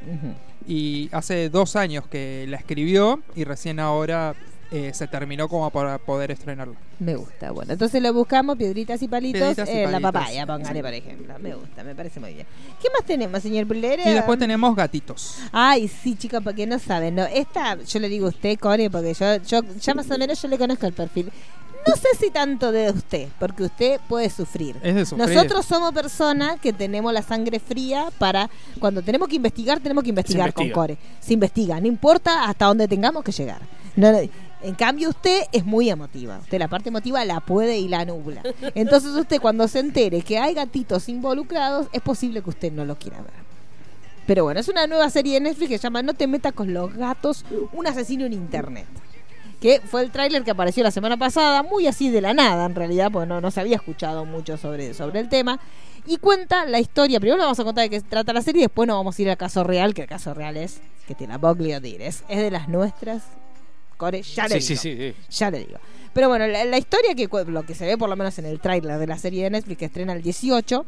Y 0.67 1.09
hace 1.11 1.49
dos 1.49 1.75
años 1.75 2.05
que 2.07 2.45
la 2.47 2.57
escribió 2.57 3.21
y 3.35 3.45
recién 3.45 3.79
ahora 3.79 4.35
eh, 4.71 4.93
se 4.93 5.05
terminó 5.07 5.49
como 5.49 5.69
para 5.69 5.97
poder 5.97 6.31
estrenarla. 6.31 6.75
Me 6.99 7.15
gusta. 7.15 7.51
Bueno, 7.51 7.73
entonces 7.73 8.01
lo 8.01 8.13
buscamos, 8.13 8.57
piedritas 8.57 9.01
y 9.01 9.07
palitos. 9.09 9.41
Piedritas 9.41 9.69
y 9.69 9.79
eh, 9.79 9.87
La 9.87 9.99
papaya, 9.99 10.47
póngale, 10.47 10.81
por 10.81 10.93
ejemplo. 10.93 11.33
Me 11.39 11.53
gusta, 11.53 11.83
me 11.83 11.93
parece 11.93 12.21
muy 12.21 12.33
bien. 12.33 12.47
¿Qué 12.81 12.89
más 12.89 13.03
tenemos, 13.05 13.41
señor 13.41 13.67
Pulera? 13.67 14.09
Y 14.09 14.13
después 14.13 14.39
tenemos 14.39 14.73
Gatitos. 14.73 15.39
Ay, 15.51 15.89
sí, 15.89 16.15
chicos, 16.15 16.41
porque 16.41 16.65
no 16.65 16.79
saben. 16.79 17.15
No, 17.15 17.25
esta, 17.25 17.81
yo 17.81 17.99
le 17.99 18.07
digo 18.07 18.27
a 18.27 18.29
usted, 18.29 18.57
Core, 18.57 18.89
porque 18.89 19.13
yo, 19.13 19.35
yo 19.43 19.61
ya 19.79 19.93
más 19.93 20.09
o 20.09 20.17
menos 20.17 20.41
yo 20.41 20.47
le 20.47 20.57
conozco 20.57 20.85
el 20.85 20.93
perfil. 20.93 21.31
No 21.87 21.95
sé 21.95 22.07
si 22.19 22.29
tanto 22.29 22.71
de 22.71 22.91
usted, 22.91 23.27
porque 23.39 23.63
usted 23.63 23.99
puede 24.07 24.29
sufrir. 24.29 24.77
Es 24.83 24.93
de 24.93 25.05
sufrir. 25.05 25.27
Nosotros 25.27 25.65
somos 25.65 25.91
personas 25.91 26.59
que 26.59 26.71
tenemos 26.71 27.11
la 27.11 27.23
sangre 27.23 27.59
fría 27.59 28.09
para 28.19 28.49
cuando 28.79 29.01
tenemos 29.01 29.27
que 29.27 29.35
investigar, 29.35 29.79
tenemos 29.79 30.03
que 30.03 30.11
investigar 30.11 30.53
con. 30.53 30.69
Core. 30.69 30.97
Se 31.19 31.33
investiga, 31.33 31.79
no 31.79 31.87
importa 31.87 32.45
hasta 32.45 32.65
dónde 32.65 32.87
tengamos 32.87 33.23
que 33.23 33.31
llegar. 33.31 33.61
No, 33.95 34.11
no, 34.11 34.19
en 34.63 34.75
cambio, 34.75 35.09
usted 35.09 35.43
es 35.51 35.65
muy 35.65 35.89
emotiva. 35.89 36.39
Usted 36.39 36.59
la 36.59 36.67
parte 36.67 36.89
emotiva 36.89 37.23
la 37.25 37.39
puede 37.39 37.79
y 37.79 37.87
la 37.87 38.05
nubla. 38.05 38.43
Entonces, 38.75 39.11
usted 39.11 39.41
cuando 39.41 39.67
se 39.67 39.79
entere 39.79 40.21
que 40.21 40.37
hay 40.37 40.53
gatitos 40.53 41.09
involucrados, 41.09 41.87
es 41.91 42.01
posible 42.01 42.41
que 42.41 42.49
usted 42.49 42.71
no 42.71 42.85
lo 42.85 42.97
quiera 42.97 43.17
ver. 43.17 43.51
Pero 44.27 44.43
bueno, 44.43 44.59
es 44.59 44.67
una 44.67 44.87
nueva 44.87 45.09
serie 45.09 45.33
de 45.35 45.41
Netflix 45.41 45.69
que 45.69 45.77
se 45.77 45.83
llama 45.83 46.03
No 46.03 46.13
te 46.13 46.27
metas 46.27 46.53
con 46.53 46.73
los 46.73 46.93
gatos, 46.93 47.43
un 47.73 47.87
asesino 47.87 48.25
en 48.25 48.33
internet. 48.33 48.85
Que 49.59 49.79
fue 49.79 50.01
el 50.01 50.11
tráiler 50.11 50.43
que 50.43 50.51
apareció 50.51 50.83
la 50.83 50.91
semana 50.91 51.17
pasada, 51.17 51.63
muy 51.63 51.85
así 51.87 52.09
de 52.09 52.21
la 52.21 52.33
nada 52.33 52.65
en 52.65 52.75
realidad, 52.75 53.11
porque 53.11 53.27
no, 53.27 53.41
no 53.41 53.51
se 53.51 53.59
había 53.59 53.75
escuchado 53.75 54.25
mucho 54.25 54.57
sobre, 54.57 54.93
sobre 54.93 55.19
el 55.19 55.29
tema. 55.29 55.59
Y 56.05 56.17
cuenta 56.17 56.65
la 56.65 56.79
historia, 56.79 57.19
primero 57.19 57.37
le 57.37 57.43
vamos 57.43 57.59
a 57.59 57.63
contar 57.63 57.83
de 57.83 57.89
qué 57.89 58.01
trata 58.01 58.33
la 58.33 58.41
serie 58.41 58.61
y 58.61 58.65
después 58.65 58.87
nos 58.87 58.97
vamos 58.97 59.17
a 59.17 59.21
ir 59.21 59.29
al 59.29 59.37
caso 59.37 59.63
real, 59.63 59.93
que 59.93 60.03
el 60.03 60.07
caso 60.07 60.33
real 60.33 60.57
es 60.57 60.81
que 61.07 61.13
te 61.13 61.27
la 61.27 61.37
voglio 61.37 61.79
dir, 61.79 62.01
es, 62.01 62.23
es 62.27 62.39
de 62.39 62.49
las 62.49 62.69
nuestras. 62.69 63.23
Core, 64.01 64.23
ya 64.23 64.47
le 64.47 64.59
Sí, 64.59 64.73
digo. 64.73 64.81
sí, 64.81 64.95
sí, 64.97 65.13
sí. 65.29 65.37
Ya 65.37 65.51
le 65.51 65.59
digo. 65.59 65.77
Pero 66.13 66.27
bueno, 66.27 66.47
la, 66.47 66.65
la 66.65 66.77
historia 66.79 67.13
que 67.13 67.29
lo 67.47 67.63
que 67.63 67.75
se 67.75 67.85
ve 67.85 67.97
por 67.99 68.09
lo 68.09 68.15
menos 68.15 68.37
en 68.39 68.45
el 68.45 68.59
tráiler 68.59 68.97
de 68.97 69.05
la 69.05 69.17
serie 69.19 69.43
de 69.43 69.51
Netflix 69.51 69.77
que 69.77 69.85
estrena 69.85 70.13
el 70.13 70.23
18, 70.23 70.85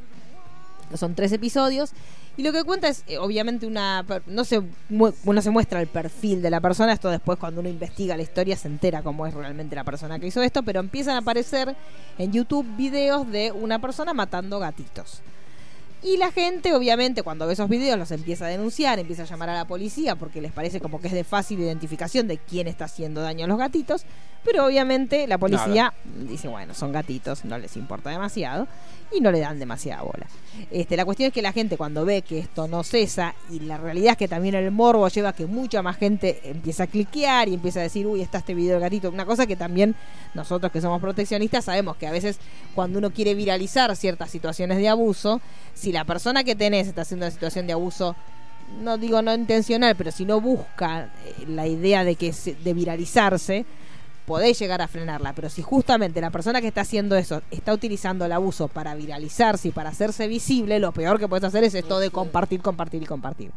que 0.89 0.97
son 0.97 1.13
tres 1.15 1.31
episodios, 1.31 1.91
y 2.35 2.41
lo 2.41 2.51
que 2.51 2.63
cuenta 2.63 2.87
es 2.87 3.03
eh, 3.07 3.19
obviamente 3.19 3.67
una 3.67 4.03
no 4.25 4.43
se 4.43 4.59
no 4.89 5.41
se 5.41 5.49
muestra 5.51 5.79
el 5.79 5.85
perfil 5.87 6.41
de 6.41 6.49
la 6.49 6.59
persona, 6.59 6.91
esto 6.91 7.09
después 7.11 7.37
cuando 7.37 7.61
uno 7.61 7.69
investiga 7.69 8.17
la 8.17 8.23
historia 8.23 8.57
se 8.57 8.67
entera 8.67 9.03
cómo 9.03 9.27
es 9.27 9.35
realmente 9.35 9.75
la 9.75 9.83
persona 9.83 10.17
que 10.17 10.25
hizo 10.27 10.41
esto, 10.41 10.63
pero 10.63 10.79
empiezan 10.79 11.15
a 11.15 11.19
aparecer 11.19 11.75
en 12.17 12.31
YouTube 12.33 12.65
videos 12.75 13.31
de 13.31 13.51
una 13.51 13.77
persona 13.79 14.13
matando 14.15 14.57
gatitos. 14.57 15.21
Y 16.03 16.17
la 16.17 16.33
gente, 16.33 16.73
obviamente, 16.73 17.23
cuando 17.23 17.47
ve 17.47 17.53
esos 17.53 17.69
videos, 17.69 17.97
los 17.97 18.11
empieza 18.11 18.45
a 18.45 18.49
denunciar, 18.49 18.99
empieza 18.99 19.23
a 19.23 19.25
llamar 19.25 19.49
a 19.49 19.53
la 19.53 19.65
policía 19.65 20.17
porque 20.17 20.41
les 20.41 20.51
parece 20.51 20.81
como 20.81 20.99
que 20.99 21.07
es 21.07 21.13
de 21.13 21.23
fácil 21.23 21.61
identificación 21.61 22.27
de 22.27 22.37
quién 22.37 22.67
está 22.67 22.85
haciendo 22.85 23.21
daño 23.21 23.45
a 23.45 23.47
los 23.47 23.57
gatitos. 23.57 24.05
Pero 24.43 24.65
obviamente 24.65 25.25
la 25.27 25.37
policía 25.37 25.93
dice, 26.27 26.47
bueno, 26.49 26.73
son 26.73 26.91
gatitos, 26.91 27.45
no 27.45 27.57
les 27.57 27.77
importa 27.77 28.09
demasiado 28.09 28.67
y 29.15 29.21
no 29.21 29.31
le 29.31 29.39
dan 29.39 29.57
demasiada 29.57 30.01
bola. 30.01 30.25
Este, 30.69 30.97
la 30.97 31.05
cuestión 31.05 31.27
es 31.27 31.33
que 31.33 31.41
la 31.41 31.53
gente 31.53 31.77
cuando 31.77 32.03
ve 32.03 32.23
que 32.23 32.39
esto 32.39 32.67
no 32.67 32.83
cesa 32.83 33.35
y 33.49 33.61
la 33.61 33.77
realidad 33.77 34.11
es 34.13 34.17
que 34.17 34.27
también 34.27 34.55
el 34.55 34.69
morbo 34.71 35.07
lleva 35.07 35.29
a 35.29 35.33
que 35.33 35.45
mucha 35.45 35.81
más 35.81 35.95
gente 35.97 36.41
empieza 36.43 36.83
a 36.83 36.87
cliquear 36.87 37.47
y 37.47 37.53
empieza 37.53 37.79
a 37.79 37.83
decir, 37.83 38.05
uy, 38.05 38.21
está 38.21 38.39
este 38.39 38.53
video 38.53 38.73
del 38.73 38.81
gatito. 38.81 39.09
Una 39.09 39.25
cosa 39.25 39.45
que 39.47 39.55
también 39.55 39.95
nosotros 40.33 40.71
que 40.71 40.81
somos 40.81 40.99
proteccionistas 40.99 41.63
sabemos 41.65 41.95
que 41.95 42.07
a 42.07 42.11
veces 42.11 42.37
cuando 42.75 42.99
uno 42.99 43.11
quiere 43.11 43.35
viralizar 43.35 43.95
ciertas 43.95 44.29
situaciones 44.29 44.77
de 44.77 44.89
abuso, 44.89 45.39
si 45.73 45.91
la 45.93 46.03
persona 46.05 46.43
que 46.43 46.55
tenés 46.55 46.87
está 46.87 47.03
haciendo 47.03 47.25
una 47.25 47.31
situación 47.31 47.65
de 47.67 47.73
abuso 47.73 48.15
no 48.81 48.97
digo 48.97 49.21
no 49.21 49.33
intencional, 49.33 49.95
pero 49.95 50.11
si 50.11 50.25
no 50.25 50.41
busca 50.41 51.03
eh, 51.25 51.45
la 51.47 51.67
idea 51.67 52.03
de 52.03 52.15
que 52.15 52.33
se- 52.33 52.55
de 52.55 52.73
viralizarse, 52.73 53.65
podéis 54.25 54.59
llegar 54.59 54.81
a 54.81 54.87
frenarla. 54.87 55.33
Pero 55.33 55.49
si 55.49 55.61
justamente 55.61 56.21
la 56.21 56.29
persona 56.29 56.61
que 56.61 56.67
está 56.67 56.81
haciendo 56.81 57.15
eso 57.15 57.41
está 57.51 57.73
utilizando 57.73 58.25
el 58.25 58.31
abuso 58.31 58.67
para 58.67 58.95
viralizarse 58.95 59.69
y 59.69 59.71
para 59.71 59.89
hacerse 59.89 60.27
visible, 60.27 60.79
lo 60.79 60.91
peor 60.91 61.19
que 61.19 61.27
puedes 61.27 61.43
hacer 61.43 61.63
es 61.63 61.75
esto 61.75 61.99
de 61.99 62.11
compartir, 62.11 62.61
compartir 62.61 63.03
y 63.03 63.05
compartir. 63.05 63.51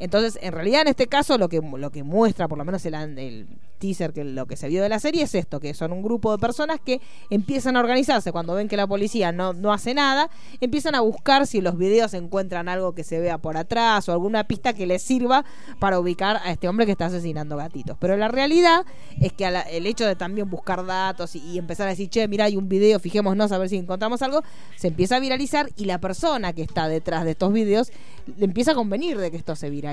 Entonces, 0.00 0.38
en 0.40 0.52
realidad, 0.52 0.80
en 0.80 0.88
este 0.88 1.06
caso, 1.06 1.36
lo 1.36 1.50
que, 1.50 1.60
muestra, 1.60 2.48
por 2.48 2.56
lo 2.56 2.64
menos 2.64 2.84
el, 2.86 3.46
teaser, 3.78 4.12
que 4.12 4.24
lo 4.24 4.46
que 4.46 4.56
se 4.56 4.68
vio 4.68 4.82
de 4.82 4.88
la 4.88 4.98
serie, 4.98 5.24
es 5.24 5.34
esto, 5.34 5.60
que 5.60 5.74
son 5.74 5.92
un 5.92 6.02
grupo 6.02 6.32
de 6.32 6.38
personas 6.38 6.80
que 6.80 7.00
empiezan 7.28 7.76
a 7.76 7.80
organizarse 7.80 8.32
cuando 8.32 8.54
ven 8.54 8.68
que 8.68 8.76
la 8.78 8.86
policía 8.86 9.30
no, 9.30 9.52
no 9.52 9.72
hace 9.72 9.92
nada, 9.92 10.30
empiezan 10.60 10.94
a 10.94 11.00
buscar 11.00 11.46
si 11.46 11.60
los 11.60 11.76
videos 11.76 12.14
encuentran 12.14 12.68
algo 12.68 12.94
que 12.94 13.04
se 13.04 13.20
vea 13.20 13.38
por 13.38 13.58
atrás 13.58 14.08
o 14.08 14.12
alguna 14.12 14.44
pista 14.44 14.72
que 14.72 14.86
les 14.86 15.02
sirva 15.02 15.44
para 15.78 16.00
ubicar 16.00 16.40
a 16.44 16.50
este 16.50 16.68
hombre 16.68 16.86
que 16.86 16.92
está 16.92 17.06
asesinando 17.06 17.56
gatitos. 17.56 17.96
Pero 18.00 18.16
la 18.16 18.28
realidad 18.28 18.86
es 19.20 19.34
que 19.34 19.46
el 19.46 19.86
hecho 19.86 20.06
de 20.06 20.16
también 20.16 20.48
buscar 20.48 20.84
datos 20.86 21.36
y, 21.36 21.40
y 21.40 21.58
empezar 21.58 21.86
a 21.86 21.90
decir, 21.90 22.08
che, 22.08 22.26
mira, 22.26 22.46
hay 22.46 22.56
un 22.56 22.68
video, 22.68 22.98
fijémonos 23.00 23.52
a 23.52 23.58
ver 23.58 23.68
si 23.68 23.76
encontramos 23.76 24.22
algo, 24.22 24.42
se 24.76 24.88
empieza 24.88 25.16
a 25.16 25.20
viralizar 25.20 25.68
y 25.76 25.84
la 25.84 25.98
persona 25.98 26.54
que 26.54 26.62
está 26.62 26.88
detrás 26.88 27.24
de 27.24 27.32
estos 27.32 27.52
videos 27.52 27.92
le 28.38 28.44
empieza 28.46 28.72
a 28.72 28.74
convenir 28.74 29.18
de 29.18 29.30
que 29.30 29.36
esto 29.36 29.56
se 29.56 29.68
viralice. 29.68 29.89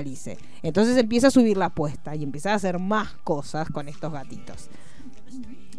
Entonces 0.62 0.96
empieza 0.96 1.28
a 1.28 1.30
subir 1.30 1.56
la 1.56 1.66
apuesta 1.66 2.14
y 2.14 2.22
empieza 2.22 2.52
a 2.52 2.54
hacer 2.54 2.78
más 2.78 3.12
cosas 3.24 3.68
con 3.70 3.88
estos 3.88 4.12
gatitos. 4.12 4.68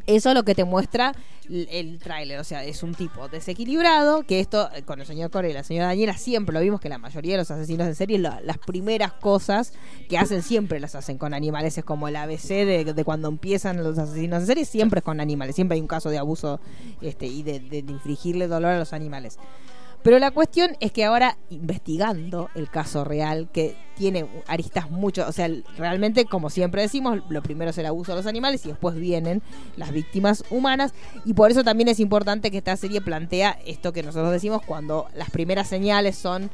Eso 0.07 0.29
es 0.29 0.35
lo 0.35 0.43
que 0.43 0.55
te 0.55 0.63
muestra 0.63 1.13
el, 1.47 1.67
el 1.69 1.99
tráiler, 1.99 2.39
o 2.39 2.43
sea, 2.43 2.63
es 2.63 2.81
un 2.81 2.95
tipo 2.95 3.27
desequilibrado, 3.27 4.23
que 4.23 4.39
esto 4.39 4.67
eh, 4.73 4.81
con 4.81 4.99
el 4.99 5.05
señor 5.05 5.29
Corey 5.29 5.51
y 5.51 5.53
la 5.53 5.63
señora 5.63 5.87
Daniela 5.87 6.17
siempre 6.17 6.51
lo 6.53 6.61
vimos 6.61 6.79
que 6.79 6.89
la 6.89 6.97
mayoría 6.97 7.33
de 7.33 7.37
los 7.39 7.51
asesinos 7.51 7.85
en 7.87 7.93
serie, 7.93 8.17
la- 8.17 8.41
las 8.41 8.57
primeras 8.57 9.13
cosas 9.13 9.73
que 10.09 10.17
hacen 10.17 10.41
siempre 10.41 10.79
las 10.79 10.95
hacen 10.95 11.19
con 11.19 11.35
animales, 11.35 11.77
es 11.77 11.85
como 11.85 12.07
el 12.07 12.15
ABC 12.15 12.47
de, 12.65 12.91
de 12.95 13.03
cuando 13.03 13.27
empiezan 13.27 13.83
los 13.83 13.99
asesinos 13.99 14.41
en 14.41 14.47
serie, 14.47 14.65
siempre 14.65 14.99
es 14.99 15.03
con 15.03 15.19
animales, 15.19 15.53
siempre 15.55 15.75
hay 15.75 15.81
un 15.81 15.87
caso 15.87 16.09
de 16.09 16.17
abuso 16.17 16.59
este, 17.01 17.27
y 17.27 17.43
de- 17.43 17.59
de 17.59 17.77
infligirle 17.79 18.47
dolor 18.47 18.71
a 18.71 18.79
los 18.79 18.93
animales. 18.93 19.37
Pero 20.03 20.17
la 20.17 20.31
cuestión 20.31 20.77
es 20.79 20.91
que 20.91 21.03
ahora, 21.03 21.37
investigando 21.49 22.49
el 22.55 22.69
caso 22.69 23.03
real, 23.03 23.49
que 23.51 23.75
tiene 23.95 24.25
aristas 24.47 24.89
mucho, 24.89 25.27
o 25.27 25.31
sea, 25.33 25.49
realmente, 25.77 26.23
como 26.23 26.49
siempre 26.49 26.81
decimos, 26.81 27.19
lo 27.29 27.43
primero 27.43 27.71
es 27.71 27.77
el 27.77 27.85
abuso 27.85 28.13
de 28.13 28.19
los 28.19 28.25
animales 28.25 28.65
y 28.65 28.69
después 28.69 28.95
vienen 28.95 29.41
las 29.75 29.91
víctimas 29.91 30.45
humanas. 30.49 30.93
Y 31.25 31.33
por 31.33 31.51
eso 31.51 31.65
también 31.65 31.89
es 31.89 31.99
importante 31.99 32.49
que 32.49 32.59
esta 32.59 32.77
serie 32.77 33.01
plantea 33.01 33.59
esto 33.65 33.91
que 33.91 34.01
nosotros 34.03 34.31
decimos 34.31 34.61
cuando 34.65 35.07
las 35.15 35.29
primeras 35.31 35.67
señales 35.67 36.17
son 36.17 36.49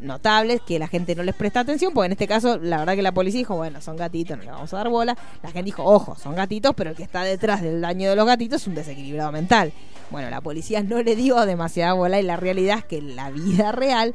notables 0.00 0.60
que 0.60 0.78
la 0.78 0.88
gente 0.88 1.14
no 1.14 1.22
les 1.22 1.34
presta 1.34 1.60
atención, 1.60 1.92
porque 1.92 2.06
en 2.06 2.12
este 2.12 2.26
caso 2.26 2.58
la 2.58 2.78
verdad 2.78 2.94
que 2.94 3.02
la 3.02 3.12
policía 3.12 3.38
dijo, 3.38 3.56
bueno, 3.56 3.80
son 3.80 3.96
gatitos, 3.96 4.36
no 4.36 4.44
le 4.44 4.50
vamos 4.50 4.72
a 4.72 4.76
dar 4.76 4.88
bola. 4.88 5.16
La 5.42 5.50
gente 5.50 5.64
dijo, 5.64 5.84
ojo, 5.84 6.16
son 6.16 6.34
gatitos, 6.34 6.74
pero 6.74 6.90
el 6.90 6.96
que 6.96 7.02
está 7.02 7.22
detrás 7.22 7.62
del 7.62 7.80
daño 7.80 8.10
de 8.10 8.16
los 8.16 8.26
gatitos 8.26 8.62
es 8.62 8.68
un 8.68 8.74
desequilibrado 8.74 9.32
mental. 9.32 9.72
Bueno, 10.10 10.30
la 10.30 10.40
policía 10.40 10.82
no 10.82 11.02
le 11.02 11.16
dio 11.16 11.44
demasiada 11.46 11.92
bola 11.94 12.20
y 12.20 12.22
la 12.22 12.36
realidad 12.36 12.78
es 12.78 12.84
que 12.84 12.98
en 12.98 13.16
la 13.16 13.30
vida 13.30 13.72
real, 13.72 14.14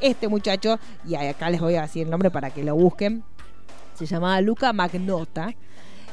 este 0.00 0.28
muchacho, 0.28 0.78
y 1.06 1.14
acá 1.14 1.50
les 1.50 1.60
voy 1.60 1.76
a 1.76 1.82
decir 1.82 2.04
el 2.04 2.10
nombre 2.10 2.30
para 2.30 2.50
que 2.50 2.64
lo 2.64 2.74
busquen, 2.74 3.24
se 3.94 4.06
llamaba 4.06 4.40
Luca 4.40 4.72
Magnota. 4.72 5.54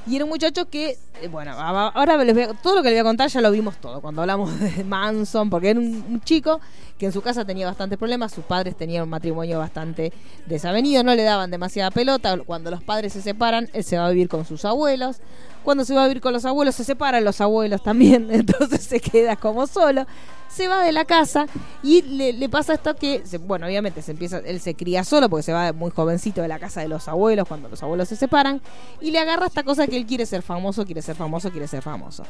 Y 0.10 0.16
era 0.16 0.26
un 0.26 0.30
muchacho 0.32 0.68
que, 0.70 0.98
eh, 1.22 1.28
bueno, 1.30 1.52
ahora 1.52 2.18
les 2.24 2.34
voy 2.34 2.44
a- 2.44 2.54
todo 2.54 2.76
lo 2.78 2.82
que 2.84 2.90
les 2.90 2.96
voy 2.96 3.02
a 3.02 3.04
contar 3.10 3.30
ya 3.30 3.42
lo 3.42 3.52
vimos 3.52 3.78
todo 3.78 4.02
cuando 4.02 4.22
hablamos 4.22 4.50
de 4.60 4.84
Manson, 4.84 5.50
porque 5.50 5.70
era 5.70 5.80
un, 5.80 6.04
un 6.10 6.22
chico 6.22 6.60
que 6.98 7.06
en 7.06 7.12
su 7.12 7.22
casa 7.22 7.46
tenía 7.46 7.68
bastantes 7.68 7.98
problemas, 8.00 8.32
sus 8.34 8.44
padres 8.44 8.76
tenían 8.76 9.04
un 9.04 9.10
matrimonio 9.10 9.60
bastante 9.60 10.12
desavenido, 10.48 11.04
no 11.04 11.14
le 11.16 11.24
daban 11.24 11.52
demasiada 11.52 11.92
pelota, 11.92 12.38
cuando 12.46 12.72
los 12.72 12.82
padres 12.84 13.14
se 13.14 13.22
separan, 13.22 13.70
él 13.74 13.84
se 13.84 13.98
va 13.98 14.08
a 14.08 14.10
vivir 14.10 14.28
con 14.28 14.46
sus 14.46 14.66
abuelos, 14.66 15.18
cuando 15.64 15.86
se 15.86 15.94
va 15.94 16.04
a 16.04 16.08
vivir 16.08 16.22
con 16.22 16.34
los 16.34 16.44
abuelos 16.46 16.76
se 16.76 16.84
separan 16.84 17.24
los 17.24 17.40
abuelos 17.40 17.84
también, 17.84 18.28
entonces 18.32 18.82
se 18.82 19.00
queda 19.00 19.36
como 19.36 19.68
solo, 19.68 20.06
se 20.50 20.68
va 20.68 20.84
de 20.84 20.92
la 20.92 21.06
casa 21.06 21.46
y 21.84 22.02
le, 22.02 22.50
pasa 22.50 22.74
esto 22.74 22.96
que, 22.96 23.22
se- 23.26 23.38
bueno, 23.38 23.68
obviamente 23.68 24.02
se 24.02 24.12
empieza, 24.12 24.40
él 24.40 24.60
se 24.60 24.74
cría 24.74 25.04
solo 25.04 25.30
porque 25.30 25.44
se 25.44 25.54
va 25.54 25.72
muy 25.74 25.92
jovencito 25.92 26.42
de 26.42 26.48
la 26.48 26.60
casa 26.60 26.82
de 26.82 26.88
los 26.88 27.08
abuelos 27.08 27.48
cuando 27.48 27.70
los 27.70 27.82
abuelos 27.84 28.10
se 28.10 28.16
separan 28.16 28.60
y 29.00 29.12
le 29.12 29.20
agarra 29.20 29.46
esta 29.46 29.64
cosa 29.64 29.88
que 29.88 29.96
él 29.96 30.06
quiere 30.06 30.26
ser 30.26 30.42
famoso, 30.42 30.86
quiere 30.86 31.02
ser 31.02 31.16
famoso, 31.16 31.52
quiere 31.52 31.68
ser 31.68 31.82
famoso. 31.82 32.24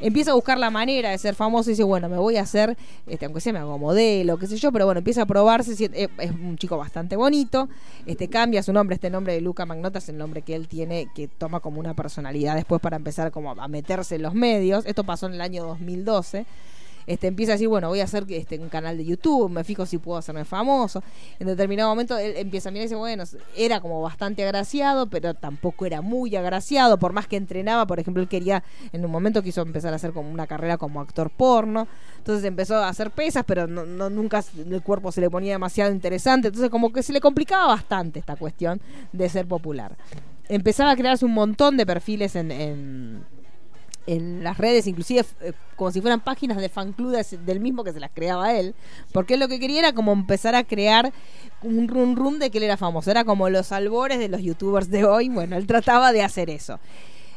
Empieza 0.00 0.30
a 0.32 0.34
buscar 0.34 0.58
la 0.58 0.70
manera 0.70 1.10
de 1.10 1.18
ser 1.18 1.34
famoso 1.34 1.70
y 1.70 1.72
dice, 1.72 1.84
bueno, 1.84 2.08
me 2.08 2.16
voy 2.16 2.36
a 2.36 2.42
hacer, 2.42 2.76
este, 3.06 3.26
aunque 3.26 3.40
sea 3.40 3.52
me 3.52 3.58
hago 3.58 3.78
modelo, 3.78 4.38
qué 4.38 4.46
sé 4.46 4.56
yo, 4.56 4.72
pero 4.72 4.86
bueno, 4.86 4.98
empieza 4.98 5.22
a 5.22 5.26
probarse, 5.26 5.72
eh, 5.92 6.08
es 6.18 6.30
un 6.30 6.56
chico 6.58 6.76
bastante 6.76 7.16
bonito, 7.16 7.68
este 8.06 8.28
cambia 8.28 8.62
su 8.62 8.72
nombre, 8.72 8.94
este 8.94 9.10
nombre 9.10 9.34
de 9.34 9.40
Luca 9.40 9.66
Magnota 9.66 9.98
es 9.98 10.08
el 10.08 10.16
nombre 10.18 10.42
que 10.42 10.54
él 10.54 10.68
tiene, 10.68 11.08
que 11.14 11.28
toma 11.28 11.60
como 11.60 11.80
una 11.80 11.94
personalidad 11.94 12.54
después 12.54 12.80
para 12.80 12.96
empezar 12.96 13.30
como 13.30 13.50
a 13.52 13.68
meterse 13.68 14.16
en 14.16 14.22
los 14.22 14.34
medios. 14.34 14.84
Esto 14.86 15.04
pasó 15.04 15.26
en 15.26 15.34
el 15.34 15.40
año 15.40 15.64
2012 15.64 16.46
este, 17.06 17.26
empieza 17.26 17.52
a 17.52 17.54
decir, 17.54 17.68
bueno, 17.68 17.88
voy 17.88 18.00
a 18.00 18.04
hacer 18.04 18.24
este, 18.28 18.58
un 18.58 18.68
canal 18.68 18.96
de 18.96 19.04
YouTube, 19.04 19.50
me 19.50 19.64
fijo 19.64 19.86
si 19.86 19.98
puedo 19.98 20.18
hacerme 20.18 20.44
famoso. 20.44 21.02
En 21.38 21.46
determinado 21.46 21.88
momento 21.90 22.16
él 22.18 22.34
empieza 22.36 22.68
a 22.68 22.72
mirar 22.72 22.84
y 22.84 22.86
dice, 22.88 22.96
bueno, 22.96 23.24
era 23.56 23.80
como 23.80 24.00
bastante 24.02 24.42
agraciado, 24.44 25.06
pero 25.08 25.34
tampoco 25.34 25.86
era 25.86 26.00
muy 26.00 26.34
agraciado, 26.36 26.98
por 26.98 27.12
más 27.12 27.26
que 27.26 27.36
entrenaba, 27.36 27.86
por 27.86 27.98
ejemplo, 28.00 28.22
él 28.22 28.28
quería, 28.28 28.62
en 28.92 29.04
un 29.04 29.10
momento 29.10 29.42
quiso 29.42 29.62
empezar 29.62 29.92
a 29.92 29.96
hacer 29.96 30.12
como 30.12 30.30
una 30.30 30.46
carrera 30.46 30.78
como 30.78 31.00
actor 31.00 31.30
porno, 31.30 31.86
entonces 32.18 32.44
empezó 32.44 32.76
a 32.76 32.88
hacer 32.88 33.10
pesas, 33.10 33.44
pero 33.46 33.66
no, 33.66 33.84
nunca 34.10 34.42
el 34.56 34.82
cuerpo 34.82 35.12
se 35.12 35.20
le 35.20 35.28
ponía 35.30 35.52
demasiado 35.52 35.92
interesante, 35.92 36.48
entonces 36.48 36.70
como 36.70 36.92
que 36.92 37.02
se 37.02 37.12
le 37.12 37.20
complicaba 37.20 37.66
bastante 37.66 38.18
esta 38.18 38.36
cuestión 38.36 38.80
de 39.12 39.28
ser 39.28 39.46
popular. 39.46 39.96
Empezaba 40.48 40.90
a 40.90 40.96
crearse 40.96 41.24
un 41.24 41.32
montón 41.32 41.76
de 41.76 41.86
perfiles 41.86 42.36
en- 42.36 42.50
en 42.50 43.24
en 44.06 44.44
las 44.44 44.58
redes, 44.58 44.86
inclusive 44.86 45.24
eh, 45.40 45.52
como 45.76 45.90
si 45.90 46.00
fueran 46.00 46.20
páginas 46.20 46.58
de 46.58 46.68
fan 46.68 46.92
club 46.92 47.10
de- 47.12 47.38
del 47.38 47.60
mismo 47.60 47.84
que 47.84 47.92
se 47.92 48.00
las 48.00 48.10
creaba 48.12 48.52
él, 48.54 48.74
porque 49.12 49.34
él 49.34 49.40
lo 49.40 49.48
que 49.48 49.58
quería 49.58 49.78
era 49.80 49.92
como 49.92 50.12
empezar 50.12 50.54
a 50.54 50.64
crear 50.64 51.12
un 51.62 51.88
run 51.88 52.16
run 52.16 52.38
de 52.38 52.50
que 52.50 52.58
él 52.58 52.64
era 52.64 52.76
famoso, 52.76 53.10
era 53.10 53.24
como 53.24 53.48
los 53.48 53.72
albores 53.72 54.18
de 54.18 54.28
los 54.28 54.42
youtubers 54.42 54.90
de 54.90 55.04
hoy, 55.04 55.28
bueno, 55.30 55.56
él 55.56 55.66
trataba 55.66 56.12
de 56.12 56.22
hacer 56.22 56.50
eso. 56.50 56.78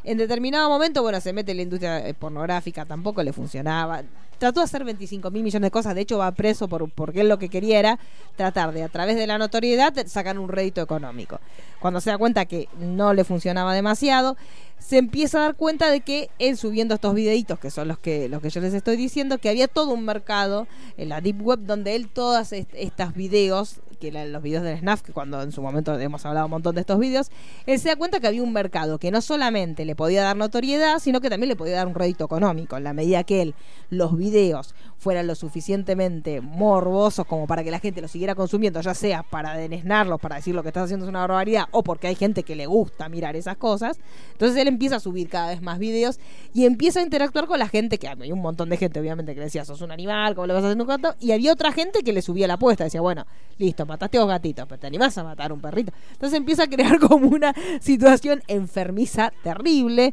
En 0.04 0.16
determinado 0.18 0.68
momento, 0.68 1.02
bueno, 1.02 1.20
se 1.20 1.32
mete 1.32 1.50
en 1.50 1.56
la 1.58 1.62
industria 1.64 2.06
eh, 2.08 2.14
pornográfica, 2.14 2.84
tampoco 2.86 3.22
le 3.22 3.32
funcionaba. 3.32 4.02
Trató 4.38 4.60
de 4.60 4.64
hacer 4.64 4.84
25 4.84 5.30
mil 5.32 5.42
millones 5.42 5.66
de 5.66 5.70
cosas, 5.72 5.94
de 5.96 6.02
hecho 6.02 6.16
va 6.18 6.30
preso 6.30 6.68
por, 6.68 6.88
porque 6.92 7.22
él 7.22 7.28
lo 7.28 7.38
que 7.40 7.48
quería 7.48 7.78
era 7.80 7.98
tratar 8.36 8.72
de, 8.72 8.84
a 8.84 8.88
través 8.88 9.16
de 9.16 9.26
la 9.26 9.36
notoriedad, 9.36 9.92
sacar 10.06 10.38
un 10.38 10.48
rédito 10.48 10.80
económico. 10.80 11.40
Cuando 11.80 12.00
se 12.00 12.10
da 12.10 12.18
cuenta 12.18 12.44
que 12.46 12.68
no 12.78 13.12
le 13.14 13.24
funcionaba 13.24 13.74
demasiado, 13.74 14.36
se 14.78 14.96
empieza 14.98 15.38
a 15.38 15.42
dar 15.42 15.54
cuenta 15.54 15.90
de 15.90 16.00
que 16.00 16.30
él 16.38 16.56
subiendo 16.56 16.94
estos 16.94 17.14
videitos, 17.14 17.58
que 17.58 17.70
son 17.70 17.88
los 17.88 17.98
que, 17.98 18.28
los 18.28 18.40
que 18.40 18.50
yo 18.50 18.60
les 18.60 18.72
estoy 18.74 18.96
diciendo, 18.96 19.38
que 19.38 19.48
había 19.50 19.68
todo 19.68 19.92
un 19.92 20.04
mercado 20.04 20.66
en 20.96 21.08
la 21.10 21.20
Deep 21.20 21.42
Web 21.42 21.60
donde 21.66 21.94
él 21.94 22.08
todas 22.08 22.52
est- 22.52 22.70
estas 22.74 23.14
videos, 23.14 23.80
que 24.00 24.08
eran 24.08 24.30
los 24.32 24.42
videos 24.42 24.62
del 24.62 24.78
SNAF, 24.78 25.02
que 25.02 25.12
cuando 25.12 25.42
en 25.42 25.50
su 25.50 25.60
momento 25.60 25.98
hemos 25.98 26.24
hablado 26.24 26.46
un 26.46 26.52
montón 26.52 26.74
de 26.76 26.82
estos 26.82 26.98
videos, 27.00 27.30
él 27.66 27.78
se 27.80 27.88
da 27.88 27.96
cuenta 27.96 28.20
que 28.20 28.28
había 28.28 28.42
un 28.44 28.52
mercado 28.52 28.98
que 28.98 29.10
no 29.10 29.20
solamente 29.20 29.84
le 29.84 29.96
podía 29.96 30.22
dar 30.22 30.36
notoriedad, 30.36 31.00
sino 31.00 31.20
que 31.20 31.28
también 31.28 31.48
le 31.48 31.56
podía 31.56 31.74
dar 31.76 31.88
un 31.88 31.94
rédito 31.96 32.24
económico, 32.24 32.76
en 32.76 32.84
la 32.84 32.92
medida 32.92 33.24
que 33.24 33.42
él, 33.42 33.54
los 33.90 34.16
videos 34.16 34.74
fueran 34.98 35.26
lo 35.26 35.34
suficientemente 35.34 36.40
morbosos 36.40 37.24
como 37.26 37.46
para 37.46 37.62
que 37.62 37.70
la 37.70 37.78
gente 37.78 38.00
los 38.00 38.10
siguiera 38.10 38.34
consumiendo, 38.34 38.80
ya 38.80 38.94
sea 38.94 39.22
para 39.22 39.54
denesnarlos, 39.54 40.20
para 40.20 40.36
decir 40.36 40.54
lo 40.54 40.62
que 40.62 40.68
estás 40.68 40.84
haciendo 40.84 41.06
es 41.06 41.10
una 41.10 41.20
barbaridad, 41.20 41.64
o 41.70 41.82
porque 41.82 42.08
hay 42.08 42.16
gente 42.16 42.42
que 42.42 42.56
le 42.56 42.66
gusta 42.66 43.08
mirar 43.08 43.36
esas 43.36 43.56
cosas. 43.56 43.98
Entonces 44.32 44.60
él 44.60 44.68
empieza 44.68 44.96
a 44.96 45.00
subir 45.00 45.28
cada 45.28 45.48
vez 45.48 45.62
más 45.62 45.78
videos 45.78 46.18
y 46.52 46.66
empieza 46.66 47.00
a 47.00 47.02
interactuar 47.02 47.46
con 47.46 47.58
la 47.58 47.68
gente, 47.68 47.98
que 47.98 48.08
hay 48.08 48.32
un 48.32 48.40
montón 48.40 48.68
de 48.68 48.76
gente 48.76 48.98
obviamente 48.98 49.34
que 49.34 49.40
decía, 49.40 49.64
sos 49.64 49.80
un 49.80 49.92
animal, 49.92 50.34
¿cómo 50.34 50.46
le 50.46 50.54
vas 50.54 50.64
a 50.64 50.66
hacer 50.68 50.80
un 50.80 50.86
gato? 50.86 51.14
Y 51.20 51.32
había 51.32 51.52
otra 51.52 51.72
gente 51.72 52.02
que 52.02 52.12
le 52.12 52.20
subía 52.20 52.48
la 52.48 52.54
apuesta, 52.54 52.84
decía, 52.84 53.00
bueno, 53.00 53.26
listo, 53.58 53.86
mataste 53.86 54.18
a 54.18 54.20
dos 54.20 54.28
gatitos, 54.28 54.66
pero 54.68 54.80
te 54.80 54.86
animás 54.88 55.16
a 55.18 55.24
matar 55.24 55.52
un 55.52 55.60
perrito. 55.60 55.92
Entonces 56.12 56.36
empieza 56.36 56.64
a 56.64 56.66
crear 56.68 56.98
como 57.08 57.28
una 57.28 57.54
situación 57.80 58.42
enfermiza 58.48 59.32
terrible 59.42 60.12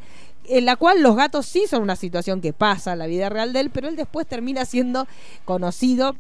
en 0.50 0.66
la 0.66 0.76
cual 0.76 1.02
los 1.02 1.16
gatos 1.16 1.46
sí 1.46 1.66
son 1.70 1.84
una 1.84 1.96
situación 1.96 2.42
que 2.42 2.54
pasa 2.54 2.94
en 2.94 3.00
la 3.00 3.08
vida 3.08 3.30
real 3.30 3.54
de 3.54 3.62
él, 3.62 3.70
pero 3.70 3.88
él 3.88 3.96
después 3.96 4.28
termina 4.28 4.66
siendo 4.66 5.08
conocido 5.46 6.16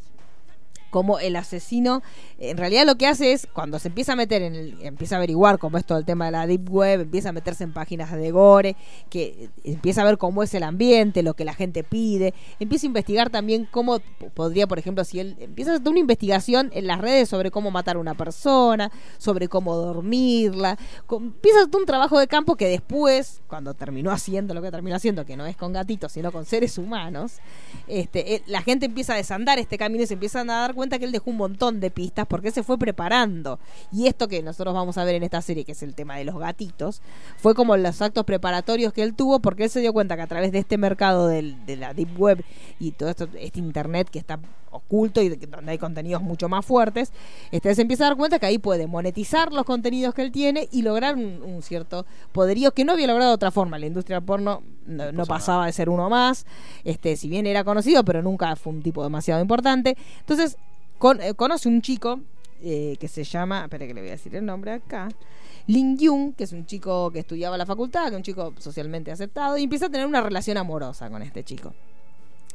como 0.89 1.19
el 1.19 1.35
asesino, 1.35 2.01
en 2.37 2.57
realidad 2.57 2.85
lo 2.85 2.95
que 2.95 3.07
hace 3.07 3.33
es, 3.33 3.47
cuando 3.51 3.79
se 3.79 3.89
empieza 3.89 4.13
a 4.13 4.15
meter 4.15 4.41
en 4.41 4.55
el, 4.55 4.81
empieza 4.81 5.15
a 5.15 5.17
averiguar 5.17 5.59
cómo 5.59 5.77
es 5.77 5.85
todo 5.85 5.97
el 5.97 6.05
tema 6.05 6.25
de 6.25 6.31
la 6.31 6.47
Deep 6.47 6.69
Web, 6.69 7.01
empieza 7.01 7.29
a 7.29 7.31
meterse 7.31 7.63
en 7.63 7.73
páginas 7.73 8.11
de 8.11 8.31
Gore, 8.31 8.75
que 9.09 9.49
empieza 9.63 10.01
a 10.01 10.05
ver 10.05 10.17
cómo 10.17 10.43
es 10.43 10.53
el 10.53 10.63
ambiente, 10.63 11.23
lo 11.23 11.33
que 11.33 11.45
la 11.45 11.53
gente 11.53 11.83
pide, 11.83 12.33
empieza 12.59 12.85
a 12.85 12.87
investigar 12.87 13.29
también 13.29 13.67
cómo 13.69 13.99
podría, 14.33 14.67
por 14.67 14.79
ejemplo, 14.79 15.03
si 15.03 15.19
él 15.19 15.35
empieza 15.39 15.71
a 15.71 15.75
hacer 15.75 15.87
una 15.87 15.99
investigación 15.99 16.69
en 16.73 16.87
las 16.87 16.99
redes 16.99 17.29
sobre 17.29 17.51
cómo 17.51 17.71
matar 17.71 17.95
a 17.95 17.99
una 17.99 18.13
persona, 18.13 18.91
sobre 19.17 19.47
cómo 19.47 19.75
dormirla, 19.75 20.77
empieza 21.09 21.59
a 21.59 21.61
hacer 21.63 21.75
un 21.75 21.85
trabajo 21.85 22.19
de 22.19 22.27
campo 22.27 22.55
que 22.55 22.67
después, 22.67 23.41
cuando 23.47 23.73
terminó 23.73 24.11
haciendo 24.11 24.53
lo 24.53 24.61
que 24.61 24.71
terminó 24.71 24.95
haciendo, 24.95 25.25
que 25.25 25.37
no 25.37 25.45
es 25.45 25.57
con 25.57 25.73
gatitos, 25.73 26.11
sino 26.11 26.31
con 26.31 26.45
seres 26.45 26.77
humanos, 26.77 27.39
este, 27.87 28.35
eh, 28.35 28.43
la 28.47 28.61
gente 28.61 28.85
empieza 28.85 29.13
a 29.13 29.17
desandar 29.17 29.59
este 29.59 29.77
camino 29.77 30.03
y 30.03 30.07
se 30.07 30.13
empiezan 30.13 30.49
a 30.49 30.61
dar 30.61 30.74
cuenta 30.75 30.99
que 30.99 31.05
él 31.05 31.11
dejó 31.11 31.31
un 31.31 31.37
montón 31.37 31.79
de 31.79 31.89
pistas 31.89 32.27
porque 32.27 32.51
se 32.51 32.61
fue 32.63 32.77
preparando. 32.77 33.59
Y 33.91 34.07
esto 34.07 34.27
que 34.27 34.43
nosotros 34.43 34.73
vamos 34.75 34.97
a 34.97 35.03
ver 35.03 35.15
en 35.15 35.23
esta 35.23 35.41
serie, 35.41 35.63
que 35.65 35.71
es 35.71 35.81
el 35.83 35.95
tema 35.95 36.17
de 36.17 36.25
los 36.25 36.37
gatitos, 36.37 37.01
fue 37.37 37.55
como 37.55 37.75
los 37.77 38.01
actos 38.01 38.25
preparatorios 38.25 38.93
que 38.93 39.03
él 39.03 39.13
tuvo 39.15 39.39
porque 39.39 39.63
él 39.63 39.69
se 39.69 39.79
dio 39.79 39.93
cuenta 39.93 40.15
que 40.15 40.21
a 40.23 40.27
través 40.27 40.51
de 40.51 40.59
este 40.59 40.77
mercado 40.77 41.27
del- 41.27 41.65
de 41.65 41.77
la 41.77 41.93
Deep 41.93 42.19
Web 42.19 42.43
y 42.79 42.91
todo 42.91 43.09
esto, 43.09 43.27
este 43.39 43.59
Internet 43.59 44.09
que 44.09 44.19
está 44.19 44.39
oculto 44.75 45.21
y 45.21 45.29
donde 45.29 45.71
hay 45.71 45.77
contenidos 45.77 46.21
mucho 46.21 46.49
más 46.49 46.65
fuertes, 46.65 47.11
este, 47.51 47.73
se 47.75 47.81
empieza 47.81 48.05
a 48.05 48.07
dar 48.09 48.17
cuenta 48.17 48.39
que 48.39 48.45
ahí 48.45 48.57
puede 48.57 48.87
monetizar 48.87 49.51
los 49.51 49.65
contenidos 49.65 50.13
que 50.13 50.21
él 50.21 50.31
tiene 50.31 50.67
y 50.71 50.81
lograr 50.81 51.15
un, 51.15 51.41
un 51.43 51.61
cierto 51.61 52.05
poderío 52.31 52.71
que 52.73 52.85
no 52.85 52.93
había 52.93 53.07
logrado 53.07 53.31
de 53.31 53.35
otra 53.35 53.51
forma. 53.51 53.79
La 53.79 53.87
industria 53.87 54.17
del 54.17 54.25
porno 54.25 54.61
no, 54.85 55.11
no 55.11 55.25
pasaba 55.25 55.65
de 55.65 55.71
ser 55.73 55.89
uno 55.89 56.09
más, 56.09 56.45
este, 56.83 57.15
si 57.15 57.29
bien 57.29 57.45
era 57.47 57.63
conocido, 57.63 58.03
pero 58.03 58.21
nunca 58.21 58.55
fue 58.55 58.73
un 58.73 58.81
tipo 58.81 59.03
demasiado 59.03 59.41
importante. 59.41 59.97
Entonces, 60.19 60.57
con- 60.97 61.21
eh, 61.21 61.33
conoce 61.33 61.67
un 61.67 61.81
chico 61.81 62.19
eh, 62.61 62.95
que 62.99 63.07
se 63.07 63.23
llama, 63.23 63.63
espera 63.63 63.85
que 63.85 63.93
le 63.93 64.01
voy 64.01 64.09
a 64.09 64.13
decir 64.13 64.35
el 64.35 64.45
nombre 64.45 64.71
acá, 64.71 65.09
Lin 65.67 65.97
Yun, 65.97 66.33
que 66.33 66.43
es 66.43 66.51
un 66.53 66.65
chico 66.65 67.11
que 67.11 67.19
estudiaba 67.19 67.55
en 67.55 67.59
la 67.59 67.65
facultad, 67.65 68.03
que 68.03 68.09
es 68.11 68.15
un 68.17 68.23
chico 68.23 68.53
socialmente 68.59 69.11
aceptado, 69.11 69.57
y 69.57 69.63
empieza 69.63 69.87
a 69.87 69.89
tener 69.89 70.05
una 70.05 70.21
relación 70.21 70.57
amorosa 70.57 71.09
con 71.09 71.21
este 71.23 71.43
chico. 71.43 71.73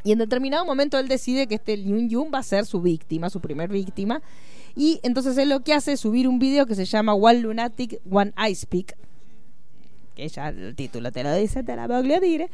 Y 0.04 0.12
en 0.12 0.18
determinado 0.18 0.64
momento 0.64 0.98
él 0.98 1.08
decide 1.08 1.46
que 1.46 1.56
este 1.56 1.76
Lin 1.76 2.08
Yun 2.08 2.30
va 2.32 2.38
a 2.38 2.42
ser 2.42 2.66
su 2.66 2.80
víctima, 2.80 3.30
su 3.30 3.40
primer 3.40 3.70
víctima. 3.70 4.22
Y 4.76 5.00
entonces 5.02 5.36
él 5.38 5.48
lo 5.48 5.60
que 5.60 5.74
hace 5.74 5.92
es 5.92 6.00
subir 6.00 6.28
un 6.28 6.38
video 6.38 6.66
que 6.66 6.74
se 6.74 6.84
llama 6.84 7.14
One 7.14 7.40
Lunatic, 7.40 8.00
One 8.10 8.32
Ice 8.48 8.66
Pick. 8.66 8.96
Que 10.14 10.28
ya 10.28 10.48
el 10.48 10.74
título 10.74 11.12
te 11.12 11.22
lo 11.22 11.34
dice, 11.34 11.62
te 11.62 11.76
la 11.76 11.86
voy 11.86 11.96
a 11.96 12.20
decir. 12.20 12.50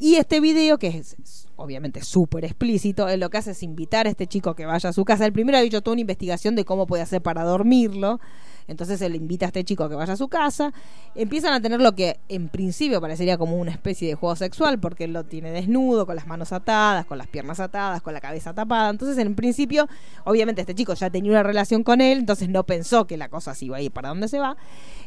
Y 0.00 0.16
este 0.16 0.40
video, 0.40 0.78
que 0.78 0.88
es 0.88 1.16
es 1.22 1.46
obviamente 1.56 2.02
súper 2.02 2.44
explícito, 2.44 3.08
él 3.08 3.20
lo 3.20 3.30
que 3.30 3.38
hace 3.38 3.52
es 3.52 3.62
invitar 3.62 4.06
a 4.06 4.10
este 4.10 4.26
chico 4.26 4.54
que 4.54 4.66
vaya 4.66 4.88
a 4.88 4.92
su 4.92 5.04
casa. 5.04 5.24
El 5.24 5.32
primero 5.32 5.56
ha 5.56 5.60
dicho 5.60 5.82
toda 5.82 5.92
una 5.92 6.00
investigación 6.00 6.56
de 6.56 6.64
cómo 6.64 6.86
puede 6.86 7.02
hacer 7.02 7.22
para 7.22 7.44
dormirlo. 7.44 8.20
Entonces 8.66 9.00
él 9.02 9.14
invita 9.14 9.46
a 9.46 9.48
este 9.48 9.64
chico 9.64 9.84
a 9.84 9.88
que 9.88 9.94
vaya 9.94 10.14
a 10.14 10.16
su 10.16 10.28
casa. 10.28 10.72
Empiezan 11.14 11.52
a 11.52 11.60
tener 11.60 11.80
lo 11.80 11.94
que 11.94 12.18
en 12.28 12.48
principio 12.48 13.00
parecería 13.00 13.38
como 13.38 13.56
una 13.56 13.70
especie 13.70 14.08
de 14.08 14.14
juego 14.14 14.36
sexual, 14.36 14.78
porque 14.78 15.04
él 15.04 15.12
lo 15.12 15.24
tiene 15.24 15.50
desnudo, 15.50 16.06
con 16.06 16.16
las 16.16 16.26
manos 16.26 16.52
atadas, 16.52 17.06
con 17.06 17.18
las 17.18 17.26
piernas 17.26 17.60
atadas, 17.60 18.02
con 18.02 18.14
la 18.14 18.20
cabeza 18.20 18.54
tapada. 18.54 18.90
Entonces 18.90 19.18
en 19.18 19.34
principio, 19.34 19.88
obviamente 20.24 20.62
este 20.62 20.74
chico 20.74 20.94
ya 20.94 21.10
tenía 21.10 21.30
una 21.30 21.42
relación 21.42 21.82
con 21.82 22.00
él, 22.00 22.18
entonces 22.18 22.48
no 22.48 22.64
pensó 22.64 23.06
que 23.06 23.16
la 23.16 23.28
cosa 23.28 23.54
se 23.54 23.66
iba 23.66 23.76
a 23.76 23.80
ir 23.80 23.90
para 23.90 24.08
dónde 24.08 24.28
se 24.28 24.38
va. 24.38 24.56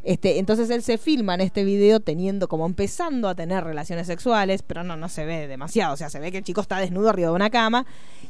Este, 0.07 0.39
entonces 0.39 0.69
él 0.69 0.83
se 0.83 0.97
filma 0.97 1.33
en 1.33 1.41
este 1.41 1.65
video 1.65 1.99
teniendo 1.99 2.47
como 2.47 2.65
empezando 2.65 3.27
a 3.27 3.35
tener 3.35 3.65
relaciones 3.65 4.07
sexuales, 4.07 4.63
pero 4.63 4.81
no, 4.81 4.95
no 4.95 5.09
se 5.09 5.25
ve 5.25 5.49
demasiado. 5.49 5.95
O 5.95 5.97
sea, 5.97 6.09
se 6.09 6.17
ve 6.21 6.31
que 6.31 6.37
el 6.37 6.45
chico 6.45 6.61
está 6.61 6.79
desnudo 6.79 7.09
arriba 7.09 7.27
de 7.27 7.35
una 7.35 7.49
cama 7.49 7.85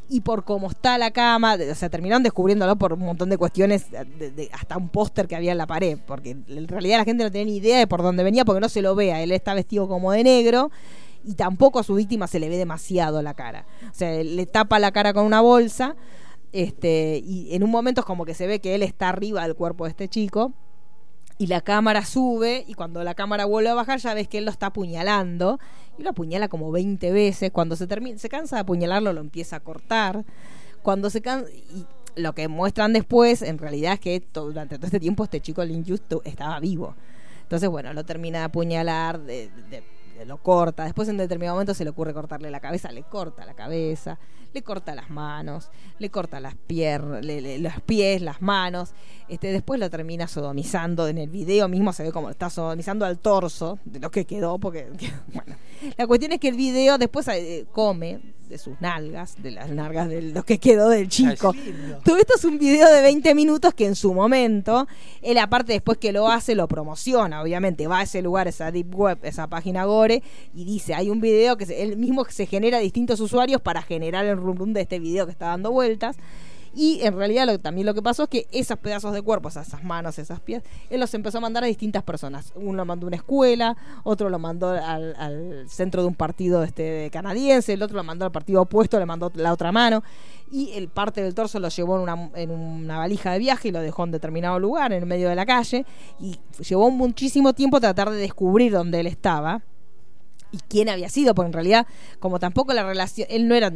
y 0.10 0.22
por 0.22 0.44
cómo 0.44 0.72
está 0.72 0.98
la 0.98 1.12
cama, 1.12 1.54
o 1.54 1.76
sea, 1.76 1.90
terminaron 1.90 2.24
descubriéndolo 2.24 2.78
por 2.78 2.94
un 2.94 3.02
montón 3.02 3.30
de 3.30 3.38
cuestiones, 3.38 3.86
hasta 4.54 4.76
un 4.76 4.90
póster 4.90 5.28
que 5.28 5.36
había 5.36 5.52
en 5.52 5.60
la 5.60 5.68
pared, 5.68 6.00
porque 6.04 6.32
en 6.32 6.68
realidad 6.68 6.98
la 6.98 7.06
gente 7.06 7.24
no 7.24 7.32
tenía 7.32 7.46
ni 7.46 7.58
idea 7.58 7.78
de 7.78 7.86
por 7.86 8.02
dónde 8.02 8.24
venía 8.24 8.44
porque 8.44 8.60
no 8.60 8.70
se 8.70 8.82
lo 8.82 8.96
vea. 8.96 9.22
Él 9.22 9.32
está 9.32 9.54
vestido 9.54 9.88
como 9.88 10.12
de 10.12 10.24
negro 10.24 10.72
y 11.24 11.36
tampoco 11.36 11.78
a 11.78 11.84
su 11.84 11.94
víctima 11.94 12.26
se 12.26 12.40
le 12.40 12.50
ve 12.50 12.58
demasiado 12.58 13.22
la 13.22 13.36
cara. 13.36 13.68
O 13.92 13.94
sea, 13.94 14.24
le 14.24 14.48
tapa 14.48 14.80
la 14.80 14.92
cara 14.92 15.14
con 15.14 15.26
una 15.26 15.42
bolsa. 15.42 15.96
Este, 16.54 17.22
y 17.24 17.54
en 17.54 17.64
un 17.64 17.70
momento 17.70 18.02
es 18.02 18.06
como 18.06 18.26
que 18.26 18.34
se 18.34 18.48
ve 18.48 18.62
que 18.62 18.74
él 18.74 18.82
está 18.82 19.10
arriba 19.10 19.44
del 19.44 19.54
cuerpo 19.54 19.84
de 19.84 19.92
este 19.92 20.08
chico 20.08 20.54
y 21.38 21.48
la 21.48 21.62
cámara 21.62 22.04
sube 22.06 22.64
y 22.68 22.74
cuando 22.74 23.04
la 23.04 23.14
cámara 23.14 23.46
vuelve 23.46 23.70
a 23.70 23.76
bajar 23.76 24.00
ya 24.00 24.14
ves 24.14 24.28
que 24.28 24.40
él 24.40 24.46
lo 24.46 24.52
está 24.52 24.68
apuñalando 24.68 25.60
y 25.98 26.04
lo 26.04 26.10
apuñala 26.10 26.48
como 26.48 26.72
20 26.72 27.12
veces. 27.12 27.52
Cuando 27.52 27.76
se 27.76 27.86
termina, 27.88 28.18
se 28.18 28.30
cansa 28.30 28.56
de 28.56 28.62
apuñalarlo, 28.62 29.14
lo 29.14 29.22
empieza 29.22 29.58
a 29.58 29.60
cortar. 29.60 30.26
Cuando 30.82 31.10
se 31.10 31.22
cansa 31.22 31.50
y 31.52 31.86
lo 32.16 32.34
que 32.34 32.48
muestran 32.48 32.94
después 32.94 33.44
en 33.44 33.60
realidad 33.60 33.94
es 33.94 34.00
que 34.00 34.24
durante 34.34 34.78
todo 34.78 34.88
este 34.88 35.00
tiempo 35.00 35.24
este 35.24 35.40
chico 35.42 35.64
Lin 35.64 35.84
Yu 35.84 36.00
tu- 36.00 36.22
estaba 36.26 36.60
vivo. 36.60 36.96
Entonces, 37.44 37.70
bueno, 37.70 37.94
lo 37.94 38.04
termina 38.04 38.40
de 38.40 38.46
apuñalar, 38.46 39.20
de- 39.20 39.50
de- 39.70 39.84
lo 40.26 40.38
corta. 40.38 40.84
Después, 40.84 41.10
en 41.10 41.18
determinado 41.18 41.56
momento, 41.56 41.74
se 41.74 41.84
le 41.84 41.90
ocurre 41.90 42.14
cortarle 42.14 42.52
la 42.52 42.60
cabeza, 42.60 42.92
le 42.92 43.04
corta 43.04 43.46
la 43.46 43.54
cabeza, 43.54 44.20
le 44.54 44.62
corta 44.64 44.96
las 44.96 45.10
manos, 45.10 45.70
le 46.00 46.10
corta 46.10 46.40
las 46.40 46.56
piernas, 46.56 47.24
los 47.24 47.82
pies, 47.86 48.22
las 48.22 48.42
manos. 48.42 48.94
Este, 49.28 49.52
después 49.52 49.80
lo 49.80 49.90
termina 49.90 50.28
sodomizando. 50.28 51.08
En 51.08 51.18
el 51.18 51.30
video 51.30 51.68
mismo 51.68 51.94
se 51.94 52.04
ve 52.04 52.12
como 52.12 52.30
está 52.30 52.50
sodomizando 52.50 53.06
al 53.06 53.20
torso, 53.20 53.80
de 53.86 54.00
lo 54.00 54.12
que 54.12 54.26
quedó, 54.26 54.58
porque, 54.58 54.88
bueno. 55.34 55.56
La 55.98 56.08
cuestión 56.08 56.32
es 56.32 56.40
que 56.40 56.48
el 56.48 56.56
video 56.56 56.98
después 56.98 57.28
eh, 57.28 57.68
come 57.72 58.20
de 58.50 58.58
sus 58.58 58.80
nalgas, 58.82 59.36
de 59.42 59.52
las 59.52 59.70
nalgas 59.70 60.08
de 60.10 60.22
lo 60.22 60.44
que 60.44 60.58
quedó 60.60 60.90
del 60.90 61.10
chico. 61.10 61.54
Todo 62.04 62.18
esto 62.18 62.34
es 62.38 62.46
un 62.46 62.58
video 62.58 62.90
de 62.92 63.02
20 63.02 63.36
minutos 63.36 63.74
que 63.74 63.86
en 63.86 63.96
su 63.96 64.14
momento, 64.14 64.88
él 65.22 65.38
aparte 65.38 65.74
después 65.74 65.98
que 65.98 66.12
lo 66.12 66.30
hace, 66.30 66.56
lo 66.56 66.68
promociona, 66.68 67.42
obviamente, 67.42 67.88
va 67.88 68.00
a 68.00 68.04
ese 68.04 68.22
lugar, 68.22 68.48
esa 68.48 68.72
deep 68.72 68.96
web, 68.96 69.18
esa 69.24 69.48
página 69.48 69.86
Gore, 69.86 70.24
y 70.56 70.64
dice, 70.66 70.94
hay 70.96 71.10
un 71.10 71.20
video 71.20 71.58
que 71.58 71.66
se- 71.66 71.82
él 71.84 71.98
mismo 71.98 72.26
se 72.30 72.46
genera 72.46 72.80
distintos 72.80 73.20
usuarios 73.20 73.62
para 73.62 73.82
generar 73.82 74.26
el 74.26 74.38
rum 74.38 74.58
rum 74.58 74.74
de 74.74 74.82
este 74.82 75.00
video 75.00 75.26
que 75.26 75.32
está 75.32 75.48
dando 75.48 75.72
vueltas. 75.72 76.16
Y 76.80 77.00
en 77.02 77.18
realidad 77.18 77.48
lo, 77.48 77.60
también 77.60 77.88
lo 77.88 77.96
que 77.96 78.04
pasó 78.04 78.24
es 78.24 78.30
que 78.30 78.48
esos 78.52 78.78
pedazos 78.78 79.12
de 79.12 79.24
cuerpo, 79.24 79.48
o 79.48 79.52
sea, 79.52 79.64
esas 79.64 79.84
manos, 79.84 80.20
esas 80.20 80.40
pies, 80.40 80.62
él 80.92 81.00
los 81.00 81.12
empezó 81.16 81.40
a 81.40 81.42
mandar 81.42 81.64
a 81.64 81.68
distintas 81.68 82.04
personas. 82.04 82.54
Uno 82.56 82.74
lo 82.74 82.86
mandó 82.86 83.08
a 83.08 83.10
una 83.10 83.16
escuela, 83.16 83.76
otro 84.04 84.30
lo 84.30 84.38
mandó 84.38 84.70
al, 84.70 85.16
al 85.16 85.68
centro 85.68 86.04
de 86.04 86.08
un 86.08 86.14
partido 86.14 86.62
este, 86.62 87.10
canadiense, 87.12 87.74
el 87.74 87.82
otro 87.82 87.98
lo 87.98 88.04
mandó 88.04 88.26
al 88.26 88.32
partido 88.32 88.62
opuesto, 88.62 89.00
le 89.00 89.08
mandó 89.08 89.32
la 89.34 89.54
otra 89.54 89.72
mano. 89.72 90.04
Y 90.52 90.74
el 90.74 90.88
parte 90.88 91.24
del 91.24 91.34
torso 91.34 91.60
lo 91.60 91.70
llevó 91.70 91.96
en 91.96 92.04
una, 92.04 92.30
en 92.36 92.52
una 92.52 93.00
valija 93.00 93.32
de 93.32 93.40
viaje 93.40 93.70
y 93.70 93.72
lo 93.72 93.82
dejó 93.82 94.04
en 94.04 94.12
determinado 94.12 94.60
lugar, 94.60 94.94
en 94.94 95.00
el 95.00 95.08
medio 95.08 95.30
de 95.30 95.36
la 95.36 95.48
calle. 95.48 95.84
Y 96.20 96.38
llevó 96.60 96.92
muchísimo 96.92 97.54
tiempo 97.54 97.80
tratar 97.80 98.12
de 98.12 98.18
descubrir 98.18 98.72
dónde 98.72 99.00
él 99.00 99.08
estaba 99.08 99.64
y 100.52 100.60
quién 100.70 100.90
había 100.90 101.10
sido, 101.10 101.34
porque 101.34 101.48
en 101.48 101.54
realidad, 101.54 101.88
como 102.20 102.40
tampoco 102.40 102.72
la 102.74 102.84
relación, 102.84 103.28
él 103.32 103.48
no 103.48 103.56
era 103.56 103.72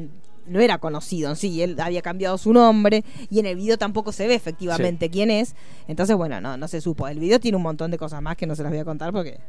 no 0.47 0.59
era 0.59 0.77
conocido 0.77 1.29
en 1.29 1.35
sí, 1.35 1.61
él 1.61 1.79
había 1.79 2.01
cambiado 2.01 2.37
su 2.37 2.53
nombre 2.53 3.03
y 3.29 3.39
en 3.39 3.45
el 3.45 3.55
video 3.55 3.77
tampoco 3.77 4.11
se 4.11 4.27
ve 4.27 4.35
efectivamente 4.35 5.09
quién 5.09 5.31
es, 5.31 5.55
entonces 5.87 6.15
bueno, 6.15 6.41
no, 6.41 6.57
no 6.57 6.67
se 6.67 6.81
supo. 6.81 7.07
El 7.07 7.19
video 7.19 7.39
tiene 7.39 7.57
un 7.57 7.63
montón 7.63 7.91
de 7.91 7.97
cosas 7.97 8.21
más 8.21 8.35
que 8.37 8.47
no 8.47 8.55
se 8.55 8.63
las 8.63 8.71
voy 8.71 8.79
a 8.79 8.85
contar 8.85 9.11
porque 9.11 9.39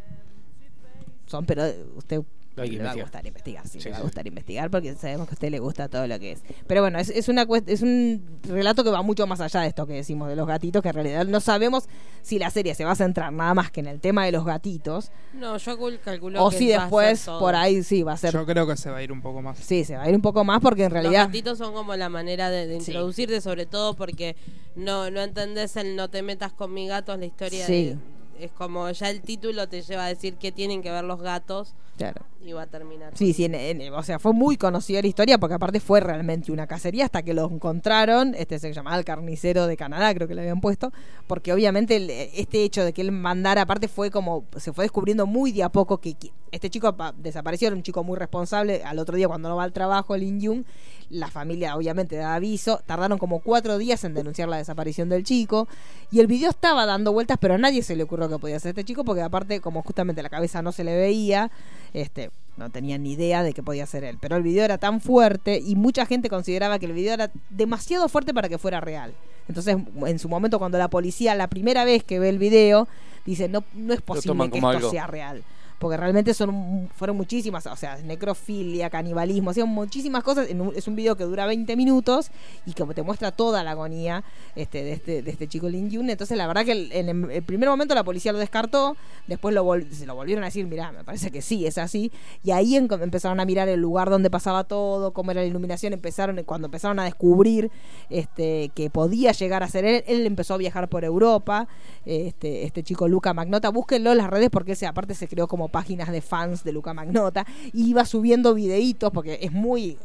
son, 1.27 1.47
pero 1.47 1.65
usted 1.97 2.23
Hay 2.57 2.69
que 2.71 2.77
le 2.77 2.85
va 2.85 2.91
a 2.91 2.95
gustar 2.95 3.27
investigar, 3.27 3.67
sí, 3.67 3.81
Sí, 3.81 3.85
le 3.87 3.91
va 3.93 3.97
a 3.97 4.01
sí. 4.01 4.05
gustar 4.05 4.27
investigar 4.27 4.71
porque 4.71 4.95
sabemos 4.95 5.27
que 5.27 5.33
a 5.33 5.37
usted 5.37 5.51
le 5.51 5.59
gusta 5.59 5.89
todo 5.89 6.07
lo 6.07 6.19
que 6.19 6.33
es. 6.33 6.43
Pero 6.67 6.83
bueno, 6.83 6.99
es, 6.99 7.09
es 7.09 7.29
una 7.29 7.47
cuest- 7.47 7.65
es 7.69 7.81
un 7.81 8.23
relato 8.43 8.85
que 8.85 8.91
va 8.91 9.01
mucho 9.03 9.27
más 9.27 9.41
allá 9.41 9.61
de 9.63 9.69
esto 9.69 9.87
que 9.87 9.95
decimos 9.95 10.29
de 10.29 10.37
los 10.37 10.47
gatitos, 10.47 10.83
que 10.83 10.91
en 10.91 10.95
realidad 10.95 11.25
no 11.27 11.41
sabemos 11.41 11.89
si 12.21 12.39
la 12.39 12.51
serie 12.51 12.75
se 12.75 12.85
va 12.85 12.91
a 12.91 12.95
centrar 12.95 13.33
nada 13.33 13.55
más 13.55 13.71
que 13.71 13.81
en 13.81 13.87
el 13.87 14.01
tema 14.01 14.27
de 14.27 14.33
los 14.33 14.45
gatitos 14.45 15.11
No, 15.33 15.57
yo 15.57 15.79
cul- 15.79 15.99
calculo 16.01 16.45
o 16.45 16.51
que 16.51 16.59
si 16.59 16.69
va 16.71 16.77
a 16.77 16.79
ser 16.79 16.83
después 16.85 17.25
por 17.25 17.55
ahí 17.55 17.83
sí 17.83 18.03
va 18.03 18.13
a 18.13 18.17
ser 18.19 18.33
Yo 18.35 18.45
creo 18.45 18.67
que 18.67 18.77
se 18.77 18.91
va 18.91 18.99
a 18.99 19.03
ir 19.03 19.13
un 19.13 19.23
poco 19.23 19.41
más. 19.41 19.59
Sí, 19.59 19.85
se 19.85 19.97
va 19.97 20.03
a 20.03 20.09
ir 20.11 20.15
un 20.15 20.23
poco 20.23 20.45
más 20.45 20.61
porque 20.61 20.85
en 20.85 20.93
Los 20.93 21.03
realidad. 21.03 21.27
gatitos 21.27 21.57
son 21.59 21.73
como 21.73 21.97
la 21.97 22.09
manera 22.11 22.51
de, 22.51 22.67
de 22.67 22.81
Sí. 22.81 22.91
introducirte, 22.91 23.41
sobre 23.41 23.65
todo 23.65 23.95
porque 23.95 24.37
no, 24.77 25.11
no 25.11 25.21
entendés 25.23 25.77
el 25.77 25.97
no 25.97 26.11
te 26.11 26.21
metas 26.23 26.53
con 26.53 26.73
mi 26.75 26.87
gato, 26.87 27.17
la 27.17 27.25
historia 27.25 27.65
Sí. 27.67 27.87
de- 27.87 27.99
es 28.45 28.51
como 28.53 28.91
ya 28.91 29.11
el 29.11 29.21
título 29.23 29.69
te 29.69 29.83
lleva 29.83 30.05
a 30.05 30.09
decir 30.09 30.35
qué 30.35 30.53
tienen 30.53 30.83
que 30.83 30.91
ver 30.91 31.05
los 31.05 31.21
gatos 31.21 31.75
Claro. 31.97 32.23
y 32.45 32.53
va 32.53 32.63
a 32.63 32.67
terminar. 32.67 33.13
Sí, 33.17 33.33
sí, 33.33 33.45
en- 33.45 33.55
en- 33.55 33.93
o 33.95 34.03
sea, 34.03 34.19
fue 34.19 34.33
muy 34.33 34.57
conocida 34.57 35.01
la 35.01 35.07
historia 35.09 35.39
porque 35.39 35.55
aparte 35.55 35.79
fue 35.81 36.01
realmente 36.01 36.51
una 36.53 36.67
cacería 36.67 37.05
hasta 37.05 37.23
que 37.23 37.35
lo 37.35 37.45
encontraron, 37.51 38.35
este 38.37 38.59
se 38.59 38.73
llamaba 38.73 38.97
el 38.99 39.05
carnicero 39.05 39.67
de 39.67 39.77
Canadá, 39.77 40.13
creo 40.15 40.27
que 40.29 40.35
le 40.35 40.41
habían 40.43 40.61
puesto, 40.61 40.93
porque 41.27 41.53
obviamente 41.53 41.97
el- 41.97 42.11
este 42.11 42.65
hecho 42.65 42.85
de 42.85 42.93
que 42.93 43.03
él 43.03 43.13
mandara 43.13 43.63
aparte 43.63 43.89
fue 43.89 44.11
como, 44.11 44.45
se 44.57 44.73
fue 44.73 44.85
descubriendo 44.85 45.27
muy 45.27 45.53
de 45.53 45.63
a 45.63 45.69
poco 45.69 45.99
que 45.99 46.15
que 46.15 46.31
este 46.53 46.71
chico 46.71 46.93
pa- 46.97 47.13
desapareció, 47.17 47.67
era 47.69 47.77
un 47.77 47.83
chico 47.83 48.05
muy 48.05 48.17
responsable, 48.17 48.83
al 48.85 48.99
otro 48.99 49.17
día 49.17 49.27
cuando 49.27 49.49
no 49.49 49.57
va 49.57 49.65
al 49.65 49.73
trabajo, 49.73 50.17
Lin 50.17 50.41
Yun, 50.41 50.67
la 51.11 51.29
familia 51.29 51.77
obviamente 51.77 52.15
da 52.17 52.35
aviso, 52.35 52.81
tardaron 52.87 53.19
como 53.19 53.41
cuatro 53.41 53.77
días 53.79 54.05
en 54.05 54.15
denunciar 54.15 54.49
la 54.49 54.59
desaparición 54.59 55.09
del 55.09 55.25
chico, 55.25 55.67
y 56.11 56.21
el 56.21 56.27
video 56.27 56.51
estaba 56.51 56.87
dando 56.87 57.13
vueltas, 57.13 57.39
pero 57.41 57.55
a 57.55 57.59
nadie 57.59 57.83
se 57.83 57.97
le 57.97 58.05
ocurrió 58.05 58.29
que 58.29 58.39
podía 58.39 58.61
ser 58.61 58.71
este 58.71 58.85
chico, 58.85 59.03
porque 59.05 59.23
aparte 59.23 59.61
como 59.61 59.83
justamente 59.83 60.23
la 60.23 60.29
cabeza 60.29 60.63
no 60.63 60.73
se 60.73 60.85
le 60.85 60.95
veía, 60.97 61.51
este 61.93 62.31
no 62.59 62.69
tenían 62.69 63.03
ni 63.03 63.13
idea 63.13 63.43
de 63.43 63.55
que 63.55 63.63
podía 63.63 63.87
ser 63.87 64.05
él. 64.05 64.19
Pero 64.21 64.37
el 64.37 64.43
video 64.43 64.63
era 64.63 64.77
tan 64.77 65.01
fuerte 65.01 65.59
y 65.59 65.75
mucha 65.75 66.05
gente 66.05 66.29
consideraba 66.29 66.79
que 66.79 66.85
el 66.85 66.93
video 66.93 67.15
era 67.15 67.31
demasiado 67.49 68.11
fuerte 68.11 68.35
para 68.35 68.51
que 68.51 68.59
fuera 68.59 68.79
real. 68.79 69.15
Entonces, 69.49 69.75
en 70.07 70.19
su 70.19 70.29
momento, 70.29 70.59
cuando 70.59 70.77
la 70.77 70.89
policía, 70.89 71.35
la 71.35 71.49
primera 71.49 71.87
vez 71.87 72.05
que 72.05 72.19
ve 72.19 72.29
el 72.29 72.39
video, 72.39 72.89
dice, 73.25 73.49
no, 73.49 73.65
no 73.73 73.95
es 73.95 74.03
posible 74.03 74.51
que 74.51 74.59
esto 74.59 74.69
algo. 74.69 74.91
sea 74.91 75.07
real. 75.07 75.43
Porque 75.83 75.97
realmente 75.97 76.33
son 76.33 76.89
fueron 76.95 77.17
muchísimas, 77.17 77.67
o 77.67 77.75
sea, 77.75 77.97
necrofilia, 77.97 78.89
canibalismo, 78.89 79.51
o 79.51 79.53
sea, 79.53 79.65
muchísimas 79.65 80.23
cosas. 80.23 80.47
Es 80.77 80.87
un 80.87 80.95
video 80.95 81.17
que 81.17 81.25
dura 81.25 81.45
20 81.45 81.75
minutos 81.75 82.31
y 82.67 82.73
que 82.73 82.85
te 82.95 83.03
muestra 83.03 83.33
toda 83.33 83.65
la 83.65 83.73
agonía 83.73 84.23
este, 84.55 84.85
de, 84.85 84.93
este, 84.93 85.29
este 85.29 85.49
chico 85.49 85.69
Lin 85.69 85.91
Yun. 85.91 86.09
Entonces, 86.09 86.39
la 86.39 86.47
verdad 86.47 86.65
que 86.65 86.89
en 86.93 87.09
el, 87.09 87.43
primer 87.43 87.69
momento 87.69 87.97
la 87.97 88.05
policía 88.05 88.31
lo 88.31 88.39
descartó, 88.39 88.97
después 89.27 89.53
lo 89.57 89.69
se 89.91 90.07
lo 90.07 90.15
volvieron 90.15 90.45
a 90.45 90.47
decir, 90.47 90.69
mirá, 90.69 90.93
me 90.93 91.03
parece 91.03 91.33
que 91.33 91.43
sí, 91.43 91.67
es 91.67 91.79
así. 91.79 92.13
Y 92.45 92.53
ahí 92.53 92.77
empezaron 92.77 93.41
a 93.41 93.45
mirar 93.45 93.69
el 93.69 93.81
lugar 93.81 94.09
donde 94.09 94.31
pasaba 94.31 94.63
todo, 94.63 95.13
cómo 95.13 95.33
era 95.33 95.41
la 95.41 95.49
iluminación, 95.49 95.93
empezaron, 95.95 96.41
cuando 96.45 96.67
empezaron 96.67 97.01
a 97.01 97.05
descubrir 97.05 97.73
este, 98.09 98.71
que 98.77 98.89
podía 98.89 99.33
llegar 99.33 99.65
a 99.65 99.69
ser 99.69 99.85
él, 99.85 100.05
él 100.07 100.27
empezó 100.27 100.55
a 100.55 100.59
viajar 100.59 100.89
por 100.89 101.03
Europa, 101.03 101.67
este, 102.07 102.63
este 102.67 102.85
chico 102.85 103.09
Luca 103.09 103.35
Magnota, 103.35 103.69
búsquenlo 103.71 104.13
en 104.13 104.19
las 104.19 104.31
redes 104.31 104.49
porque 104.49 104.73
ese 104.73 104.87
aparte 104.87 105.17
se 105.17 105.27
creó 105.27 105.49
como 105.49 105.72
páginas 105.73 106.13
de 106.13 106.21
fans 106.21 106.63
de 106.63 106.73
Luca 106.73 106.95
Magnota 106.95 107.45
y 107.73 107.91
iba 107.91 108.05
subiendo 108.05 108.55
videitos 108.55 109.11
porque 109.11 109.41
es 109.43 109.51
muy 109.51 109.99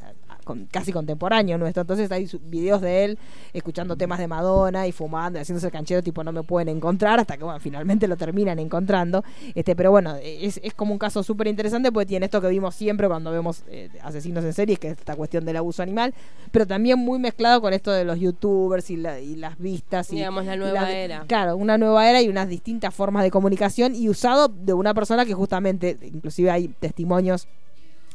con- 0.48 0.66
casi 0.66 0.92
contemporáneo 0.92 1.58
nuestro, 1.58 1.82
entonces 1.82 2.12
hay 2.12 2.28
videos 2.44 2.82
de 2.82 3.04
él 3.06 3.20
escuchando 3.54 3.96
temas 3.96 4.18
de 4.20 4.28
Madonna 4.28 4.88
y 4.88 4.92
fumando 4.92 5.38
y 5.38 5.42
haciéndose 5.42 5.68
el 5.68 5.72
canchero 5.72 6.02
tipo 6.02 6.24
no 6.24 6.32
me 6.32 6.42
pueden 6.44 6.70
encontrar 6.70 7.20
hasta 7.20 7.38
que 7.38 7.44
bueno, 7.44 7.60
finalmente 7.60 8.08
lo 8.08 8.18
terminan 8.18 8.58
encontrando. 8.60 9.24
Este 9.54 9.76
pero 9.76 9.92
bueno 9.92 10.16
es, 10.22 10.60
es 10.64 10.74
como 10.74 10.94
un 10.94 10.98
caso 11.00 11.22
súper 11.22 11.48
interesante 11.48 11.92
porque 11.92 12.06
tiene 12.08 12.26
esto 12.26 12.42
que 12.42 12.48
vimos 12.48 12.74
siempre 12.74 13.08
cuando 13.08 13.32
vemos 13.32 13.64
eh, 13.68 13.90
asesinos 14.02 14.44
en 14.46 14.54
series 14.54 14.80
que 14.80 14.88
es 14.90 14.98
esta 14.98 15.16
cuestión 15.16 15.46
del 15.46 15.58
abuso 15.58 15.84
animal 15.84 16.14
pero 16.52 16.66
también 16.66 16.98
muy 16.98 17.20
mezclado 17.20 17.62
con 17.62 17.74
esto 17.74 17.92
de 17.92 18.06
los 18.06 18.20
youtubers 18.20 18.90
y, 18.90 18.96
la- 18.98 19.20
y 19.20 19.36
las 19.36 19.58
vistas 19.60 20.12
y 20.14 20.16
Digamos, 20.16 20.46
la 20.46 20.56
nueva 20.56 20.82
la- 20.84 20.92
era. 20.92 21.26
claro 21.28 21.58
una 21.58 21.78
nueva 21.78 22.10
era 22.10 22.22
y 22.22 22.30
unas 22.30 22.48
distintas 22.48 22.94
formas 22.96 23.24
de 23.24 23.32
comunicación 23.32 23.94
y 23.96 24.08
usado 24.10 24.48
de 24.48 24.74
una 24.74 24.94
persona 24.94 25.26
que 25.26 25.34
justamente 25.34 25.98
inclusive 26.02 26.50
hay 26.52 26.70
testimonios 26.80 27.48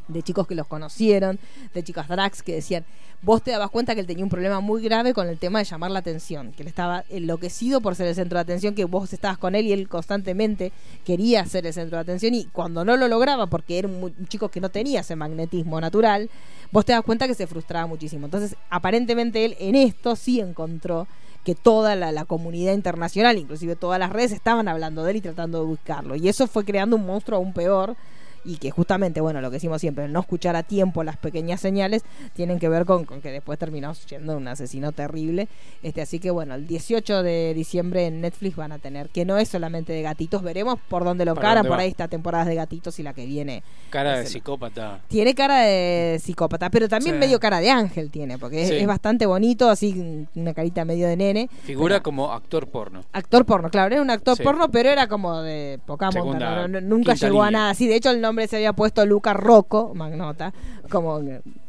de 0.09 0.23
chicos 0.23 0.47
que 0.47 0.55
los 0.55 0.67
conocieron, 0.67 1.39
de 1.75 1.83
chicas 1.83 2.09
drags 2.09 2.43
que 2.43 2.55
decían, 2.55 2.85
vos 3.23 3.41
te 3.43 3.53
dabas 3.53 3.71
cuenta 3.71 3.95
que 3.95 4.01
él 4.01 4.07
tenía 4.07 4.25
un 4.25 4.31
problema 4.31 4.61
muy 4.61 4.83
grave 4.83 5.15
con 5.15 5.29
el 5.29 5.39
tema 5.39 5.61
de 5.61 5.65
llamar 5.65 5.93
la 5.93 6.01
atención, 6.01 6.53
que 6.53 6.63
él 6.63 6.69
estaba 6.69 7.05
enloquecido 7.09 7.81
por 7.81 7.95
ser 7.95 8.09
el 8.09 8.15
centro 8.15 8.37
de 8.37 8.43
atención, 8.43 8.75
que 8.75 8.85
vos 8.85 9.13
estabas 9.13 9.39
con 9.39 9.55
él 9.55 9.67
y 9.67 9.73
él 9.73 9.89
constantemente 9.89 10.73
quería 11.05 11.47
ser 11.47 11.67
el 11.67 11.73
centro 11.73 11.97
de 11.97 12.03
atención 12.03 12.35
y 12.35 12.47
cuando 12.47 12.85
no 12.85 12.97
lo 12.97 13.07
lograba, 13.07 13.47
porque 13.47 13.79
era 13.79 13.89
un, 13.89 14.13
chico 14.27 14.49
que 14.49 14.61
no 14.61 14.71
tenía 14.71 15.01
ese 15.01 15.15
magnetismo 15.15 15.81
natural, 15.81 16.31
vos 16.73 16.85
te 16.85 16.93
das 16.93 17.03
cuenta 17.03 17.29
que 17.29 17.35
se 17.35 17.47
frustraba 17.47 17.87
muchísimo. 17.87 18.27
Entonces, 18.27 18.57
aparentemente 18.71 19.45
él 19.45 19.57
en 19.61 19.77
esto 19.77 20.17
sí 20.17 20.41
encontró 20.41 21.07
que 21.45 21.55
toda 21.55 21.97
la, 21.97 22.13
la 22.13 22.25
comunidad 22.25 22.73
internacional, 22.73 23.37
inclusive 23.39 23.77
todas 23.77 23.99
las 23.99 24.11
redes, 24.11 24.33
estaban 24.33 24.69
hablando 24.69 25.05
de 25.05 25.13
él 25.13 25.17
y 25.19 25.21
tratando 25.21 25.61
de 25.61 25.67
buscarlo. 25.67 26.17
Y 26.17 26.29
eso 26.29 26.47
fue 26.47 26.65
creando 26.65 26.97
un 26.97 27.07
monstruo 27.07 27.39
aún 27.39 27.53
peor 27.53 27.97
y 28.45 28.57
que 28.57 28.71
justamente, 28.71 29.21
bueno, 29.21 29.41
lo 29.41 29.51
que 29.51 29.55
decimos 29.57 29.81
siempre, 29.81 30.05
el 30.05 30.13
no 30.13 30.21
escuchar 30.21 30.57
a 30.57 30.63
tiempo 30.63 31.05
las 31.05 31.17
pequeñas 31.17 31.61
señales, 31.61 32.03
tienen 32.35 32.59
que 32.59 32.69
ver 32.69 32.85
con, 32.85 33.05
con 33.05 33.21
que 33.21 33.31
después 33.31 33.59
terminó 33.59 33.95
siendo 33.95 34.37
un 34.37 34.49
asesino 34.49 34.93
terrible. 34.93 35.49
Este, 35.83 36.03
así 36.03 36.19
que 36.19 36.31
bueno, 36.31 36.55
el 36.55 36.67
18 36.67 37.23
de 37.23 37.55
diciembre 37.55 38.07
en 38.07 38.21
Netflix 38.21 38.57
van 38.57 38.73
a 38.73 38.79
tener, 38.79 39.09
que 39.11 39.25
no 39.25 39.39
es 39.39 39.49
solamente 39.49 39.93
de 39.93 40.03
gatitos, 40.03 40.43
veremos 40.43 40.79
por 40.89 41.05
dónde 41.05 41.25
lo 41.25 41.35
¿Para 41.35 41.49
cara, 41.49 41.65
por 41.65 41.79
ahí 41.79 41.89
está 41.89 42.09
temporada 42.09 42.45
de 42.45 42.55
gatitos 42.55 42.99
y 42.99 43.03
la 43.03 43.13
que 43.15 43.27
viene. 43.27 43.63
Cara 43.91 44.19
de 44.19 44.27
psicópata. 44.27 45.01
Tiene 45.09 45.35
cara 45.35 45.61
de 45.61 46.19
psicópata, 46.23 46.71
pero 46.71 46.89
también 46.89 47.17
Sí. 47.17 47.21
medio 47.21 47.39
cara 47.39 47.61
de 47.61 47.71
ángel 47.71 48.11
tiene, 48.11 48.39
porque 48.39 48.63
es, 48.63 48.69
Sí. 48.69 48.75
es 48.77 48.87
bastante 48.87 49.27
bonito, 49.27 49.69
así 49.69 50.27
una 50.35 50.55
carita 50.55 50.85
medio 50.85 51.07
de 51.07 51.17
nene. 51.17 51.49
Figura 51.65 51.97
Pero- 51.97 52.03
como 52.03 52.33
actor 52.33 52.67
porno. 52.69 53.05
Actor 53.13 53.45
porno, 53.45 53.71
claro, 53.71 53.93
era 53.95 54.03
un 54.03 54.11
actor 54.11 54.37
Sí. 54.37 54.43
porno, 54.43 54.71
pero 54.71 54.89
era 54.91 55.07
como 55.07 55.43
de 55.43 55.79
poca 55.87 56.07
monta, 56.07 56.21
Segunda, 56.21 56.57
no- 56.63 56.69
no- 56.69 56.81
nunca 56.81 57.15
llegó 57.15 57.43
a 57.43 57.51
nada. 57.51 57.75
Sí, 57.75 57.87
de 57.87 57.97
hecho 57.97 58.11
el 58.11 58.21
nombre 58.21 58.32
se 58.49 58.57
había 58.57 58.73
puesto 58.73 59.05
Luca 59.07 59.33
Rocco, 59.35 59.93
Magnota, 59.95 60.53
como 60.91 61.21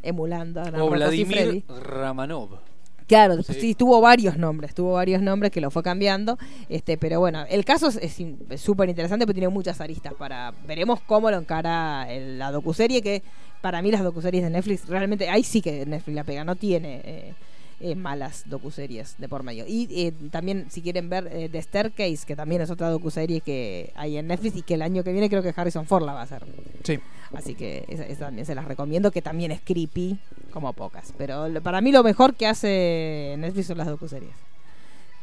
emulando 0.02 0.60
a 0.60 0.82
O 0.82 0.90
Vladimir. 0.90 1.64
Ramanov. 1.68 2.58
Claro, 3.06 3.42
Sí. 3.42 3.52
sí. 3.52 3.74
tuvo 3.74 4.00
varios 4.00 4.38
nombres, 4.38 4.74
tuvo 4.74 4.94
varios 4.94 5.20
nombres 5.20 5.52
que 5.52 5.60
lo 5.60 5.70
fue 5.70 5.82
cambiando, 5.82 6.38
este, 6.70 6.96
pero 6.96 7.20
bueno, 7.20 7.44
el 7.50 7.62
caso 7.66 7.88
es 7.88 8.16
súper 8.60 8.88
interesante, 8.88 9.26
pero 9.26 9.34
tiene 9.34 9.48
muchas 9.48 9.78
aristas 9.82 10.14
para 10.14 10.54
veremos 10.66 11.00
cómo 11.02 11.30
lo 11.30 11.36
encara 11.36 12.10
el- 12.10 12.38
la 12.38 12.50
docuserie 12.50 13.02
que 13.02 13.22
para 13.60 13.82
mí 13.82 13.90
las 13.90 14.02
docuseries 14.02 14.42
de 14.42 14.48
Netflix 14.50 14.88
realmente 14.88 15.28
ahí 15.28 15.42
sí 15.42 15.60
que 15.60 15.84
Netflix 15.84 16.14
la 16.14 16.24
pega, 16.24 16.44
no 16.44 16.56
tiene 16.56 17.02
eh, 17.04 17.34
eh, 17.80 17.94
malas 17.94 18.44
docuseries 18.46 19.16
de 19.18 19.28
por 19.28 19.42
medio. 19.42 19.64
Y 19.66 19.88
eh, 19.90 20.12
también 20.30 20.66
si 20.70 20.80
quieren 20.82 21.08
ver 21.08 21.28
eh, 21.32 21.48
The 21.50 21.60
Staircase, 21.62 22.24
que 22.26 22.36
también 22.36 22.62
es 22.62 22.70
otra 22.70 22.90
docuserie 22.90 23.40
que 23.40 23.92
hay 23.94 24.16
en 24.16 24.28
Netflix 24.28 24.56
y 24.56 24.62
que 24.62 24.74
el 24.74 24.82
año 24.82 25.02
que 25.04 25.12
viene 25.12 25.28
creo 25.28 25.42
que 25.42 25.52
Harrison 25.54 25.86
Ford 25.86 26.04
la 26.04 26.14
va 26.14 26.20
a 26.20 26.24
hacer. 26.24 26.42
Sí. 26.84 26.98
Así 27.34 27.54
que 27.54 27.84
esa, 27.88 28.06
esa 28.06 28.26
también 28.26 28.46
se 28.46 28.54
las 28.54 28.64
recomiendo, 28.66 29.10
que 29.10 29.20
también 29.22 29.50
es 29.50 29.60
creepy, 29.60 30.18
como 30.52 30.72
pocas. 30.72 31.12
Pero 31.18 31.46
para 31.62 31.80
mí 31.80 31.90
lo 31.90 32.02
mejor 32.04 32.34
que 32.34 32.46
hace 32.46 33.34
Netflix 33.38 33.66
son 33.66 33.78
las 33.78 33.88
docuseries. 33.88 34.30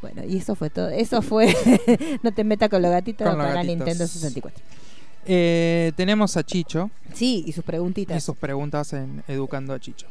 Bueno, 0.02 0.22
y 0.28 0.38
eso 0.38 0.54
fue 0.56 0.68
todo. 0.68 0.88
Eso 0.88 1.22
fue 1.22 1.54
No 2.22 2.32
te 2.32 2.42
metas 2.44 2.68
con 2.68 2.82
los 2.82 2.90
gatitos 2.90 3.26
Con 3.26 3.38
los 3.38 3.46
para 3.46 3.54
gatitos. 3.62 3.76
Nintendo 3.78 4.06
64. 4.06 4.62
Eh, 5.24 5.92
tenemos 5.96 6.36
a 6.36 6.42
Chicho 6.42 6.90
Sí, 7.14 7.44
y 7.46 7.52
sus 7.52 7.62
y 7.62 7.66
preguntitas. 7.66 8.22
sus 8.24 8.36
preguntas 8.36 8.92
en 8.92 9.22
Educando 9.28 9.72
a 9.72 9.78
Chicho. 9.78 10.08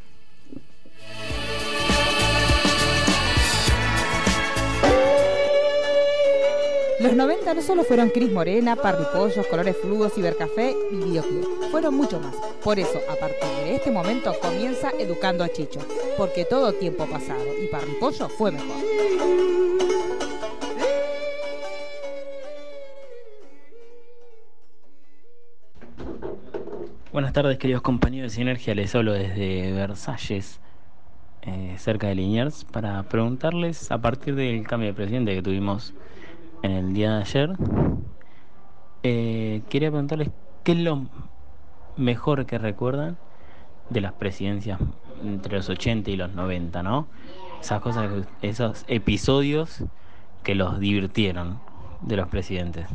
Los 7.01 7.15
90 7.15 7.55
no 7.55 7.61
solo 7.63 7.83
fueron 7.83 8.09
Cris 8.09 8.31
Morena, 8.31 8.75
parripollos, 8.75 9.47
colores 9.47 9.75
fluos, 9.75 10.13
cibercafé 10.13 10.75
y 10.91 10.97
videoclub. 10.97 11.71
Fueron 11.71 11.95
mucho 11.95 12.19
más. 12.19 12.35
Por 12.63 12.77
eso, 12.77 13.01
a 13.09 13.15
partir 13.15 13.49
de 13.63 13.75
este 13.77 13.89
momento, 13.89 14.31
comienza 14.39 14.91
Educando 14.99 15.43
a 15.43 15.49
Chicho. 15.49 15.79
Porque 16.15 16.45
todo 16.45 16.73
tiempo 16.73 17.07
pasado 17.07 17.43
y 17.59 17.65
parripollo 17.71 18.29
fue 18.29 18.51
mejor. 18.51 18.77
Buenas 27.11 27.33
tardes, 27.33 27.57
queridos 27.57 27.81
compañeros 27.81 28.31
de 28.31 28.35
Sinergia. 28.35 28.75
Les 28.75 28.93
hablo 28.93 29.13
desde 29.13 29.71
Versalles, 29.71 30.59
eh, 31.41 31.73
cerca 31.79 32.09
de 32.09 32.13
Liniers, 32.13 32.63
para 32.63 33.01
preguntarles, 33.01 33.89
a 33.89 33.97
partir 33.97 34.35
del 34.35 34.67
cambio 34.67 34.89
de 34.89 34.93
presidente 34.93 35.33
que 35.33 35.41
tuvimos 35.41 35.95
en 36.63 36.71
el 36.71 36.93
día 36.93 37.15
de 37.15 37.21
ayer, 37.21 37.49
eh, 39.03 39.61
quería 39.69 39.89
preguntarles 39.89 40.29
qué 40.63 40.73
es 40.73 40.77
lo 40.79 41.07
mejor 41.97 42.45
que 42.45 42.57
recuerdan 42.57 43.17
de 43.89 44.01
las 44.01 44.13
presidencias 44.13 44.79
entre 45.23 45.57
los 45.57 45.69
80 45.69 46.09
y 46.11 46.15
los 46.17 46.31
90, 46.33 46.83
¿no? 46.83 47.07
Esas 47.61 47.81
cosas, 47.81 48.09
que- 48.41 48.47
esos 48.47 48.85
episodios 48.87 49.83
que 50.43 50.55
los 50.55 50.79
divirtieron 50.79 51.59
de 52.01 52.15
los 52.17 52.27
presidentes. 52.27 52.87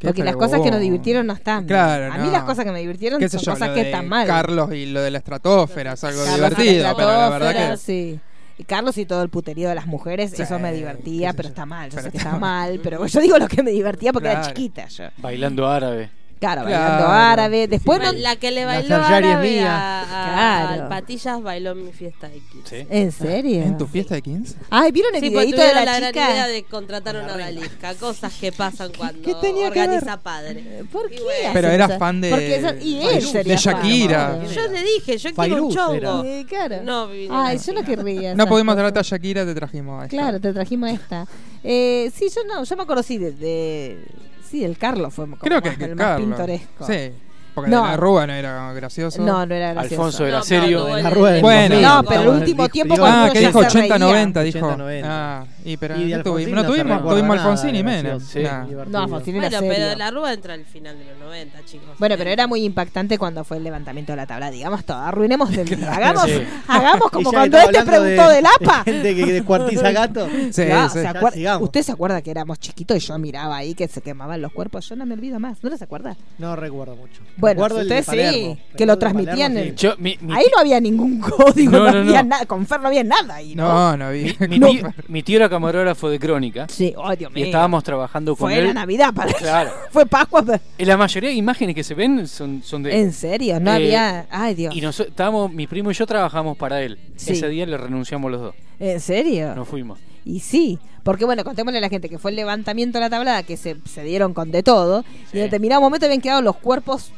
Porque 0.00 0.24
las 0.24 0.34
cosas 0.36 0.60
que 0.62 0.70
nos 0.70 0.80
divirtieron 0.80 1.26
no 1.26 1.32
están. 1.32 1.64
Claro, 1.66 2.12
a 2.12 2.18
no. 2.18 2.24
mí 2.24 2.30
las 2.30 2.42
cosas 2.42 2.64
que 2.64 2.72
me 2.72 2.80
divirtieron 2.80 3.20
¿Qué 3.20 3.28
sé 3.28 3.38
son 3.38 3.44
yo? 3.44 3.52
cosas 3.52 3.68
que 3.70 3.82
están 3.82 4.08
mal. 4.08 4.26
Carlos 4.26 4.72
y 4.74 4.86
lo 4.86 5.00
de 5.00 5.12
la 5.12 5.18
estratosfera 5.18 5.92
es 5.92 6.02
algo 6.02 6.24
Carlos 6.24 6.50
divertido, 6.56 6.82
la 6.82 6.94
pero 6.96 7.08
la 7.08 7.28
verdad 7.30 7.70
que. 7.70 7.76
sí. 7.76 8.20
Y 8.58 8.64
Carlos 8.64 8.98
y 8.98 9.06
todo 9.06 9.22
el 9.22 9.28
puterío 9.28 9.68
de 9.68 9.74
las 9.74 9.86
mujeres, 9.86 10.32
Sí, 10.34 10.42
eso 10.42 10.58
me 10.58 10.72
divertía, 10.72 11.32
pero 11.32 11.44
yo. 11.44 11.48
está 11.50 11.66
mal. 11.66 11.90
Yo 11.90 11.96
Pero 11.96 12.02
sé 12.04 12.10
que 12.12 12.18
está 12.18 12.38
mal. 12.38 12.80
pero 12.82 13.06
yo 13.06 13.20
digo 13.20 13.38
lo 13.38 13.48
que 13.48 13.62
me 13.62 13.70
divertía 13.70 14.12
porque 14.12 14.28
era 14.28 14.42
chiquita 14.42 14.86
yo. 14.88 15.04
Bailando 15.18 15.66
árabe. 15.68 16.10
Claro, 16.42 16.64
Claro. 16.66 16.82
bailando 16.90 17.06
árabe. 17.12 17.68
Después 17.68 18.00
no. 18.00 18.10
la 18.12 18.34
que 18.34 18.50
le 18.50 18.62
La 18.62 18.66
bailó 18.66 18.96
árabe 18.96 19.48
mía. 19.50 19.76
a, 19.76 20.02
a- 20.02 20.66
Claro. 20.66 20.82
al 20.82 20.88
Patillas 20.88 21.40
bailó 21.40 21.70
en 21.70 21.84
mi 21.86 21.92
fiesta 21.92 22.26
X. 22.26 22.42
Sí. 22.64 22.84
¿En 22.90 23.12
serio? 23.12 23.62
¿En 23.62 23.78
tu 23.78 23.86
fiesta 23.86 24.16
de 24.16 24.22
15? 24.22 24.56
Ay, 24.68 24.90
¿vieron 24.90 25.14
el 25.14 25.20
Sí, 25.20 25.28
videito 25.28 25.60
de 25.62 25.68
la, 25.68 25.84
la, 25.84 25.98
gran 26.00 26.12
idea 26.12 26.26
chica? 26.26 26.46
de 26.48 26.64
contratar 26.64 27.16
a 27.16 27.22
una 27.22 27.36
Dalisca. 27.36 27.94
Cosas 27.94 28.32
que 28.40 28.50
pasan 28.50 28.90
cuando 28.98 29.22
qué 29.22 29.34
tenía 29.40 29.70
que 29.70 29.80
organiza 29.80 30.16
padre. 30.20 30.84
¿Por 30.90 31.08
qué? 31.08 31.20
bueno. 31.22 31.50
Pero 31.52 31.68
era 31.68 31.84
eso? 31.84 31.98
fan 31.98 32.20
de- 32.20 32.30
Porque 32.30 32.56
eso- 32.56 32.74
y 32.80 33.00
él 33.06 33.14
de 33.14 33.20
sería 33.20 33.58
fan, 33.58 33.74
Shakira. 33.74 34.34
obvio. 34.36 34.50
Yo 34.50 34.68
le 34.68 34.82
dije, 34.82 35.18
yo 35.18 35.34
quiero 35.34 35.64
un 35.66 35.72
Fairuz 35.72 35.74
chongo. 36.02 36.22
Sí, 36.24 36.44
claro. 36.48 36.76
No, 36.82 37.04
Ay, 37.08 37.28
la 37.28 37.54
yo 37.54 37.72
no 37.72 37.80
chica. 37.80 37.84
querría. 37.84 38.34
No 38.34 38.46
pudimos 38.48 38.74
traerte 38.74 38.98
a 38.98 39.02
Shakira, 39.02 39.44
te 39.44 39.54
trajimos 39.54 40.02
a 40.02 40.04
esta. 40.06 40.16
Claro, 40.16 40.40
te 40.40 40.52
trajimos 40.52 40.90
esta. 40.90 41.26
Eh, 41.62 42.10
sí, 42.12 42.26
yo 42.34 42.42
no, 42.44 42.64
yo 42.64 42.76
me 42.76 42.82
acuerdo 42.82 43.04
sí 43.04 43.18
de, 43.18 43.30
de- 43.30 44.04
sí, 44.52 44.64
el 44.64 44.76
Carlos 44.78 45.12
fue 45.14 45.24
como 45.24 45.38
Creo 45.38 45.60
que 45.62 45.70
más- 45.70 45.78
que 45.78 45.84
el 45.86 45.96
más 45.96 46.16
pintoresco. 46.20 46.86
Sí. 46.86 47.10
Porque 47.54 47.70
No. 47.70 47.82
de 47.82 47.88
la 47.90 47.96
Rúa 47.96 48.26
no 48.26 48.32
era 48.32 48.72
gracioso. 48.72 49.20
No, 49.22 49.44
no 49.44 49.54
era 49.54 49.74
gracioso. 49.74 49.94
Alfonso 50.04 50.26
era 50.26 50.38
No, 50.38 50.44
serio. 50.44 50.84
pero 50.84 50.96
La 51.02 51.10
del 51.32 51.42
Bueno. 51.42 51.68
2000, 51.76 51.82
No, 51.82 52.02
pero 52.04 52.20
el 52.22 52.28
último 52.28 52.62
dijo- 52.62 52.72
tiempo 52.72 52.96
cuando 52.96 53.18
Ah, 53.26 53.30
que 53.30 53.38
dijo 53.40 53.60
se 53.60 53.66
80-90, 53.66 54.40
reía. 54.40 54.52
dijo. 54.54 54.66
80-90. 54.68 55.02
Ah, 55.04 55.44
y 55.64 55.76
pero 55.76 55.96
Y 55.98 56.08
de 56.10 56.16
no 56.16 56.22
tuvimos, 56.22 56.38
Alfonsín 56.38 56.54
no 56.54 56.54
no 56.54 56.62
se 56.62 57.10
tuvimos, 57.14 57.38
Alfonsín 57.38 57.68
y 57.70 57.78
de 57.78 57.84
Menem. 57.84 58.02
gracioso. 58.18 58.26
Sí. 58.32 58.42
Nah. 58.42 58.64
No, 58.86 58.98
Alfonsín 59.02 59.36
era 59.36 59.48
Bueno, 59.48 59.58
serio. 59.60 59.74
pero 59.86 59.98
la 59.98 60.10
Rúa 60.10 60.32
entra 60.32 60.54
al 60.54 60.64
final 60.64 60.98
de 60.98 61.04
los 61.04 61.18
90, 61.18 61.58
chicos. 61.66 61.88
Bueno, 61.98 62.14
pero 62.16 62.30
era 62.30 62.46
muy 62.46 62.64
impactante 62.64 63.18
cuando 63.18 63.44
fue 63.44 63.58
el 63.58 63.64
levantamiento 63.64 64.12
de 64.12 64.16
la 64.16 64.26
tabla. 64.26 64.50
Digamos 64.50 64.84
todo, 64.84 64.96
arruinemos 64.98 65.50
del 65.50 65.68
día. 65.68 65.92
Hagamos, 65.94 66.24
Sí. 66.24 66.42
hagamos 66.68 67.10
como 67.12 67.30
cuando 67.32 67.58
que 67.58 67.64
él 67.64 67.70
te 67.70 67.78
estamos 67.78 68.00
preguntó 68.00 68.28
del 68.30 68.46
APA. 68.46 68.82
de 68.84 68.92
Gente 68.92 69.14
que 69.16 69.32
descuartiza 69.32 69.90
gato. 69.92 70.26
Sí, 70.30 70.44
sí. 70.46 70.52
¿se. 70.52 71.52
¿Usted 71.60 71.82
se 71.82 71.92
acuerda 71.92 72.22
que 72.22 72.30
éramos 72.30 72.58
chiquitos 72.58 72.96
y 72.96 73.00
yo 73.00 73.18
miraba 73.18 73.56
ahí 73.56 73.74
que 73.74 73.88
se 73.88 74.00
quemaban 74.00 74.40
los 74.40 74.52
cuerpos? 74.52 74.88
Yo 74.88 74.96
no 74.96 75.04
me 75.06 75.14
olvido 75.14 75.38
más. 75.38 75.62
¿No 75.62 75.68
les 75.70 75.82
acuerda? 75.82 76.16
No 76.38 76.56
recuerdo 76.56 76.96
mucho. 76.96 77.20
Bueno, 77.42 77.66
el 77.66 77.74
de 77.74 77.80
ustedes 77.82 78.04
sí, 78.06 78.10
Palermo. 78.10 78.58
que 78.76 78.86
lo 78.86 78.98
transmitían 78.98 79.52
Palermo, 79.52 79.58
en- 79.58 79.78
sí. 79.78 79.86
Yo, 79.86 79.94
mi, 79.98 80.16
mi 80.22 80.32
Ahí 80.34 80.44
no 80.54 80.60
había 80.60 80.80
ningún 80.80 81.20
código, 81.20 81.72
No, 81.72 81.78
no, 81.84 81.92
no, 81.92 81.98
había 82.00 82.22
no. 82.22 82.28
nada. 82.30 82.46
Con 82.46 82.66
Fer 82.66 82.80
no 82.80 82.88
había 82.88 83.04
nada 83.04 83.34
ahí, 83.34 83.54
¿no? 83.54 83.68
No, 83.68 83.96
no 83.96 84.10
vi. 84.12 84.34
mi, 84.48 84.58
No. 84.58 84.68
tío, 84.70 84.94
mi 85.08 85.22
tío 85.22 85.36
era 85.36 85.48
camarógrafo 85.50 86.08
de 86.08 86.18
crónica 86.18 86.66
Sí, 86.70 86.94
oh 86.96 87.14
Dios 87.14 87.30
y 87.32 87.34
mío. 87.34 87.44
estábamos 87.46 87.84
trabajando 87.84 88.34
con 88.36 88.48
Fue 88.50 88.58
él. 88.58 88.66
la 88.68 88.74
Navidad 88.74 89.12
para 89.12 89.32
Claro. 89.34 89.70
Fue 89.90 90.06
Pascua. 90.06 90.42
pero- 90.42 90.60
Y 90.78 90.84
la 90.84 90.96
mayoría 90.96 91.28
de 91.30 91.36
imágenes 91.36 91.74
que 91.74 91.84
se 91.84 91.94
ven 91.94 92.26
son, 92.26 92.62
son 92.64 92.82
de 92.82 92.98
¿En 93.00 93.12
serio? 93.12 93.60
No 93.60 93.70
Eh, 93.72 93.74
había. 93.74 94.26
Ay, 94.30 94.54
Dios. 94.54 94.74
Y 94.74 94.80
nosotros 94.80 95.10
estábamos, 95.10 95.52
mi 95.52 95.66
primo 95.66 95.90
y 95.90 95.94
yo 95.94 96.06
trabajamos 96.06 96.56
para 96.56 96.80
él. 96.82 96.98
Sí. 97.16 97.32
Ese 97.32 97.48
día 97.48 97.66
le 97.66 97.76
renunciamos 97.76 98.30
los 98.30 98.40
dos. 98.40 98.54
¿En 98.80 99.00
serio? 99.00 99.54
Nos 99.54 99.68
fuimos. 99.68 99.98
Y 100.24 100.38
sí, 100.40 100.78
porque 101.02 101.24
bueno, 101.24 101.42
contémosle 101.42 101.78
a 101.78 101.80
la 101.80 101.88
gente 101.88 102.08
que 102.08 102.16
fue 102.18 102.30
el 102.30 102.36
levantamiento 102.36 102.98
de 102.98 103.04
la 103.04 103.10
tablada, 103.10 103.42
que 103.42 103.56
se, 103.56 103.76
se 103.92 104.04
dieron 104.04 104.34
con 104.34 104.52
de 104.52 104.62
todo, 104.62 105.04
y 105.32 105.38
en 105.38 105.44
determinado 105.44 105.80
momento 105.80 106.06
habían 106.06 106.20
quedado 106.20 106.42
los 106.42 106.56
cuerpos, 106.56 107.10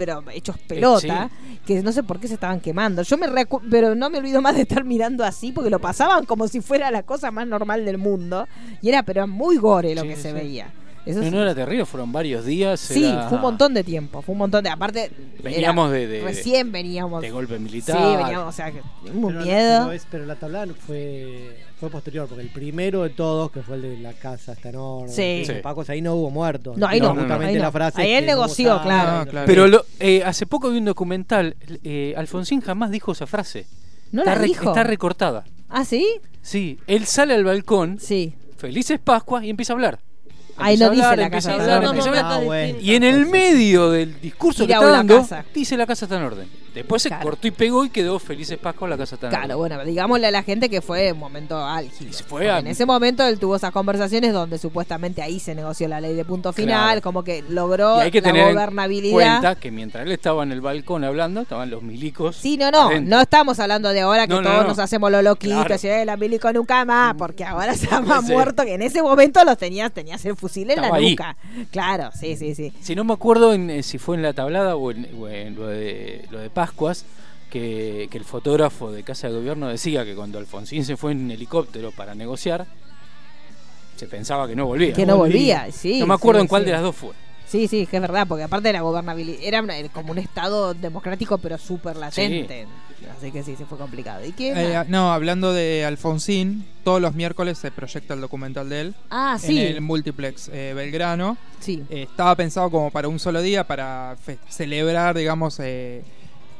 pero 0.00 0.24
hechos 0.32 0.56
pelota, 0.66 1.30
que 1.66 1.82
no 1.82 1.92
sé 1.92 2.02
por 2.02 2.18
qué 2.18 2.26
se 2.26 2.34
estaban 2.34 2.58
quemando. 2.60 3.02
Yo 3.02 3.16
me 3.18 3.26
recu- 3.28 3.60
pero 3.70 3.94
no 3.94 4.08
me 4.10 4.18
olvido 4.18 4.40
más 4.40 4.54
de 4.56 4.62
estar 4.62 4.82
mirando 4.84 5.24
así, 5.24 5.52
porque 5.52 5.68
lo 5.70 5.78
pasaban 5.78 6.24
como 6.24 6.48
si 6.48 6.60
fuera 6.60 6.90
la 6.90 7.02
cosa 7.02 7.30
más 7.30 7.46
normal 7.46 7.84
del 7.84 7.98
mundo, 7.98 8.48
y 8.80 8.88
era 8.88 9.02
pero 9.02 9.26
muy 9.26 9.58
gore 9.58 9.94
lo 9.94 10.02
Sí, 10.02 10.08
que 10.08 10.16
sí, 10.16 10.22
se 10.22 10.28
sí. 10.28 10.34
veía. 10.34 10.72
Eso 11.06 11.18
No, 11.20 11.24
sí. 11.24 11.30
no 11.30 11.40
era 11.42 11.54
terrible, 11.54 11.86
fueron 11.86 12.12
varios 12.12 12.44
días. 12.44 12.78
Sí, 12.78 13.04
era- 13.04 13.28
fue 13.28 13.36
un 13.36 13.42
montón 13.42 13.72
de 13.74 13.82
tiempo, 13.84 14.20
fue 14.20 14.32
un 14.34 14.38
montón 14.38 14.62
de... 14.64 14.70
Aparte, 14.70 15.04
era- 15.04 15.42
Veníamos 15.42 15.90
de, 15.92 16.06
de- 16.06 16.22
recién 16.22 16.72
veníamos... 16.72 17.22
de 17.22 17.30
golpe 17.30 17.56
Sí, 17.56 17.62
militar. 17.62 18.18
veníamos, 18.18 18.48
o 18.48 18.52
sea, 18.52 18.70
que 18.70 18.80
un 19.14 19.26
Pero, 19.28 19.40
miedo. 19.44 19.78
Pero, 19.84 19.92
es- 19.92 20.06
pero 20.10 20.26
la 20.26 20.34
tablada 20.36 20.66
no 20.66 20.74
fue, 20.74 21.56
fue 21.80 21.90
posterior, 21.90 22.28
porque 22.28 22.42
el 22.42 22.50
primero 22.50 23.02
de 23.02 23.10
todos, 23.10 23.50
que 23.50 23.62
fue 23.62 23.76
el 23.76 23.82
de 23.82 23.96
la 23.98 24.12
casa 24.12 24.52
está 24.52 24.68
en 24.68 24.76
orden, 24.76 25.08
Sí. 25.12 25.42
Sí. 25.46 25.52
Pacos, 25.62 25.88
ahí 25.90 26.00
no 26.02 26.14
hubo 26.14 26.30
muertos. 26.30 26.76
No, 26.76 26.86
ahí 26.86 27.00
no, 27.00 27.08
no, 27.08 27.14
justamente 27.22 27.46
ahí 27.46 27.54
no. 27.56 27.62
la 27.62 27.72
frase 27.72 28.00
Ahí 28.02 28.12
él 28.12 28.26
no 28.26 28.32
negoció, 28.32 28.68
sangre, 28.68 28.84
claro. 28.84 29.18
no- 29.24 29.30
claro. 29.30 29.46
Pero 29.46 29.66
lo- 29.66 29.84
eh, 29.98 30.22
hace 30.24 30.46
poco 30.46 30.70
vi 30.70 30.78
un 30.78 30.84
documental. 30.84 31.56
eh, 31.82 32.14
Alfonsín 32.16 32.60
jamás 32.60 32.90
dijo 32.90 33.12
esa 33.12 33.26
frase. 33.26 33.66
¿No 34.12 34.22
está, 34.22 34.34
la 34.34 34.40
re- 34.40 34.46
dijo? 34.46 34.68
está 34.68 34.84
recortada. 34.84 35.44
¿Ah, 35.68 35.84
sí? 35.84 36.06
Sí, 36.42 36.78
él 36.86 37.06
sale 37.06 37.34
al 37.34 37.44
balcón, 37.44 37.98
Sí. 38.00 38.34
felices 38.56 38.98
Pascuas, 39.02 39.44
y 39.44 39.50
empieza 39.50 39.72
a 39.72 39.74
hablar. 39.74 39.98
Ahí 40.62 40.76
a 40.82 40.90
dice 40.90 41.02
hablar, 41.04 41.18
la 41.18 41.24
empieza 41.26 41.48
casa 41.52 41.54
hablar. 41.54 42.24
Ah, 42.26 42.40
bueno. 42.44 42.78
Y 42.82 42.94
en 42.94 43.02
el 43.04 43.24
medio 43.26 43.90
del 43.90 44.20
discurso 44.20 44.66
que 44.66 44.72
está 44.74 44.84
la 44.84 44.90
dando, 44.92 45.26
dice 45.54 45.76
la 45.78 45.86
casa 45.86 46.04
está 46.04 46.18
en 46.18 46.22
orden. 46.24 46.48
Después 46.74 47.02
se 47.02 47.10
cortó 47.10 47.46
y 47.48 47.50
pegó 47.50 47.84
y 47.84 47.90
quedó 47.90 48.18
felices 48.18 48.58
Pascuas, 48.58 48.90
la 48.90 48.96
casa 48.98 49.16
en 49.20 49.28
Claro, 49.28 49.56
bueno, 49.58 49.84
digámosle 49.84 50.26
a 50.26 50.30
la 50.30 50.42
gente 50.42 50.68
que 50.68 50.80
fue 50.80 51.12
un 51.12 51.18
momento 51.18 51.56
álgido. 51.64 52.12
Fue 52.28 52.50
a- 52.50 52.58
En 52.60 52.66
ese 52.66 52.86
momento 52.86 53.26
él 53.26 53.38
tuvo 53.38 53.56
esas 53.56 53.72
conversaciones 53.72 54.32
donde 54.32 54.58
supuestamente 54.58 55.22
ahí 55.22 55.40
se 55.40 55.54
negoció 55.54 55.88
la 55.88 56.00
ley 56.00 56.14
de 56.14 56.24
punto 56.24 56.52
final, 56.52 56.86
Claro. 56.86 57.02
como 57.02 57.24
que 57.24 57.42
logró 57.48 57.98
Y 57.98 58.02
hay 58.02 58.10
que 58.10 58.20
la 58.20 58.28
tener 58.28 58.48
en 58.48 58.54
gobernabilidad. 58.54 59.12
cuenta 59.12 59.54
que 59.56 59.70
mientras 59.70 60.04
él 60.06 60.12
estaba 60.12 60.42
en 60.42 60.52
el 60.52 60.60
balcón 60.60 61.04
hablando, 61.04 61.40
estaban 61.42 61.70
los 61.70 61.82
milicos. 61.82 62.36
Sí, 62.36 62.56
no, 62.56 62.70
no, 62.70 62.88
adentro. 62.88 63.16
no 63.16 63.20
estamos 63.22 63.58
hablando 63.58 63.88
de 63.90 64.00
ahora 64.00 64.26
que 64.26 64.34
No, 64.34 64.42
todos 64.42 64.62
no. 64.62 64.68
nos 64.68 64.78
hacemos 64.78 65.10
los 65.10 65.22
loquitos, 65.24 65.64
Claro. 65.66 65.80
y 65.82 65.86
"Eh, 65.88 66.04
la 66.04 66.16
milico 66.16 66.52
nunca 66.52 66.84
más, 66.84 67.14
porque 67.14 67.44
ahora 67.44 67.72
está 67.72 68.00
más 68.00 68.22
muerto 68.24 68.64
que 68.64 68.74
en 68.74 68.82
ese 68.82 69.02
momento 69.02 69.42
los 69.44 69.58
tenías, 69.58 69.92
tenías 69.92 70.24
el 70.24 70.36
fusil 70.36 70.70
en 70.70 70.78
Estaba 70.78 70.88
la 70.88 70.94
ahí. 71.04 71.10
nuca. 71.10 71.36
Claro, 71.70 72.10
sí, 72.18 72.36
sí, 72.36 72.54
sí. 72.54 72.72
Si 72.80 72.94
no 72.94 73.04
me 73.04 73.12
acuerdo 73.14 73.52
en, 73.52 73.70
eh, 73.70 73.82
si 73.82 73.98
fue 73.98 74.16
en 74.16 74.22
la 74.22 74.32
tablada 74.32 74.76
o 74.76 74.90
en, 74.90 75.08
o 75.18 75.28
en 75.28 75.54
lo, 75.54 75.66
de, 75.66 76.24
lo 76.30 76.38
de 76.38 76.50
Pascuas, 76.60 77.06
que, 77.48 78.08
que 78.10 78.18
el 78.18 78.24
fotógrafo 78.24 78.92
de 78.92 79.02
Casa 79.02 79.28
de 79.28 79.34
Gobierno 79.34 79.68
decía 79.68 80.04
que 80.04 80.14
cuando 80.14 80.38
Alfonsín 80.38 80.84
se 80.84 80.98
fue 80.98 81.12
en 81.12 81.30
helicóptero 81.30 81.90
para 81.90 82.14
negociar, 82.14 82.66
se 83.96 84.06
pensaba 84.06 84.46
que 84.46 84.54
no 84.54 84.66
volvía. 84.66 84.92
Que 84.92 85.06
no 85.06 85.16
volvía, 85.16 85.72
sí. 85.72 86.00
no 86.00 86.06
me 86.06 86.14
acuerdo 86.14 86.40
sí, 86.40 86.44
en 86.44 86.48
cuál 86.48 86.62
sí. 86.62 86.66
de 86.66 86.72
las 86.72 86.82
dos 86.82 86.96
fue. 86.96 87.12
Sí, 87.46 87.66
sí, 87.66 87.86
que 87.86 87.96
es 87.96 88.02
verdad, 88.02 88.26
porque 88.28 88.44
aparte 88.44 88.68
de 88.68 88.74
la 88.74 88.82
gobernabilidad, 88.82 89.42
era 89.42 89.64
como 89.92 90.12
un 90.12 90.18
estado 90.18 90.74
democrático, 90.74 91.38
pero 91.38 91.56
súper 91.56 91.96
latente. 91.96 92.66
Así 93.16 93.32
que 93.32 93.42
sí, 93.42 93.56
se 93.56 93.64
fue 93.64 93.78
complicado. 93.78 94.24
¿Y 94.24 94.32
qué? 94.32 94.52
Eh, 94.54 94.84
no, 94.86 95.12
hablando 95.12 95.52
de 95.54 95.84
Alfonsín, 95.86 96.64
todos 96.84 97.00
los 97.00 97.14
miércoles 97.14 97.58
se 97.58 97.70
proyecta 97.70 98.14
el 98.14 98.20
documental 98.20 98.68
de 98.68 98.80
él 98.82 98.94
ah, 99.08 99.38
sí. 99.40 99.58
en 99.58 99.66
el 99.66 99.80
multiplex 99.80 100.48
eh, 100.52 100.74
Belgrano. 100.76 101.38
Sí, 101.58 101.82
Eh, 101.88 102.02
estaba 102.02 102.36
pensado 102.36 102.70
como 102.70 102.90
para 102.90 103.08
un 103.08 103.18
solo 103.18 103.42
día, 103.42 103.66
para 103.66 104.16
celebrar, 104.48 105.16
digamos, 105.16 105.58
eh, 105.58 106.04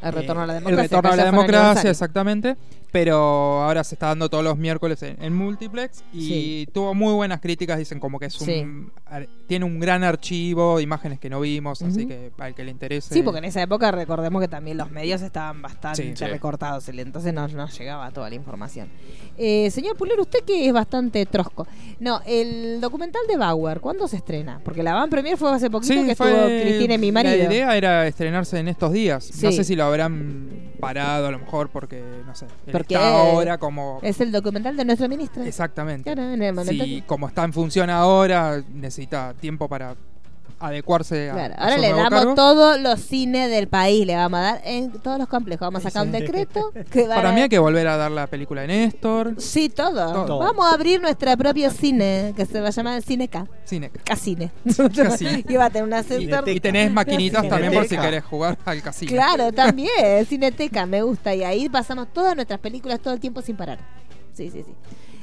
el 0.02 0.12
retorno 0.12 0.42
a 0.42 0.46
la 0.46 0.52
eh, 0.52 0.56
democracia. 0.56 0.82
El 0.82 0.88
retorno 0.88 1.12
a 1.12 1.16
la 1.16 1.24
democracia, 1.24 1.90
exactamente. 1.90 2.56
Pero 2.92 3.62
ahora 3.62 3.84
se 3.84 3.94
está 3.94 4.06
dando 4.06 4.28
todos 4.28 4.42
los 4.42 4.56
miércoles 4.58 5.02
en, 5.02 5.22
en 5.22 5.34
multiplex 5.34 6.02
y 6.12 6.20
Sí. 6.26 6.68
tuvo 6.72 6.94
muy 6.94 7.12
buenas 7.14 7.40
críticas. 7.40 7.78
Dicen 7.78 8.00
como 8.00 8.18
que 8.18 8.26
es 8.26 8.40
un, 8.40 8.46
Sí. 8.46 8.66
ar- 9.06 9.28
tiene 9.46 9.64
un 9.64 9.78
gran 9.80 10.02
archivo, 10.04 10.80
imágenes 10.80 11.18
que 11.20 11.30
no 11.30 11.40
vimos, 11.40 11.82
así 11.82 12.06
que 12.06 12.32
al 12.38 12.54
que 12.54 12.64
le 12.64 12.70
interese. 12.70 13.14
Sí, 13.14 13.22
porque 13.22 13.38
en 13.38 13.44
esa 13.44 13.62
época 13.62 13.90
recordemos 13.90 14.40
que 14.42 14.48
también 14.48 14.76
los 14.76 14.90
medios 14.90 15.22
estaban 15.22 15.62
bastante 15.62 16.16
Sí, 16.16 16.24
recortados, 16.24 16.88
entonces 16.88 17.32
no 17.34 17.46
llegaba 17.68 18.10
toda 18.10 18.28
la 18.28 18.34
información. 18.34 18.88
Eh, 19.38 19.70
señor 19.70 19.96
Pulero, 19.96 20.22
usted 20.22 20.40
que 20.44 20.66
es 20.66 20.72
bastante 20.72 21.24
trosco. 21.26 21.66
No, 21.98 22.20
el 22.26 22.80
documental 22.80 23.22
de 23.28 23.36
Bauer, 23.36 23.80
¿cuándo 23.80 24.06
se 24.08 24.16
estrena? 24.16 24.60
Porque 24.64 24.82
la 24.82 24.94
van 24.94 25.10
premier 25.10 25.36
fue 25.36 25.52
hace 25.52 25.70
poquito 25.70 25.94
que 26.04 26.14
fue- 26.14 26.30
estuvo 26.30 26.46
Cristina 26.62 26.94
y 26.94 26.98
mi 26.98 27.12
marido. 27.12 27.36
La 27.36 27.44
idea 27.44 27.76
era 27.76 28.06
estrenarse 28.06 28.58
en 28.58 28.68
estos 28.68 28.92
días. 28.92 29.30
No 29.42 29.52
sé 29.52 29.64
si 29.64 29.76
lo 29.76 29.84
habrán 29.84 30.70
parado 30.80 31.26
a 31.26 31.30
lo 31.30 31.38
mejor 31.38 31.68
porque, 31.70 32.02
no 32.26 32.34
sé, 32.34 32.46
Porque 32.82 32.94
está 32.94 33.08
ahora 33.08 33.58
como... 33.58 33.98
Es 34.02 34.20
el 34.20 34.32
documental 34.32 34.76
de 34.76 34.84
nuestra 34.84 35.08
ministra. 35.08 35.46
Exactamente. 35.46 36.04
Claro, 36.12 36.32
en 36.32 36.42
el 36.42 36.54
momento 36.54 36.84
Si 36.84 37.00
que- 37.00 37.06
como 37.06 37.28
está 37.28 37.44
en 37.44 37.52
función 37.52 37.90
ahora, 37.90 38.62
necesita 38.72 39.34
tiempo 39.34 39.68
para 39.68 39.94
adecuarse 40.60 41.30
a, 41.30 41.34
Claro, 41.34 41.54
a 41.56 41.64
ahora 41.64 41.78
le 41.78 41.88
damos 41.88 42.10
cargo. 42.10 42.34
todos 42.34 42.80
los 42.80 43.00
cines 43.00 43.50
del 43.50 43.66
país, 43.68 44.06
le 44.06 44.14
vamos 44.14 44.38
a 44.38 44.42
dar 44.42 44.60
en 44.64 44.92
todos 44.92 45.18
los 45.18 45.26
complejos. 45.28 45.60
Vamos 45.66 45.84
a 45.84 45.90
sacar 45.90 46.06
un 46.06 46.12
decreto 46.12 46.70
que 46.90 47.08
va 47.08 47.14
Para 47.16 47.30
a- 47.30 47.32
mí 47.32 47.40
hay 47.40 47.48
que 47.48 47.58
volver 47.58 47.88
a 47.88 47.96
dar 47.96 48.10
la 48.10 48.26
película 48.26 48.60
de 48.60 48.68
Néstor. 48.68 49.34
Sí, 49.38 49.68
todo. 49.70 50.26
Todo. 50.26 50.38
Vamos 50.38 50.66
a 50.66 50.74
abrir 50.74 51.00
nuestro 51.00 51.36
propio 51.36 51.70
cine, 51.70 52.34
que 52.36 52.46
se 52.46 52.60
va 52.60 52.68
a 52.68 52.70
llamar 52.70 52.96
el 52.98 53.02
Cine 53.02 53.28
K. 53.28 53.46
Cine. 53.64 53.90
Casine. 54.04 54.50
Casine. 54.94 55.44
y 55.48 55.56
va 55.56 55.64
a 55.66 55.70
tener 55.70 55.84
una 55.88 56.00
Y, 56.00 56.50
y 56.50 56.60
tenés 56.60 56.92
maquinitas 56.92 57.48
también 57.48 57.72
por 57.72 57.86
si 57.86 57.96
querés 57.96 58.22
jugar 58.24 58.56
al 58.64 58.82
casino. 58.82 59.10
Claro, 59.12 59.52
también, 59.54 60.26
Cineteca, 60.28 60.86
me 60.86 61.02
gusta. 61.02 61.34
Y 61.34 61.42
ahí 61.42 61.68
pasamos 61.68 62.12
todas 62.12 62.34
nuestras 62.36 62.60
películas 62.60 63.00
todo 63.00 63.14
el 63.14 63.20
tiempo 63.20 63.40
sin 63.42 63.56
parar. 63.56 63.78
Sí, 64.32 64.50
sí, 64.50 64.62
sí. 64.64 64.72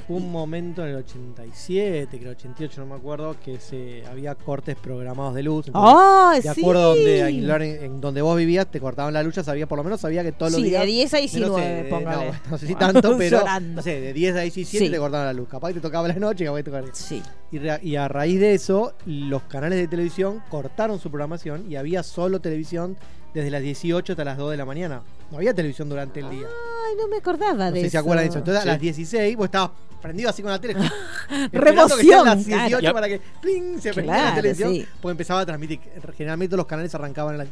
Un 0.08 0.32
momento 0.32 0.82
en 0.84 0.88
el 0.90 0.96
87, 0.96 2.18
creo 2.18 2.32
88, 2.32 2.80
no 2.80 2.86
me 2.86 2.94
acuerdo, 2.94 3.36
que 3.44 3.60
se 3.60 4.04
había 4.06 4.34
cortes 4.34 4.74
programados 4.76 5.34
de 5.34 5.42
luz. 5.42 5.66
entonces, 5.66 5.92
¡Ay, 5.98 6.40
de 6.40 6.54
sí! 6.54 6.60
acuerdo 6.60 6.94
donde, 6.94 7.20
en, 7.28 7.84
en 7.84 8.00
donde 8.00 8.22
vos 8.22 8.36
vivías, 8.36 8.70
te 8.70 8.80
cortaban 8.80 9.12
la 9.12 9.22
luz, 9.22 9.34
ya 9.34 9.44
sabía, 9.44 9.66
por 9.66 9.76
lo 9.78 9.84
menos 9.84 10.00
sabía 10.00 10.22
que 10.22 10.32
todos 10.32 10.52
los 10.52 10.60
Sí, 10.62 10.68
días. 10.68 10.80
de 10.82 10.86
10 10.86 11.14
a 11.14 11.16
de, 11.18 11.22
no 11.22 11.28
sé, 11.28 11.36
19, 11.38 11.82
de- 11.82 11.84
póngale. 11.90 12.26
No, 12.26 12.32
no 12.50 12.58
sé 12.58 12.66
si 12.66 12.74
tanto, 12.74 13.16
pero. 13.18 13.42
No 13.60 13.82
sé, 13.82 14.00
de 14.00 14.12
10 14.12 14.36
a 14.36 14.40
17 14.40 14.84
Sí. 14.86 14.90
te 14.90 14.98
cortaban 14.98 15.26
la 15.26 15.32
luz. 15.32 15.48
Capaz 15.48 15.68
que 15.68 15.74
te 15.74 15.80
tocaba 15.80 16.08
la 16.08 16.14
noche, 16.14 16.44
capaz 16.44 16.56
que 16.58 16.62
te 16.64 16.70
tocaba. 16.70 16.88
Sí. 16.94 17.22
Y, 17.52 17.58
re- 17.58 17.80
y 17.82 17.96
a 17.96 18.08
raíz 18.08 18.40
de 18.40 18.54
eso, 18.54 18.94
los 19.04 19.42
canales 19.42 19.78
de 19.78 19.88
televisión 19.88 20.42
cortaron 20.48 20.98
su 20.98 21.10
programación 21.10 21.70
y 21.70 21.76
había 21.76 22.02
solo 22.02 22.40
televisión 22.40 22.96
desde 23.34 23.50
las 23.50 23.62
18 23.62 24.12
hasta 24.12 24.24
las 24.24 24.36
2 24.38 24.50
de 24.52 24.56
la 24.56 24.64
mañana. 24.64 25.02
No 25.30 25.36
había 25.38 25.52
televisión 25.54 25.88
durante 25.88 26.20
el 26.20 26.30
día. 26.30 26.46
Ay, 26.46 26.96
no 26.98 27.08
me 27.08 27.16
acordaba 27.18 27.52
No 27.66 27.72
de 27.72 27.72
sé 27.72 27.78
eso. 27.80 27.84
si 27.86 27.90
se 27.90 27.98
acuerdan 27.98 28.24
de 28.24 28.28
eso. 28.30 28.38
Entonces 28.38 28.62
Sí. 28.62 28.68
a 28.68 28.72
las 28.72 28.80
16 28.80 29.36
vos 29.36 29.44
estabas 29.46 29.70
prendido 30.00 30.30
así 30.30 30.42
con 30.42 30.50
la 30.50 30.60
tele. 30.60 30.74
Remoción, 31.52 32.24
las 32.24 32.44
claro. 32.44 32.62
18 32.68 32.80
Ya. 32.80 32.92
para 32.92 33.08
que 33.08 33.20
¡pling! 33.40 33.80
se 33.80 33.92
prendía 33.92 34.14
la 34.14 34.20
Claro, 34.22 34.36
televisión. 34.36 34.72
sí. 34.72 34.86
Pues 35.00 35.12
empezaba 35.12 35.40
a 35.40 35.46
transmitir. 35.46 35.80
Generalmente 36.16 36.56
los 36.56 36.66
canales 36.66 36.94
arrancaban 36.94 37.34
a 37.34 37.38
las, 37.38 37.48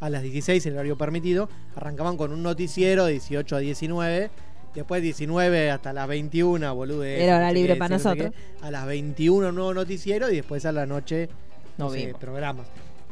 a 0.00 0.10
las 0.10 0.22
16, 0.22 0.64
el 0.66 0.74
horario 0.74 0.96
permitido. 0.96 1.48
Arrancaban 1.74 2.16
con 2.16 2.32
un 2.32 2.42
noticiero 2.42 3.06
de 3.06 3.12
18 3.12 3.56
a 3.56 3.58
19. 3.58 4.30
Después 4.74 5.02
19 5.02 5.70
hasta 5.70 5.92
las 5.92 6.06
21, 6.06 6.74
boludo. 6.74 7.02
Era 7.02 7.36
hora 7.38 7.50
libre 7.52 7.74
para 7.76 7.96
nosotros. 7.96 8.32
A 8.60 8.70
las 8.70 8.86
21 8.86 9.48
un 9.48 9.54
nuevo 9.54 9.74
noticiero 9.74 10.30
y 10.30 10.36
después 10.36 10.64
a 10.66 10.72
la 10.72 10.86
noche 10.86 11.28
No 11.78 11.86
no 11.86 11.90
sé, 11.90 12.14
programas. 12.20 12.66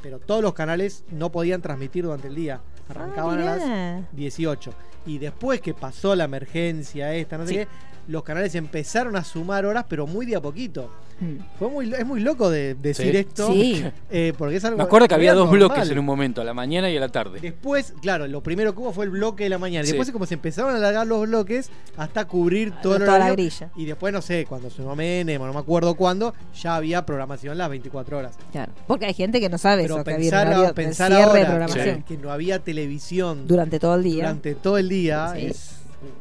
Pero 0.06 0.20
todos 0.20 0.40
los 0.40 0.54
canales 0.54 1.02
no 1.10 1.32
podían 1.32 1.60
transmitir 1.60 2.04
durante 2.04 2.28
el 2.28 2.36
día. 2.36 2.60
Arrancaban 2.88 3.40
Ah, 3.40 3.42
a 3.42 3.44
las 3.56 3.64
mirá. 3.64 4.08
18. 4.12 4.72
Y 5.04 5.18
después 5.18 5.60
que 5.60 5.74
pasó 5.74 6.14
la 6.14 6.22
emergencia 6.22 7.12
esta, 7.12 7.36
no 7.36 7.44
sé 7.44 7.48
Sí. 7.48 7.54
qué, 7.56 7.68
los 8.06 8.22
canales 8.22 8.54
empezaron 8.54 9.16
a 9.16 9.24
sumar 9.24 9.66
horas, 9.66 9.84
pero 9.88 10.06
muy 10.06 10.24
de 10.24 10.36
a 10.36 10.40
poquito. 10.40 10.88
Mm. 11.18 11.36
Fue 11.58 11.68
muy, 11.70 11.92
es 11.94 12.04
muy 12.06 12.20
loco 12.20 12.50
de 12.50 12.74
decir 12.74 13.12
Sí. 13.12 13.16
esto. 13.16 13.52
Sí. 13.52 13.84
eh, 14.10 14.32
porque 14.36 14.56
es 14.56 14.64
algo. 14.64 14.76
Me 14.78 14.84
acuerdo 14.84 15.08
que 15.08 15.14
había 15.14 15.32
dos 15.34 15.46
normal. 15.46 15.68
bloques 15.70 15.90
en 15.90 15.98
un 15.98 16.04
momento, 16.04 16.40
a 16.40 16.44
la 16.44 16.52
mañana 16.54 16.90
y 16.90 16.96
a 16.96 17.00
la 17.00 17.08
tarde. 17.08 17.40
Después, 17.40 17.94
claro, 18.02 18.26
lo 18.26 18.42
primero 18.42 18.74
que 18.74 18.80
hubo 18.80 18.92
fue 18.92 19.04
el 19.06 19.10
bloque 19.10 19.44
de 19.44 19.50
la 19.50 19.58
mañana. 19.58 19.84
Y 19.84 19.86
Sí. 19.86 19.92
después, 19.92 20.10
como 20.10 20.26
se 20.26 20.34
empezaron 20.34 20.74
a 20.74 20.76
alargar 20.76 21.06
los 21.06 21.26
bloques 21.26 21.70
hasta 21.96 22.24
cubrir 22.26 22.72
todo 22.82 22.98
Toda 22.98 23.18
la 23.18 23.30
grilla. 23.32 23.70
Y 23.76 23.84
después, 23.86 24.12
no 24.12 24.20
sé, 24.22 24.46
cuando 24.48 24.68
se 24.70 24.82
Menem, 24.82 25.40
o 25.42 25.46
no 25.46 25.52
me 25.52 25.58
acuerdo 25.58 25.94
cuándo, 25.94 26.34
ya 26.60 26.76
había 26.76 27.04
programación 27.06 27.56
las 27.58 27.68
24 27.70 28.18
horas. 28.18 28.34
Claro. 28.52 28.72
Porque 28.86 29.06
hay 29.06 29.14
gente 29.14 29.40
que 29.40 29.48
no 29.48 29.58
sabe 29.58 29.82
Pero 29.82 29.96
eso, 29.96 30.04
que 30.04 30.14
había 30.14 30.30
pensar, 30.30 30.66
de 30.66 30.74
pensar 30.74 31.08
cierre 31.12 31.22
de 31.22 31.46
ahora 31.46 31.48
programación. 31.66 32.02
que 32.02 32.16
no 32.18 32.30
había 32.30 32.58
televisión 32.60 33.46
Durante 33.46 33.78
todo 33.80 33.94
el 33.96 34.02
día. 34.04 34.24
durante 34.24 34.54
todo 34.54 34.78
el 34.78 34.88
día 34.88 35.32
Sí. 35.34 35.46
es. 35.46 35.72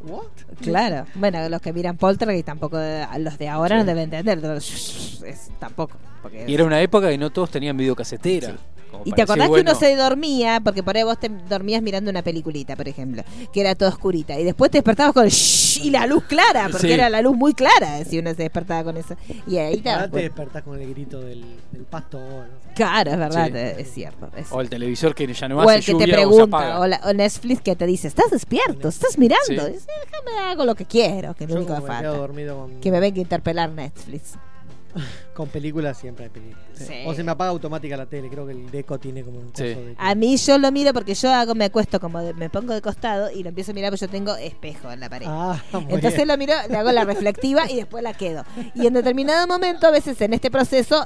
¿What? 0.03 0.27
Claro. 0.61 1.05
Bueno, 1.15 1.47
los 1.49 1.61
que 1.61 1.73
miran 1.73 1.97
Poltergeist 1.97 2.45
tampoco, 2.45 2.77
los 3.19 3.37
de 3.37 3.49
ahora 3.49 3.77
no 3.77 3.85
deben 3.85 4.13
entender. 4.13 4.39
Es, 4.55 5.51
tampoco. 5.59 5.97
Porque 6.21 6.45
Y 6.47 6.53
era 6.53 6.63
una 6.65 6.81
época 6.81 7.09
que 7.09 7.17
no 7.17 7.31
todos 7.31 7.51
tenían 7.51 7.77
videocasetera. 7.77 8.49
Sí. 8.49 8.55
Como 8.95 9.03
Y 9.05 9.11
te 9.13 9.21
acordás 9.21 9.47
bueno, 9.49 9.63
que 9.65 9.71
uno 9.71 9.79
se 9.79 9.95
dormía, 9.95 10.59
porque 10.63 10.83
por 10.83 10.97
ahí 10.97 11.03
vos 11.03 11.19
te 11.19 11.29
dormías 11.29 11.81
mirando 11.81 12.09
una 12.11 12.21
peliculita, 12.23 12.75
por 12.75 12.87
ejemplo, 12.87 13.23
que 13.53 13.61
era 13.61 13.75
toda 13.75 13.91
oscurita, 13.91 14.39
y 14.39 14.43
después 14.43 14.71
te 14.71 14.77
despertabas 14.79 15.13
con 15.13 15.25
el 15.25 15.31
shhh 15.31 15.81
y 15.85 15.89
la 15.91 16.07
luz 16.07 16.23
clara, 16.23 16.67
porque 16.71 16.87
Sí. 16.87 16.93
era 16.93 17.09
la 17.09 17.21
luz 17.21 17.35
muy 17.35 17.53
clara 17.53 18.03
si 18.05 18.17
uno 18.19 18.29
se 18.31 18.43
despertaba 18.43 18.83
con 18.83 18.97
eso. 18.97 19.15
Y 19.47 19.57
ahí 19.57 19.77
te 19.81 19.89
te 20.11 20.17
despertás 20.21 20.63
con 20.63 20.81
el 20.81 20.89
grito 20.93 21.21
del, 21.21 21.43
del 21.71 21.83
pasto. 21.83 22.19
¿no? 22.19 22.65
Claro, 22.75 23.11
es 23.11 23.17
verdad, 23.17 23.47
Sí. 23.47 23.81
es 23.81 23.93
cierto. 23.93 24.29
es 24.35 24.47
O 24.51 24.61
el 24.61 24.69
televisor 24.69 25.13
que 25.15 25.31
ya 25.33 25.47
no 25.47 25.57
o 25.57 25.61
hace 25.61 25.75
el 25.79 25.85
que 25.85 25.91
lluvia 25.93 26.05
te 26.07 26.11
o 26.25 26.29
se 26.29 26.35
pregunta, 26.35 26.57
apaga. 26.57 26.79
o, 26.79 26.87
la- 26.87 27.01
o 27.05 27.13
Netflix 27.13 27.61
que 27.61 27.75
te 27.75 27.85
dice, 27.85 28.07
¿estás 28.07 28.31
despierto? 28.31 28.87
¿Estás 28.89 29.17
mirando? 29.17 29.45
Sí. 29.47 29.53
Y 29.53 29.73
dice, 29.73 29.87
déjame 30.11 30.51
hago 30.51 30.65
lo 30.65 30.75
que 30.75 30.85
quiero, 30.85 31.33
que 31.33 31.43
es 31.45 31.49
lo 31.49 31.57
único 31.57 31.75
que 31.75 31.81
falta. 31.81 32.27
Que 32.81 32.91
me 32.91 32.99
venga 32.99 33.17
a 33.17 33.21
interpelar 33.21 33.69
Netflix. 33.69 34.33
con 35.35 35.47
películas, 35.49 35.97
siempre 35.97 36.25
hay 36.25 36.29
películas. 36.31 36.63
Sí. 36.73 37.03
O 37.05 37.13
se 37.13 37.23
me 37.23 37.31
apaga 37.31 37.51
automática 37.51 37.95
la 37.97 38.05
tele. 38.05 38.29
Creo 38.29 38.45
que 38.45 38.53
el 38.53 38.69
Deco 38.71 38.97
tiene 38.99 39.23
como 39.23 39.39
un 39.39 39.51
coso 39.51 39.63
Sí. 39.63 39.69
de 39.73 39.95
A 39.97 40.15
mí 40.15 40.37
yo 40.37 40.57
lo 40.57 40.71
miro 40.71 40.93
porque 40.93 41.13
yo 41.13 41.31
hago, 41.31 41.53
me 41.55 41.65
acuesto 41.65 41.99
como, 41.99 42.19
de- 42.21 42.33
me 42.33 42.49
pongo 42.49 42.73
de 42.73 42.81
costado 42.81 43.29
y 43.31 43.43
lo 43.43 43.49
empiezo 43.49 43.71
a 43.71 43.73
mirar 43.73 43.91
porque 43.91 44.05
yo 44.05 44.11
tengo 44.11 44.35
espejo 44.35 44.91
en 44.91 44.99
la 44.99 45.09
pared. 45.09 45.27
Ah, 45.29 45.61
Entonces 45.73 46.15
bien. 46.15 46.27
lo 46.29 46.37
miro, 46.37 46.53
le 46.69 46.77
hago 46.77 46.91
la 46.91 47.03
reflectiva 47.05 47.69
y 47.69 47.75
después 47.77 48.03
la 48.03 48.13
quedo. 48.13 48.43
Y 48.73 48.87
en 48.87 48.93
determinado 48.93 49.45
momento, 49.47 49.87
a 49.87 49.91
veces 49.91 50.19
en 50.21 50.33
este 50.33 50.49
proceso, 50.49 51.05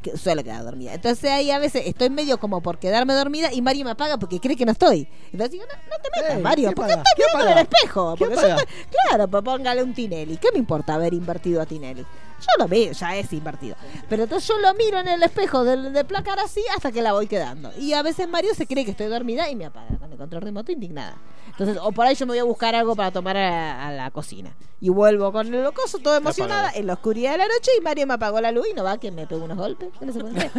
que 0.00 0.16
suelo 0.16 0.44
quedar 0.44 0.62
dormida. 0.62 0.94
Entonces 0.94 1.28
ahí 1.28 1.50
a 1.50 1.58
veces 1.58 1.82
estoy 1.86 2.08
medio 2.08 2.38
como 2.38 2.60
por 2.60 2.78
quedarme 2.78 3.14
dormida 3.14 3.52
y 3.52 3.60
Mario 3.62 3.84
me 3.84 3.90
apaga 3.90 4.16
porque 4.16 4.38
cree 4.38 4.54
que 4.54 4.64
no 4.64 4.70
estoy. 4.70 5.08
Entonces 5.32 5.50
digo, 5.50 5.64
no, 5.66 5.74
no 5.74 5.96
te 6.02 6.20
metas, 6.20 6.36
Ey, 6.36 6.42
Mario, 6.42 6.68
¿qué 6.68 6.74
porque 6.76 6.92
apaga? 6.92 7.02
estás 7.02 7.14
¿Qué 7.16 7.22
mirando 7.36 7.50
en 7.52 7.58
el 7.58 7.62
espejo. 7.64 8.14
¿Qué 8.14 8.18
Porque 8.24 8.34
yo 8.34 8.40
apaga? 8.40 8.56
estoy- 8.62 8.86
claro, 9.08 9.28
pues 9.28 9.42
póngale 9.42 9.82
un 9.82 9.94
Tinelli. 9.94 10.36
¿Qué 10.36 10.48
me 10.52 10.58
importa 10.60 10.94
haber 10.94 11.14
invertido 11.14 11.60
a 11.60 11.66
Tinelli? 11.66 12.06
Yo 12.40 12.46
lo 12.58 12.68
veo, 12.68 12.92
ya 12.92 13.16
es 13.16 13.32
invertido. 13.32 13.76
Pero 14.08 14.24
entonces 14.24 14.48
yo 14.48 14.58
lo 14.58 14.72
miro 14.74 14.98
en 14.98 15.08
el 15.08 15.22
espejo 15.22 15.64
del 15.64 15.92
de 15.92 16.04
placar 16.04 16.38
así 16.38 16.62
hasta 16.74 16.92
que 16.92 17.02
la 17.02 17.12
voy 17.12 17.26
quedando. 17.26 17.70
Y 17.78 17.92
a 17.92 18.02
veces 18.02 18.28
Mario 18.28 18.54
se 18.54 18.66
cree 18.66 18.84
que 18.84 18.92
estoy 18.92 19.06
dormida 19.06 19.50
y 19.50 19.56
me 19.56 19.66
apaga 19.66 19.96
con 19.98 20.10
el 20.12 20.18
control 20.18 20.42
remoto 20.42 20.72
indignada. 20.72 21.16
Entonces, 21.48 21.78
o 21.82 21.90
por 21.90 22.06
ahí 22.06 22.14
yo 22.14 22.24
me 22.26 22.32
voy 22.32 22.38
a 22.38 22.44
buscar 22.44 22.74
algo 22.76 22.94
para 22.94 23.10
tomar 23.10 23.36
a, 23.36 23.88
a 23.88 23.92
la 23.92 24.10
cocina. 24.12 24.54
Y 24.80 24.90
vuelvo 24.90 25.32
con 25.32 25.52
el 25.52 25.64
locoso, 25.64 25.98
todo 25.98 26.16
emocionada, 26.16 26.70
en 26.72 26.86
la 26.86 26.92
oscuridad 26.92 27.32
de 27.32 27.38
la 27.38 27.48
noche, 27.48 27.72
y 27.76 27.80
Mario 27.80 28.06
me 28.06 28.14
apagó 28.14 28.40
la 28.40 28.52
luz 28.52 28.66
y 28.70 28.74
no 28.74 28.84
va 28.84 28.98
que 28.98 29.10
me 29.10 29.26
pegó 29.26 29.44
unos 29.44 29.58
golpes. 29.58 29.88
no 30.00 30.12
se. 30.12 30.50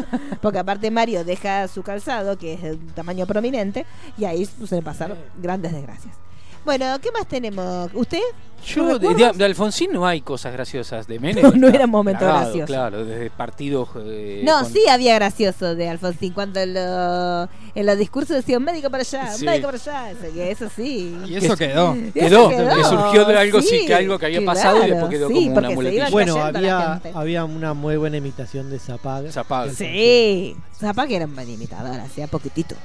Porque 0.41 0.59
aparte 0.59 0.91
Mario 0.91 1.23
deja 1.23 1.69
su 1.69 1.83
calzado, 1.83 2.37
que 2.37 2.55
es 2.55 2.61
de 2.61 2.71
un 2.73 2.87
tamaño 2.87 3.25
prominente, 3.25 3.85
y 4.17 4.25
ahí 4.25 4.45
suelen 4.45 4.83
pasar 4.83 5.15
grandes 5.41 5.71
desgracias. 5.71 6.17
Bueno, 6.65 6.97
¿qué 7.01 7.11
más 7.11 7.27
tenemos? 7.27 7.89
¿Usted? 7.93 8.19
Yo, 8.67 8.99
de, 8.99 9.31
de 9.35 9.45
Alfonsín 9.45 9.93
no 9.93 10.05
hay 10.05 10.19
cosas 10.19 10.51
graciosas. 10.51 11.07
De 11.07 11.17
Menem. 11.17 11.43
No, 11.45 11.51
no 11.51 11.67
era 11.69 11.85
un 11.85 11.91
momento 11.91 12.19
plagado, 12.19 12.41
gracioso. 12.43 12.65
Claro, 12.67 13.05
desde 13.05 13.29
partidos. 13.29 13.87
eh, 13.95 14.41
No, 14.45 14.63
con- 14.63 14.73
sí 14.73 14.81
había 14.89 15.15
gracioso 15.15 15.75
de 15.75 15.87
Alfonsín 15.87 16.33
cuando 16.33 16.59
en, 16.59 16.73
lo- 16.73 17.43
en 17.73 17.85
los 17.85 17.97
discursos 17.97 18.35
decía 18.35 18.57
un 18.57 18.65
médico 18.65 18.89
para 18.89 19.01
allá, 19.01 19.29
un 19.31 19.37
Sí. 19.39 19.45
médico 19.45 19.67
para 19.67 19.77
allá. 19.77 20.11
Eso, 20.11 20.33
que 20.33 20.51
eso 20.51 20.67
sí. 20.75 21.17
Y 21.25 21.35
eso 21.37 21.55
quedó. 21.55 21.95
Eso 21.95 22.49
Quedó, 22.49 22.49
que 22.49 22.83
surgió 22.83 23.23
de 23.25 23.37
algo 23.37 23.61
sí, 23.61 23.85
que 23.85 23.95
algo 23.95 24.19
que 24.19 24.25
había 24.25 24.43
pasado 24.45 24.85
y 24.85 24.89
después 24.89 25.09
quedó 25.09 25.27
sí, 25.29 25.33
como 25.47 25.57
una 25.59 25.69
muletilla. 25.69 26.09
Bueno, 26.09 26.35
había, 26.43 27.01
había 27.13 27.45
una 27.45 27.73
muy 27.73 27.95
buena 27.95 28.17
imitación 28.17 28.69
de 28.69 28.77
Zapag. 28.79 29.31
Zapag. 29.31 29.69
Sí, 29.71 30.53
Zapag 30.77 31.09
era 31.13 31.23
un 31.25 31.33
buen 31.33 31.49
imitador, 31.49 31.97
hacía 32.01 32.27
poquitito. 32.27 32.75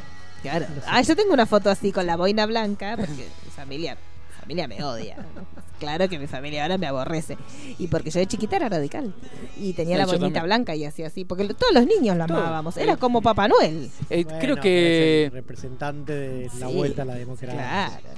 Claro. 0.44 0.66
Ah, 0.86 1.00
yo 1.02 1.16
tengo 1.16 1.32
una 1.32 1.46
foto 1.46 1.70
así 1.70 1.90
con 1.90 2.06
la 2.06 2.16
boina 2.16 2.46
blanca, 2.46 2.96
porque 2.96 3.26
es 3.48 3.52
familiar. 3.54 3.96
familia 4.40 4.68
me 4.68 4.84
odia. 4.84 5.16
Claro 5.78 6.06
que 6.08 6.18
mi 6.18 6.26
familia 6.26 6.62
ahora 6.64 6.76
me 6.76 6.86
aborrece. 6.86 7.38
Y 7.78 7.86
porque 7.88 8.10
yo 8.10 8.20
de 8.20 8.26
chiquita 8.26 8.56
era 8.56 8.68
radical. 8.68 9.14
Y 9.58 9.72
tenía 9.72 9.96
Sí, 9.96 10.00
la 10.00 10.06
boinita 10.06 10.42
blanca 10.42 10.74
y 10.74 10.84
hacía 10.84 11.06
así. 11.06 11.24
Porque 11.24 11.44
lo- 11.44 11.54
todos 11.54 11.72
los 11.72 11.86
niños 11.86 12.16
lo 12.18 12.26
Todo. 12.26 12.38
amábamos. 12.38 12.76
Era 12.76 12.96
como 12.98 13.22
Papá 13.22 13.48
Noel. 13.48 13.90
Eh, 14.10 14.24
Bueno, 14.24 14.38
creo 14.40 14.56
que 14.56 15.30
representante 15.32 16.12
de 16.12 16.50
la 16.58 16.68
Sí, 16.68 16.74
vuelta 16.74 17.02
a 17.02 17.04
la 17.06 17.14
democracia. 17.14 17.58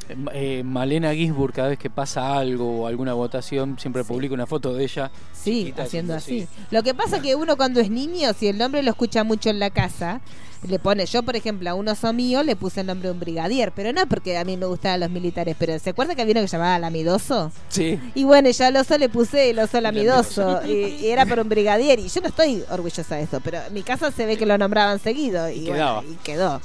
Claro. 0.09 0.31
eh, 0.35 0.63
Malena 0.65 1.15
Gisburg, 1.15 1.53
cada 1.55 1.69
vez 1.69 1.79
que 1.79 1.91
pasa 1.91 2.37
algo 2.37 2.83
o 2.83 2.87
alguna 2.89 3.13
votación, 3.15 3.79
siempre 3.79 4.03
Sí. 4.03 4.09
publica 4.09 4.35
una 4.35 4.47
foto 4.47 4.75
de 4.75 4.83
ella. 4.83 5.13
Sí, 5.33 5.73
haciendo 5.79 6.15
así. 6.15 6.43
así. 6.43 6.49
Lo 6.73 6.83
que 6.83 6.93
pasa 6.93 7.23
que 7.23 7.37
uno 7.37 7.57
cuando 7.57 7.79
es 7.81 7.89
niño, 7.91 8.33
si 8.33 8.49
el 8.49 8.59
nombre 8.59 8.83
lo 8.83 8.91
escucha 8.91 9.23
mucho 9.23 9.49
en 9.49 9.61
la 9.61 9.71
casa, 9.71 10.21
le 10.69 10.79
pone, 10.79 11.07
yo 11.07 11.23
por 11.23 11.37
ejemplo 11.37 11.69
a 11.71 11.75
un 11.75 11.89
oso 11.89 12.13
mío 12.13 12.43
le 12.43 12.57
puse 12.57 12.81
el 12.81 12.87
nombre 12.87 13.09
de 13.09 13.13
un 13.15 13.21
brigadier, 13.21 13.73
pero 13.75 13.93
no 13.93 14.07
porque 14.09 14.37
a 14.39 14.45
mí 14.45 14.57
me 14.57 14.67
gustaban 14.67 15.01
los 15.01 15.11
militares, 15.11 15.55
pero 15.59 15.79
¿se 15.79 15.91
acuerda 15.91 16.15
que 16.15 16.23
había 16.23 16.33
uno 16.33 16.41
que 16.43 16.47
llamaba 16.49 16.79
Lamidoso? 16.79 17.53
Sí. 17.69 18.01
Y 18.15 18.25
bueno, 18.25 18.51
yo 18.51 18.65
al 18.65 18.77
oso 18.77 18.97
le 18.99 19.09
puse 19.09 19.51
el 19.51 19.59
oso 19.59 19.81
lamidoso 19.81 20.61
y, 20.67 20.73
y 21.05 21.07
era 21.09 21.27
por 21.27 21.39
un 21.41 21.49
brigadier 21.49 21.99
y 21.99 22.09
yo 22.09 22.21
no 22.21 22.29
estoy 22.29 22.63
orgullosa 22.71 23.17
de 23.17 23.23
eso, 23.25 23.41
pero 23.45 23.59
en 23.67 23.75
mi 23.75 23.83
casa 23.83 24.11
se 24.11 24.27
ve 24.27 24.37
que 24.37 24.47
lo 24.47 24.57
nombraban 24.59 24.99
seguido 24.99 25.49
y, 25.51 25.59
Y 25.61 25.69
bueno, 25.69 25.75
quedaba. 25.75 26.05
y 26.05 26.15
quedó. 26.23 26.61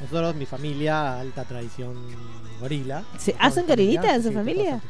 Nosotros, 0.00 0.34
mi 0.34 0.46
familia, 0.46 1.20
alta 1.20 1.44
tradición 1.44 1.94
gorila. 2.60 3.04
¿Ah, 3.38 3.50
familia, 3.50 3.64
gorilitas 3.68 4.14
en 4.16 4.22
su 4.22 4.28
sí, 4.30 4.34
familia? 4.34 4.80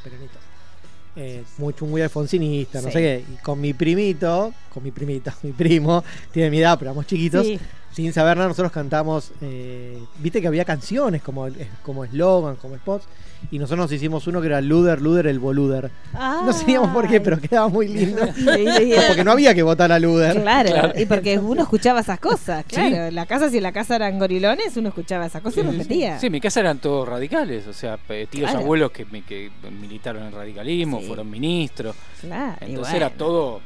Eh, 1.15 1.45
mucho 1.59 1.85
muy 1.85 2.01
alfonsinista, 2.01 2.81
no 2.81 2.87
Sí. 2.89 2.93
sé 2.95 2.99
qué. 3.01 3.25
Y 3.31 3.37
con 3.43 3.61
mi 3.61 3.75
primito, 3.75 4.55
con 4.73 4.83
mi 4.83 4.91
primito, 4.91 5.31
mi 5.43 5.53
primo, 5.53 6.03
tiene 6.31 6.51
mi 6.51 6.59
edad, 6.61 6.79
pero 6.79 6.91
éramos 6.93 7.07
chiquitos. 7.07 7.47
Sí. 7.47 7.59
Sin 7.93 8.13
saber 8.13 8.37
nada, 8.37 8.49
nosotros 8.49 8.73
cantamos. 8.73 9.33
eh, 9.43 9.99
Viste 10.19 10.41
que 10.41 10.47
había 10.49 10.65
canciones 10.65 11.23
como 11.23 11.47
como 11.83 12.05
eslogan, 12.05 12.57
como 12.57 12.77
spots. 12.77 13.05
Y 13.51 13.59
nosotros 13.59 13.79
nos 13.87 13.93
hicimos 13.93 14.25
uno 14.29 14.41
que 14.41 14.47
era 14.47 14.61
Luder, 14.61 15.03
Luder, 15.03 15.27
el 15.27 15.41
Boluder. 15.41 15.91
No 16.15 16.53
sabíamos 16.53 16.91
por 16.93 17.09
qué, 17.09 17.21
pero 17.21 17.41
quedaba 17.41 17.67
muy 17.69 17.89
lindo. 17.95 18.23
Y- 18.37 18.43
y- 18.85 18.95
y- 18.95 18.97
Porque 19.09 19.25
no 19.25 19.33
había 19.33 19.53
que 19.53 19.65
votar 19.65 19.91
a 19.91 19.99
Luder. 19.99 20.41
Claro, 20.41 20.71
Claro. 20.71 20.93
y 20.99 21.07
porque 21.07 21.39
uno 21.39 21.63
escuchaba 21.63 22.01
esas 22.01 22.21
cosas, 22.21 22.65
claro. 22.67 23.11
La 23.11 23.27
casa, 23.27 23.51
si 23.51 23.57
en 23.57 23.65
la 23.65 23.73
casa 23.73 23.97
eran 23.97 24.19
gorilones, 24.21 24.77
uno 24.77 24.91
escuchaba 24.91 25.27
esas 25.27 25.43
cosas 25.43 25.65
y 25.65 25.67
repetía. 25.67 26.21
Sí, 26.21 26.27
en 26.27 26.33
mi 26.33 26.41
casa 26.41 26.61
eran 26.61 26.79
todos 26.79 27.07
radicales, 27.09 27.67
o 27.67 27.73
sea, 27.73 27.99
tíos 28.31 28.49
Claro. 28.49 28.61
abuelos 28.61 28.93
que, 28.93 29.05
me- 29.07 29.23
que 29.25 29.51
militaron 29.81 30.23
en 30.23 30.33
radicalismo, 30.33 31.01
Sí. 31.01 31.07
fueron 31.09 31.29
ministros. 31.29 31.97
Claro, 32.21 32.57
Entonces 32.61 32.93
bueno. 32.93 32.97
era 33.07 33.11
todo. 33.11 33.61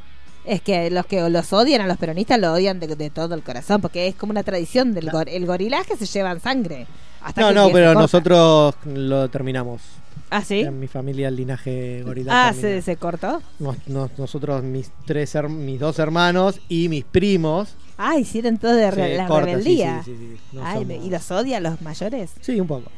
Es 0.46 0.62
que 0.62 0.90
los 0.90 1.04
que 1.06 1.28
los 1.28 1.52
odian 1.52 1.80
a 1.82 1.86
los 1.88 1.96
peronistas 1.96 2.38
lo 2.38 2.52
odian 2.52 2.78
de, 2.80 2.86
de 2.94 3.10
todo 3.10 3.34
el 3.34 3.42
corazón, 3.42 3.80
porque 3.80 4.06
es 4.06 4.14
como 4.14 4.30
una 4.30 4.44
tradición 4.44 4.94
del 4.94 5.10
gor- 5.10 5.28
el 5.28 5.44
gorilaje 5.44 5.96
se 5.96 6.06
lleva 6.06 6.30
en 6.32 6.40
sangre. 6.40 6.86
Hasta 7.20 7.40
No, 7.40 7.48
que 7.48 7.54
no, 7.54 7.68
pero 7.72 7.94
nosotros 7.94 8.74
lo 8.84 9.28
terminamos. 9.28 9.82
¿Ah, 10.30 10.42
sí? 10.42 10.60
En 10.60 10.78
mi 10.80 10.86
familia 10.88 11.28
el 11.28 11.36
linaje 11.36 12.02
gorila. 12.04 12.48
Ah. 12.48 12.52
¿se, 12.52 12.80
se 12.82 12.96
cortó. 12.96 13.42
Nos- 13.58 13.76
nos- 13.88 14.16
nosotros, 14.18 14.62
mis 14.62 14.90
tres 15.04 15.34
her- 15.34 15.48
mis 15.48 15.78
dos 15.80 15.98
hermanos 15.98 16.60
y 16.68 16.88
mis 16.88 17.04
primos. 17.04 17.74
Ah, 17.98 18.16
hicieron 18.18 18.58
todo 18.58 18.74
de 18.74 18.90
re- 18.90 19.16
la 19.16 19.26
corta, 19.26 19.46
rebeldía. 19.46 20.02
sí, 20.04 20.14
sí, 20.16 20.36
sí. 20.36 20.56
No 20.56 20.64
Ay, 20.64 20.74
somos- 20.82 20.86
me- 20.88 20.96
¿y 20.96 21.10
los 21.10 21.30
odian 21.30 21.62
los 21.62 21.80
mayores? 21.82 22.30
Sí, 22.40 22.60
un 22.60 22.66
poco. 22.66 22.90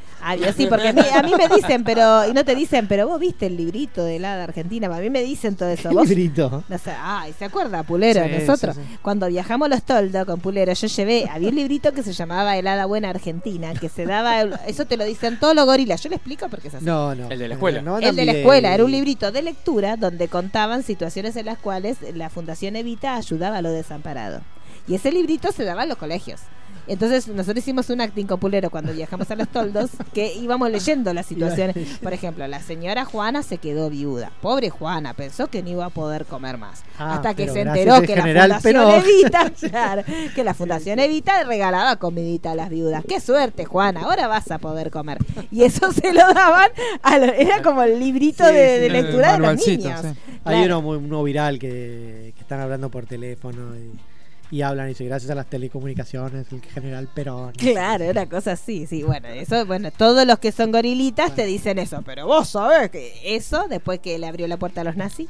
Sí, 0.56 0.66
porque 0.66 0.88
a 0.88 0.92
mí, 0.92 1.02
a 1.14 1.22
mí 1.22 1.32
me 1.36 1.54
dicen, 1.54 1.84
pero, 1.84 2.28
y 2.28 2.32
no 2.32 2.44
te 2.44 2.54
dicen, 2.54 2.86
pero 2.88 3.06
vos 3.06 3.20
viste 3.20 3.46
el 3.46 3.56
librito 3.56 4.04
de 4.04 4.18
la 4.18 4.36
de 4.36 4.42
Argentina, 4.42 4.86
a 4.94 5.00
mí 5.00 5.10
me 5.10 5.22
dicen 5.22 5.56
todo 5.56 5.68
eso. 5.68 5.88
¿Qué 5.88 5.94
¿Vos? 5.94 6.08
librito? 6.08 6.64
No 6.68 6.78
sé, 6.78 6.92
ay, 7.00 7.32
¿se 7.38 7.44
acuerda, 7.44 7.82
Pulero? 7.82 8.24
Sí, 8.24 8.30
Nosotros, 8.38 8.76
sí, 8.76 8.82
sí. 8.86 8.98
cuando 9.02 9.26
viajamos 9.28 9.68
los 9.68 9.82
Toldos 9.82 10.24
con 10.26 10.40
Pulero, 10.40 10.72
yo 10.72 10.86
llevé, 10.86 11.28
había 11.30 11.48
un 11.48 11.54
librito 11.54 11.92
que 11.92 12.02
se 12.02 12.12
llamaba 12.12 12.56
Helada 12.56 12.86
Buena 12.86 13.10
Argentina, 13.10 13.72
que 13.74 13.88
se 13.88 14.06
daba, 14.06 14.40
eso 14.66 14.84
te 14.86 14.96
lo 14.96 15.04
dicen 15.04 15.38
todos 15.38 15.54
los 15.54 15.64
gorilas, 15.66 16.02
yo 16.02 16.08
le 16.10 16.16
explico 16.16 16.48
porque 16.48 16.68
es 16.68 16.74
así. 16.74 16.84
No, 16.84 17.14
no. 17.14 17.28
El 17.30 17.38
de 17.38 17.48
la 17.48 17.54
escuela. 17.54 17.82
No, 17.82 17.98
el 17.98 18.16
de 18.16 18.24
la 18.24 18.32
escuela, 18.32 18.74
era 18.74 18.84
un 18.84 18.90
librito 18.90 19.30
de 19.32 19.42
lectura 19.42 19.96
donde 19.96 20.28
contaban 20.28 20.82
situaciones 20.82 21.36
en 21.36 21.46
las 21.46 21.58
cuales 21.58 21.98
la 22.14 22.30
Fundación 22.30 22.76
Evita 22.76 23.16
ayudaba 23.16 23.58
a 23.58 23.62
los 23.62 23.72
desamparados. 23.72 24.42
Y 24.88 24.94
ese 24.94 25.12
librito 25.12 25.52
se 25.52 25.64
daba 25.64 25.82
en 25.82 25.90
los 25.90 25.98
colegios. 25.98 26.40
Entonces 26.86 27.28
nosotros 27.28 27.58
hicimos 27.58 27.90
un 27.90 28.00
acting 28.00 28.24
con 28.24 28.40
Pulero 28.40 28.70
cuando 28.70 28.94
viajamos 28.94 29.30
a 29.30 29.34
los 29.36 29.46
toldos 29.48 29.90
que 30.14 30.32
íbamos 30.34 30.70
leyendo 30.70 31.12
las 31.12 31.26
situaciones. 31.26 31.76
Por 32.02 32.14
ejemplo, 32.14 32.46
la 32.46 32.62
señora 32.62 33.04
Juana 33.04 33.42
se 33.42 33.58
quedó 33.58 33.90
viuda. 33.90 34.32
Pobre 34.40 34.70
Juana, 34.70 35.12
pensó 35.12 35.48
que 35.48 35.62
no 35.62 35.68
iba 35.68 35.84
a 35.84 35.90
poder 35.90 36.24
comer 36.24 36.56
más. 36.56 36.82
Ah, 36.98 37.16
Hasta 37.16 37.34
que 37.34 37.46
se 37.50 37.60
enteró 37.60 38.00
que 38.00 38.16
la 38.16 38.22
Fundación. 38.58 38.90
Evita, 39.04 39.50
claro, 39.70 40.02
que 40.34 40.42
la 40.44 40.54
Fundación 40.54 40.98
Evita 40.98 41.44
regalaba 41.44 41.96
comidita 41.96 42.52
a 42.52 42.54
las 42.54 42.70
viudas. 42.70 43.04
Qué 43.06 43.20
suerte, 43.20 43.66
Juana, 43.66 44.04
ahora 44.04 44.26
vas 44.26 44.50
a 44.50 44.56
poder 44.58 44.90
comer. 44.90 45.18
Y 45.50 45.64
eso 45.64 45.92
se 45.92 46.14
lo 46.14 46.22
daban, 46.32 46.70
a 47.02 47.18
lo- 47.18 47.32
era 47.34 47.60
como 47.60 47.82
el 47.82 47.98
librito 48.00 48.46
Sí, 48.46 48.54
de, 48.54 48.74
sí, 48.76 48.80
de 48.80 48.86
el 48.86 48.92
lectura 48.94 49.32
de 49.34 49.38
los 49.40 49.66
niños. 49.66 50.00
sí. 50.00 50.08
Hay 50.44 50.64
uno 50.64 50.80
muy 50.80 50.96
uno 50.96 51.22
viral 51.22 51.58
que, 51.58 52.32
que 52.34 52.40
están 52.40 52.60
hablando 52.60 52.88
por 52.90 53.04
teléfono 53.04 53.76
y, 53.76 53.92
y 54.50 54.62
hablan 54.62 54.86
y 54.86 54.88
dice 54.90 55.04
gracias 55.04 55.30
a 55.30 55.34
las 55.34 55.46
telecomunicaciones 55.46 56.46
el 56.52 56.62
general 56.62 57.08
Perón. 57.14 57.52
Claro, 57.52 58.10
una 58.10 58.26
cosa 58.28 58.52
así, 58.52 58.86
sí, 58.86 59.02
bueno, 59.02 59.28
eso, 59.28 59.66
bueno, 59.66 59.90
todos 59.90 60.26
los 60.26 60.38
que 60.38 60.52
son 60.52 60.72
gorilitas 60.72 61.34
te 61.34 61.44
dicen 61.46 61.78
eso, 61.78 62.02
pero 62.04 62.26
vos 62.26 62.48
sabés 62.50 62.90
que 62.90 63.12
eso, 63.24 63.66
después 63.68 63.98
que 64.00 64.18
le 64.18 64.26
abrió 64.26 64.46
la 64.48 64.56
puerta 64.56 64.80
a 64.80 64.84
los 64.84 64.96
nazis, 64.96 65.28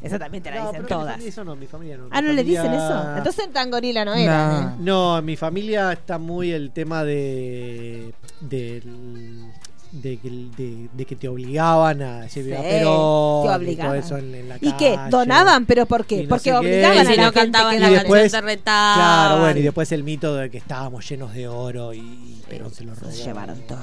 eso 0.00 0.16
también 0.18 0.42
te 0.44 0.50
la 0.50 0.56
No, 0.60 0.66
dicen 0.68 0.82
pero 0.86 0.98
todas. 1.00 1.12
familia 1.12 1.28
eso 1.28 1.44
no, 1.44 1.56
mi 1.56 1.66
familia 1.66 1.96
no. 1.96 2.08
Ah, 2.12 2.22
¿no 2.22 2.32
le 2.32 2.44
dicen 2.44 2.72
eso? 2.72 3.16
Entonces 3.16 3.52
tan 3.52 3.70
gorila 3.70 4.04
no 4.04 4.14
era. 4.14 4.48
No. 4.48 4.68
¿eh? 4.68 4.72
No, 4.78 5.18
en 5.18 5.24
mi 5.24 5.36
familia 5.36 5.92
está 5.92 6.18
muy 6.18 6.52
el 6.52 6.70
tema 6.70 7.02
de. 7.04 8.12
del- 8.40 9.47
de, 9.92 10.16
que- 10.18 10.30
de- 10.30 10.88
de 10.92 11.04
que 11.04 11.16
te 11.16 11.28
obligaban 11.28 12.02
a 12.02 12.20
decir 12.22 12.44
Sí, 12.44 12.50
y 12.50 13.76
todo 13.76 13.94
eso 13.94 14.16
en, 14.18 14.34
en 14.34 14.48
la 14.48 14.56
¿Y 14.60 14.72
qué? 14.72 14.94
calle. 14.94 15.10
¿Donaban? 15.10 15.66
¿Pero 15.66 15.86
por 15.86 16.02
Y 16.02 16.04
qué? 16.04 16.22
no 16.24 16.28
Porque 16.28 16.50
qué, 16.50 16.56
obligaban 16.56 16.96
y 16.96 17.00
a 17.00 17.04
si 17.04 17.10
la 17.10 17.16
no 17.16 17.22
gente 17.32 17.40
cantaban 17.40 17.74
que 17.74 17.80
la 17.80 17.90
y 17.90 17.94
después- 17.94 18.20
canción 18.22 18.44
retaban. 18.44 18.94
Claro, 18.98 19.40
bueno, 19.40 19.60
y 19.60 19.62
después 19.62 19.92
el 19.92 20.04
mito 20.04 20.34
de 20.34 20.50
que 20.50 20.58
estábamos 20.58 21.08
llenos 21.08 21.32
de 21.34 21.48
oro 21.48 21.94
y 21.94 22.42
Perón 22.48 22.72
se 22.72 22.84
lo 22.84 22.94
robó. 22.94 23.10
Se 23.10 23.24
llevaron 23.24 23.60
todo. 23.66 23.78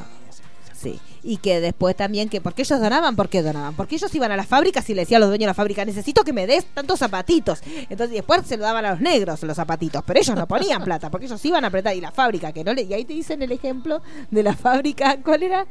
Sí, 0.78 1.00
y 1.24 1.38
que 1.38 1.62
después 1.62 1.96
también 1.96 2.30
que 2.30 2.42
porque 2.42 2.62
ellos 2.62 2.80
donaban, 2.80 3.16
¿por 3.16 3.28
qué 3.30 3.42
donaban? 3.42 3.74
Porque 3.76 3.96
ellos 3.96 4.14
iban 4.14 4.32
a 4.32 4.36
las 4.36 4.46
fábricas 4.46 4.88
y 4.90 4.94
le 4.94 5.02
decían 5.02 5.18
a 5.18 5.22
los 5.22 5.30
dueños 5.30 5.46
de 5.46 5.48
la 5.48 5.54
fábrica, 5.56 5.84
necesito 5.84 6.24
que 6.24 6.32
me 6.34 6.46
des 6.46 6.66
tantos 6.66 7.00
zapatitos. 7.00 7.62
Entonces 7.90 8.12
después 8.12 8.42
se 8.46 8.58
lo 8.58 8.64
daban 8.66 8.86
a 8.86 8.92
los 8.92 9.00
negros 9.02 9.42
los 9.42 9.56
zapatitos, 9.56 10.04
pero 10.06 10.20
ellos 10.20 10.36
no 10.36 10.46
ponían 10.48 10.84
plata, 10.84 11.10
porque 11.10 11.26
ellos 11.26 11.44
iban 11.44 11.64
a 11.64 11.70
apretar 11.70 11.96
y 11.96 12.02
la 12.02 12.12
fábrica 12.12 12.52
que 12.52 12.64
no 12.64 12.74
le 12.74 12.84
y 12.84 12.94
ahí 12.94 13.06
te 13.06 13.14
dicen 13.14 13.42
el 13.42 13.52
ejemplo 13.54 14.04
de 14.30 14.44
la 14.44 14.54
fábrica, 14.56 15.18
¿cuál 15.24 15.42
era? 15.44 15.66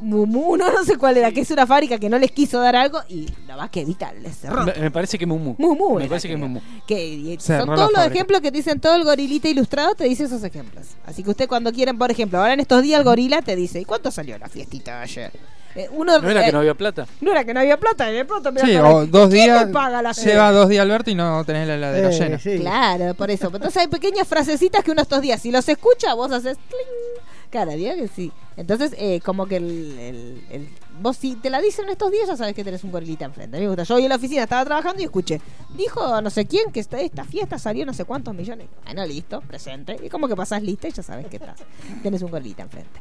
Mumu, 0.00 0.56
no, 0.56 0.72
no 0.72 0.84
sé 0.84 0.96
cuál 0.96 1.16
era, 1.16 1.32
que 1.32 1.40
es 1.40 1.50
una 1.50 1.66
fábrica 1.66 1.98
que 1.98 2.08
no 2.08 2.20
les 2.20 2.30
quiso 2.30 2.60
dar 2.60 2.76
algo 2.76 3.00
y 3.08 3.26
la 3.48 3.56
más 3.56 3.68
que 3.68 3.80
evita 3.80 4.12
les 4.12 4.36
cerró. 4.36 4.62
Me, 4.64 4.72
me 4.74 4.90
parece 4.92 5.18
que 5.18 5.26
Mumu. 5.26 5.56
Mumu 5.58 5.98
Me 5.98 6.06
parece 6.06 6.28
que. 6.28 6.36
Mumu. 6.36 6.60
Que 6.86 7.36
son 7.40 7.66
todos 7.66 7.78
los 7.78 7.92
fábrica. 7.92 8.04
ejemplos 8.14 8.40
que 8.40 8.52
te 8.52 8.58
dicen 8.58 8.78
todo 8.78 8.94
el 8.94 9.02
gorilita 9.02 9.48
ilustrado, 9.48 9.96
te 9.96 10.04
dice 10.04 10.24
esos 10.24 10.44
ejemplos. 10.44 10.86
Así 11.04 11.24
que 11.24 11.30
usted 11.30 11.48
cuando 11.48 11.72
quieren, 11.72 11.98
por 11.98 12.12
ejemplo, 12.12 12.38
ahora 12.38 12.52
en 12.52 12.60
estos 12.60 12.80
días 12.80 12.98
el 13.00 13.04
gorila 13.04 13.42
te 13.42 13.56
dice, 13.56 13.80
¿y 13.80 13.84
cuánto 13.84 14.12
salió 14.12 14.38
la 14.38 14.48
fiestita 14.48 14.98
de 14.98 15.02
ayer? 15.02 15.32
Eh, 15.74 15.88
uno, 15.90 16.16
¿No 16.20 16.30
era 16.30 16.42
que 16.44 16.48
eh, 16.50 16.52
no 16.52 16.60
había 16.60 16.74
plata? 16.74 17.06
no 17.20 17.32
era 17.32 17.44
que 17.44 17.52
no 17.52 17.58
había 17.60 17.76
plata, 17.76 18.06
de 18.06 18.24
pronto 18.24 18.52
me 18.52 18.60
Sí, 18.60 18.76
o 18.76 19.04
dos 19.04 19.28
¿quién 19.30 19.44
días. 19.46 19.66
paga 19.72 20.00
la 20.00 20.12
Lleva 20.12 20.52
dos 20.52 20.68
días 20.68 20.82
Alberto 20.82 21.10
y 21.10 21.14
no 21.16 21.44
tenés 21.44 21.66
la 21.66 21.74
heladera 21.74 22.08
Eh, 22.10 22.18
llena. 22.18 22.38
sí. 22.38 22.58
Claro, 22.60 23.14
por 23.14 23.30
eso. 23.32 23.48
Entonces 23.52 23.76
hay 23.78 23.88
pequeñas 23.88 24.28
frasecitas 24.28 24.84
que 24.84 24.92
uno 24.92 25.02
estos 25.02 25.20
días, 25.20 25.42
si 25.42 25.50
los 25.50 25.68
escucha, 25.68 26.14
vos 26.14 26.30
haces 26.30 26.56
cling. 26.68 27.24
Cara, 27.50 27.72
diga 27.72 27.94
que 27.94 28.08
sí. 28.08 28.30
Entonces, 28.56 28.94
eh, 28.98 29.20
como 29.24 29.46
que 29.46 29.56
el, 29.56 29.98
el- 29.98 30.44
el- 30.50 30.68
vos 31.00 31.16
si 31.16 31.34
te 31.36 31.48
la 31.48 31.60
dicen 31.60 31.88
estos 31.88 32.10
días, 32.10 32.28
ya 32.28 32.36
sabes 32.36 32.54
que 32.54 32.62
tenés 32.64 32.84
un 32.84 32.90
gorilita 32.92 33.24
enfrente. 33.24 33.56
A 33.56 33.60
mí 33.60 33.64
me 33.66 33.68
gusta. 33.70 33.84
Yo 33.84 33.94
hoy 33.94 34.02
en 34.02 34.08
la 34.10 34.16
oficina 34.16 34.42
estaba 34.42 34.64
trabajando 34.64 35.00
y 35.00 35.04
escuché. 35.04 35.40
Dijo 35.76 36.20
no 36.20 36.28
sé 36.30 36.46
quién 36.46 36.70
que 36.72 36.80
esta, 36.80 37.00
esta 37.00 37.24
fiesta 37.24 37.58
salió 37.58 37.86
no 37.86 37.94
sé 37.94 38.04
cuántos 38.04 38.34
millones. 38.34 38.68
Bueno, 38.84 39.06
listo, 39.06 39.40
presente. 39.42 39.96
Y 40.02 40.08
como 40.08 40.28
que 40.28 40.36
pasás 40.36 40.62
lista 40.62 40.88
y 40.88 40.92
ya 40.92 41.02
sabes 41.02 41.26
que 41.26 41.36
estás. 41.36 41.60
Tenés 42.02 42.20
un 42.22 42.30
gorilita 42.30 42.62
enfrente. 42.62 43.00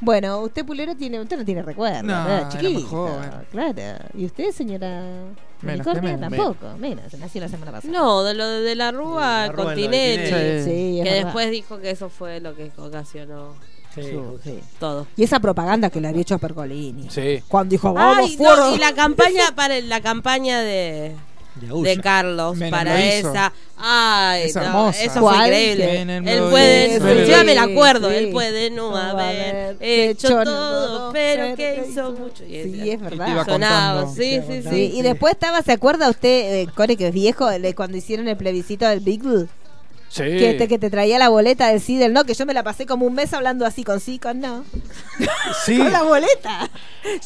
Bueno, 0.00 0.40
usted 0.40 0.66
Pulero 0.66 0.96
tiene, 0.96 1.20
usted 1.20 1.38
no 1.38 1.44
tiene 1.44 1.62
recuerdo, 1.62 2.02
No, 2.02 2.24
¿verdad? 2.24 2.48
Chiquito, 2.50 2.80
joven. 2.88 3.30
claro. 3.52 4.04
¿Y 4.14 4.24
usted, 4.26 4.50
señora 4.50 5.02
Menos 5.62 5.86
menos. 6.02 6.20
Tampoco, 6.20 6.76
menos, 6.78 7.14
nació 7.14 7.40
la 7.40 7.48
semana 7.48 7.70
pasada. 7.72 7.92
No, 7.92 8.24
de 8.24 8.34
lo 8.34 8.46
de, 8.46 8.60
de 8.62 8.74
la 8.74 8.90
Rúa 8.90 9.52
continente. 9.54 10.64
Sí. 10.64 10.70
Sí, 10.70 11.00
Que 11.04 11.14
después 11.24 11.50
dijo 11.52 11.78
que 11.78 11.90
eso 11.90 12.08
fue 12.10 12.40
lo 12.40 12.54
que 12.56 12.72
ocasionó 12.76 13.54
Sí, 13.94 14.02
Sí, 14.02 14.18
sí. 14.44 14.58
todo. 14.78 15.06
Y 15.16 15.24
esa 15.24 15.40
propaganda 15.40 15.90
que 15.90 16.00
le 16.00 16.08
había 16.08 16.22
hecho 16.22 16.34
a 16.34 16.38
Pergolini. 16.38 17.08
Sí. 17.10 17.42
Cuando 17.48 17.70
dijo, 17.72 17.92
vamos 17.92 18.30
Ay, 18.30 18.36
no, 18.40 18.74
y 18.74 18.78
la 18.78 18.92
campaña 18.94 19.54
para 19.54 19.80
la 19.80 20.00
campaña 20.00 20.60
de, 20.60 21.14
de. 21.60 22.00
Carlos 22.02 22.56
Menem 22.56 22.70
para 22.70 23.00
esa. 23.04 23.52
Ay, 23.76 24.42
Es 24.44 24.56
no, 24.56 24.62
hermosa. 24.62 25.02
eso 25.02 25.20
fue 25.20 25.36
increíble. 25.36 25.86
Menem 26.04 26.28
Él 26.28 26.42
puede, 26.50 26.96
hizo. 26.96 27.12
yo 27.38 27.44
me 27.44 27.54
la 27.54 27.62
acuerdo, 27.64 28.08
sí. 28.10 28.16
él 28.16 28.30
puede 28.30 28.70
no 28.70 28.90
No 28.90 28.96
haber 28.96 29.76
hecho 29.80 30.26
hecho 30.28 30.44
todo, 30.44 30.86
todo, 30.86 31.12
pero 31.12 31.54
que 31.56 31.84
hizo 31.88 32.10
mucho. 32.12 32.44
Y 32.44 32.62
Sí, 32.64 32.90
es 32.90 33.00
verdad. 33.00 33.28
iba 33.28 33.44
Sonaba, 33.44 34.00
contando. 34.02 34.22
sí, 34.22 34.40
Te 34.40 34.42
sí, 34.46 34.52
iba 34.60 34.70
sí. 34.70 34.76
Sí, 34.76 34.92
y 34.98 35.02
después 35.02 35.32
estaba, 35.34 35.62
¿se 35.62 35.72
acuerda 35.72 36.08
usted, 36.10 36.62
eh, 36.62 36.66
Core, 36.74 36.96
que 36.96 37.08
es 37.08 37.14
viejo, 37.14 37.50
le- 37.58 37.74
cuando 37.74 37.96
hicieron 37.96 38.26
el 38.28 38.36
plebiscito 38.36 38.86
del 38.88 39.00
Big 39.00 39.22
Blue? 39.22 39.48
Sí. 40.14 40.22
Que 40.38 40.54
te, 40.54 40.68
que 40.68 40.78
te 40.78 40.90
traía 40.90 41.18
la 41.18 41.28
boleta 41.28 41.66
del 41.68 41.80
sí, 41.80 41.96
del 41.98 42.12
no, 42.12 42.22
que 42.24 42.34
yo 42.34 42.46
me 42.46 42.54
la 42.54 42.62
pasé 42.62 42.86
como 42.86 43.04
un 43.04 43.14
mes 43.14 43.32
hablando 43.32 43.66
así 43.66 43.82
con 43.82 43.98
sí, 43.98 44.20
con 44.20 44.38
no. 44.38 44.64
Sí. 45.64 45.76
Con 45.78 45.90
la 45.92 46.02
boleta. 46.04 46.70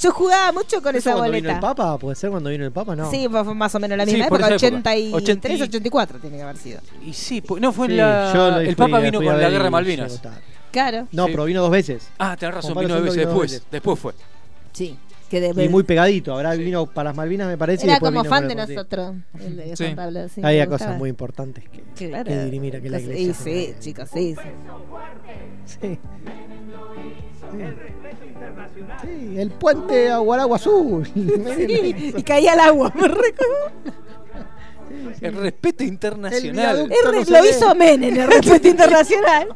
Yo 0.00 0.10
jugaba 0.12 0.52
mucho 0.52 0.80
con 0.82 0.96
¿Eso 0.96 1.10
esa 1.10 1.12
cuando 1.12 1.32
vino 1.32 1.48
el 1.50 1.54
boleta. 1.56 1.74
Papa? 1.74 1.98
¿Puede 1.98 2.16
ser 2.16 2.30
cuando 2.30 2.48
vino 2.50 2.64
el 2.64 2.72
Papa? 2.72 2.96
No. 2.96 3.10
Sí, 3.10 3.28
fue, 3.30 3.44
fue 3.44 3.54
más 3.54 3.74
o 3.74 3.78
menos 3.80 3.98
la 3.98 4.06
Sí, 4.06 4.12
misma 4.12 4.28
por 4.28 4.40
época, 4.40 4.54
esa 4.54 4.66
época. 4.68 4.90
83, 4.90 5.12
80 5.60 5.64
84 5.64 6.18
tiene 6.18 6.36
que 6.38 6.42
haber 6.42 6.56
sido. 6.56 6.80
Y 7.04 7.12
sí, 7.12 7.42
pu- 7.42 7.60
no 7.60 7.72
fue 7.72 7.88
Sí, 7.88 7.94
la. 7.94 8.32
yo 8.34 8.50
lo 8.52 8.60
el 8.60 8.74
Papa 8.76 9.00
vino 9.00 9.18
fui 9.18 9.28
a 9.28 9.32
con 9.32 9.38
la 9.40 9.48
ver 9.48 9.50
guerra 9.50 9.64
de 9.64 9.68
y 9.68 9.72
Malvinas. 9.72 10.10
llegó 10.12 10.22
tarde. 10.22 10.40
Claro, 10.70 11.08
No, 11.12 11.26
Sí. 11.26 11.30
pero 11.32 11.44
vino 11.44 11.60
dos 11.60 11.70
veces. 11.70 12.08
Ah, 12.18 12.36
tenés 12.38 12.54
razón, 12.54 12.72
Juan 12.74 12.86
vino 12.86 12.94
dos 12.94 13.04
II 13.04 13.10
veces 13.10 13.16
vino 13.18 13.28
dos 13.30 13.34
después. 13.42 13.50
veces. 13.52 13.66
Después 13.70 13.98
fue. 13.98 14.12
sí. 14.72 14.98
Que 15.30 15.40
de- 15.40 15.64
Y 15.64 15.68
muy 15.68 15.82
pegadito. 15.82 16.32
Ahora 16.32 16.54
vino 16.54 16.86
para 16.86 17.10
las 17.10 17.16
Malvinas, 17.16 17.46
me 17.48 17.58
parece. 17.58 17.84
y 17.84 17.88
era 17.90 17.94
después 17.94 18.10
como 18.12 18.22
vino 18.22 18.30
fan 18.34 18.48
de 18.48 18.54
el 18.54 18.58
nosotros. 18.68 19.14
El 19.40 19.56
de 19.56 19.76
Sí. 19.76 19.84
Pablo, 19.94 20.28
sí, 20.28 20.40
Había 20.42 20.66
cosas 20.66 20.96
muy 20.98 21.10
importantes 21.10 21.64
que, 21.68 22.08
Claro. 22.08 22.24
que 22.24 22.44
dirimir 22.44 22.76
aquí 22.76 22.86
en 22.86 22.92
la 22.92 22.98
Sí, 22.98 23.04
iglesia. 23.04 23.34
sí, 23.34 23.74
chicos, 23.80 24.08
sí. 24.12 24.34
sí. 25.66 25.78
Sí. 25.80 25.98
Sí, 29.02 29.38
el 29.38 29.50
puente 29.50 30.10
Aguaragua 30.10 30.56
Azul. 30.56 31.06
Sí, 31.14 32.12
y 32.16 32.22
caía 32.22 32.52
al 32.54 32.60
agua. 32.60 32.92
El 35.20 35.34
respeto 35.34 35.82
El 35.82 35.88
internacional. 35.90 36.88
no 36.88 37.24
sé 37.24 37.30
lo 37.30 37.44
hizo 37.44 37.74
Menem, 37.74 38.16
el 38.18 38.26
respeto 38.26 38.68
internacional. 38.74 39.48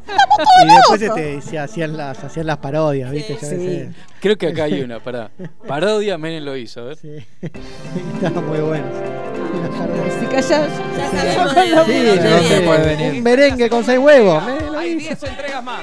Y 0.63 0.75
después 0.75 1.01
este, 1.01 1.41
se 1.41 1.59
hacían 1.59 1.95
las, 1.97 2.23
hacían 2.23 2.47
las 2.47 2.57
parodias, 2.57 3.11
¿viste? 3.11 3.37
Ya 3.41 3.47
Sí. 3.47 3.55
ves, 3.55 3.87
Creo 4.19 4.37
que 4.37 4.47
acá 4.47 4.63
hay 4.65 4.81
una, 4.81 4.99
pará. 5.01 5.31
Parodia, 5.67 6.17
Menem 6.17 6.43
lo 6.45 6.55
hizo, 6.55 6.89
¿eh? 6.91 6.95
Sí. 6.95 7.25
Estaba 8.23 8.41
muy 8.41 8.59
bueno. 8.59 8.85
Si 10.19 10.25
calla, 10.27 10.67
Ya 10.97 11.11
sabemos 11.11 11.55
de 11.55 11.63
Sí, 11.85 12.19
no 12.23 12.39
se 12.47 12.61
puede 12.61 12.95
venir. 12.95 13.13
Un 13.13 13.23
merengue 13.23 13.69
con 13.69 13.83
seis 13.83 13.99
huevos. 13.99 14.43
Hay 14.77 14.91
hizo. 14.91 15.09
10 15.09 15.23
entregas 15.23 15.63
más. 15.63 15.81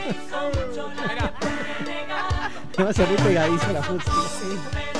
Me 2.78 2.84
va 2.84 2.90
a 2.90 2.92
ser 2.94 3.08
muy 3.08 3.16
pegadizo 3.18 3.72
la 3.72 3.80
música. 3.82 4.12
La 4.12 4.99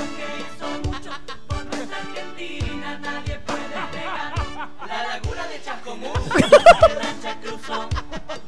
Cruzó, 7.41 7.89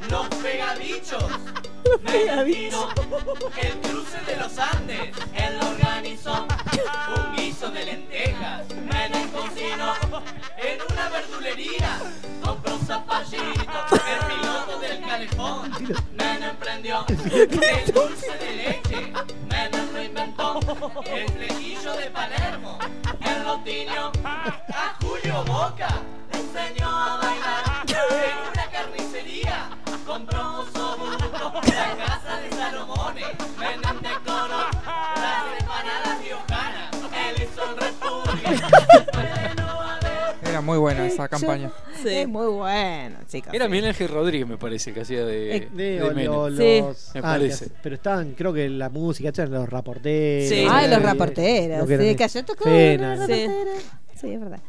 los 0.09 0.27
pegadichos, 0.41 1.23
Menentino, 2.01 2.89
el 3.61 3.79
cruce 3.81 4.19
de 4.27 4.35
los 4.37 4.57
Andes, 4.59 5.15
él 5.33 5.57
lo 5.59 5.69
organizó, 5.69 6.45
un 7.15 7.35
guiso 7.35 7.71
de 7.71 7.85
lentejas, 7.85 8.67
Menem 8.69 9.29
cocinó, 9.31 9.93
en 10.57 10.79
una 10.91 11.09
verdulería, 11.09 11.99
compró 12.43 12.77
zapallitos, 12.85 13.91
el 13.91 14.25
piloto 14.27 14.79
del 14.79 14.99
calefón, 15.01 15.71
Menem 16.11 16.55
prendió, 16.57 17.05
el 17.07 17.93
dulce 17.93 18.37
de 18.37 18.55
leche, 18.55 19.13
Menem 19.47 19.93
lo 19.93 20.03
inventó, 20.03 20.59
el 21.05 21.29
flequillo 21.29 21.93
de 21.93 22.09
Palermo, 22.11 22.77
él 23.21 23.43
lo 23.43 23.57
tiñó, 23.63 24.11
a 24.23 24.97
Julio 25.01 25.43
Boca, 25.45 26.03
en 28.15 28.51
una 28.51 28.65
carnicería, 28.71 29.69
compró 30.05 30.59
un 30.61 30.65
sobuco, 30.73 31.61
la 31.65 31.95
casa 31.97 32.39
de 32.41 32.49
Salomone, 32.55 33.21
Menem 33.59 34.01
decoró, 34.01 34.57
las 35.15 35.59
empanadas 35.59 36.21
riojanas, 36.23 36.91
él 37.13 37.43
hizo 37.43 37.69
el 37.69 37.77
refugio, 37.77 38.49
no 39.57 39.65
va 39.65 39.93
a 39.93 39.97
haber 39.97 40.49
Era 40.49 40.61
muy 40.61 40.77
buena 40.77 41.05
esa 41.07 41.27
campaña. 41.27 41.71
Sí. 42.01 42.09
Es 42.09 42.27
muy 42.27 42.47
bueno, 42.47 43.17
chicos. 43.29 43.53
Era 43.53 43.65
sí. 43.65 43.71
Miguel 43.71 43.85
Ángel 43.89 44.09
Rodríguez, 44.09 44.45
me 44.47 44.57
parece, 44.57 44.93
que 44.93 45.01
hacía 45.01 45.23
de, 45.25 45.55
Eh, 45.55 45.69
De, 45.71 45.83
de 45.99 46.03
o- 46.03 46.13
Menem. 46.13 46.31
o 46.33 46.49
Sí. 46.51 46.81
los, 46.81 47.11
Me 47.13 47.19
ah, 47.19 47.23
parece. 47.23 47.65
que- 47.65 47.71
pero 47.81 47.95
estaban, 47.95 48.33
creo 48.33 48.51
que 48.53 48.67
la 48.69 48.89
música, 48.89 49.29
eran 49.29 49.51
los 49.51 49.69
raporteros. 49.69 50.49
Sí. 50.49 50.67
Ay, 50.69 50.89
los 50.89 51.01
reporteros. 51.01 51.87
que 51.87 51.97
Sí, 51.97 52.41
reporteros. 52.41 53.27
Sí, 54.19 54.31
es 54.33 54.39
verdad. 54.39 54.59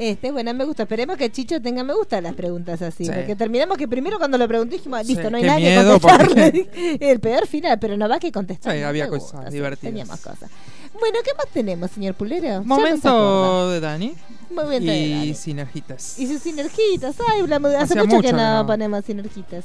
Este, 0.00 0.32
bueno, 0.32 0.54
me 0.54 0.64
gusta. 0.64 0.84
Esperemos 0.84 1.16
que 1.18 1.30
Chicho 1.30 1.60
tenga 1.60 1.84
me 1.84 1.92
gusta 1.94 2.20
las 2.22 2.34
preguntas 2.34 2.80
así. 2.82 3.04
Sí. 3.04 3.12
Porque 3.14 3.36
terminamos 3.36 3.76
que 3.76 3.86
primero 3.86 4.18
cuando 4.18 4.38
lo 4.38 4.48
pregunté 4.48 4.76
dijimos, 4.76 5.06
listo, 5.06 5.24
Sí, 5.24 5.28
no 5.30 5.36
hay 5.36 5.42
qué 5.42 5.46
nada 5.46 5.58
miedo, 5.60 5.94
que 5.94 6.00
contestarle. 6.00 6.50
porque- 6.52 6.98
El 7.10 7.20
peor 7.20 7.46
final, 7.46 7.78
pero 7.78 7.96
no 7.96 8.08
va 8.08 8.18
que 8.18 8.32
contestar. 8.32 8.74
Sí, 8.74 8.82
había 8.82 9.08
cosas 9.08 9.32
gusta, 9.34 9.50
divertidas. 9.50 9.90
Teníamos 9.92 10.20
cosas. 10.20 10.50
Bueno, 10.98 11.18
¿qué 11.24 11.30
más 11.36 11.46
tenemos, 11.52 11.90
señor 11.90 12.14
Pulero? 12.14 12.62
Momento 12.64 13.70
de 13.70 13.80
Dani 13.80 14.14
Momento 14.50 14.90
de 14.90 14.98
y 14.98 15.14
Dani. 15.18 15.34
sinergitas. 15.34 16.18
Y 16.18 16.26
sus 16.26 16.42
sinergitas. 16.42 17.14
Ay, 17.28 17.40
hablamos 17.40 17.70
de- 17.70 17.76
hace 17.76 17.84
Hacía 17.94 18.02
mucho, 18.04 18.16
mucho 18.16 18.28
que 18.28 18.32
no, 18.32 18.54
no. 18.62 18.66
ponemos 18.66 19.04
sinergitas. 19.04 19.64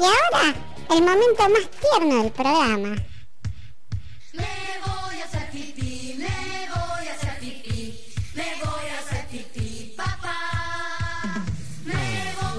Y 0.00 0.04
ahora, 0.04 0.54
el 0.90 1.00
momento 1.02 1.42
más 1.48 1.70
tierno 1.80 2.22
del 2.22 2.32
programa. 2.32 2.96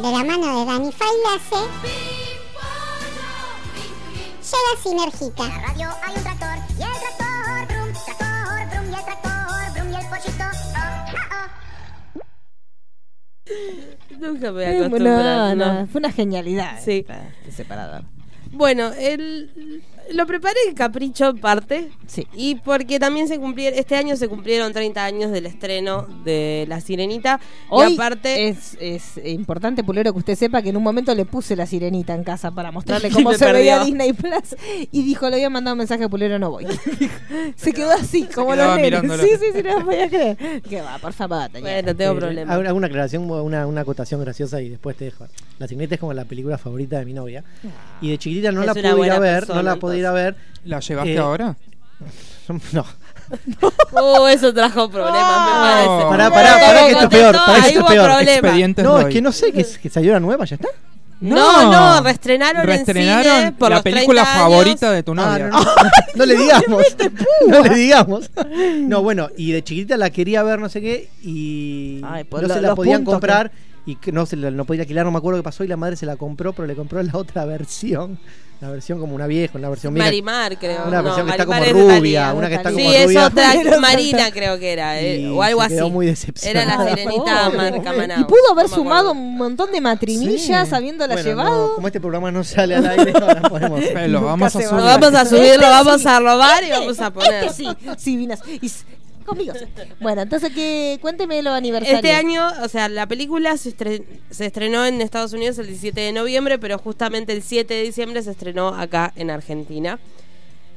De 0.04 0.12
la 0.12 0.24
mano 0.24 0.60
de 0.60 0.66
Dani 0.66 0.92
Failase, 0.92 1.56
llega 4.42 4.74
Sinergita. 4.84 5.44
En 5.46 5.50
la 5.50 5.62
radio 5.68 5.90
hay 6.04 6.14
un 6.18 6.24
tractor, 6.24 6.58
y 6.78 6.82
el 6.84 6.90
tractor, 7.00 7.68
brum, 7.70 7.90
tractor, 8.06 8.70
brum, 8.70 8.86
y 8.92 8.94
el 8.96 9.04
tractor, 9.06 9.62
brum, 9.74 9.88
y 9.92 9.94
el 9.96 10.06
pollito, 10.10 10.46
oh, 10.76 10.80
oh, 12.16 12.20
oh. 12.20 12.24
Nunca 14.20 14.46
me 14.48 14.52
voy 14.52 14.64
a 14.64 14.66
Eh, 14.72 14.78
acostumbrar. 14.80 15.16
no, 15.16 15.56
no. 15.56 15.74
no, 15.82 15.88
fue 15.88 16.00
una 16.00 16.12
genialidad. 16.12 16.80
Sí. 16.84 17.06
este 17.08 17.52
separador. 17.52 18.04
Bueno, 18.52 18.92
el, 18.98 19.84
lo 20.12 20.26
preparé 20.28 20.60
capricho 20.76 21.30
en 21.30 21.38
parte. 21.40 21.92
Sí. 22.08 22.28
Y 22.36 22.56
porque 22.56 23.00
también 23.00 23.28
se 23.28 23.40
cumplieron, 23.40 23.78
este 23.80 23.96
año 23.96 24.16
se 24.16 24.28
cumplieron 24.28 24.72
30 24.74 25.04
años 25.04 25.32
del 25.32 25.46
estreno 25.46 26.08
de 26.24 26.66
La 26.68 26.82
Sirenita. 26.82 27.40
Hoy 27.70 27.92
y 27.92 27.94
aparte. 27.96 28.50
es, 28.50 28.78
es 28.80 29.18
importante, 29.26 29.84
Pulero, 29.84 30.12
que 30.14 30.20
usted 30.20 30.36
sepa 30.36 30.62
que 30.62 30.70
en 30.70 30.78
un 30.78 30.84
momento 30.84 31.14
le 31.16 31.26
puse 31.26 31.56
la 31.56 31.66
sirenita 31.66 32.14
en 32.14 32.24
casa 32.24 32.52
para 32.52 32.72
mostrarle 32.72 33.10
cómo 33.14 33.34
se 33.34 33.52
veía 33.52 33.78
perdió. 33.80 33.86
Disney 33.86 34.14
Plus. 34.14 34.56
Y 34.92 35.04
dijo, 35.04 35.30
le 35.30 35.36
había 35.36 35.50
mandado 35.50 35.74
un 35.74 35.80
mensaje 35.80 36.04
a 36.04 36.10
Pulero, 36.10 36.38
no 36.40 36.52
voy. 36.52 36.66
se 37.56 37.74
quedó 37.74 37.92
así, 37.92 38.24
como 38.34 38.56
los 38.56 38.76
nenes. 38.78 39.02
Sí, 39.22 39.30
sí, 39.40 39.46
sí, 39.56 39.64
no 39.64 39.80
me 39.80 39.86
podía 39.86 40.10
creer. 40.10 40.62
Que 40.62 40.82
va, 40.82 40.98
por 41.00 41.14
favor. 41.14 41.50
Bueno, 41.60 41.96
tengo 41.96 42.14
Eh, 42.14 42.18
problemas. 42.18 42.56
hago 42.68 42.78
una 42.78 42.88
aclaración, 42.88 43.30
una, 43.30 43.66
una 43.68 43.82
acotación 43.82 44.22
graciosa 44.22 44.62
y 44.62 44.70
después 44.70 44.96
te 44.98 45.06
dejo. 45.06 45.26
La 45.60 45.68
Sirenita 45.68 45.96
es 45.96 46.00
como 46.02 46.14
la 46.14 46.26
película 46.26 46.58
favorita 46.58 47.00
de 47.00 47.06
mi 47.06 47.14
novia. 47.14 47.44
Y 48.02 48.10
de 48.10 48.18
chiquitita 48.18 48.52
no 48.52 48.62
Es 48.62 48.68
la 48.68 48.74
pude 48.74 49.06
ir 49.06 49.12
a 49.12 49.20
ver, 49.20 49.40
persona, 49.42 49.62
no 49.62 49.64
la 49.64 49.76
pude 49.78 49.93
ir 49.98 50.06
a 50.06 50.12
ver. 50.12 50.36
¿La 50.66 50.80
llevaste 50.80 51.14
Eh, 51.14 51.18
ahora? 51.20 51.56
No. 52.74 52.86
Oh, 53.94 54.28
eso 54.30 54.54
trajo 54.54 54.90
problemas, 54.90 55.48
me 55.48 55.62
parece. 55.62 56.06
Pará, 56.10 56.30
pará, 56.30 56.54
pará, 56.60 56.80
que 56.86 56.92
esto 56.92 57.04
es 57.04 57.10
peor. 57.10 57.36
Pará, 57.36 57.62
que 57.62 57.68
esto 57.70 57.80
es 57.80 57.86
peor. 57.86 58.22
Expedientes 58.22 58.84
No, 58.86 59.00
es 59.00 59.06
que 59.08 59.22
no 59.22 59.32
sé, 59.32 59.52
que, 59.54 59.66
que 59.82 59.90
salió 59.90 60.12
la 60.14 60.20
nueva, 60.20 60.44
ya 60.46 60.56
está. 60.56 60.68
No, 61.22 61.72
no, 61.72 62.02
reestrenaron, 62.02 62.64
en 62.64 62.68
Reestrenaron 62.68 63.38
cine 63.38 63.52
por 63.54 63.70
la 63.70 63.76
los 63.78 63.84
película 63.84 64.24
30 64.24 64.34
años. 64.34 64.44
favorita 64.52 64.92
de 64.92 65.04
tu 65.04 65.12
Ah, 65.14 65.16
novia. 65.16 65.48
no, 65.48 65.64
no, 65.64 65.72
no 66.16 66.26
le 66.26 66.36
digamos. 66.36 66.84
No 67.48 67.60
le 67.62 67.70
digamos. 67.76 68.30
No, 68.82 69.02
bueno, 69.02 69.30
y 69.38 69.54
de 69.54 69.64
chiquitita 69.64 69.96
la 69.96 70.10
quería 70.10 70.44
ver, 70.44 70.60
no 70.60 70.68
sé 70.68 70.82
qué, 70.82 71.10
y 71.24 72.02
Ay, 72.04 72.26
pues 72.26 72.42
no 72.42 72.50
lo- 72.50 72.54
se 72.56 72.60
la 72.62 72.76
podían 72.76 73.06
comprar. 73.06 73.52
Y 73.86 73.98
que 73.98 74.12
no 74.14 74.26
se 74.26 74.38
la, 74.38 74.50
no 74.50 74.64
podía 74.66 74.84
alquilar, 74.84 75.04
no 75.06 75.12
me 75.12 75.18
acuerdo 75.18 75.40
qué 75.40 75.44
pasó. 75.44 75.64
Y 75.64 75.68
la 75.68 75.76
madre 75.78 75.96
se 75.98 76.06
la 76.06 76.16
compró, 76.16 76.54
pero 76.54 76.66
le 76.68 76.76
compró 76.76 77.02
la 77.04 77.12
otra 77.18 77.44
versión. 77.46 78.18
La 78.62 78.70
versión 78.70 78.98
como 78.98 79.14
una 79.14 79.28
vieja, 79.28 79.58
una 79.58 79.68
versión 79.68 79.94
vieja. 79.94 80.08
Marimar, 80.08 80.58
creo. 80.58 80.86
Una 80.88 80.98
No, 81.00 81.04
versión 81.04 81.26
que 81.26 81.32
está 81.34 81.46
como 81.46 81.60
Marimar 81.60 81.82
es 81.92 81.98
rubia, 82.00 82.34
una 82.34 82.48
que 82.48 82.56
está 82.56 82.70
Sí, 82.70 82.76
como 82.78 82.90
Sí, 82.90 82.96
es 82.96 83.06
rubia. 83.08 83.28
otra, 83.28 83.52
Pero 83.62 83.82
Marina 83.82 84.32
creo 84.34 84.58
que 84.58 84.72
era, 84.72 85.02
eh, 85.02 85.28
o 85.30 85.44
algo 85.44 85.60
se 85.60 85.66
así. 85.66 85.76
quedó 85.76 85.90
muy 85.90 86.06
Era 86.06 86.12
decepcionada. 86.14 86.84
la 86.86 86.90
sirenita 86.96 87.50
Oh. 87.50 87.52
Marca 87.58 87.92
Manao. 87.92 88.22
Y 88.22 88.24
pudo 88.24 88.52
haber 88.54 88.70
No 88.70 88.76
sumado 88.76 89.12
un 89.12 89.36
montón 89.36 89.70
de 89.74 89.82
matrimillas 89.82 90.70
Sí. 90.70 90.76
habiéndola 90.76 91.16
Bueno, 91.16 91.30
llevado. 91.30 91.68
no, 91.70 91.74
como 91.76 91.88
este 91.88 92.00
programa 92.00 92.32
no 92.32 92.46
sale 92.46 92.76
al 92.76 92.88
aire, 92.88 93.12
ahora 93.20 93.42
podemos. 93.50 93.82
Eh, 93.84 94.08
lo 94.08 94.22
vamos 94.22 94.48
a 94.56 94.62
subir. 94.62 94.72
Lo 94.72 94.84
vamos 94.86 95.14
a 95.14 95.26
subir, 95.26 95.56
lo 95.60 95.70
vamos 95.70 96.02
sí. 96.02 96.08
a 96.08 96.20
robar 96.22 96.64
y 96.64 96.68
Este- 96.68 96.80
vamos 96.80 97.00
a 97.02 97.12
poner. 97.12 97.44
Este 97.44 97.54
sí, 97.66 97.68
sí, 97.98 98.16
Vinas. 98.16 98.40
Y 98.62 98.72
conmigo 99.24 99.54
sí. 99.54 99.66
Bueno, 100.02 100.22
entonces, 100.22 100.52
que 100.54 100.98
cuénteme 101.02 101.42
los 101.42 101.54
aniversarios. 101.54 101.98
Este 102.04 102.12
año, 102.14 102.48
o 102.64 102.68
sea, 102.68 102.90
la 102.90 103.08
película 103.08 103.56
se, 103.58 103.76
estre- 103.76 104.04
se 104.30 104.46
estrenó 104.46 104.86
en 104.86 105.02
Estados 105.02 105.34
Unidos 105.34 105.58
el 105.60 105.68
17 105.68 106.00
de 106.02 106.12
noviembre, 106.12 106.60
pero 106.60 106.78
justamente 106.78 107.34
el 107.34 107.42
7 107.44 107.74
de 107.74 107.84
diciembre 107.84 108.22
se 108.24 108.32
estrenó 108.32 108.70
acá 108.70 109.12
en 109.16 109.30
Argentina. 109.32 110.00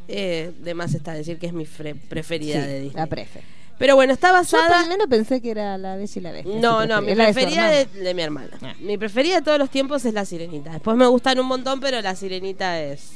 Eh, 0.08 0.52
de 0.60 0.74
más 0.74 0.94
está 0.94 1.12
decir 1.14 1.38
que 1.38 1.46
es 1.48 1.52
mi 1.52 1.64
preferida 1.64 2.60
Sí, 2.62 2.66
de 2.68 2.80
Disney. 2.80 2.96
la 2.96 3.06
prefe. 3.06 3.42
Pero 3.78 3.94
bueno, 3.96 4.12
está 4.14 4.28
Yo 4.28 4.34
basada... 4.34 4.80
primero 4.80 5.06
pensé 5.08 5.42
que 5.42 5.50
era 5.50 5.76
la 5.76 5.96
Bella 5.96 6.12
y 6.14 6.20
la 6.20 6.32
Bestia. 6.32 6.60
No, 6.60 6.86
no, 6.86 7.02
mi 7.02 7.08
de 7.08 7.16
preferida 7.16 7.68
de, 7.68 7.80
hermana. 7.82 8.02
de 8.04 8.14
mi 8.14 8.22
hermana. 8.22 8.50
Ah. 8.62 8.74
Mi 8.80 8.96
preferida 8.96 9.34
de 9.36 9.42
todos 9.42 9.58
los 9.58 9.68
tiempos 9.68 10.04
es 10.06 10.14
la 10.14 10.24
sirenita. 10.24 10.70
Después 10.72 10.96
me 10.96 11.06
gustan 11.06 11.38
un 11.40 11.46
montón, 11.46 11.80
pero 11.80 12.00
la 12.00 12.14
sirenita 12.16 12.80
es 12.80 13.10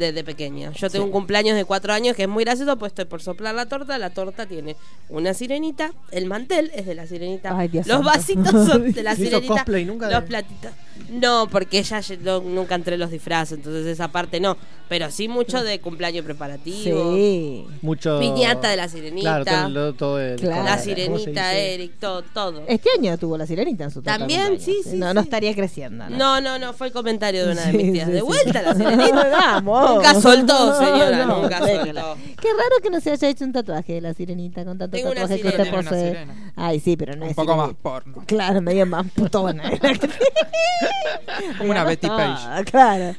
desde 0.00 0.24
pequeña. 0.24 0.72
Yo 0.72 0.90
tengo 0.90 1.04
un 1.04 1.10
cumpleaños 1.12 1.54
de 1.56 1.64
cuatro 1.64 1.92
años 1.92 2.16
que 2.16 2.22
es 2.24 2.28
muy 2.28 2.42
gracioso, 2.44 2.76
pues 2.78 2.90
estoy 2.90 3.04
por 3.04 3.22
soplar 3.22 3.54
la 3.54 3.66
torta. 3.66 3.96
La 3.98 4.10
torta 4.10 4.46
tiene 4.46 4.76
una 5.08 5.34
sirenita, 5.34 5.92
el 6.10 6.26
mantel 6.26 6.70
es 6.74 6.86
de 6.86 6.94
la 6.96 7.06
sirenita, 7.06 7.56
Ay, 7.56 7.68
los 7.72 7.86
santo. 7.86 8.06
vasitos 8.06 8.66
son 8.66 8.92
de 8.92 9.02
la 9.02 9.14
¿Se 9.14 9.22
hizo 9.22 9.30
sirenita, 9.30 9.54
cosplay 9.54 9.84
nunca 9.84 10.08
de- 10.08 10.14
los 10.14 10.24
platitos. 10.24 10.72
No, 11.08 11.48
porque 11.50 11.78
ella 11.78 12.00
no- 12.22 12.40
nunca 12.40 12.74
entré 12.74 12.94
en 12.94 13.00
los 13.00 13.10
disfraces, 13.10 13.58
entonces 13.58 13.86
esa 13.86 14.08
parte 14.08 14.38
no. 14.40 14.56
Pero 14.88 15.08
sí 15.12 15.28
mucho 15.28 15.62
de 15.62 15.78
cumpleaños 15.80 16.24
preparativo. 16.24 17.14
Sí. 17.14 17.64
Mucho. 17.80 18.18
Piñata 18.18 18.68
de 18.70 18.76
la 18.76 18.88
sirenita. 18.88 19.42
Claro, 19.44 19.44
todo, 19.44 19.86
el- 19.86 19.96
todo 19.96 20.20
el- 20.20 20.40
Claro. 20.40 20.64
La 20.64 20.70
¿cómo 20.70 20.78
se 20.78 20.84
sirenita? 20.84 21.52
Eric, 21.54 21.92
todo, 22.00 22.22
todo. 22.22 22.62
Este 22.66 22.88
año 22.98 23.16
tuvo 23.16 23.38
la 23.38 23.46
sirenita 23.46 23.84
en 23.84 23.90
su 23.92 24.02
También, 24.02 24.60
sí, 24.60 24.78
sí, 24.84 24.96
No, 24.96 25.14
no 25.14 25.20
estaría 25.20 25.54
creciendo. 25.54 26.08
¿no? 26.10 26.16
No, 26.16 26.40
no, 26.40 26.58
no, 26.58 26.72
fue 26.72 26.88
el 26.88 26.92
comentario 26.92 27.46
de 27.46 27.52
una 27.52 27.66
de 27.66 27.70
Sí, 27.70 27.76
mis 27.76 27.92
tías. 27.92 28.06
sí, 28.06 28.12
de 28.12 28.18
sí. 28.18 28.24
vuelta 28.24 28.62
la 28.62 28.74
sirenita. 28.74 29.30
Vamos. 29.30 29.90
Nunca 29.94 30.20
soltó, 30.20 30.78
señora, 30.78 31.24
No, 31.24 31.42
nunca 31.42 31.58
soltó. 31.60 32.16
Qué 32.40 32.48
raro 32.48 32.76
que 32.82 32.90
no 32.90 33.00
se 33.00 33.12
haya 33.12 33.28
hecho 33.28 33.44
un 33.44 33.52
tatuaje 33.52 33.92
de 33.94 34.00
la 34.00 34.12
sirenita 34.14 34.64
con 34.64 34.76
tanto 34.76 34.96
Tengo 34.96 35.12
una 35.12 35.20
tatuaje 35.20 35.40
que 35.42 35.48
usted 35.48 35.64
sirena. 35.64 35.70
Tiene 35.70 35.78
una 35.78 35.90
posee. 35.90 36.08
sirena. 36.26 36.52
Ay, 36.56 36.80
sí, 36.80 36.96
pero 36.96 37.14
no 37.14 37.24
Un 37.26 37.30
es 37.30 37.36
poco 37.36 37.52
sirena. 37.52 37.66
más 37.68 37.76
porno. 37.80 38.24
Claro, 38.26 38.60
medio 38.60 38.86
más 38.86 39.06
putona. 39.12 39.62
Como 41.58 41.70
una 41.70 41.84
Betty 41.84 42.08
Page. 42.08 42.64
Claro. 42.70 43.16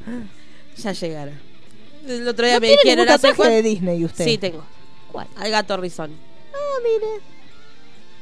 Ya 0.77 0.91
llegará. 0.93 1.31
El 2.07 2.27
otro 2.27 2.45
día 2.45 2.55
¿No 2.55 2.61
me 2.61 2.67
tiene 2.67 2.81
dijeron 2.83 3.05
ningún 3.05 3.15
hace 3.15 3.29
tatuaje 3.29 3.51
de 3.51 3.61
Disney 3.61 4.03
usted? 4.05 4.25
Sí, 4.25 4.37
tengo. 4.37 4.65
¿Cuál? 5.11 5.27
Al 5.37 5.51
gato 5.51 5.77
rizón. 5.77 6.11
Ah, 6.53 6.57
mire. 6.83 7.21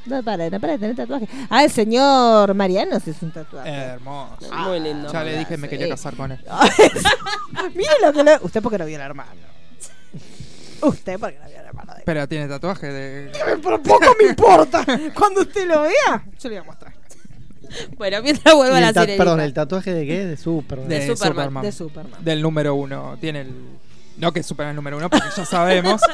No 0.06 0.24
para, 0.24 0.50
no 0.50 0.60
para 0.60 0.74
de 0.74 0.80
tener 0.80 0.96
tatuaje. 0.96 1.28
Ah, 1.50 1.64
el 1.64 1.72
señor 1.72 2.54
Mariano 2.56 3.00
sí 3.00 3.12
es 3.12 3.22
un 3.22 3.32
tatuaje. 3.32 3.70
Hermoso. 3.70 4.52
Muy 4.54 4.80
lindo. 4.80 5.12
Ya 5.12 5.24
le 5.24 5.38
dije 5.38 5.58
me 5.58 5.70
quería 5.70 5.88
casar 5.90 6.16
con 6.16 6.32
él. 6.32 6.40
Mire 7.76 7.92
lo 8.02 8.12
que 8.14 8.24
le... 8.24 8.38
Usted 8.42 8.62
porque 8.62 8.78
no 8.78 8.86
vio 8.86 8.96
el 8.96 9.02
hermano. 9.02 9.32
Usted 10.82 11.20
porque 11.20 11.38
no 11.40 11.46
vio 11.48 11.60
el 11.60 11.66
hermano. 11.66 11.94
de- 11.96 12.02
Pero 12.06 12.28
tiene 12.28 12.48
tatuaje 12.48 12.88
de. 12.88 13.32
Pero 13.62 13.82
poco 13.84 14.16
me 14.22 14.30
importa. 14.30 14.86
Cuando 15.14 15.42
usted 15.42 15.68
lo 15.68 15.82
vea, 15.84 16.26
yo 16.40 16.50
le 16.50 16.56
voy 16.56 16.58
a 16.58 16.64
mostrar. 16.64 16.94
Bueno, 17.98 18.22
mientras 18.22 18.54
el 18.54 18.60
la 18.82 18.90
sirenita. 18.94 19.18
Perdón, 19.18 19.40
¿el 19.42 19.54
tatuaje 19.54 19.94
de 19.94 20.06
qué? 20.06 20.26
De 20.26 20.38
Superman. 20.38 20.88
De 20.90 21.16
Superman. 21.16 21.64
De 21.64 21.72
Superman. 21.72 22.24
Del 22.24 22.42
número 22.42 22.76
uno. 22.76 23.18
Tiene 23.22 23.42
el. 23.42 23.54
No 24.18 24.32
que 24.34 24.40
es 24.42 24.46
Superman 24.46 24.72
el 24.72 24.76
número 24.76 24.98
uno, 24.98 25.10
porque 25.10 25.28
ya 25.36 25.46
sabemos. 25.46 26.02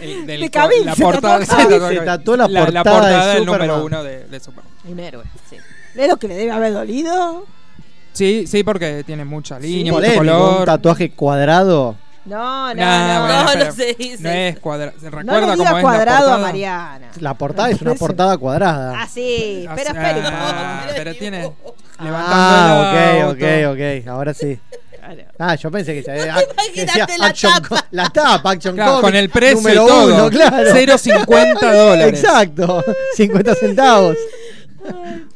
El- 0.00 0.26
del 0.26 0.40
De 0.40 0.50
Cavill, 0.50 0.84
la 0.84 0.94
se 0.96 1.02
portada, 1.04 1.40
sí, 1.44 1.50
Cavill. 1.50 1.68
tatuó 1.78 1.88
Se 1.90 1.96
tatuó 2.00 2.36
la 2.36 2.48
la, 2.48 2.64
portada 2.64 2.82
portada 2.82 3.26
de 3.26 3.34
del 3.34 3.44
Superman. 3.44 3.68
número 3.68 3.84
uno 3.86 4.02
de, 4.02 4.24
de 4.26 4.40
Superman. 4.40 4.72
Un 4.84 4.98
héroe, 4.98 5.24
sí. 5.48 5.56
¿Es 5.94 6.08
lo 6.08 6.16
que 6.16 6.26
le 6.28 6.34
debe 6.34 6.50
haber 6.50 6.72
dolido? 6.72 7.44
Sí, 8.12 8.46
sí, 8.48 8.64
porque 8.64 9.04
tiene 9.04 9.24
mucha 9.24 9.60
línea, 9.60 9.92
mucho 9.92 10.02
Polémico, 10.02 10.18
color. 10.24 10.58
Un 10.60 10.64
tatuaje 10.66 11.10
cuadrado. 11.12 11.96
No, 12.24 12.72
no, 12.72 12.74
no. 12.74 13.20
bueno, 13.26 13.44
no, 13.58 13.64
no 13.64 13.72
se 13.72 13.94
dice 13.94 14.22
No 14.22 14.30
es 14.30 14.58
cuadrado. 14.60 14.92
No 15.02 15.10
¿Recuerda 15.10 15.40
le 15.40 15.56
cómo 15.56 15.62
es 15.68 15.72
la 15.74 15.80
cuadrado 15.80 16.16
a 16.16 16.20
portada? 16.20 16.38
Mariana. 16.38 17.08
La 17.20 17.34
portada 17.34 17.70
es 17.70 17.82
una 17.82 17.94
portada 17.94 18.36
cuadrada. 18.38 18.94
Ah, 19.02 19.08
sí, 19.12 19.66
pero 19.74 19.90
sí, 19.90 19.96
espere. 19.96 20.20
ah, 20.24 20.86
pero 20.94 21.14
tiene. 21.16 21.52
Ah, 21.98 23.28
ok, 23.30 23.32
ok, 23.32 23.72
ok. 23.72 24.08
Ahora 24.08 24.34
sí. 24.34 24.58
Ah, 25.38 25.56
yo 25.56 25.70
pensé 25.72 25.94
que, 25.94 26.02
ya- 26.04 26.14
que 26.74 26.84
decía 26.86 27.04
Imagínate 27.04 27.18
la 27.18 27.26
Action 27.26 27.52
tapa. 27.54 27.68
Co- 27.68 27.86
la 27.90 28.08
tapa, 28.10 28.50
Action 28.52 28.74
Claro, 28.76 28.90
Comics, 28.92 29.02
con 29.08 29.16
el 29.16 29.28
precio 29.30 29.58
y 29.58 29.62
número 29.74 29.86
todo. 29.86 30.14
uno, 30.14 30.30
claro. 30.30 30.70
0.50 30.72 31.72
dólares. 31.74 32.22
Exacto, 32.22 32.84
50 33.16 33.54
centavos. 33.56 34.16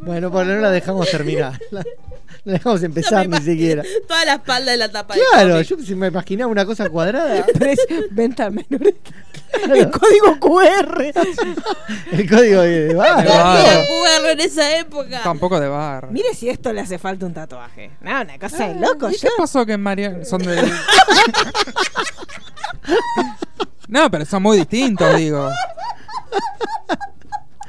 Bueno, 0.01 0.31
por 0.31 0.47
no 0.47 0.55
la 0.61 0.71
dejamos 0.71 1.11
terminar. 1.11 1.59
La 2.47 2.53
dejamos 2.55 2.83
empezar 2.85 3.29
ni 3.29 3.37
siquiera. 3.39 3.83
Toda 4.07 4.25
la 4.25 4.35
espalda 4.35 4.71
de 4.71 4.77
la 4.79 4.89
tapa 4.91 5.15
de 5.15 5.21
Claro, 5.33 5.61
yo 5.63 5.77
si 5.79 5.95
me 5.97 6.07
imaginaba 6.07 6.51
una 6.51 6.65
cosa 6.65 6.89
cuadrada. 6.89 7.45
Precio- 7.55 8.07
Venta 8.13 8.49
menor. 8.51 8.95
El 9.75 9.91
código 9.91 10.39
QR. 10.41 11.03
El 12.13 12.29
código 12.31 12.61
de 12.63 12.93
No 12.93 12.99
barra. 12.99 13.53
había 13.59 13.85
QR 13.87 14.31
en 14.31 14.41
esa 14.41 14.79
época. 14.79 15.23
Tampoco 15.25 15.59
de 15.59 15.69
bar. 15.69 16.11
Mire 16.13 16.35
si 16.35 16.49
esto 16.49 16.73
le 16.73 16.81
hace 16.83 16.99
falta 16.99 17.27
un 17.27 17.35
tatuaje. 17.35 17.91
No, 18.01 18.21
una 18.23 18.39
cosa 18.39 18.69
de 18.69 18.75
loco. 18.81 19.09
¿Y 19.11 19.15
yo- 19.15 19.21
qué 19.23 19.29
pasó 19.37 19.67
que 19.67 19.73
en 19.73 19.83
María 19.83 20.25
son 20.25 20.43
de 20.43 20.71
No, 23.89 24.11
pero 24.11 24.25
son 24.25 24.43
muy 24.43 24.59
distintos, 24.59 25.17
digo. 25.17 25.51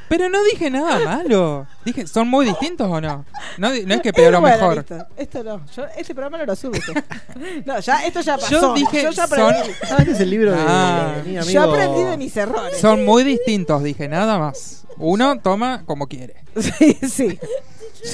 Pero 0.10 0.30
no 0.30 0.44
dije 0.44 0.70
nada 0.70 1.00
malo. 1.00 1.68
Dije, 1.86 2.08
¿son 2.08 2.28
muy 2.30 2.46
distintos 2.46 2.88
o 2.90 3.02
no? 3.02 3.26
No, 3.58 3.72
di- 3.72 3.86
no 3.86 3.94
es 3.96 4.02
que 4.02 4.14
peor 4.14 4.36
o 4.36 4.42
Bueno, 4.42 4.56
mejor. 4.58 4.78
listo. 4.78 5.08
Esto 5.18 5.44
no. 5.44 5.66
Yo, 5.76 5.84
este 5.98 6.14
programa 6.16 6.38
no 6.38 6.46
lo 6.46 6.54
usted. 6.54 6.72
No, 7.66 7.80
ya, 7.80 8.06
esto 8.06 8.22
ya 8.22 8.38
pasó. 8.38 8.50
Yo 8.52 8.74
dije, 8.74 9.02
ya 9.04 9.12
son, 9.12 9.24
aprendí. 9.26 9.72
Ah, 9.84 9.96
este 10.00 10.12
es 10.12 10.20
el 10.22 10.30
libro 10.30 10.52
de, 10.52 10.58
Ah. 10.60 11.14
de 11.18 11.24
mi 11.32 11.38
amigo. 11.38 11.52
Yo 11.52 11.62
aprendí 11.64 12.04
de 12.04 12.18
mis 12.18 12.36
errores. 12.38 12.80
son 12.80 13.06
muy 13.06 13.24
distintos, 13.24 13.84
dije, 13.84 14.08
nada 14.08 14.38
más. 14.40 14.86
Uno 14.98 15.40
toma 15.40 15.84
como 15.86 16.08
quiere. 16.08 16.36
Sí, 16.60 16.98
sí. 17.08 17.40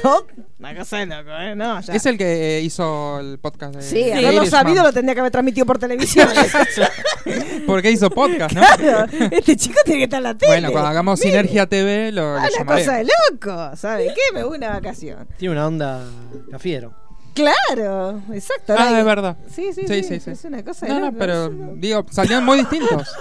Yo, 0.03 0.26
una 0.60 0.76
cosa 0.76 0.97
de 0.97 1.05
loco, 1.05 1.30
¿eh? 1.31 1.55
No, 1.55 1.80
ya. 1.81 1.93
Es 1.93 2.05
el 2.05 2.18
que 2.18 2.61
hizo 2.61 3.19
el 3.19 3.39
podcast 3.39 3.76
de 3.76 3.81
Sí, 3.81 4.03
de 4.03 4.14
haberlo 4.14 4.45
sabido 4.45 4.84
lo 4.84 4.93
tendría 4.93 5.14
que 5.14 5.19
haber 5.19 5.31
transmitido 5.31 5.65
por 5.65 5.77
televisión. 5.80 6.27
Porque 7.68 7.91
hizo 7.91 8.10
podcast, 8.10 8.55
¿no? 8.55 8.61
Claro, 8.61 9.05
este 9.31 9.55
chico 9.55 9.80
tiene 9.85 9.99
que 9.99 10.03
estar 10.05 10.18
en 10.18 10.23
la 10.23 10.38
tele. 10.38 10.51
Bueno, 10.51 10.72
cuando 10.72 10.89
hagamos 10.89 11.19
Mire, 11.19 11.31
Sinergia 11.31 11.68
TV 11.68 12.11
lo, 12.11 12.22
lo 12.22 12.27
ah, 12.27 12.39
Una 12.39 12.49
llamaremos. 12.49 12.88
cosa 12.88 12.97
de 12.97 13.03
loco, 13.03 13.76
¿sabe 13.76 14.07
qué? 14.07 14.34
Me 14.34 14.43
voy 14.43 14.55
a 14.55 14.57
una 14.57 14.69
vacación. 14.69 15.27
Tiene 15.38 15.53
una 15.53 15.68
onda 15.68 16.03
cafiero. 16.51 17.02
Claro, 17.34 18.22
exacto. 18.31 18.76
Ah, 18.77 18.97
es 18.99 19.05
verdad. 19.05 19.38
Sí, 19.49 19.73
sí, 19.73 19.88
Sí, 19.88 20.03
sí, 20.03 20.03
sí, 20.03 20.19
sí. 20.19 20.31
Es 20.31 20.45
una 20.45 20.64
cosa 20.64 20.85
de 20.85 20.93
No, 20.93 20.99
no, 20.99 21.14
pero 21.18 21.49
digo, 21.76 22.05
salían 22.11 22.45
muy 22.45 22.60
distintos. 22.60 23.07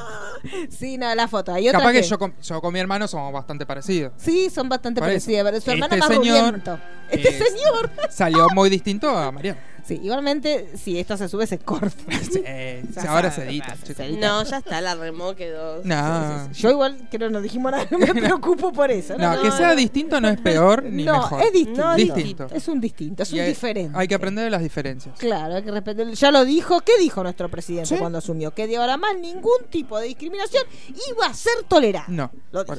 Sí, 0.76 0.98
no, 0.98 1.14
la 1.14 1.28
foto. 1.28 1.54
Hay 1.54 1.68
otra 1.68 1.78
Capaz 1.78 1.92
que 1.92 2.00
que 2.00 2.06
yo 2.08 2.18
con, 2.18 2.34
yo 2.42 2.60
con 2.60 2.72
mi 2.72 2.80
hermano 2.80 3.06
somos 3.06 3.32
bastante 3.32 3.64
parecidos. 3.64 4.12
Sí, 4.16 4.50
son 4.50 4.68
bastante 4.68 5.00
parecidas, 5.00 5.44
pero 5.44 5.60
su 5.60 5.70
hermano 5.70 5.94
Este 5.94 5.98
más 6.00 6.08
señor 6.08 6.38
rubiento. 6.48 6.78
Este 7.10 7.28
es- 7.28 7.44
señor. 7.48 7.90
Salió 8.10 8.48
muy 8.52 8.68
distinto 8.68 9.08
a 9.08 9.30
Mariano. 9.30 9.60
Sí, 9.84 9.98
igualmente, 10.02 10.70
si 10.76 10.98
esto 11.00 11.16
se 11.16 11.28
sube, 11.28 11.46
se 11.46 11.58
corta. 11.58 11.90
Sí, 12.32 12.42
ahora 13.08 13.30
se 13.32 13.48
edita. 13.48 13.76
se. 13.76 14.12
No, 14.12 14.42
ya 14.44 14.58
está, 14.58 14.80
la 14.80 14.94
remó 14.94 15.34
quedó. 15.34 15.80
No, 15.84 16.50
Yo 16.52 16.70
igual 16.70 17.08
creo 17.10 17.30
no 17.30 17.40
dijimos 17.40 17.72
nada, 17.72 17.86
no 17.90 17.98
me 17.98 18.06
preocupo 18.14 18.72
por 18.72 18.90
eso. 18.92 19.16
no, 19.18 19.34
No, 19.34 19.42
que 19.42 19.48
no, 19.48 19.56
sea 19.56 19.70
no. 19.70 19.76
distinto 19.76 20.20
no 20.20 20.28
es 20.28 20.40
peor 20.40 20.84
ni 20.84 21.04
no, 21.04 21.14
mejor. 21.14 21.42
es 21.42 21.52
distinto. 21.52 21.80
No, 21.82 21.94
distinto. 21.96 22.46
Es 22.52 22.68
un 22.68 22.80
distinto, 22.80 23.22
es 23.24 23.32
Y 23.32 23.36
un 23.36 23.40
hay, 23.42 23.48
diferente. 23.48 23.98
hay 23.98 24.06
que 24.08 24.14
aprender 24.14 24.44
de 24.44 24.50
las 24.50 24.62
diferencias. 24.62 25.18
Claro, 25.18 25.56
hay 25.56 25.62
que 25.62 25.70
respetar. 25.72 26.06
Ya 26.12 26.30
lo 26.30 26.44
dijo, 26.44 26.80
¿qué 26.82 26.92
dijo 26.98 27.22
nuestro 27.22 27.48
presidente 27.48 27.88
Sí. 27.88 27.96
cuando 27.98 28.18
asumió? 28.18 28.54
Que 28.54 28.66
de 28.68 28.76
ahora 28.76 28.96
más 28.96 29.18
ningún 29.18 29.64
tipo 29.68 29.98
de 29.98 30.06
discriminación 30.06 30.64
iba 31.10 31.26
a 31.26 31.34
ser 31.34 31.64
tolerada. 31.68 32.06
No, 32.08 32.30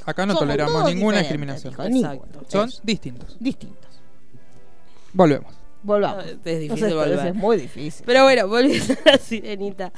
acá 0.06 0.26
no 0.26 0.34
Somos 0.34 0.40
toleramos 0.48 0.86
ninguna 0.86 1.20
discriminación. 1.20 1.74
dijo, 1.90 2.14
Exacto. 2.14 2.46
Son 2.48 2.70
Eso. 2.70 2.82
distintos. 2.84 3.36
distintos. 3.40 3.90
Volvemos. 5.14 5.54
Volvamos. 5.84 6.26
Es 6.26 6.36
No 6.46 6.60
difícil 6.60 6.88
sé, 6.90 6.94
volver. 6.94 7.28
Es 7.28 7.36
muy 7.36 7.58
difícil. 7.58 8.04
Pero 8.06 8.24
bueno, 8.24 8.48
volviendo 8.48 8.94
a 9.06 9.12
la 9.12 9.18
sirenita. 9.18 9.92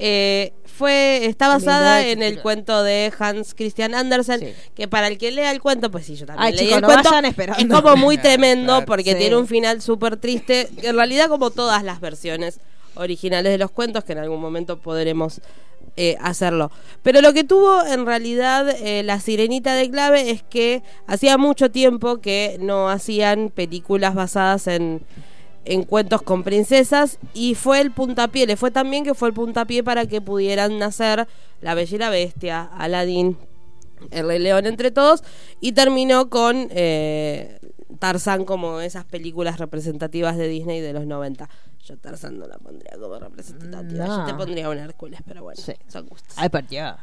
Eh, 0.00 0.52
fue, 0.64 1.26
está 1.26 1.48
basada 1.48 1.98
Linda 2.00 2.12
en 2.12 2.22
el 2.22 2.40
cuento 2.40 2.84
de 2.84 3.12
Hans 3.18 3.52
Christian 3.54 3.94
Andersen, 3.96 4.38
Sí. 4.40 4.54
que 4.76 4.86
para 4.86 5.08
el 5.08 5.18
que 5.18 5.32
lea 5.32 5.50
el 5.50 5.60
cuento, 5.60 5.90
pues 5.90 6.06
sí, 6.06 6.14
yo 6.14 6.24
también 6.24 6.46
Ay, 6.46 6.54
leí 6.56 6.72
el 6.72 6.80
no 6.80 6.86
cuento. 6.86 7.10
vayan 7.10 7.24
esperando. 7.24 7.76
Es 7.76 7.82
como 7.82 7.96
muy 7.96 8.16
Claro, 8.16 8.28
tremendo 8.36 8.72
claro. 8.74 8.86
porque 8.86 9.12
Sí. 9.14 9.18
tiene 9.18 9.36
un 9.36 9.48
final 9.48 9.82
súper 9.82 10.16
triste. 10.16 10.68
En 10.82 10.94
realidad, 10.94 11.28
como 11.28 11.50
todas 11.50 11.82
las 11.82 12.00
versiones 12.00 12.60
originales 12.94 13.50
de 13.50 13.58
los 13.58 13.72
cuentos, 13.72 14.04
que 14.04 14.12
en 14.12 14.18
algún 14.18 14.40
momento 14.40 14.78
podremos 14.78 15.40
eh, 16.00 16.16
hacerlo. 16.20 16.70
Pero 17.02 17.20
lo 17.20 17.32
que 17.32 17.42
tuvo 17.42 17.84
en 17.84 18.06
realidad 18.06 18.68
eh, 18.68 19.02
la 19.02 19.18
sirenita 19.18 19.74
de 19.74 19.90
clave 19.90 20.30
es 20.30 20.44
que 20.44 20.84
hacía 21.08 21.36
mucho 21.38 21.72
tiempo 21.72 22.20
que 22.20 22.56
no 22.60 22.88
hacían 22.88 23.50
películas 23.50 24.14
basadas 24.14 24.68
en, 24.68 25.02
en 25.64 25.82
cuentos 25.82 26.22
con 26.22 26.44
princesas 26.44 27.18
y 27.34 27.56
fue 27.56 27.80
el 27.80 27.90
puntapié, 27.90 28.46
le 28.46 28.56
fue 28.56 28.70
también 28.70 29.02
que 29.02 29.14
fue 29.14 29.26
el 29.26 29.34
puntapié 29.34 29.82
para 29.82 30.06
que 30.06 30.20
pudieran 30.20 30.78
nacer 30.78 31.26
La 31.60 31.74
Bella 31.74 31.96
y 31.96 31.98
la 31.98 32.10
Bestia, 32.10 32.62
Aladdin, 32.62 33.36
El 34.12 34.28
Rey 34.28 34.38
León 34.38 34.66
entre 34.66 34.92
todos 34.92 35.24
y 35.60 35.72
terminó 35.72 36.30
con 36.30 36.68
eh, 36.70 37.58
Tarzán 37.98 38.44
como 38.44 38.80
esas 38.80 39.04
películas 39.04 39.58
representativas 39.58 40.36
de 40.36 40.46
Disney 40.46 40.80
de 40.80 40.92
los 40.92 41.06
90. 41.06 41.48
Yo 41.88 41.96
Tarzán 41.96 42.38
no 42.38 42.46
la 42.46 42.58
pondría 42.58 42.92
como 43.00 43.18
representativa, 43.18 44.06
yo 44.06 44.16
No. 44.18 44.26
te 44.26 44.34
pondría 44.34 44.68
un 44.68 44.78
Hércules, 44.78 45.20
pero 45.26 45.42
bueno, 45.42 45.60
Sí. 45.60 45.72
son 45.88 46.06
gustos. 46.06 46.34
Ay, 46.36 46.48
Dios. 46.68 46.94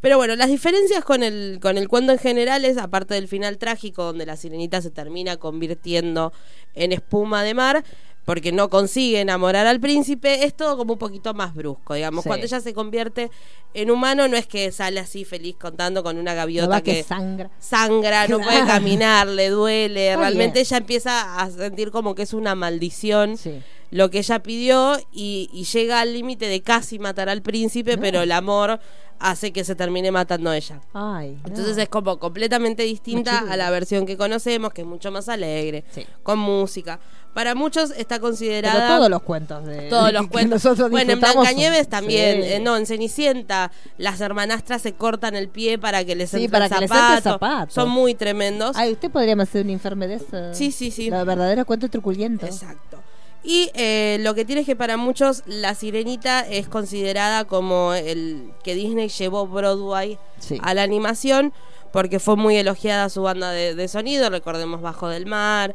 Pero 0.00 0.18
bueno, 0.18 0.36
las 0.36 0.48
diferencias 0.48 1.02
con 1.02 1.22
el, 1.22 1.58
con 1.62 1.78
el 1.78 1.88
cuento 1.88 2.12
en 2.12 2.18
general 2.18 2.66
es, 2.66 2.76
aparte 2.76 3.14
del 3.14 3.26
final 3.26 3.56
trágico, 3.56 4.04
donde 4.04 4.26
la 4.26 4.36
sirenita 4.36 4.82
se 4.82 4.90
termina 4.90 5.38
convirtiendo 5.38 6.30
en 6.74 6.92
espuma 6.92 7.42
de 7.42 7.54
mar, 7.54 7.82
porque 8.26 8.52
no 8.52 8.68
consigue 8.70 9.20
enamorar 9.20 9.66
al 9.66 9.80
príncipe, 9.80 10.44
es 10.44 10.54
todo 10.54 10.76
como 10.76 10.94
un 10.94 10.98
poquito 10.98 11.32
más 11.34 11.54
brusco, 11.54 11.94
digamos. 11.94 12.22
Sí. 12.24 12.28
Cuando 12.28 12.44
ella 12.46 12.60
se 12.60 12.74
convierte 12.74 13.30
en 13.74 13.90
humano, 13.90 14.28
no 14.28 14.36
es 14.36 14.46
que 14.46 14.72
sale 14.72 15.00
así 15.00 15.24
feliz 15.24 15.56
contando 15.58 16.02
con 16.02 16.16
una 16.18 16.32
gaviota 16.34 16.82
que, 16.82 16.96
que 16.96 17.02
sangra. 17.02 17.50
sangra, 17.58 18.28
no 18.28 18.40
puede 18.40 18.64
caminar, 18.66 19.26
le 19.26 19.48
duele, 19.48 20.16
realmente 20.16 20.60
ella 20.60 20.76
empieza 20.78 21.40
a 21.40 21.50
sentir 21.50 21.90
como 21.90 22.14
que 22.14 22.22
es 22.22 22.34
una 22.34 22.54
maldición 22.54 23.36
Sí. 23.38 23.62
Lo 23.94 24.10
que 24.10 24.18
ella 24.18 24.42
pidió 24.42 24.96
y, 25.12 25.48
y 25.52 25.62
llega 25.64 26.00
al 26.00 26.12
límite 26.12 26.46
de 26.48 26.62
casi 26.62 26.98
matar 26.98 27.28
al 27.28 27.42
príncipe, 27.42 27.96
pero 27.96 28.22
el 28.22 28.32
amor 28.32 28.80
hace 29.20 29.52
que 29.52 29.62
se 29.62 29.76
termine 29.76 30.10
matando 30.10 30.50
a 30.50 30.56
ella. 30.56 30.80
Ay, 30.92 31.38
no. 31.42 31.48
Entonces 31.48 31.78
es 31.78 31.88
como 31.88 32.18
completamente 32.18 32.82
distinta 32.82 33.38
a 33.48 33.56
la 33.56 33.70
versión 33.70 34.04
que 34.04 34.16
conocemos, 34.16 34.72
que 34.72 34.80
es 34.82 34.86
mucho 34.88 35.12
más 35.12 35.28
alegre, 35.28 35.84
Sí. 35.92 36.04
con 36.24 36.40
música. 36.40 36.98
Para 37.34 37.54
muchos 37.54 37.90
está 37.92 38.16
Pero 38.16 38.22
considerada... 38.22 38.96
todos 38.96 39.08
los 39.08 39.22
cuentos 39.22 39.64
de 39.64 39.88
Todos 39.90 40.12
los 40.12 40.26
cuentos. 40.26 40.64
nosotros 40.64 40.90
Bueno, 40.90 41.12
en 41.12 41.20
Blancanieves 41.20 41.88
también. 41.88 42.42
Sí. 42.42 42.48
eh, 42.54 42.60
no, 42.60 42.76
en 42.76 42.86
Cenicienta, 42.86 43.70
las 43.96 44.20
hermanastras 44.20 44.82
se 44.82 44.94
cortan 44.94 45.36
el 45.36 45.48
pie 45.48 45.78
para 45.78 46.04
que 46.04 46.16
les 46.16 46.30
Sí, 46.30 46.44
entre 46.46 46.50
para 46.50 46.68
que 46.68 46.80
les 46.80 46.90
entre 46.90 47.20
zapato. 47.22 47.72
Son 47.72 47.88
muy 47.90 48.14
tremendos. 48.16 48.76
Ay, 48.76 48.90
usted 48.92 49.08
podría 49.10 49.34
hacer 49.40 49.64
un 49.64 49.70
informe 49.70 50.08
de 50.08 50.14
eso. 50.16 50.52
Sí, 50.52 50.72
sí, 50.72 50.90
sí. 50.90 51.10
Los 51.10 51.24
verdaderos 51.24 51.64
cuentos 51.64 51.90
truculentos. 51.90 52.48
Exacto. 52.48 52.98
Y 53.44 53.70
eh, 53.74 54.16
lo 54.20 54.34
que 54.34 54.44
tiene 54.46 54.62
es 54.62 54.66
que 54.66 54.74
para 54.74 54.96
muchos 54.96 55.42
la 55.46 55.74
sirenita 55.74 56.40
es 56.40 56.66
considerada 56.66 57.44
como 57.44 57.92
el 57.92 58.52
que 58.62 58.74
Disney 58.74 59.08
llevó 59.08 59.46
Broadway 59.46 60.18
Sí. 60.38 60.58
a 60.62 60.72
la 60.74 60.82
animación 60.82 61.52
porque 61.92 62.18
fue 62.18 62.36
muy 62.36 62.56
elogiada 62.56 63.08
su 63.08 63.22
banda 63.22 63.50
de, 63.50 63.74
de 63.74 63.86
sonido, 63.88 64.28
recordemos 64.30 64.80
Bajo 64.80 65.08
del 65.08 65.26
Mar, 65.26 65.74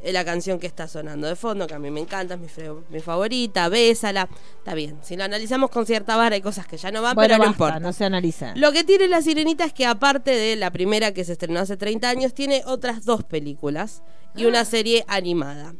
eh, 0.00 0.12
la 0.12 0.24
canción 0.24 0.58
que 0.60 0.66
está 0.68 0.86
sonando 0.86 1.26
de 1.26 1.34
fondo, 1.36 1.66
que 1.66 1.74
a 1.74 1.78
mí 1.80 1.90
me 1.90 2.00
encanta, 2.00 2.34
es 2.34 2.40
mi, 2.88 3.00
favorita, 3.00 3.68
Bésala, 3.68 4.28
está 4.58 4.74
bien, 4.74 4.98
si 5.02 5.16
lo 5.16 5.24
analizamos 5.24 5.70
con 5.70 5.84
cierta 5.86 6.16
vara 6.16 6.36
hay 6.36 6.40
cosas 6.40 6.66
que 6.68 6.76
ya 6.76 6.90
no 6.92 7.02
van, 7.02 7.16
bueno, 7.16 7.26
pero 7.34 7.38
no 7.38 7.44
basta, 7.50 7.52
importa. 7.52 7.80
no 7.80 7.92
se 7.92 8.04
analiza. 8.04 8.52
Lo 8.54 8.70
que 8.72 8.84
tiene 8.84 9.08
La 9.08 9.20
Sirenita 9.20 9.64
es 9.64 9.72
que 9.72 9.84
aparte 9.86 10.30
de 10.30 10.54
la 10.56 10.70
primera 10.70 11.12
que 11.12 11.24
se 11.24 11.32
estrenó 11.32 11.58
hace 11.60 11.76
30 11.76 12.08
años, 12.08 12.32
tiene 12.32 12.62
otras 12.64 13.04
dos 13.04 13.24
películas 13.24 14.02
y 14.36 14.44
una 14.44 14.64
serie 14.64 15.04
animada. 15.08 15.74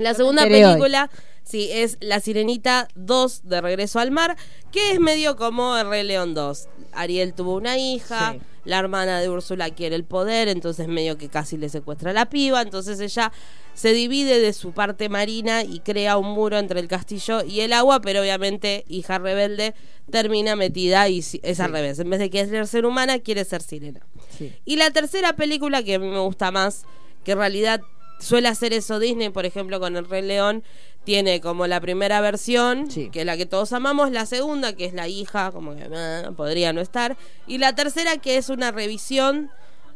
La 0.00 0.14
segunda 0.14 0.44
hoy. 0.44 0.50
película, 0.50 1.10
sí, 1.44 1.68
es 1.72 1.96
La 2.00 2.20
Sirenita 2.20 2.88
2 2.94 3.42
de 3.44 3.60
Regreso 3.60 3.98
al 4.00 4.10
Mar, 4.10 4.36
que 4.72 4.92
es 4.92 5.00
medio 5.00 5.36
como 5.36 5.76
El 5.76 5.88
Rey 5.88 6.02
León 6.04 6.34
2. 6.34 6.68
Ariel 6.92 7.34
tuvo 7.34 7.54
una 7.54 7.76
hija, 7.78 8.32
Sí. 8.34 8.40
la 8.64 8.78
hermana 8.78 9.20
de 9.20 9.28
Úrsula 9.28 9.70
quiere 9.70 9.96
el 9.96 10.04
poder, 10.04 10.48
entonces 10.48 10.88
medio 10.88 11.16
que 11.18 11.28
casi 11.28 11.56
le 11.56 11.68
secuestra 11.68 12.10
a 12.10 12.14
la 12.14 12.28
piba, 12.30 12.62
entonces 12.62 12.98
ella 13.00 13.30
se 13.74 13.92
divide 13.92 14.40
de 14.40 14.52
su 14.52 14.72
parte 14.72 15.08
marina 15.08 15.62
y 15.62 15.80
crea 15.80 16.16
un 16.16 16.26
muro 16.32 16.58
entre 16.58 16.80
el 16.80 16.88
castillo 16.88 17.42
y 17.44 17.60
el 17.60 17.72
agua, 17.72 18.00
pero 18.00 18.20
obviamente 18.20 18.84
hija 18.88 19.18
rebelde 19.18 19.74
termina 20.10 20.56
metida 20.56 21.08
y 21.08 21.24
es 21.42 21.60
al 21.60 21.72
revés, 21.72 21.98
en 22.00 22.10
vez 22.10 22.18
de 22.18 22.30
querer 22.30 22.66
ser 22.66 22.84
humana 22.84 23.18
quiere 23.20 23.44
ser 23.44 23.62
sirena. 23.62 24.00
Sí. 24.36 24.52
Y 24.64 24.76
la 24.76 24.90
tercera 24.90 25.34
película 25.34 25.82
que 25.82 25.94
a 25.94 25.98
mí 25.98 26.08
me 26.08 26.18
gusta 26.18 26.50
más, 26.50 26.82
que 27.24 27.32
en 27.32 27.38
realidad 27.38 27.80
suele 28.20 28.48
hacer 28.48 28.72
eso 28.72 28.98
Disney, 28.98 29.30
por 29.30 29.46
ejemplo, 29.46 29.80
con 29.80 29.96
El 29.96 30.08
Rey 30.08 30.22
León, 30.22 30.62
tiene 31.04 31.40
como 31.40 31.66
la 31.66 31.80
primera 31.80 32.20
versión, 32.20 32.90
Sí. 32.90 33.08
que 33.10 33.20
es 33.20 33.26
la 33.26 33.36
que 33.36 33.46
todos 33.46 33.72
amamos, 33.72 34.10
la 34.12 34.26
segunda, 34.26 34.74
que 34.74 34.84
es 34.84 34.92
la 34.92 35.08
hija, 35.08 35.50
como 35.50 35.74
que 35.74 35.88
eh, 35.90 36.22
podría 36.36 36.72
no 36.72 36.80
estar, 36.80 37.16
y 37.46 37.58
la 37.58 37.74
tercera, 37.74 38.18
que 38.18 38.36
es 38.36 38.48
una 38.50 38.70
revisión 38.70 39.50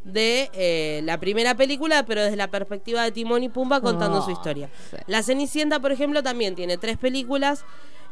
de 0.05 0.51
eh, 0.55 1.01
la 1.05 1.19
primera 1.21 1.55
película, 1.57 2.05
pero 2.07 2.23
desde 2.23 2.37
la 2.37 2.49
perspectiva 2.49 3.03
de 3.03 3.11
Timón 3.13 3.43
y 3.43 3.49
Pumba 3.49 3.81
contando 3.81 4.19
Oh, 4.19 4.23
su 4.25 4.31
historia. 4.33 4.69
sí. 4.91 4.97
La 5.07 5.23
Cenicienta, 5.23 5.81
por 5.81 5.93
ejemplo, 5.93 6.23
también 6.23 6.55
tiene 6.55 6.77
tres 6.79 6.99
películas, 6.99 7.65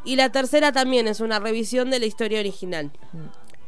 y 0.04 0.16
la 0.16 0.30
tercera 0.30 0.72
también 0.72 1.06
es 1.06 1.20
una 1.20 1.38
revisión 1.38 1.90
de 1.90 1.98
la 2.00 2.06
historia 2.06 2.40
original. 2.40 2.90
Mm. 3.12 3.18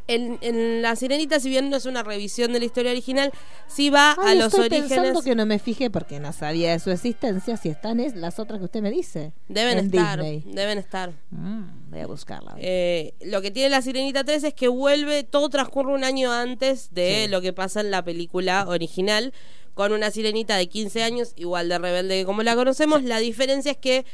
En, 0.07 0.39
en 0.43 0.83
La 0.83 0.97
Sirenita, 0.97 1.41
si 1.41 1.49
bien 1.49 1.71
no 1.71 1.77
es 1.79 1.87
una 1.87 2.03
revisión 2.03 2.53
de 2.53 2.59
la 2.59 2.67
historia 2.67 2.91
original, 2.91 3.33
sí 3.67 3.89
va 3.89 4.13
a 4.13 4.35
los 4.35 4.49
estoy 4.49 4.67
orígenes. 4.67 4.89
pensando 4.91 5.23
que 5.23 5.35
no 5.35 5.47
me 5.47 5.59
fijé 5.59 5.89
porque 5.91 6.21
no 6.21 6.33
sabía 6.35 6.73
de 6.73 6.79
su 6.79 6.91
existencia. 6.91 7.57
Si 7.57 7.71
están 7.71 8.01
es 8.01 8.15
las 8.15 8.39
otras 8.39 8.59
que 8.59 8.67
usted 8.67 8.83
me 8.83 8.91
dice. 8.91 9.33
Deben 9.49 9.79
en 9.79 9.87
estar, 9.87 10.21
Disney. 10.23 10.45
deben 10.55 10.77
estar. 10.79 11.13
Mm, 11.31 11.91
voy 11.91 12.01
a 12.01 12.07
buscarla. 12.07 12.55
Eh, 12.59 13.15
lo 13.23 13.41
que 13.41 13.51
tiene 13.51 13.71
la 13.71 13.81
Sirenita 13.81 14.25
3 14.25 14.45
es 14.45 14.55
que 14.55 14.69
vuelve, 14.69 15.23
todo 15.25 15.49
transcurre 15.49 15.93
un 15.95 16.05
año 16.05 16.31
antes 16.33 16.93
de 16.93 17.23
Sí. 17.25 17.31
lo 17.31 17.41
que 17.41 17.55
pasa 17.55 17.81
en 17.81 17.91
la 17.91 18.05
película 18.05 18.67
original, 18.69 19.33
con 19.73 19.93
una 19.93 20.11
sirenita 20.11 20.57
de 20.57 20.69
15 20.69 21.03
años, 21.03 21.33
igual 21.35 21.69
de 21.69 21.79
rebelde 21.79 22.19
que 22.21 22.25
como 22.27 22.43
la 22.43 22.55
conocemos. 22.55 23.03
La 23.03 23.19
diferencia 23.21 23.73
es 23.73 23.79
que 23.79 24.05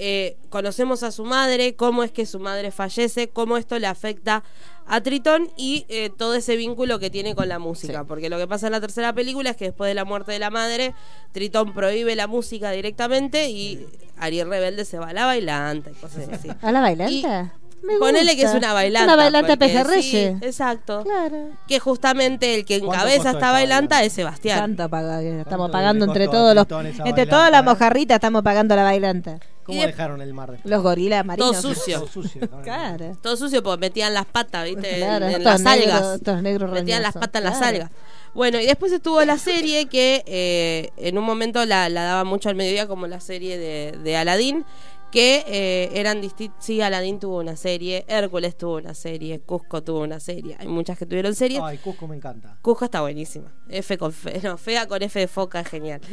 eh, 0.00 0.36
conocemos 0.48 1.02
a 1.02 1.10
su 1.10 1.24
madre, 1.24 1.74
cómo 1.74 2.04
es 2.04 2.12
que 2.12 2.24
su 2.24 2.38
madre 2.38 2.70
fallece, 2.70 3.30
cómo 3.30 3.56
esto 3.56 3.76
le 3.80 3.88
afecta 3.88 4.44
a 4.88 5.00
Tritón 5.00 5.50
y 5.56 5.84
eh, 5.88 6.10
todo 6.16 6.34
ese 6.34 6.56
vínculo 6.56 6.98
que 6.98 7.10
tiene 7.10 7.34
con 7.34 7.48
la 7.48 7.58
música. 7.58 8.00
Sí. 8.00 8.04
Porque 8.08 8.28
lo 8.30 8.38
que 8.38 8.46
pasa 8.48 8.66
en 8.66 8.72
la 8.72 8.80
tercera 8.80 9.12
película 9.12 9.50
es 9.50 9.56
que 9.56 9.66
después 9.66 9.88
de 9.88 9.94
la 9.94 10.04
muerte 10.04 10.32
de 10.32 10.38
la 10.38 10.50
madre, 10.50 10.94
Tritón 11.32 11.74
prohíbe 11.74 12.16
la 12.16 12.26
música 12.26 12.70
directamente 12.70 13.48
y 13.50 13.86
Ariel 14.18 14.48
Rebelde 14.48 14.84
se 14.84 14.98
va 14.98 15.08
a 15.08 15.12
la 15.12 15.26
bailanta 15.26 15.90
y 15.90 15.94
cosas 15.94 16.28
así. 16.32 16.48
¿A 16.62 16.72
la 16.72 16.80
bailanta? 16.80 17.52
Me 17.80 17.96
Ponele 17.98 18.34
que 18.34 18.42
es 18.42 18.54
una 18.54 18.72
bailanta. 18.72 19.14
Una 19.14 19.22
bailanta 19.22 19.48
porque 19.56 19.66
pejerreye. 19.66 20.36
sí, 20.40 20.44
exacto. 20.46 21.04
Claro. 21.04 21.50
Que 21.68 21.78
justamente 21.78 22.56
el 22.56 22.64
que 22.64 22.80
¿Cuánto 22.80 22.94
encabeza 23.06 23.30
esta 23.30 23.52
bailanta 23.52 24.02
es 24.02 24.12
Sebastián. 24.14 24.58
Tanto 24.58 24.88
paga- 24.88 25.22
estamos 25.22 25.46
¿Cuánto 25.46 25.72
pagando 25.72 26.04
entre 26.06 26.26
todos 26.26 26.56
los 26.56 26.64
entre 26.64 26.92
bailanta, 27.02 27.26
todas 27.30 27.50
las 27.52 27.60
eh? 27.60 27.64
mojarritas 27.64 28.16
estamos 28.16 28.42
pagando 28.42 28.74
la 28.74 28.82
bailanta. 28.82 29.38
¿Cómo 29.68 29.82
Y 29.82 29.86
dejaron 29.86 30.20
el 30.22 30.32
mar 30.34 30.50
después? 30.50 30.68
Los 30.70 30.82
gorilas 30.82 31.24
marinos. 31.26 31.52
Todo 31.52 31.60
sucio. 31.74 31.98
Todo 32.00 32.08
sucio. 32.08 32.48
Claro. 32.64 33.16
Todo 33.22 33.36
sucio 33.36 33.62
porque 33.62 33.80
metían 33.80 34.14
las 34.14 34.24
patas, 34.26 34.64
¿viste? 34.64 34.94
En- 34.94 35.00
Claro, 35.04 35.26
en, 35.26 35.30
estos 35.32 35.44
las 35.44 35.60
negros- 35.62 36.02
algas. 36.02 36.42
negros 36.42 36.72
metían 36.72 37.02
las 37.02 37.12
patas 37.14 37.42
en 37.42 37.50
las 37.50 37.60
algas. 37.62 37.90
Bueno, 38.34 38.58
y 38.60 38.66
después 38.66 38.90
estuvo 38.92 39.22
la 39.24 39.36
serie 39.38 39.86
que 39.86 40.22
eh, 40.26 40.90
en 40.96 41.18
un 41.18 41.24
momento 41.24 41.64
la, 41.66 41.88
la 41.90 42.02
daba 42.04 42.24
mucho 42.24 42.48
al 42.48 42.54
mediodía 42.56 42.86
como 42.88 43.06
la 43.06 43.20
serie 43.20 43.58
de, 43.58 43.92
de 44.02 44.16
Aladdin, 44.16 44.64
que 45.10 45.42
eh, 45.48 45.90
eran 45.94 46.20
distintos. 46.20 46.62
Sí, 46.64 46.80
Aladdin 46.82 47.18
tuvo 47.18 47.38
una 47.38 47.56
serie, 47.56 48.04
Hércules 48.08 48.56
tuvo 48.56 48.76
una 48.76 48.94
serie, 48.94 49.40
Cusco 49.40 49.82
tuvo 49.82 50.00
una 50.00 50.20
serie. 50.20 50.54
Hay 50.58 50.68
muchas 50.68 50.98
que 50.98 51.06
tuvieron 51.06 51.34
series. 51.34 51.60
Ay, 51.62 51.78
Cusco 51.78 52.06
me 52.06 52.16
encanta. 52.16 52.58
Cusco 52.62 52.84
está 52.84 53.00
buenísima. 53.00 53.50
F 53.70 53.96
con 53.98 54.12
fe, 54.12 54.38
no, 54.42 54.56
fea 54.58 54.86
con 54.86 55.02
F 55.02 55.18
de 55.18 55.26
foca, 55.28 55.60
es 55.60 55.68
genial. 55.68 56.00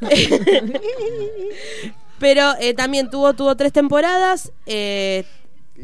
Pero 2.18 2.52
eh, 2.60 2.74
también 2.74 3.10
tuvo, 3.10 3.34
tuvo 3.34 3.56
tres 3.56 3.72
temporadas. 3.72 4.52
eh, 4.66 5.24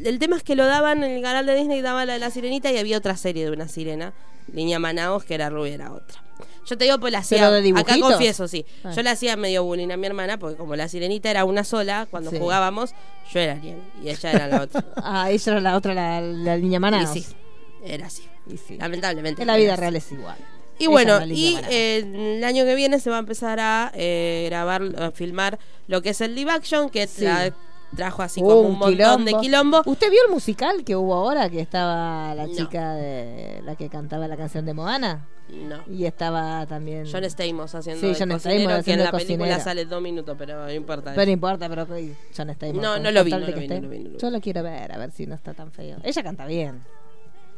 el 0.04 0.18
tema 0.20 0.36
es 0.36 0.44
que 0.44 0.54
lo 0.54 0.66
daban 0.66 1.02
en 1.02 1.10
el 1.10 1.22
canal 1.22 1.44
de 1.46 1.54
Disney, 1.56 1.80
daba 1.80 2.06
la 2.06 2.12
de 2.12 2.20
la 2.20 2.30
sirenita 2.30 2.70
y 2.70 2.78
había 2.78 2.96
otra 2.96 3.16
serie 3.16 3.44
de 3.44 3.50
una 3.50 3.66
sirena, 3.66 4.12
Niña 4.52 4.78
Manaos, 4.78 5.24
que 5.24 5.34
era 5.34 5.50
rubia, 5.50 5.74
era 5.74 5.92
otra. 5.92 6.22
Yo 6.64 6.78
te 6.78 6.84
digo, 6.84 7.00
pues 7.00 7.12
la 7.12 7.18
hacía. 7.18 7.38
¿Pero 7.50 7.60
de 7.60 7.74
Acá 7.80 7.98
confieso, 7.98 8.46
sí. 8.46 8.64
Ah. 8.84 8.92
Yo 8.94 9.02
le 9.02 9.10
hacía 9.10 9.36
medio 9.36 9.64
bullying 9.64 9.90
a 9.90 9.96
mi 9.96 10.06
hermana, 10.06 10.38
porque 10.38 10.56
como 10.56 10.76
la 10.76 10.88
sirenita 10.88 11.28
era 11.28 11.44
una 11.44 11.64
sola, 11.64 12.06
cuando 12.08 12.30
Sí. 12.30 12.38
jugábamos, 12.38 12.92
yo 13.32 13.40
era 13.40 13.54
Ariel 13.54 13.82
y 14.04 14.10
ella 14.10 14.30
era 14.30 14.46
la 14.46 14.62
otra. 14.62 14.84
Ah, 14.96 15.28
ella 15.32 15.52
era 15.52 15.60
la 15.60 15.76
otra, 15.76 15.92
la, 15.94 16.20
la 16.20 16.56
niña 16.56 16.76
y 16.76 16.80
Manaos. 16.80 17.10
sí, 17.12 17.26
era 17.84 18.06
así. 18.06 18.22
Y 18.46 18.56
sí. 18.58 18.76
Lamentablemente. 18.78 19.42
En 19.42 19.48
la 19.48 19.56
vida 19.56 19.74
real 19.74 19.96
es 19.96 20.12
igual. 20.12 20.36
Y 20.80 20.86
bueno, 20.88 21.24
y 21.26 21.56
eh, 21.70 22.36
el 22.38 22.42
año 22.44 22.64
que 22.64 22.74
viene 22.74 22.98
se 22.98 23.10
va 23.10 23.16
a 23.16 23.20
empezar 23.20 23.60
a 23.60 23.92
eh, 23.94 24.46
grabar, 24.50 24.82
a 24.98 25.10
filmar 25.12 25.58
lo 25.86 26.02
que 26.02 26.10
es 26.10 26.20
el 26.20 26.34
live 26.34 26.50
action, 26.50 26.90
que 26.90 27.06
Sí. 27.06 27.24
tra- 27.24 27.54
trajo 27.94 28.22
así 28.22 28.40
como 28.40 28.60
un 28.60 28.78
montón 28.78 29.24
de 29.24 29.34
quilombo. 29.34 29.82
¿Usted 29.84 30.10
vio 30.10 30.20
el 30.26 30.32
musical 30.32 30.84
que 30.84 30.94
hubo 30.96 31.14
ahora? 31.14 31.48
Que 31.50 31.60
estaba 31.60 32.34
la 32.34 32.46
No. 32.46 32.54
chica 32.54 32.94
de 32.94 33.62
la 33.64 33.74
que 33.76 33.88
cantaba 33.88 34.26
la 34.28 34.36
canción 34.36 34.64
de 34.64 34.74
Moana. 34.74 35.26
No. 35.50 35.80
Y 35.92 36.04
estaba 36.04 36.64
también. 36.66 37.04
John 37.10 37.24
Stamos 37.24 37.74
haciendo 37.74 38.00
Sí, 38.00 38.06
John 38.16 38.30
Stamos 38.38 38.42
que 38.44 38.48
en 38.62 38.70
haciendo 38.70 39.02
la 39.04 39.10
el 39.10 39.16
película 39.16 39.38
cocinero. 39.48 39.64
sale 39.64 39.84
dos 39.84 40.00
minutos, 40.00 40.36
pero 40.38 40.64
no 40.64 40.72
importa. 40.72 41.10
Pero 41.12 41.26
no 41.26 41.32
importa, 41.32 41.68
pero 41.68 41.86
John 42.36 42.50
Stamos. 42.50 42.76
No, 42.76 42.92
con- 42.94 43.02
no 43.02 43.10
lo 43.10 43.24
vi, 43.24 43.30
con 43.32 43.40
tal 43.40 43.40
no 43.40 43.46
de 43.46 43.52
lo 43.52 43.54
que 43.54 43.60
vi, 43.60 43.66
esté. 43.66 43.74
no 43.80 43.82
lo 43.82 43.88
vi, 43.90 43.98
no 43.98 44.04
lo 44.04 44.10
vi. 44.12 44.18
Yo 44.22 44.30
lo 44.30 44.40
quiero 44.40 44.62
ver, 44.62 44.92
a 44.92 44.98
ver 44.98 45.10
si 45.10 45.26
no 45.26 45.34
está 45.34 45.52
tan 45.52 45.72
feo. 45.72 45.96
Ella 46.04 46.22
canta 46.22 46.46
bien. 46.46 46.80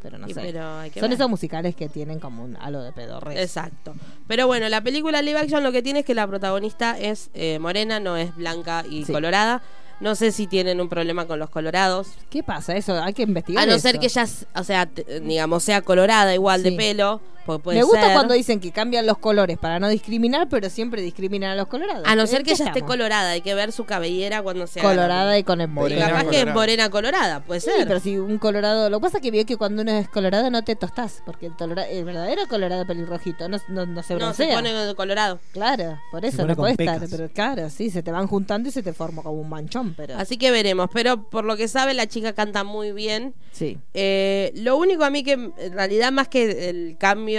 Pero 0.02 0.18
no 0.18 0.28
Y 0.28 0.34
sé. 0.34 0.40
pero 0.42 0.78
hay 0.78 0.90
que 0.90 0.98
Son 1.00 1.08
ver. 1.10 1.16
esos 1.16 1.30
musicales 1.30 1.76
que 1.76 1.88
tienen 1.88 2.18
como 2.18 2.42
un 2.42 2.56
halo 2.60 2.82
de 2.82 2.92
pedorres. 2.92 3.38
Exacto. 3.38 3.94
Pero 4.26 4.46
bueno, 4.48 4.68
la 4.68 4.80
película 4.82 5.22
live 5.22 5.38
action 5.38 5.62
lo 5.62 5.70
que 5.72 5.80
tiene 5.82 6.00
es 6.00 6.04
que 6.04 6.14
la 6.14 6.26
protagonista 6.26 6.98
es 6.98 7.30
eh, 7.34 7.58
morena, 7.60 8.00
no 8.00 8.16
es 8.16 8.34
blanca 8.34 8.84
y 8.88 9.04
Sí. 9.04 9.12
colorada. 9.12 9.62
No 10.00 10.16
sé 10.16 10.32
si 10.32 10.48
tienen 10.48 10.80
un 10.80 10.88
problema 10.88 11.26
con 11.26 11.38
los 11.38 11.48
colorados. 11.48 12.08
¿Qué 12.28 12.42
pasa? 12.42 12.74
Eso 12.76 13.00
hay 13.00 13.14
que 13.14 13.22
investigar. 13.22 13.62
A 13.62 13.70
no 13.72 13.78
ser 13.78 14.00
que 14.00 14.06
ella, 14.06 14.26
o 14.56 14.64
sea, 14.64 14.88
digamos, 15.22 15.62
sea 15.62 15.82
colorada 15.82 16.34
igual 16.34 16.64
de 16.64 16.72
pelo. 16.72 17.20
Puede 17.44 17.78
Me 17.78 17.84
gusta 17.84 18.02
ser. 18.04 18.12
cuando 18.14 18.34
dicen 18.34 18.60
que 18.60 18.70
cambian 18.72 19.06
los 19.06 19.18
colores 19.18 19.58
para 19.58 19.78
no 19.78 19.88
discriminar, 19.88 20.48
pero 20.48 20.70
siempre 20.70 21.02
discriminan 21.02 21.50
a 21.52 21.56
los 21.56 21.66
colorados. 21.66 22.02
A 22.06 22.14
no 22.14 22.22
¿En 22.22 22.28
ser 22.28 22.42
que 22.42 22.52
ella 22.52 22.66
esté 22.66 22.82
colorada, 22.82 23.30
hay 23.30 23.40
que 23.40 23.54
ver 23.54 23.72
su 23.72 23.84
cabellera 23.84 24.42
cuando 24.42 24.66
se 24.66 24.80
haga 24.80 24.88
la 24.90 24.94
Colorada 25.02 25.38
y 25.38 25.44
con 25.44 25.60
el 25.60 25.68
Y 25.68 25.72
Morena 25.72 26.06
capaz 26.08 26.20
que 26.24 26.26
es 26.28 26.30
colorada. 26.40 26.54
morena 26.54 26.90
colorada, 26.90 27.40
puede 27.44 27.60
Sí, 27.60 27.70
ser. 27.70 27.86
pero 27.88 28.00
si 28.00 28.16
un 28.18 28.38
colorado. 28.38 28.88
Lo 28.90 28.98
que 28.98 29.02
pasa 29.02 29.18
es 29.18 29.22
que 29.22 29.30
veo 29.30 29.44
que 29.46 29.56
cuando 29.56 29.82
uno 29.82 29.90
es 29.92 30.08
colorado 30.08 30.50
no 30.50 30.62
te 30.62 30.76
tostás, 30.76 31.22
porque 31.26 31.46
el, 31.90 32.04
verdadero 32.04 32.46
colorado 32.48 32.86
pelirrojito 32.86 33.48
no, 33.48 33.58
no, 33.68 33.86
no 33.86 34.02
se 34.02 34.14
no, 34.14 34.32
se 34.32 34.44
broncea. 34.44 34.54
pone 34.54 34.94
colorado. 34.94 35.40
Claro, 35.52 35.98
por 36.10 36.24
eso 36.24 36.46
no 36.46 36.54
puede 36.56 36.72
estar. 36.78 37.00
Pero 37.10 37.28
claro, 37.30 37.70
sí, 37.70 37.90
se 37.90 38.02
te 38.02 38.10
van 38.12 38.26
juntando 38.26 38.68
y 38.68 38.72
se 38.72 38.82
te 38.82 38.92
forma 38.92 39.22
como 39.22 39.40
un 39.40 39.48
manchón. 39.48 39.94
Pero 39.96 40.16
Así 40.16 40.36
que 40.36 40.50
veremos. 40.50 40.88
Pero 40.92 41.24
por 41.28 41.44
lo 41.44 41.56
que 41.56 41.68
sabe, 41.68 41.94
la 41.94 42.06
chica 42.06 42.32
canta 42.34 42.62
muy 42.64 42.92
bien. 42.92 43.34
sí. 43.52 43.78
Eh, 43.94 44.52
lo 44.56 44.76
único 44.76 45.04
a 45.04 45.10
mí 45.10 45.22
que, 45.22 45.32
en 45.32 45.72
realidad, 45.72 46.12
más 46.12 46.28
que 46.28 46.68
el 46.68 46.96
cambio 46.98 47.31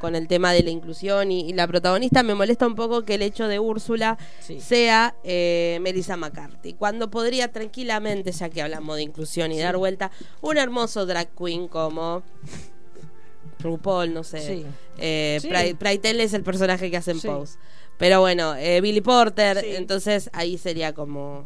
con 0.00 0.14
el 0.14 0.28
tema 0.28 0.52
de 0.52 0.62
la 0.62 0.70
inclusión 0.70 1.30
y, 1.32 1.48
y 1.48 1.52
la 1.52 1.66
protagonista, 1.66 2.22
me 2.22 2.34
molesta 2.34 2.66
un 2.66 2.74
poco 2.74 3.02
que 3.02 3.14
el 3.14 3.22
hecho 3.22 3.48
de 3.48 3.58
Úrsula 3.58 4.16
Sí. 4.40 4.60
sea 4.60 5.14
eh, 5.24 5.78
Melissa 5.82 6.16
McCarthy, 6.16 6.74
cuando 6.74 7.10
podría 7.10 7.50
tranquilamente, 7.52 8.32
ya 8.32 8.48
que 8.48 8.62
hablamos 8.62 8.96
de 8.96 9.02
inclusión 9.02 9.52
y 9.52 9.58
dar 9.58 9.76
vuelta, 9.76 10.10
un 10.40 10.56
hermoso 10.58 11.06
drag 11.06 11.28
queen 11.36 11.68
como 11.68 12.22
RuPaul, 13.60 14.12
no 14.14 14.24
sé. 14.24 14.40
Sí. 14.40 14.66
Eh, 14.98 15.38
Sí. 15.40 15.48
Pri- 15.48 15.74
Prytel 15.74 16.20
es 16.20 16.32
el 16.32 16.42
personaje 16.42 16.90
que 16.90 16.96
hace 16.96 17.10
en 17.12 17.20
Sí. 17.20 17.28
Pose. 17.28 17.58
Pero 17.98 18.20
bueno, 18.20 18.54
eh, 18.56 18.80
Billy 18.80 19.02
Porter, 19.02 19.58
entonces 19.62 20.30
ahí 20.32 20.56
sería 20.56 20.94
como 20.94 21.44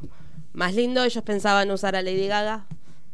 más 0.53 0.75
lindo. 0.75 1.03
Ellos 1.03 1.25
pensaban 1.25 1.69
usar 1.73 1.97
a 1.97 2.03
Lady 2.03 2.29
Gaga, 2.29 2.67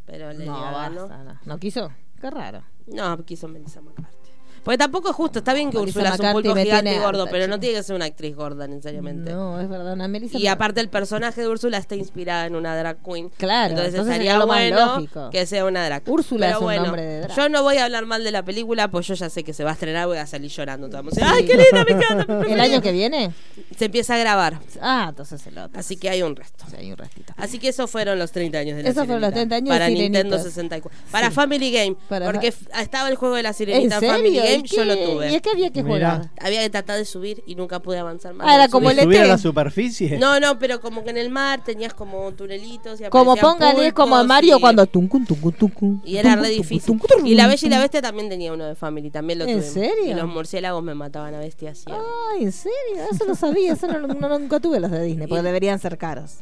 pero 0.04 0.30
Lady 0.32 0.44
No, 0.44 0.60
Gaga 0.60 0.90
no. 0.90 1.08
¿No 1.46 1.58
quiso? 1.58 1.90
Qué 2.20 2.30
raro. 2.30 2.62
No, 2.86 3.24
quiso 3.24 3.48
Melissa 3.48 3.80
McCarthy. 3.80 4.19
Porque 4.64 4.78
tampoco 4.78 5.10
es 5.10 5.16
justo, 5.16 5.38
está 5.40 5.54
bien 5.54 5.70
que 5.70 5.78
Melissa 5.78 6.00
Úrsula 6.00 6.14
es 6.14 6.20
un 6.20 6.32
pulpo 6.32 6.54
gigante 6.54 6.94
y 6.94 6.98
gordo, 6.98 7.20
harta, 7.22 7.30
pero 7.32 7.46
no 7.46 7.54
chico. 7.54 7.60
tiene 7.60 7.76
que 7.78 7.82
ser 7.82 7.96
una 7.96 8.04
actriz 8.04 8.36
gorda 8.36 8.66
necesariamente. 8.68 9.32
No, 9.32 9.60
es 9.60 9.68
verdad, 9.68 9.94
una 9.94 10.06
Melissa. 10.08 10.38
Y 10.38 10.46
aparte 10.46 10.80
el 10.80 10.88
personaje 10.88 11.40
de 11.40 11.48
Úrsula 11.48 11.78
está 11.78 11.94
inspirada 11.94 12.46
en 12.46 12.56
una 12.56 12.76
drag 12.76 12.98
queen. 13.02 13.30
Claro, 13.38 13.70
entonces, 13.70 13.94
entonces 13.94 14.16
sería 14.16 14.36
lo 14.38 14.46
más 14.46 14.58
bueno 14.58 14.86
lógico. 14.96 15.30
que 15.30 15.46
sea 15.46 15.64
una 15.64 15.84
drag. 15.84 16.02
Úrsula 16.06 16.46
Pero 16.46 16.56
es 16.56 16.60
un 16.60 16.64
bueno, 16.66 16.82
nombre 16.84 17.02
de 17.02 17.20
drag. 17.22 17.36
Yo 17.36 17.48
no 17.48 17.62
voy 17.62 17.76
a 17.78 17.84
hablar 17.84 18.06
mal 18.06 18.22
de 18.22 18.30
la 18.30 18.44
película, 18.44 18.88
pues 18.90 19.06
yo 19.06 19.14
ya 19.14 19.30
sé 19.30 19.44
que 19.44 19.52
se 19.54 19.64
va 19.64 19.70
a 19.70 19.72
estrenar, 19.74 20.06
voy 20.06 20.18
a 20.18 20.26
salir 20.26 20.50
llorando 20.50 20.88
toda 20.88 21.00
emocionada. 21.00 21.34
¡Ay, 21.36 21.46
qué 21.46 21.56
linda, 21.56 21.84
me 21.84 21.90
encanta! 21.92 22.40
¿El 22.52 22.60
año 22.60 22.80
que 22.82 22.92
viene? 22.92 23.32
Se 23.78 23.86
empieza 23.86 24.14
a 24.14 24.18
grabar, 24.18 24.58
Ah, 24.80 25.06
entonces 25.08 25.46
el 25.46 25.56
otro. 25.58 25.78
así 25.80 25.96
que 25.96 26.10
hay 26.10 26.22
un 26.22 26.36
resto. 26.36 26.64
Sí, 26.70 26.76
hay 26.78 26.90
un 26.92 26.98
restito. 26.98 27.32
Así 27.36 27.58
que 27.58 27.68
esos 27.68 27.90
fueron 27.90 28.18
los 28.18 28.30
30 28.30 28.58
años 28.58 28.76
de 28.76 28.82
la 28.82 28.88
Esos 28.90 29.06
fueron 29.06 29.22
los 29.22 29.30
Sirenita. 29.30 29.54
30 29.54 29.54
años 29.56 29.68
de 29.68 29.74
Para 29.74 29.88
Nintendo 29.88 30.36
Sirenitas. 30.36 30.42
64. 30.52 31.00
Para 31.10 31.28
Sí. 31.28 31.34
Family 31.34 31.70
Game. 31.72 31.96
Para 32.08 32.26
porque 32.26 32.52
fa- 32.52 32.82
estaba 32.82 33.08
el 33.08 33.16
juego 33.16 33.36
de 33.36 33.42
la 33.42 33.48
¿En 33.50 33.54
Sirenita 33.54 33.96
en 33.96 34.02
Family 34.02 34.36
serio? 34.36 34.49
Game, 34.52 34.62
¿Y 34.64 34.76
yo 34.76 34.84
lo 34.84 34.96
tuve. 34.96 35.30
¿Y 35.30 35.34
es 35.34 35.42
que 35.42 35.50
había 35.50 35.70
que 35.70 35.82
Mirá. 35.82 36.16
jugar? 36.16 36.30
Había 36.40 36.62
que 36.62 36.70
tratar 36.70 36.96
de 36.98 37.04
subir 37.04 37.42
y 37.46 37.54
nunca 37.54 37.80
pude 37.80 37.98
avanzar 37.98 38.34
más. 38.34 38.46
Ah, 38.48 38.54
era 38.54 38.66
No 38.66 38.70
como 38.70 38.90
subí. 38.90 38.98
el 38.98 39.04
subir 39.04 39.18
a 39.18 39.22
ET. 39.22 39.28
la 39.28 39.38
superficie. 39.38 40.18
No, 40.18 40.38
no, 40.40 40.58
pero 40.58 40.80
como 40.80 41.04
que 41.04 41.10
en 41.10 41.16
el 41.16 41.30
mar 41.30 41.62
tenías 41.64 41.94
como 41.94 42.32
tunelitos 42.32 43.00
y 43.00 43.04
Como 43.04 43.32
aparecían 43.32 43.58
póngale 43.58 43.92
como 43.92 44.14
a 44.16 44.18
pulpos 44.20 44.28
Mario 44.28 44.56
y- 44.58 44.60
cuando 44.60 44.86
tuncun, 44.86 45.26
tuncun, 45.26 45.52
tuncun, 45.52 46.02
Y 46.04 46.16
era 46.16 46.30
tuncun, 46.30 46.42
re 46.44 46.48
tuncun, 46.50 46.62
difícil. 46.62 46.86
tuncun, 46.86 47.08
tuncun, 47.08 47.26
Y 47.26 47.34
la 47.34 47.46
Bella 47.46 47.54
y 47.66 47.68
la 47.68 47.76
tuncun. 47.76 47.82
Bestia 47.84 48.02
también 48.02 48.28
tenía 48.28 48.52
uno 48.52 48.64
de 48.66 48.74
Family, 48.74 49.10
también 49.10 49.38
lo 49.38 49.44
¿En 49.46 49.62
serio? 49.62 50.04
Y 50.06 50.14
los 50.14 50.26
murciélagos 50.28 50.82
me 50.82 50.94
mataban 50.94 51.34
a 51.34 51.38
Bestia 51.38 51.74
siempre. 51.74 52.04
Ay, 52.34 52.44
¿en 52.44 52.52
serio? 52.52 52.72
Eso 53.12 53.24
no 53.26 53.34
sabía, 53.34 53.72
eso 53.72 53.86
no, 53.86 53.98
no- 54.06 54.38
nunca 54.38 54.60
tuve 54.60 54.80
los 54.80 54.90
de 54.90 55.02
Disney, 55.02 55.26
porque 55.26 55.42
deberían 55.42 55.78
ser 55.78 55.96
caros, 55.98 56.38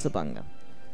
supongo. 0.00 0.40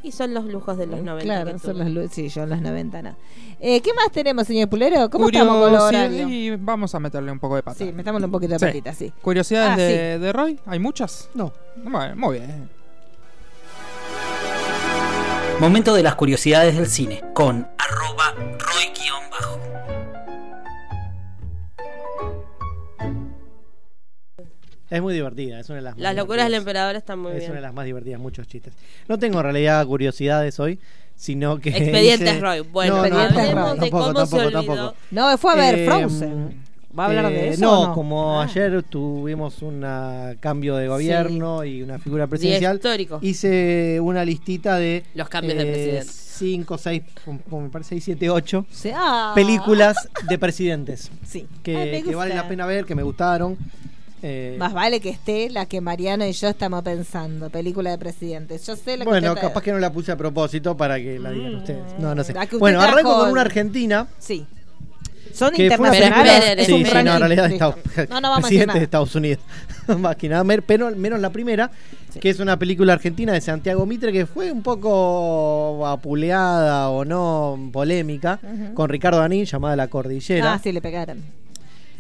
Y 0.07 0.12
son 0.12 0.33
los 0.33 0.45
lujos 0.45 0.78
de 0.78 0.87
los 0.87 1.03
90. 1.03 1.24
Claro, 1.24 1.53
que 1.55 1.59
son 1.59 1.78
los 1.78 1.89
lu- 1.91 2.09
sí, 2.09 2.28
yo 2.28 2.45
en 2.45 2.51
los 2.51 2.61
90 2.61 3.03
no. 3.03 3.16
Eh, 3.59 3.81
¿Qué 3.81 3.93
más 3.93 4.12
tenemos, 4.12 4.47
señor 4.47 4.69
Pulero? 4.69 5.11
¿Cómo 5.11 5.27
estamos 5.28 5.69
con 5.81 6.31
y 6.31 6.51
vamos 6.55 6.95
a 6.95 7.01
meterle 7.01 7.33
un 7.33 7.41
poco 7.41 7.57
de 7.57 7.65
pata. 7.65 7.78
Sí, 7.78 7.93
metámosle 7.93 8.27
un 8.27 8.31
poquito 8.31 8.53
de 8.53 8.59
Sí. 8.61 8.65
patita, 8.66 8.95
sí. 8.95 9.12
Curiosidades 9.20 9.73
Ah, 9.73 9.77
de, 9.77 10.19
de 10.20 10.33
Roy, 10.33 10.61
¿hay 10.66 10.78
muchas? 10.78 11.28
No. 11.35 11.53
Bueno, 11.83 12.15
muy 12.15 12.39
bien. 12.39 12.69
Momento 15.59 15.93
de 15.95 16.03
las 16.05 16.15
curiosidades 16.15 16.77
del 16.77 16.87
cine 16.87 17.24
con 17.35 17.66
arroba 17.78 18.33
roy-bajo. 18.59 19.59
Es 24.88 25.02
muy 25.02 25.14
divertida, 25.14 25.58
es 25.60 25.68
una 25.68 25.76
de 25.76 25.82
las 25.82 25.94
más 25.94 26.02
Las 26.02 26.14
locuras 26.14 26.44
del 26.46 26.54
emperador 26.54 26.94
están 26.96 27.18
muy 27.18 27.32
es 27.32 27.38
bien. 27.38 27.50
una 27.50 27.60
de 27.60 27.66
las 27.66 27.74
más 27.74 27.84
divertidas, 27.84 28.20
muchos 28.20 28.46
chistes. 28.46 28.72
No 29.08 29.18
tengo 29.18 29.38
en 29.38 29.42
realidad 29.44 29.84
curiosidades 29.86 30.60
hoy, 30.60 30.78
sino 31.16 31.58
que. 31.58 31.70
Expedientes 31.70 32.30
hice- 32.34 32.40
Roy. 32.40 32.60
Bueno, 32.60 33.04
Expedientes 33.04 33.54
Roy. 33.54 33.74
de 33.74 33.80
tampoco, 33.90 34.12
cómo 34.12 34.26
se 34.26 34.50
tampoco. 34.52 34.94
No, 35.10 35.38
fue 35.38 35.52
a 35.52 35.56
ver 35.56 35.78
Eh, 35.80 35.86
Frozen. 35.86 36.66
¿Va 36.98 37.04
a 37.04 37.06
hablar 37.08 37.28
de 37.28 37.40
Eh, 37.40 37.48
eso? 37.50 37.60
No, 37.62 37.80
o 37.82 37.86
no? 37.88 37.94
como 37.94 38.40
Ah. 38.40 38.44
ayer 38.44 38.82
tuvimos 38.84 39.60
un 39.60 39.84
cambio 40.40 40.76
de 40.76 40.88
gobierno 40.88 41.62
y 41.64 41.82
una 41.82 41.98
figura 41.98 42.26
presidencial, 42.26 42.76
histórico. 42.76 43.18
hice 43.20 43.98
una 44.00 44.24
listita 44.24 44.76
de 44.76 45.04
Los 45.14 45.28
cambios 45.28 45.58
de 45.58 45.64
presidente. 45.66 46.04
5, 46.12 46.78
6, 46.78 47.02
me 47.50 47.68
parece 47.70 47.88
6, 47.90 48.04
7, 48.04 48.30
8 48.30 48.64
Sí, 48.70 48.90
ah. 48.94 49.32
películas 49.34 49.96
de 50.28 50.38
presidentes 50.38 51.10
Sí. 51.24 51.46
que, 51.62 51.76
Ay, 51.76 52.02
que 52.02 52.14
vale 52.14 52.34
la 52.34 52.48
pena 52.48 52.64
ver, 52.66 52.84
que 52.86 52.94
me 52.94 53.02
gustaron. 53.02 53.58
Eh, 54.22 54.56
Más 54.59 54.72
vale 54.72 55.01
que 55.01 55.10
esté 55.10 55.51
la 55.51 55.66
que 55.66 55.80
Mariano 55.80 56.26
y 56.26 56.32
yo 56.32 56.48
estamos 56.48 56.82
pensando, 56.82 57.51
película 57.51 57.90
de 57.90 57.98
presidentes. 57.98 58.66
Yo 58.66 58.74
sé 58.76 58.97
la 58.97 59.05
bueno, 59.05 59.34
capaz 59.34 59.62
que 59.62 59.72
no 59.72 59.78
la 59.78 59.93
puse 59.93 60.10
a 60.12 60.16
propósito 60.16 60.76
para 60.76 60.97
que 60.98 61.18
la 61.18 61.30
digan 61.30 61.55
Mm. 61.55 61.59
ustedes. 61.59 61.82
No, 61.98 62.14
no 62.14 62.24
sé. 62.24 62.34
Bueno, 62.59 62.80
arranco 62.80 63.10
trajo- 63.10 63.20
con 63.20 63.30
una 63.30 63.43
argentina. 63.43 64.06
Sí. 64.18 64.47
Son 65.32 65.52
internacionales. 65.60 66.66
sí, 66.66 66.84
sí, 66.84 66.93
no, 66.94 66.98
en 67.12 67.18
realidad 67.20 67.51
No, 68.09 68.20
no 68.22 68.36
presidente 68.40 68.78
de 68.78 68.84
Estados 68.84 69.14
Unidos. 69.14 69.40
Más 69.98 70.16
que 70.16 70.28
nada, 70.30 70.44
pero 70.66 70.90
menos 70.97 71.20
la 71.20 71.28
primera, 71.30 71.70
que 72.18 72.30
es 72.30 72.40
una 72.40 72.59
película 72.59 72.94
argentina 72.94 73.34
de 73.34 73.43
Santiago 73.43 73.84
Mitre 73.84 74.12
que 74.12 74.24
fue 74.24 74.51
un 74.51 74.62
poco 74.62 75.86
apuleada 75.86 76.88
o 76.88 77.05
no 77.05 77.68
polémica, 77.70 78.40
con 78.74 78.88
Ricardo 78.88 79.18
Danín, 79.18 79.44
llamada 79.44 79.76
La 79.76 79.88
Cordillera. 79.88 80.55
Ah, 80.55 80.60
sí, 80.62 80.72
le 80.72 80.80
pegaron. 80.80 81.22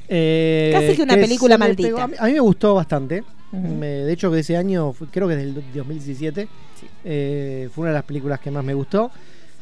Eh, 0.08 0.70
Casi 0.72 0.96
que 0.96 1.02
una 1.02 1.14
película 1.14 1.58
maldita. 1.58 1.88
pegó- 1.88 2.00
A 2.00 2.06
mí, 2.08 2.14
a 2.18 2.24
mí 2.26 2.32
me 2.32 2.40
gustó 2.40 2.74
bastante. 2.74 3.24
Me- 3.52 3.86
de 3.86 4.12
hecho, 4.12 4.30
que 4.30 4.40
ese 4.40 4.56
año, 4.56 4.92
creo 5.10 5.28
que 5.28 5.34
es 5.34 5.40
del 5.40 5.54
2017, 5.74 6.48
eh, 7.04 7.68
fue 7.74 7.82
una 7.82 7.90
de 7.90 7.94
las 7.94 8.04
películas 8.04 8.40
que 8.40 8.50
más 8.50 8.64
me 8.64 8.74
gustó. 8.74 9.10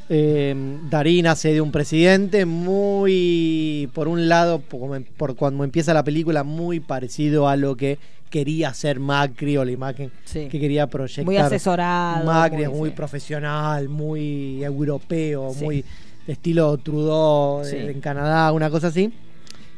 Eh, 0.09 0.55
Darín 0.91 1.27
hace 1.27 1.53
de 1.53 1.61
un 1.61 1.71
presidente 1.73 2.45
muy, 2.45 3.89
por 3.95 4.09
un 4.09 4.29
lado, 4.29 4.59
por, 4.61 4.81
como- 4.81 5.01
por 5.17 5.37
cuando 5.37 5.65
empieza 5.65 5.95
la 5.95 6.03
película, 6.05 6.43
muy 6.45 6.81
parecido 6.81 7.49
a 7.49 7.57
lo 7.57 7.77
que 7.77 7.99
quería 8.31 8.69
hacer 8.71 8.99
Macri 8.99 9.57
o 9.57 9.65
la 9.65 9.71
imagen 9.71 10.11
Sí. 10.25 10.49
que 10.49 10.59
quería 10.59 10.89
proyectar. 10.89 11.25
Muy 11.25 11.37
asesorado. 11.37 12.25
Macri 12.25 12.65
es 12.65 12.71
muy- 12.71 12.91
sí. 12.91 12.97
profesional, 12.97 13.89
muy 13.89 14.63
europeo, 14.65 15.53
muy 15.55 15.85
estilo 16.27 16.77
Trudeau 16.79 17.63
de- 17.63 17.71
Sí. 17.71 17.77
en 17.77 18.01
Canadá, 18.01 18.51
una 18.53 18.71
cosa 18.71 18.89
así. 18.89 19.13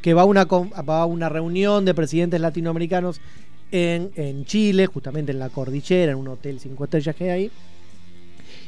Que 0.07 0.15
va 0.15 0.23
a 0.23 0.25
una, 0.25 0.45
va 0.45 1.05
una 1.05 1.29
reunión 1.29 1.85
de 1.85 1.93
presidentes 1.93 2.41
latinoamericanos 2.41 3.21
en, 3.73 4.13
en 4.15 4.45
Chile, 4.45 4.87
justamente 4.87 5.33
en 5.33 5.41
la 5.41 5.49
cordillera, 5.49 6.13
en 6.13 6.19
un 6.19 6.29
hotel 6.29 6.61
cinco 6.61 6.85
estrellas 6.85 7.17
que 7.17 7.25
hay 7.25 7.31
ahí. 7.31 7.51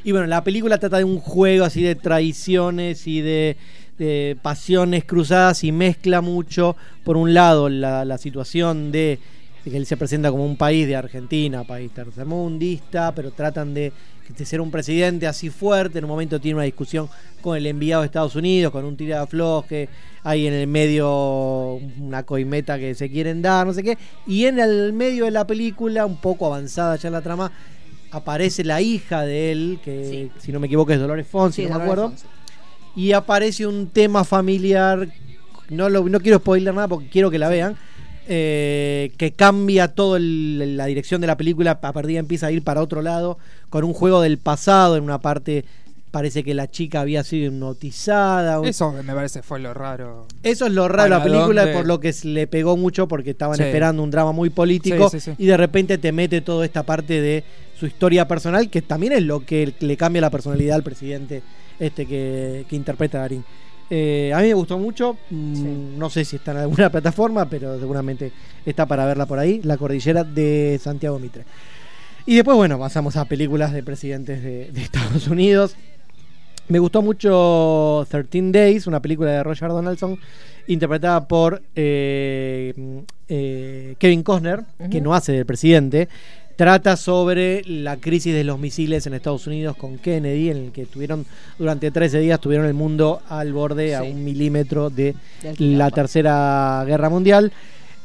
Y 0.02 0.10
bueno, 0.10 0.26
la 0.26 0.42
película 0.42 0.78
trata 0.78 0.98
de 0.98 1.04
un 1.04 1.20
juego 1.20 1.64
así 1.64 1.80
de 1.80 1.94
traiciones 1.94 3.06
y 3.06 3.20
de, 3.20 3.56
de 3.98 4.36
pasiones 4.42 5.04
cruzadas 5.04 5.62
y 5.62 5.70
mezcla 5.70 6.22
mucho, 6.22 6.74
por 7.04 7.16
un 7.16 7.32
lado, 7.34 7.68
la, 7.68 8.04
la 8.04 8.18
situación 8.18 8.90
de, 8.90 9.20
de 9.64 9.70
que 9.70 9.76
él 9.76 9.86
se 9.86 9.96
presenta 9.96 10.32
como 10.32 10.44
un 10.44 10.56
país 10.56 10.88
de 10.88 10.96
Argentina, 10.96 11.62
país 11.62 11.92
tercermundista, 11.92 13.14
pero 13.14 13.30
tratan 13.30 13.74
de, 13.74 13.92
de 14.36 14.44
ser 14.44 14.60
un 14.60 14.70
presidente 14.70 15.26
así 15.26 15.50
fuerte. 15.50 15.98
En 15.98 16.04
un 16.04 16.10
momento 16.10 16.40
tiene 16.40 16.56
una 16.56 16.64
discusión 16.64 17.08
con 17.40 17.56
el 17.56 17.66
enviado 17.66 18.02
de 18.02 18.06
Estados 18.06 18.36
Unidos, 18.36 18.72
con 18.72 18.84
un 18.84 18.96
tira 18.96 19.16
de 19.16 19.22
afloje, 19.22 19.88
hay 20.22 20.46
en 20.46 20.54
el 20.54 20.66
medio 20.66 21.74
una 22.00 22.24
coimeta 22.24 22.78
que 22.78 22.94
se 22.94 23.10
quieren 23.10 23.42
dar, 23.42 23.66
no 23.66 23.72
sé 23.72 23.82
qué. 23.82 23.98
Y 24.26 24.46
en 24.46 24.58
el 24.58 24.92
medio 24.92 25.24
de 25.24 25.30
la 25.30 25.46
película, 25.46 26.04
un 26.06 26.16
poco 26.16 26.46
avanzada 26.46 26.96
ya 26.96 27.10
la 27.10 27.22
trama, 27.22 27.52
aparece 28.10 28.64
la 28.64 28.80
hija 28.80 29.22
de 29.22 29.52
él, 29.52 29.80
que 29.84 30.30
si 30.38 30.52
no 30.52 30.60
me 30.60 30.66
equivoco 30.66 30.92
es 30.92 31.00
Dolores 31.00 31.26
Fonsi, 31.26 31.62
Sí, 31.62 31.68
no 31.68 31.78
me 31.78 31.84
acuerdo. 31.84 32.08
Fonsi. 32.10 32.26
Y 32.96 33.12
aparece 33.12 33.66
un 33.66 33.88
tema 33.88 34.24
familiar, 34.24 35.08
no, 35.68 35.88
lo, 35.88 36.08
no 36.08 36.20
quiero 36.20 36.38
spoiler 36.38 36.74
nada 36.74 36.88
porque 36.88 37.08
quiero 37.08 37.30
que 37.30 37.38
la 37.38 37.48
vean, 37.48 37.76
eh, 38.28 39.12
que 39.16 39.32
cambia 39.32 39.88
toda 39.88 40.18
la 40.20 40.86
dirección 40.86 41.20
de 41.20 41.26
la 41.26 41.36
película, 41.36 41.72
a 41.72 41.80
partir 41.80 42.06
de 42.06 42.12
ahí 42.12 42.18
empieza 42.18 42.46
a 42.48 42.52
ir 42.52 42.62
para 42.62 42.82
otro 42.82 43.02
lado, 43.02 43.38
con 43.70 43.84
un 43.84 43.94
juego 43.94 44.20
del 44.20 44.38
pasado, 44.38 44.96
en 44.96 45.04
una 45.04 45.18
parte 45.20 45.64
parece 46.10 46.42
que 46.42 46.54
la 46.54 46.70
chica 46.70 47.00
había 47.02 47.22
sido 47.24 47.46
hipnotizada. 47.48 48.60
Eso 48.66 48.92
me 48.92 49.14
parece 49.14 49.42
fue 49.42 49.60
lo 49.60 49.74
raro. 49.74 50.26
eso 50.42 50.66
es 50.66 50.72
lo 50.72 50.88
raro 50.88 51.04
de 51.04 51.10
la 51.10 51.18
¿Para 51.18 51.30
película, 51.32 51.62
dónde? 51.62 51.76
por 51.76 51.86
lo 51.86 52.00
que 52.00 52.14
le 52.24 52.46
pegó 52.46 52.76
mucho 52.76 53.08
porque 53.08 53.30
estaban 53.30 53.56
Sí. 53.56 53.62
esperando 53.64 54.02
un 54.02 54.10
drama 54.10 54.32
muy 54.32 54.50
político 54.50 55.10
Sí, 55.10 55.20
sí, 55.20 55.30
sí. 55.36 55.42
y 55.42 55.46
de 55.46 55.56
repente 55.56 55.98
te 55.98 56.12
mete 56.12 56.40
toda 56.40 56.64
esta 56.64 56.82
parte 56.82 57.20
de 57.20 57.44
su 57.78 57.86
historia 57.86 58.26
personal, 58.26 58.70
que 58.70 58.82
también 58.82 59.12
es 59.12 59.22
lo 59.22 59.40
que 59.44 59.72
le 59.80 59.96
cambia 59.96 60.20
la 60.22 60.30
personalidad 60.30 60.76
al 60.76 60.82
presidente 60.82 61.42
este 61.78 62.06
que, 62.06 62.64
que 62.68 62.74
interpreta 62.76 63.18
a 63.18 63.20
Darín. 63.22 63.44
Eh, 63.90 64.32
a 64.34 64.38
mí 64.40 64.48
me 64.48 64.54
gustó 64.54 64.78
mucho, 64.78 65.16
mm, 65.30 65.96
no 65.98 66.10
sé 66.10 66.24
si 66.24 66.36
está 66.36 66.52
en 66.52 66.58
alguna 66.58 66.90
plataforma, 66.92 67.48
pero 67.48 67.78
seguramente 67.78 68.32
está 68.66 68.86
para 68.86 69.06
verla 69.06 69.26
por 69.26 69.38
ahí, 69.38 69.60
La 69.62 69.76
Cordillera 69.76 70.24
de 70.24 70.78
Santiago 70.82 71.18
Mitre. 71.18 71.44
Y 72.26 72.36
después, 72.36 72.56
bueno, 72.56 72.78
pasamos 72.78 73.16
a 73.16 73.24
películas 73.24 73.72
de 73.72 73.82
presidentes 73.82 74.42
de, 74.42 74.70
de 74.70 74.80
Estados 74.82 75.28
Unidos. 75.28 75.76
Me 76.68 76.78
gustó 76.78 77.00
mucho 77.00 78.06
13 78.10 78.52
Days, 78.52 78.86
una 78.86 79.00
película 79.00 79.30
de 79.30 79.42
Roger 79.42 79.70
Donaldson, 79.70 80.18
interpretada 80.66 81.26
por 81.26 81.62
eh, 81.74 82.74
eh, 83.26 83.94
Kevin 83.98 84.22
Costner, 84.22 84.64
que 84.90 85.00
no 85.00 85.14
hace 85.14 85.32
del 85.32 85.46
presidente, 85.46 86.10
Trata 86.58 86.96
sobre 86.96 87.62
la 87.66 87.98
crisis 87.98 88.34
de 88.34 88.42
los 88.42 88.58
misiles 88.58 89.06
en 89.06 89.14
Estados 89.14 89.46
Unidos 89.46 89.76
con 89.76 89.96
Kennedy, 89.96 90.50
en 90.50 90.56
el 90.56 90.72
que 90.72 90.86
tuvieron 90.86 91.24
durante 91.56 91.92
13 91.92 92.18
días 92.18 92.40
tuvieron 92.40 92.66
el 92.66 92.74
mundo 92.74 93.22
al 93.28 93.52
borde 93.52 93.94
a 93.94 94.02
un 94.02 94.24
milímetro 94.24 94.90
de 94.90 95.14
la 95.58 95.92
Tercera 95.92 96.82
Guerra 96.84 97.10
Mundial. 97.10 97.52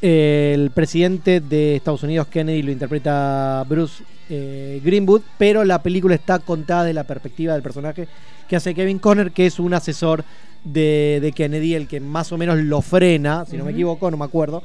El 0.04 0.70
presidente 0.70 1.40
de 1.40 1.78
Estados 1.78 2.04
Unidos, 2.04 2.28
Kennedy, 2.28 2.62
lo 2.62 2.72
interpreta 2.72 3.66
Bruce 3.68 4.04
eh, 4.30 4.80
Greenwood, 4.86 5.24
pero 5.40 5.64
la 5.64 5.82
película 5.82 6.14
está 6.14 6.38
contada 6.38 6.84
de 6.84 6.94
la 6.94 7.06
perspectiva 7.06 7.54
del 7.54 7.64
personaje 7.64 8.08
que 8.48 8.56
hace 8.56 8.76
Kevin 8.76 9.00
Conner, 9.00 9.32
que 9.32 9.48
es 9.48 9.58
un 9.58 9.74
asesor 9.74 10.24
de, 10.64 11.18
de 11.24 11.32
Kennedy, 11.32 11.74
el 11.74 11.88
que 11.88 12.00
más 12.00 12.32
o 12.32 12.38
menos 12.38 12.60
lo 12.60 12.84
frena, 12.84 13.46
si 13.46 13.58
no 13.58 13.66
me 13.66 13.72
equivoco, 13.72 14.12
no 14.12 14.18
me 14.18 14.26
acuerdo, 14.26 14.62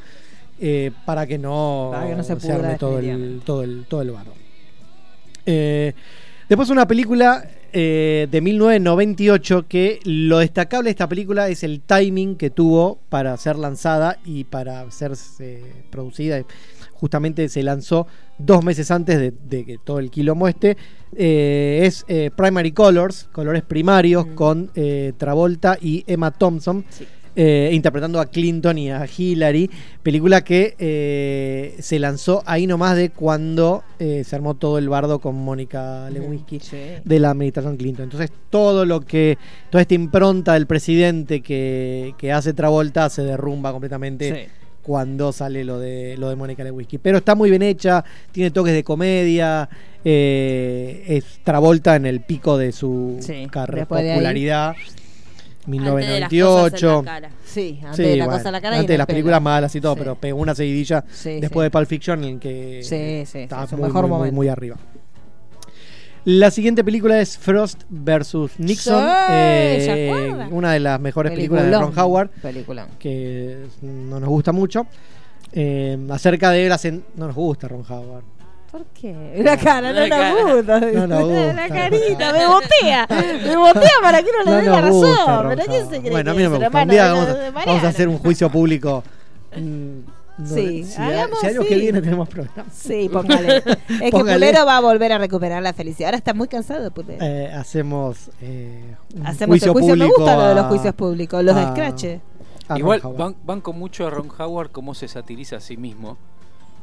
eh, 0.60 0.90
para 1.04 1.26
que 1.26 1.38
no, 1.38 1.90
Para 1.92 2.08
que 2.08 2.16
no 2.16 2.22
se 2.22 2.52
arme 2.52 2.76
todo 2.76 2.98
el, 2.98 3.40
todo 3.44 3.62
el, 3.62 3.86
todo 3.88 4.02
el 4.02 4.10
barro. 4.10 4.32
Eh, 5.46 5.94
después 6.48 6.68
una 6.70 6.86
película 6.86 7.48
eh, 7.72 8.26
de 8.30 8.40
1998 8.40 9.66
que 9.68 10.00
lo 10.04 10.38
destacable 10.38 10.88
de 10.88 10.90
esta 10.92 11.08
película 11.08 11.48
es 11.48 11.62
el 11.62 11.80
timing 11.80 12.36
que 12.36 12.50
tuvo 12.50 12.98
para 13.08 13.36
ser 13.36 13.56
lanzada 13.56 14.18
y 14.24 14.44
para 14.44 14.90
ser 14.90 15.12
producida. 15.90 16.42
Justamente 16.92 17.48
se 17.48 17.62
lanzó 17.62 18.06
dos 18.38 18.64
meses 18.64 18.90
antes 18.90 19.18
de, 19.18 19.30
de 19.30 19.64
que 19.64 19.78
todo 19.78 20.00
el 20.00 20.10
quilombo. 20.10 20.48
Eh, 20.48 21.80
es 21.84 22.04
Primary 22.34 22.72
Colors, 22.72 23.28
colores 23.32 23.62
primarios, 23.62 24.26
con 24.34 24.70
eh, 24.74 25.12
Travolta 25.16 25.78
y 25.80 26.04
Emma 26.06 26.30
Thompson. 26.32 26.84
Eh, 27.40 27.70
interpretando 27.72 28.18
a 28.18 28.26
Clinton 28.26 28.78
y 28.78 28.90
a 28.90 29.06
Hillary, 29.06 29.70
película 30.02 30.42
que 30.42 30.74
eh, 30.80 31.76
se 31.78 32.00
lanzó 32.00 32.42
ahí 32.46 32.66
nomás 32.66 32.96
de 32.96 33.10
cuando 33.10 33.84
eh, 34.00 34.24
se 34.24 34.34
armó 34.34 34.54
todo 34.54 34.76
el 34.76 34.88
bardo 34.88 35.20
con 35.20 35.36
Mónica 35.36 36.10
Lewinsky 36.10 36.60
de 37.04 37.18
la 37.20 37.30
administración 37.30 37.76
Clinton. 37.76 38.04
Entonces 38.04 38.32
todo 38.50 38.84
lo 38.84 39.02
que, 39.02 39.38
toda 39.70 39.82
esta 39.82 39.94
impronta 39.94 40.54
del 40.54 40.66
presidente 40.66 41.40
que, 41.40 42.12
que 42.18 42.32
hace 42.32 42.54
Travolta 42.54 43.08
se 43.08 43.22
derrumba 43.22 43.70
completamente 43.70 44.34
Sí. 44.34 44.52
cuando 44.82 45.30
sale 45.32 45.62
lo 45.62 45.78
de 45.78 46.16
lo 46.18 46.30
de 46.30 46.34
Mónica 46.34 46.64
Lewinsky. 46.64 46.98
Pero 46.98 47.18
está 47.18 47.36
muy 47.36 47.50
bien 47.50 47.62
hecha, 47.62 48.04
tiene 48.32 48.50
toques 48.50 48.74
de 48.74 48.82
comedia, 48.82 49.68
eh, 50.04 51.04
es 51.06 51.38
Travolta 51.44 51.94
en 51.94 52.06
el 52.06 52.20
pico 52.22 52.58
de 52.58 52.72
su 52.72 53.18
Sí, 53.20 53.46
de 53.46 53.86
ahí- 55.72 55.78
popularidad. 55.78 55.98
Antes 55.98 56.14
de 56.14 56.20
las 56.20 56.28
cosas 56.30 56.82
en 56.82 56.88
1998. 56.88 57.02
la 57.02 57.04
cara. 57.04 57.30
Sí, 57.44 57.80
antes 57.82 57.96
Sí, 57.96 58.02
de 58.02 58.16
la 58.16 58.24
bueno, 58.26 58.38
cosa 58.38 58.48
a 58.48 58.52
la 58.52 58.60
cara 58.60 58.76
y 58.76 58.78
antes 58.78 58.84
en 58.84 58.86
de 58.88 58.94
el 58.94 58.98
las 58.98 59.06
pelo. 59.06 59.14
películas 59.16 59.42
malas 59.42 59.74
y 59.74 59.80
todo, 59.80 59.94
Sí. 59.94 59.98
pero 60.00 60.14
pegó 60.16 60.40
una 60.40 60.54
seguidilla 60.54 61.04
Sí, 61.10 61.40
después 61.40 61.64
sí. 61.64 61.66
de 61.66 61.70
Pulp 61.70 61.88
Fiction 61.88 62.24
en 62.24 62.38
que 62.40 62.80
Sí, 62.82 63.24
sí, 63.30 63.38
estaba 63.40 63.66
muy, 63.72 63.82
mejor 63.82 64.02
muy, 64.02 64.08
muy, 64.10 64.18
momento. 64.18 64.34
muy 64.36 64.48
arriba. 64.48 64.76
La 66.24 66.50
siguiente 66.50 66.84
película 66.84 67.20
es 67.20 67.38
Frost 67.38 67.84
versus 67.88 68.52
Nixon, 68.58 69.00
Sí, 69.02 69.06
eh, 69.30 70.48
una 70.50 70.72
de 70.72 70.80
las 70.80 71.00
mejores 71.00 71.32
películas 71.32 71.64
de 71.64 71.78
Ron 71.78 71.98
Howard, 71.98 72.30
Peliculón. 72.42 72.88
que 72.98 73.66
no 73.82 74.20
nos 74.20 74.28
gusta 74.28 74.52
mucho. 74.52 74.86
Eh, 75.52 75.96
acerca 76.10 76.50
de 76.50 76.68
las 76.68 76.84
en- 76.84 77.04
no 77.16 77.28
nos 77.28 77.36
gusta 77.36 77.68
Ron 77.68 77.82
Howard. 77.88 78.24
¿Por 78.70 78.84
qué? 78.86 79.40
La 79.42 79.56
cara, 79.56 79.92
no 79.92 80.06
La 80.06 80.34
gusta. 80.34 80.80
No 80.80 81.06
nos 81.06 81.24
gusta. 81.24 81.52
La 81.54 81.68
carita, 81.68 82.32
me 82.32 82.46
botea. 82.48 83.06
Me 83.46 83.56
botea 83.56 83.90
para 84.02 84.22
que 84.22 84.28
uno 84.30 84.44
le 84.44 84.50
No 84.50 84.56
dé 84.56 84.62
la 84.70 84.80
razón. 84.82 85.48
¿Pero 85.48 85.64
quién 85.64 85.88
se 85.88 85.96
Howard. 85.96 86.00
cree 86.00 86.10
Bueno, 86.10 86.30
a 86.30 86.34
que 86.34 86.38
mí 86.38 86.44
no 86.48 86.54
es 86.54 86.60
me 86.60 86.66
gusta. 86.68 86.82
Un 86.82 86.88
día 86.88 87.12
vamos 87.12 87.28
a, 87.28 87.32
vamos 87.32 87.46
a 87.46 87.52
Mariano? 87.52 87.88
hacer 87.88 88.08
un 88.08 88.18
juicio 88.18 88.50
público. 88.50 89.02
No, 89.56 90.54
Sí, 90.54 90.84
si, 90.84 91.02
hagamos, 91.02 91.40
si 91.40 91.66
que 91.66 91.74
viene 91.74 92.00
tenemos 92.00 92.28
programa. 92.28 92.64
Sí, 92.72 93.08
póngale. 93.12 93.56
Es 93.88 94.00
que 94.00 94.10
Póngale. 94.12 94.34
Pulero 94.34 94.64
va 94.66 94.76
a 94.76 94.80
volver 94.80 95.10
a 95.12 95.18
recuperar 95.18 95.60
la 95.62 95.72
felicidad. 95.72 96.08
Ahora 96.08 96.18
está 96.18 96.32
muy 96.32 96.46
cansado, 96.46 96.92
Pulero. 96.92 97.24
Eh, 97.24 97.50
hacemos 97.52 98.30
eh, 98.40 98.94
un 99.16 99.26
Hacemos 99.26 99.60
el 99.60 99.70
juicio. 99.72 99.96
Me 99.96 100.04
público 100.04 100.14
gusta 100.16 100.36
lo 100.36 100.48
de 100.48 100.54
los 100.54 100.66
juicios 100.66 100.94
públicos, 100.94 101.42
los 101.42 101.56
de 101.56 101.62
Scratch. 101.64 102.04
Igual 102.76 103.00
banco 103.44 103.72
mucho 103.72 104.06
a 104.06 104.10
Ron 104.10 104.28
Howard 104.38 104.70
cómo 104.70 104.94
se 104.94 105.08
satiriza 105.08 105.56
a 105.56 105.60
sí 105.60 105.76
mismo 105.76 106.18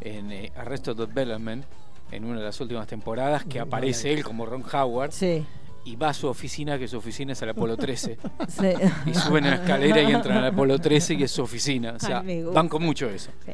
en 0.02 0.32
eh, 0.32 0.52
Arrested 0.56 0.96
Development, 0.96 1.64
en 2.12 2.26
una 2.26 2.40
de 2.40 2.46
las 2.46 2.60
últimas 2.62 2.88
temporadas, 2.88 3.44
que 3.46 3.60
aparece 3.60 4.14
él 4.14 4.24
como 4.24 4.46
Ron 4.46 4.64
Howard 4.72 5.12
Sí. 5.12 5.44
y 5.86 5.96
va 5.96 6.10
a 6.10 6.14
su 6.14 6.28
oficina, 6.28 6.78
que 6.78 6.88
su 6.88 6.98
oficina 6.98 7.34
es 7.34 7.42
el 7.42 7.50
Apolo 7.50 7.76
13. 7.78 8.18
sí. 8.48 8.68
Y 9.08 9.14
suben 9.14 9.46
a 9.46 9.50
la 9.52 9.56
escalera 9.56 10.02
y 10.02 10.12
entran 10.14 10.38
al 10.38 10.46
Apolo 10.46 10.80
13, 10.80 11.18
que 11.18 11.24
es 11.26 11.32
su 11.32 11.42
oficina. 11.44 11.94
O 11.94 12.00
sea, 12.00 12.20
Ay, 12.20 12.44
banco 12.44 12.80
mucho 12.80 13.10
eso. 13.10 13.32
Sí. 13.46 13.52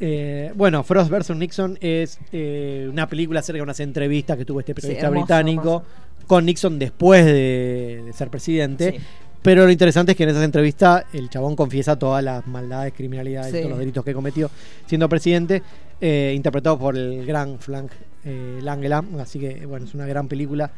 Eh, 0.00 0.50
bueno, 0.54 0.82
Frost 0.82 1.10
vs. 1.10 1.36
Nixon 1.36 1.78
es 1.80 2.18
eh, 2.32 2.88
una 2.90 3.06
película 3.06 3.40
acerca 3.40 3.58
de 3.58 3.62
unas 3.62 3.80
entrevistas 3.80 4.36
que 4.38 4.44
tuvo 4.46 4.60
este 4.60 4.74
periodista 4.74 5.06
hermoso, 5.06 5.20
británico 5.26 5.62
hermoso. 5.86 6.26
con 6.26 6.46
Nixon 6.46 6.78
después 6.78 7.24
de, 7.26 8.02
de 8.06 8.12
ser 8.14 8.30
presidente. 8.30 8.92
Sí. 8.92 8.98
Pero 9.44 9.66
lo 9.66 9.70
interesante 9.70 10.12
es 10.12 10.16
que 10.16 10.22
en 10.22 10.30
esas 10.30 10.42
entrevistas 10.42 11.04
el 11.12 11.28
chabón 11.28 11.54
confiesa 11.54 11.98
todas 11.98 12.24
las 12.24 12.46
maldades, 12.46 12.94
criminalidades, 12.96 13.52
Sí. 13.52 13.58
todos 13.58 13.68
los 13.72 13.78
delitos 13.78 14.02
que 14.02 14.14
cometió 14.14 14.50
siendo 14.86 15.06
presidente, 15.06 15.62
eh, 16.00 16.32
interpretado 16.34 16.78
por 16.78 16.96
el 16.96 17.26
gran 17.26 17.58
Frank 17.58 17.90
eh, 18.24 18.60
Langela. 18.62 19.04
Así 19.20 19.38
que, 19.38 19.66
bueno, 19.66 19.84
es 19.84 19.92
una 19.92 20.06
gran 20.06 20.28
película. 20.28 20.70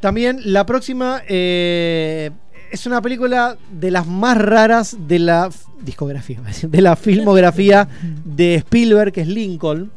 También 0.00 0.40
la 0.42 0.64
próxima 0.64 1.20
eh, 1.28 2.30
es 2.70 2.86
una 2.86 3.02
película 3.02 3.58
de 3.70 3.90
las 3.90 4.06
más 4.06 4.38
raras 4.38 4.96
de 5.06 5.18
la 5.18 5.50
discografía, 5.82 6.40
de 6.62 6.80
la 6.80 6.96
filmografía 6.96 7.86
de 8.24 8.54
Spielberg, 8.54 9.12
que 9.12 9.20
es 9.20 9.28
Lincoln. 9.28 9.92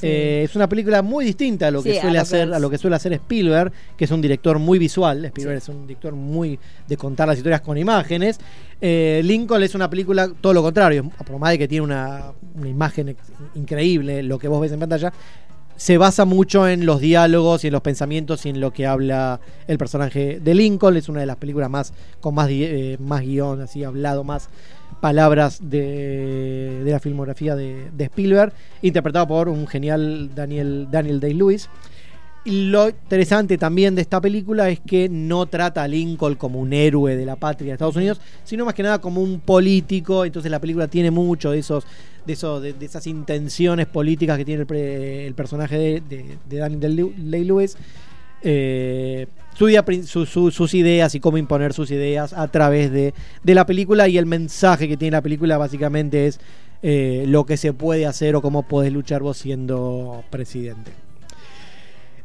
Sí. 0.00 0.06
Eh, 0.06 0.42
es 0.44 0.54
una 0.54 0.68
película 0.68 1.02
muy 1.02 1.24
distinta 1.24 1.66
a 1.66 1.70
lo 1.70 1.82
que 1.82 1.92
Sí, 1.92 1.98
a 1.98 2.02
suele 2.02 2.16
lo 2.16 2.22
hacer 2.22 2.54
a 2.54 2.58
lo 2.58 2.70
que 2.70 2.78
suele 2.78 2.96
hacer 2.96 3.12
Spielberg, 3.14 3.72
que 3.96 4.04
es 4.04 4.10
un 4.10 4.20
director 4.20 4.58
muy 4.58 4.78
visual. 4.78 5.24
Spielberg 5.24 5.58
es 5.58 5.68
un 5.68 5.86
director 5.86 6.14
muy 6.14 6.58
de 6.86 6.96
contar 6.96 7.26
las 7.26 7.36
historias 7.36 7.60
con 7.62 7.76
imágenes. 7.76 8.38
Eh, 8.80 9.20
Lincoln 9.24 9.62
es 9.62 9.74
una 9.74 9.90
película 9.90 10.30
todo 10.40 10.52
lo 10.52 10.62
contrario, 10.62 11.10
por 11.26 11.38
más 11.38 11.50
de 11.50 11.58
que 11.58 11.68
tiene 11.68 11.82
una, 11.82 12.32
una 12.54 12.68
imagen 12.68 13.16
increíble, 13.56 14.22
lo 14.22 14.38
que 14.38 14.46
vos 14.46 14.60
ves 14.60 14.70
en 14.70 14.78
pantalla, 14.78 15.12
se 15.78 15.96
basa 15.96 16.24
mucho 16.24 16.68
en 16.68 16.86
los 16.86 17.00
diálogos 17.00 17.62
y 17.62 17.68
en 17.68 17.72
los 17.72 17.82
pensamientos 17.82 18.44
y 18.44 18.48
en 18.48 18.60
lo 18.60 18.72
que 18.72 18.84
habla 18.84 19.40
el 19.68 19.78
personaje 19.78 20.40
de 20.40 20.54
Lincoln. 20.54 20.96
Es 20.96 21.08
una 21.08 21.20
de 21.20 21.26
las 21.26 21.36
películas 21.36 21.70
más 21.70 21.92
con 22.20 22.34
más, 22.34 22.48
eh, 22.50 22.96
más 23.00 23.22
guion, 23.22 23.60
así 23.60 23.84
hablado, 23.84 24.24
más 24.24 24.48
palabras 25.00 25.58
de, 25.62 26.82
de 26.84 26.90
la 26.90 27.00
filmografía 27.00 27.54
de, 27.54 27.88
Spielberg, 27.98 28.52
interpretado 28.82 29.26
por 29.28 29.48
un 29.48 29.66
genial 29.66 30.30
Daniel, 30.34 30.88
Daniel 30.90 31.20
Day-Lewis. 31.20 31.68
Lo 32.44 32.88
interesante 32.88 33.58
también 33.58 33.94
de 33.94 34.00
esta 34.02 34.20
película 34.20 34.70
es 34.70 34.80
que 34.80 35.08
no 35.10 35.46
trata 35.46 35.82
a 35.82 35.88
Lincoln 35.88 36.34
como 36.36 36.60
un 36.60 36.72
héroe 36.72 37.14
de 37.14 37.26
la 37.26 37.36
patria 37.36 37.68
de 37.68 37.72
Estados 37.74 37.96
Unidos, 37.96 38.20
sino 38.44 38.64
más 38.64 38.72
que 38.74 38.82
nada 38.82 39.00
como 39.00 39.20
un 39.20 39.40
político. 39.40 40.24
Entonces 40.24 40.50
la 40.50 40.58
película 40.60 40.88
tiene 40.88 41.10
mucho 41.10 41.50
de 41.50 41.58
esos, 41.58 41.84
de 42.24 42.32
esos, 42.32 42.62
de, 42.62 42.74
esas 42.80 43.06
intenciones 43.06 43.86
políticas 43.86 44.38
que 44.38 44.44
tiene 44.46 44.64
el 45.26 45.34
personaje 45.34 45.76
de, 45.76 46.00
de- 46.00 46.38
de 46.48 46.56
Daniel 46.56 47.12
Day-Lewis. 47.30 47.76
Eh, 48.42 49.26
prin- 49.84 50.04
su- 50.04 50.26
su- 50.26 50.50
sus 50.50 50.74
ideas 50.74 51.14
y 51.14 51.20
cómo 51.20 51.38
imponer 51.38 51.72
sus 51.72 51.90
ideas 51.90 52.32
a 52.32 52.48
través 52.48 52.90
de, 52.92 53.12
de 53.42 53.54
la 53.54 53.66
película 53.66 54.08
y 54.08 54.18
el 54.18 54.26
mensaje 54.26 54.88
que 54.88 54.96
tiene 54.96 55.12
la 55.16 55.22
película 55.22 55.58
básicamente 55.58 56.26
es 56.26 56.40
eh, 56.82 57.24
lo 57.26 57.44
que 57.44 57.56
se 57.56 57.72
puede 57.72 58.06
hacer 58.06 58.36
o 58.36 58.42
cómo 58.42 58.62
podés 58.68 58.92
luchar 58.92 59.22
vos 59.22 59.36
siendo 59.36 60.22
presidente. 60.30 60.92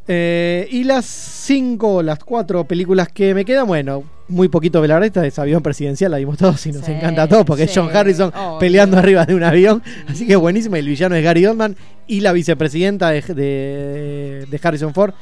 Eh, 0.06 0.68
y 0.70 0.84
las 0.84 1.06
cinco, 1.06 2.04
las 2.04 2.20
cuatro 2.20 2.66
películas 2.66 3.08
que 3.08 3.34
me 3.34 3.46
quedan, 3.46 3.66
bueno, 3.68 4.04
muy 4.28 4.50
poquito 4.50 4.82
de 4.82 4.90
la 4.90 5.00
resta 5.00 5.26
es 5.26 5.40
avión 5.40 5.64
presidencial, 5.64 6.12
la 6.12 6.18
vimos 6.18 6.38
todos 6.38 6.66
y 6.66 6.74
nos 6.74 6.84
Sí, 6.86 6.92
encanta 6.92 7.26
todo 7.28 7.46
porque 7.46 7.64
es 7.64 7.72
John 7.74 7.90
Harrison 7.96 8.30
peleando 8.60 8.98
arriba 8.98 9.26
de 9.26 9.34
un 9.34 9.44
avión, 9.44 9.82
así 10.08 10.28
que 10.28 10.36
buenísima. 10.36 10.78
El 10.78 10.88
villano 10.90 11.16
es 11.16 11.24
Gary 11.24 11.46
Oldman 11.46 11.78
y 12.06 12.20
la 12.20 12.34
vicepresidenta 12.34 13.12
de, 13.12 13.22
de- 13.22 14.46
de 14.50 14.60
Harrison 14.62 14.94
Ford 14.94 15.14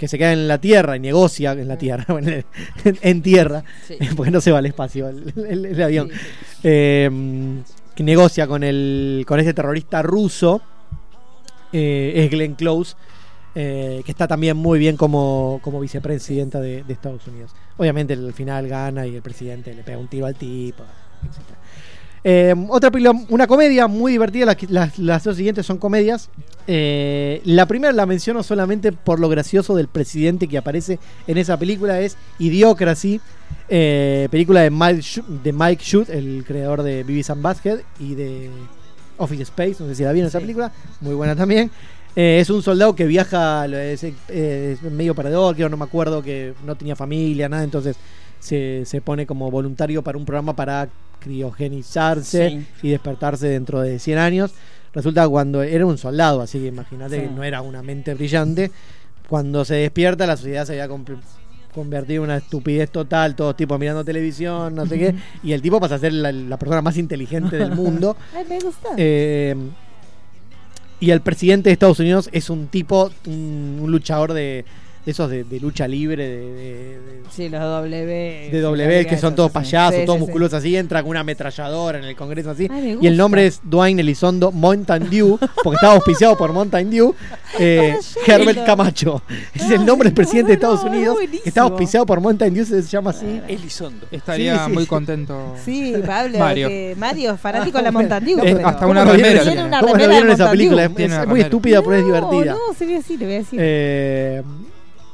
que 0.00 0.08
se 0.08 0.16
queda 0.16 0.32
en 0.32 0.48
la 0.48 0.58
tierra 0.58 0.96
y 0.96 1.00
negocia 1.00 1.52
en 1.52 1.68
la 1.68 1.76
tierra, 1.76 2.06
bueno, 2.08 2.30
en, 2.30 2.44
en 3.02 3.22
tierra, 3.22 3.62
Sí. 3.86 3.98
porque 4.16 4.30
no 4.32 4.40
se 4.40 4.50
va 4.50 4.58
al 4.58 4.66
espacio 4.66 5.08
el, 5.10 5.32
el- 5.46 5.66
el 5.66 5.82
avión. 5.82 6.08
Sí, 6.08 6.16
sí. 6.16 6.58
Eh, 6.64 7.10
que 7.94 8.02
negocia 8.02 8.46
con 8.46 8.64
el 8.64 9.24
con 9.26 9.38
este 9.40 9.52
terrorista 9.52 10.00
ruso, 10.00 10.62
eh, 11.72 12.12
es 12.16 12.30
Glenn 12.30 12.54
Close, 12.54 12.96
eh, 13.54 14.00
que 14.04 14.10
está 14.10 14.26
también 14.26 14.56
muy 14.56 14.78
bien 14.78 14.96
como, 14.96 15.60
como 15.62 15.80
vicepresidenta 15.80 16.60
de, 16.60 16.82
de 16.82 16.92
Estados 16.94 17.26
Unidos. 17.26 17.52
Obviamente 17.76 18.14
al 18.14 18.32
final 18.32 18.68
gana 18.68 19.06
y 19.06 19.14
el 19.16 19.22
presidente 19.22 19.74
le 19.74 19.82
pega 19.82 19.98
un 19.98 20.08
tiro 20.08 20.24
al 20.26 20.34
tipo, 20.36 20.82
etc. 21.24 21.58
Eh, 22.22 22.54
otra 22.68 22.90
película, 22.90 23.18
una 23.30 23.46
comedia 23.46 23.86
muy 23.86 24.12
divertida, 24.12 24.46
las, 24.46 24.70
las, 24.70 24.98
las 24.98 25.24
dos 25.24 25.36
siguientes 25.36 25.64
son 25.66 25.78
comedias. 25.78 26.28
Eh, 26.66 27.40
la 27.44 27.66
primera 27.66 27.92
la 27.92 28.06
menciono 28.06 28.42
solamente 28.42 28.92
por 28.92 29.18
lo 29.18 29.28
gracioso 29.28 29.74
del 29.74 29.88
presidente 29.88 30.46
que 30.46 30.58
aparece 30.58 30.98
en 31.26 31.38
esa 31.38 31.58
película, 31.58 32.00
es 32.00 32.16
Idiocracy, 32.38 33.20
eh, 33.68 34.28
película 34.30 34.60
de 34.60 34.70
Mike, 34.70 35.22
de 35.42 35.52
Mike 35.52 35.82
Shute, 35.82 36.16
el 36.16 36.44
creador 36.46 36.82
de 36.82 37.02
Beavis 37.02 37.30
and 37.30 37.42
Basket 37.42 37.78
y 37.98 38.14
de 38.14 38.50
Office 39.16 39.42
Space, 39.44 39.76
no 39.80 39.88
sé 39.88 39.94
si 39.94 40.02
la 40.04 40.12
vieron 40.12 40.28
esa 40.28 40.40
película, 40.40 40.70
muy 41.00 41.14
buena 41.14 41.34
también. 41.34 41.70
Eh, 42.14 42.38
es 42.40 42.50
un 42.50 42.62
soldado 42.62 42.94
que 42.94 43.06
viaja, 43.06 43.66
es, 43.66 44.04
es 44.28 44.82
medio 44.82 45.14
perdedor, 45.14 45.56
que 45.56 45.68
no 45.68 45.76
me 45.76 45.84
acuerdo 45.84 46.22
que 46.22 46.54
no 46.66 46.74
tenía 46.74 46.96
familia, 46.96 47.48
nada, 47.48 47.64
entonces 47.64 47.96
se, 48.40 48.84
se 48.84 49.00
pone 49.00 49.26
como 49.26 49.50
voluntario 49.50 50.02
para 50.02 50.18
un 50.18 50.24
programa 50.24 50.54
para 50.54 50.88
criogenizarse 51.20 52.48
Sí. 52.80 52.88
y 52.88 52.90
despertarse 52.90 53.48
dentro 53.48 53.80
de 53.80 53.98
100 53.98 54.18
años. 54.18 54.52
Resulta 54.92 55.28
cuando 55.28 55.62
era 55.62 55.86
un 55.86 55.98
soldado, 55.98 56.40
así 56.40 56.58
que 56.58 56.66
imagínate 56.66 57.16
Sí. 57.16 57.22
que 57.22 57.30
no 57.30 57.44
era 57.44 57.62
una 57.62 57.82
mente 57.82 58.14
brillante. 58.14 58.70
Cuando 59.28 59.64
se 59.64 59.74
despierta, 59.76 60.26
la 60.26 60.36
sociedad 60.36 60.64
se 60.66 60.72
había 60.72 60.88
convertido 61.72 62.24
en 62.24 62.30
una 62.30 62.38
estupidez 62.38 62.90
total, 62.90 63.36
todos 63.36 63.56
tipos 63.56 63.78
mirando 63.78 64.04
televisión, 64.04 64.74
no 64.74 64.86
sé 64.86 64.98
qué, 64.98 65.14
y 65.44 65.52
el 65.52 65.62
tipo 65.62 65.78
pasa 65.78 65.94
a 65.94 65.98
ser 66.00 66.12
la, 66.12 66.32
la 66.32 66.58
persona 66.58 66.82
más 66.82 66.96
inteligente 66.96 67.56
del 67.56 67.72
mundo. 67.72 68.16
Ay, 68.34 68.44
me 68.48 68.58
gusta. 68.58 68.88
Eh, 68.96 69.54
y 70.98 71.10
el 71.12 71.20
presidente 71.20 71.68
de 71.70 71.72
Estados 71.74 72.00
Unidos 72.00 72.28
es 72.32 72.50
un 72.50 72.66
tipo, 72.66 73.10
un, 73.26 73.78
un 73.82 73.90
luchador 73.92 74.32
de 74.34 74.64
esos 75.06 75.30
de, 75.30 75.44
de 75.44 75.60
lucha 75.60 75.88
libre, 75.88 76.28
de, 76.28 76.36
de- 76.52 77.00
de- 77.00 77.20
Sí, 77.30 77.48
los 77.48 77.60
W. 77.60 78.50
de 78.50 78.60
W, 78.60 79.06
que 79.06 79.16
son 79.16 79.36
todos 79.36 79.52
payasos, 79.52 80.00
Sí, 80.00 80.04
todos 80.04 80.18
sí, 80.18 80.24
sí. 80.24 80.26
musculosos 80.26 80.54
así, 80.58 80.76
entra 80.76 81.00
con 81.02 81.10
una 81.10 81.20
ametralladora 81.20 81.98
en 81.98 82.04
el 82.04 82.16
Congreso 82.16 82.50
así. 82.50 82.66
Ay, 82.68 82.98
y 83.00 83.06
el 83.06 83.16
nombre 83.16 83.46
es 83.46 83.60
Dwayne 83.62 84.00
Elizondo 84.02 84.50
Mountain 84.50 85.08
Dew, 85.08 85.38
porque 85.62 85.76
estaba 85.76 85.94
auspiciado 85.94 86.36
por 86.36 86.52
Mountain 86.52 86.90
Dew, 86.90 87.14
eh, 87.60 87.96
Herbert 88.26 88.66
Camacho. 88.66 89.22
Ese 89.54 89.64
es 89.66 89.70
el 89.70 89.86
nombre 89.86 90.08
del 90.08 90.14
presidente 90.14 90.48
de 90.48 90.54
Estados 90.54 90.82
Unidos, 90.82 91.18
que 91.20 91.48
está 91.48 91.62
auspiciado 91.62 92.04
por 92.04 92.20
Mountain 92.20 92.52
Dew, 92.52 92.64
se 92.64 92.82
llama 92.82 93.10
así. 93.10 93.40
Elizondo. 93.46 94.06
Estaría 94.10 94.56
Sí, 94.58 94.60
sí, 94.66 94.72
muy 94.72 94.86
contento. 94.86 95.54
Sí, 95.64 95.94
Pablo. 96.04 96.36
Mario. 96.38 96.68
que 96.68 96.94
Mario, 96.98 97.36
fanático 97.36 97.78
de 97.78 97.84
la 97.84 97.92
Montandiu. 97.92 98.38
Eh, 98.40 98.54
pero- 98.56 98.66
hasta 98.66 98.86
una 98.88 99.00
¿Cómo 99.02 99.12
no 99.12 99.16
vieron 99.16 99.32
remera 99.32 99.42
tiene. 99.52 99.64
Una 99.68 99.80
¿Cómo 99.80 99.92
no 99.92 99.98
remera 99.98 100.12
vieron 100.14 100.30
esa 100.32 100.44
Mountain 100.46 100.58
película? 100.58 100.88
Dew. 100.88 101.20
Es, 101.22 101.28
muy 101.28 101.40
estúpida, 101.42 101.80
pero 101.80 101.94
es 101.94 102.04
divertida. 102.04 102.52
No, 102.54 102.58
no, 102.68 102.74
se 102.76 102.86
ve 102.86 102.96
así, 102.96 103.16
le 103.16 103.24
voy 103.24 103.34
a 103.34 103.38
decir. 103.38 103.60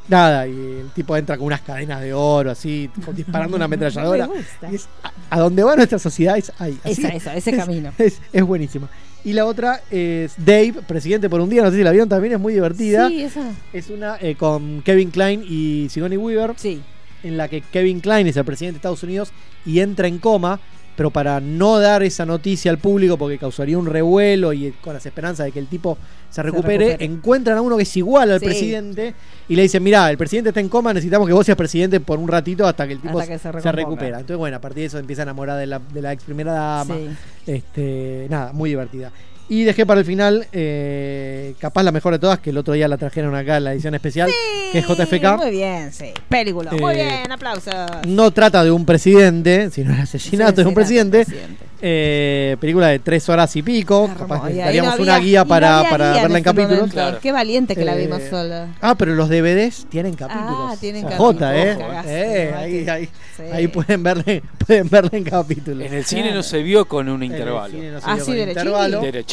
Nada, 0.08 0.46
y 0.46 0.52
el 0.52 0.90
tipo 0.94 1.16
entra 1.16 1.36
con 1.36 1.46
unas 1.46 1.60
cadenas 1.62 2.00
de 2.00 2.12
oro, 2.14 2.50
así, 2.52 2.88
disparando 3.14 3.56
una 3.56 3.64
ametralladora. 3.66 4.26
No 4.26 4.34
me 4.34 4.38
gusta. 4.40 4.70
Y 4.70 4.74
es 4.76 4.88
a, 5.02 5.12
a 5.30 5.40
donde 5.40 5.62
va 5.64 5.74
nuestra 5.76 5.98
sociedad 5.98 6.36
es 6.38 6.52
ahí. 6.58 6.78
así. 6.84 6.92
Esa, 7.02 7.08
esa, 7.08 7.34
ese 7.36 7.50
Es- 7.50 7.56
camino. 7.56 7.92
Es, 7.98 8.20
es 8.32 8.42
buenísima. 8.44 8.88
Y 9.24 9.32
la 9.32 9.44
otra 9.44 9.80
es 9.90 10.34
Dave, 10.38 10.74
presidente 10.86 11.28
por 11.28 11.40
un 11.40 11.50
día, 11.50 11.62
no 11.62 11.70
sé 11.72 11.78
si 11.78 11.82
la 11.82 11.90
vieron 11.90 12.08
también, 12.08 12.34
es 12.34 12.38
muy 12.40 12.52
divertida. 12.54 13.08
Sí, 13.08 13.22
esa. 13.22 13.50
Es 13.72 13.90
una 13.90 14.16
eh, 14.20 14.36
con 14.36 14.82
Kevin 14.82 15.10
Klein 15.10 15.42
y 15.48 15.88
Sigourney 15.90 16.16
Weaver, 16.16 16.52
Sí. 16.56 16.80
en 17.24 17.36
la 17.36 17.48
que 17.48 17.60
Kevin 17.60 17.98
Klein 17.98 18.28
es 18.28 18.36
el 18.36 18.44
presidente 18.44 18.74
de 18.74 18.78
Estados 18.78 19.02
Unidos 19.02 19.32
y 19.64 19.80
entra 19.80 20.06
en 20.06 20.18
coma, 20.18 20.60
pero 20.96 21.10
para 21.10 21.40
no 21.40 21.78
dar 21.78 22.02
esa 22.02 22.24
noticia 22.26 22.70
al 22.70 22.78
público, 22.78 23.16
porque 23.18 23.38
causaría 23.38 23.78
un 23.78 23.86
revuelo 23.86 24.52
y 24.52 24.72
con 24.80 24.94
las 24.94 25.04
esperanzas 25.04 25.46
de 25.46 25.52
que 25.52 25.58
el 25.58 25.66
tipo 25.66 25.98
se 26.30 26.42
recupere, 26.42 26.86
recupere. 26.88 27.04
encuentran 27.04 27.58
a 27.58 27.60
uno 27.60 27.76
que 27.76 27.82
es 27.82 27.96
igual 27.96 28.30
al 28.32 28.40
Sí. 28.40 28.46
presidente 28.46 29.14
y 29.48 29.54
le 29.56 29.62
dicen, 29.62 29.82
mirá, 29.82 30.10
el 30.10 30.16
presidente 30.16 30.50
está 30.50 30.60
en 30.60 30.68
coma, 30.68 30.92
necesitamos 30.94 31.28
que 31.28 31.34
vos 31.34 31.44
seas 31.46 31.56
presidente 31.56 32.00
por 32.00 32.18
un 32.18 32.28
ratito 32.28 32.66
hasta 32.66 32.86
que 32.86 32.94
el 32.94 33.00
tipo 33.00 33.18
que 33.20 33.38
se 33.38 33.38
se, 33.38 33.72
recupera. 33.72 34.16
Entonces, 34.20 34.38
bueno, 34.38 34.56
a 34.56 34.60
partir 34.60 34.80
de 34.80 34.86
eso 34.86 34.98
empieza 34.98 35.22
a 35.22 35.24
enamorar 35.24 35.58
de 35.58 35.66
la, 35.66 35.78
de 35.78 36.02
la 36.02 36.12
ex 36.12 36.24
primera 36.24 36.52
dama. 36.52 36.96
Sí. 36.96 37.08
Este, 37.46 38.26
nada, 38.30 38.52
muy 38.52 38.70
divertida. 38.70 39.12
Y 39.48 39.62
dejé 39.62 39.86
para 39.86 40.00
el 40.00 40.06
final, 40.06 40.48
eh, 40.52 41.54
capaz 41.60 41.84
la 41.84 41.92
mejor 41.92 42.12
de 42.14 42.18
todas, 42.18 42.40
que 42.40 42.50
el 42.50 42.58
otro 42.58 42.74
día 42.74 42.88
la 42.88 42.96
trajeron 42.96 43.32
acá 43.36 43.58
en 43.58 43.64
la 43.64 43.72
edición 43.74 43.94
especial, 43.94 44.28
que 44.72 44.78
es 44.80 44.84
JFK. 44.86 45.36
Muy 45.36 45.50
bien, 45.52 45.92
sí. 45.92 46.12
Película. 46.28 46.72
Muy 46.72 46.94
Eh, 46.94 47.04
bien, 47.04 47.30
aplausos. 47.32 47.72
No 48.08 48.32
trata 48.32 48.64
de 48.64 48.72
un 48.72 48.84
presidente, 48.84 49.70
sino 49.70 49.94
el 49.94 50.00
asesinato 50.00 50.62
de 50.62 50.66
un 50.66 50.74
presidente. 50.74 51.24
presidente. 51.24 51.66
Eh, 51.82 52.56
película 52.58 52.88
de 52.88 52.98
tres 52.98 53.28
horas 53.28 53.54
y 53.54 53.62
pico. 53.62 54.10
Capaz 54.18 54.44
necesitaríamos 54.44 54.96
no 54.96 55.02
una 55.02 55.18
guía 55.18 55.40
no 55.42 55.48
para, 55.48 55.84
para 55.90 56.12
guía 56.14 56.22
verla 56.22 56.38
en 56.38 56.44
capítulos. 56.44 56.90
Claro. 56.90 57.18
Qué 57.20 57.32
valiente 57.32 57.76
que 57.76 57.84
la 57.84 57.94
vimos 57.94 58.22
sola. 58.30 58.68
Ah, 58.80 58.94
pero 58.96 59.14
los 59.14 59.28
DVDs 59.28 59.86
tienen 59.90 60.14
capítulos. 60.14 60.48
Ah, 60.72 60.74
tienen 60.80 61.02
capítulos. 61.02 61.32
Jota, 61.34 61.56
¿eh? 61.56 61.76
Cagazo, 61.78 62.08
Eh, 62.08 62.54
ahí, 62.56 62.88
ahí, 62.88 63.08
Sí. 63.36 63.42
ahí 63.52 63.68
pueden 63.68 64.02
verle, 64.02 64.42
pueden 64.66 64.88
verla 64.88 65.10
en 65.12 65.24
capítulos. 65.24 65.86
En 65.86 65.92
el 65.92 66.04
cine 66.06 66.22
Claro. 66.22 66.36
no 66.38 66.42
se 66.42 66.62
vio 66.62 66.86
con 66.86 67.08
un 67.10 67.22
En 67.22 67.30
el 67.30 67.38
intervalo. 67.38 67.70
cine 67.74 67.90
no 67.92 68.00
se 68.00 68.06
Ah, 68.06 68.14
vio 68.14 68.24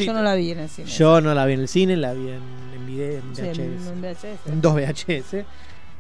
sí. 0.04 0.08
Yo 0.08 0.14
no 0.14 0.22
la 0.24 0.36
vi 0.36 0.52
en 0.52 0.60
el 0.60 0.70
cine. 0.70 0.88
Yo 0.90 1.22
no 1.22 1.34
la 1.34 1.46
vi 1.46 1.54
en 1.54 1.60
el 1.62 1.68
cine, 1.68 1.98
la 1.98 2.14
vi 2.14 2.30
en, 2.30 2.42
en 2.76 2.86
video, 2.88 3.20
en 3.20 3.36
Sí, 3.36 3.42
VHS. 3.42 3.60
en- 3.60 3.88
en 3.88 4.02
VHS. 4.02 4.50
En 4.52 4.62
dos 4.62 4.74
VHS. 4.76 5.46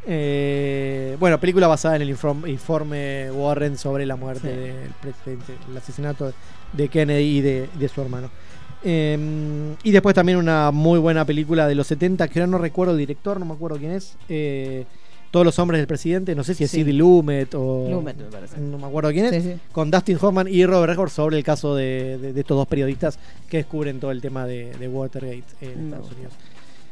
Eh, 0.06 1.16
bueno, 1.20 1.40
película 1.40 1.68
basada 1.68 1.96
en 1.96 2.02
el 2.02 2.10
inform- 2.16 2.48
informe 2.50 3.32
Warren 3.32 3.78
sobre 3.78 4.06
la 4.06 4.16
muerte 4.16 4.50
Sí. 4.50 4.58
del 4.58 4.92
presidente, 5.02 5.54
el 5.70 5.78
asesinato 5.78 6.34
de 6.74 6.88
Kennedy 6.90 7.38
y 7.38 7.42
de, 7.42 7.70
de 7.74 7.88
su 7.88 8.02
hermano. 8.02 8.30
Eh, 8.84 9.18
y 9.84 9.92
después 9.92 10.14
también 10.14 10.38
una 10.38 10.72
muy 10.72 11.00
buena 11.00 11.24
película 11.24 11.68
de 11.68 11.76
los 11.76 11.88
70, 11.88 12.28
que 12.28 12.40
ahora 12.40 12.52
no 12.52 12.58
recuerdo 12.58 12.92
el 12.94 13.00
director, 13.00 13.40
no 13.40 13.46
me 13.46 13.54
acuerdo 13.54 13.78
quién 13.78 13.94
es. 13.94 14.18
eh, 14.28 14.86
Todos 15.34 15.48
los 15.48 15.58
hombres 15.58 15.80
del 15.80 15.88
presidente, 15.88 16.36
no 16.36 16.44
sé 16.44 16.54
si 16.54 16.64
es 16.64 16.70
Sí. 16.70 16.78
Sidney 16.78 16.94
Lumet 16.94 17.56
o. 17.56 17.88
Lumet, 17.90 18.16
me 18.18 18.26
parece. 18.26 18.60
No 18.60 18.78
me 18.78 18.86
acuerdo 18.86 19.10
quién 19.12 19.26
es. 19.26 19.32
Sí, 19.32 19.42
sí. 19.54 19.60
Con 19.72 19.90
Dustin 19.90 20.20
Hoffman 20.22 20.48
y 20.48 20.64
Robert 20.64 20.92
Redford 20.92 21.10
sobre 21.10 21.38
el 21.40 21.44
caso 21.44 21.74
de, 21.76 22.20
de- 22.20 22.34
de 22.34 22.40
estos 22.42 22.56
dos 22.56 22.68
periodistas 22.68 23.18
que 23.50 23.58
descubren 23.58 24.00
todo 24.00 24.12
el 24.12 24.22
tema 24.22 24.46
de, 24.46 24.74
de 24.78 24.88
Watergate 24.88 25.44
en 25.62 25.86
Estados. 25.86 26.12
Unidos. 26.12 26.34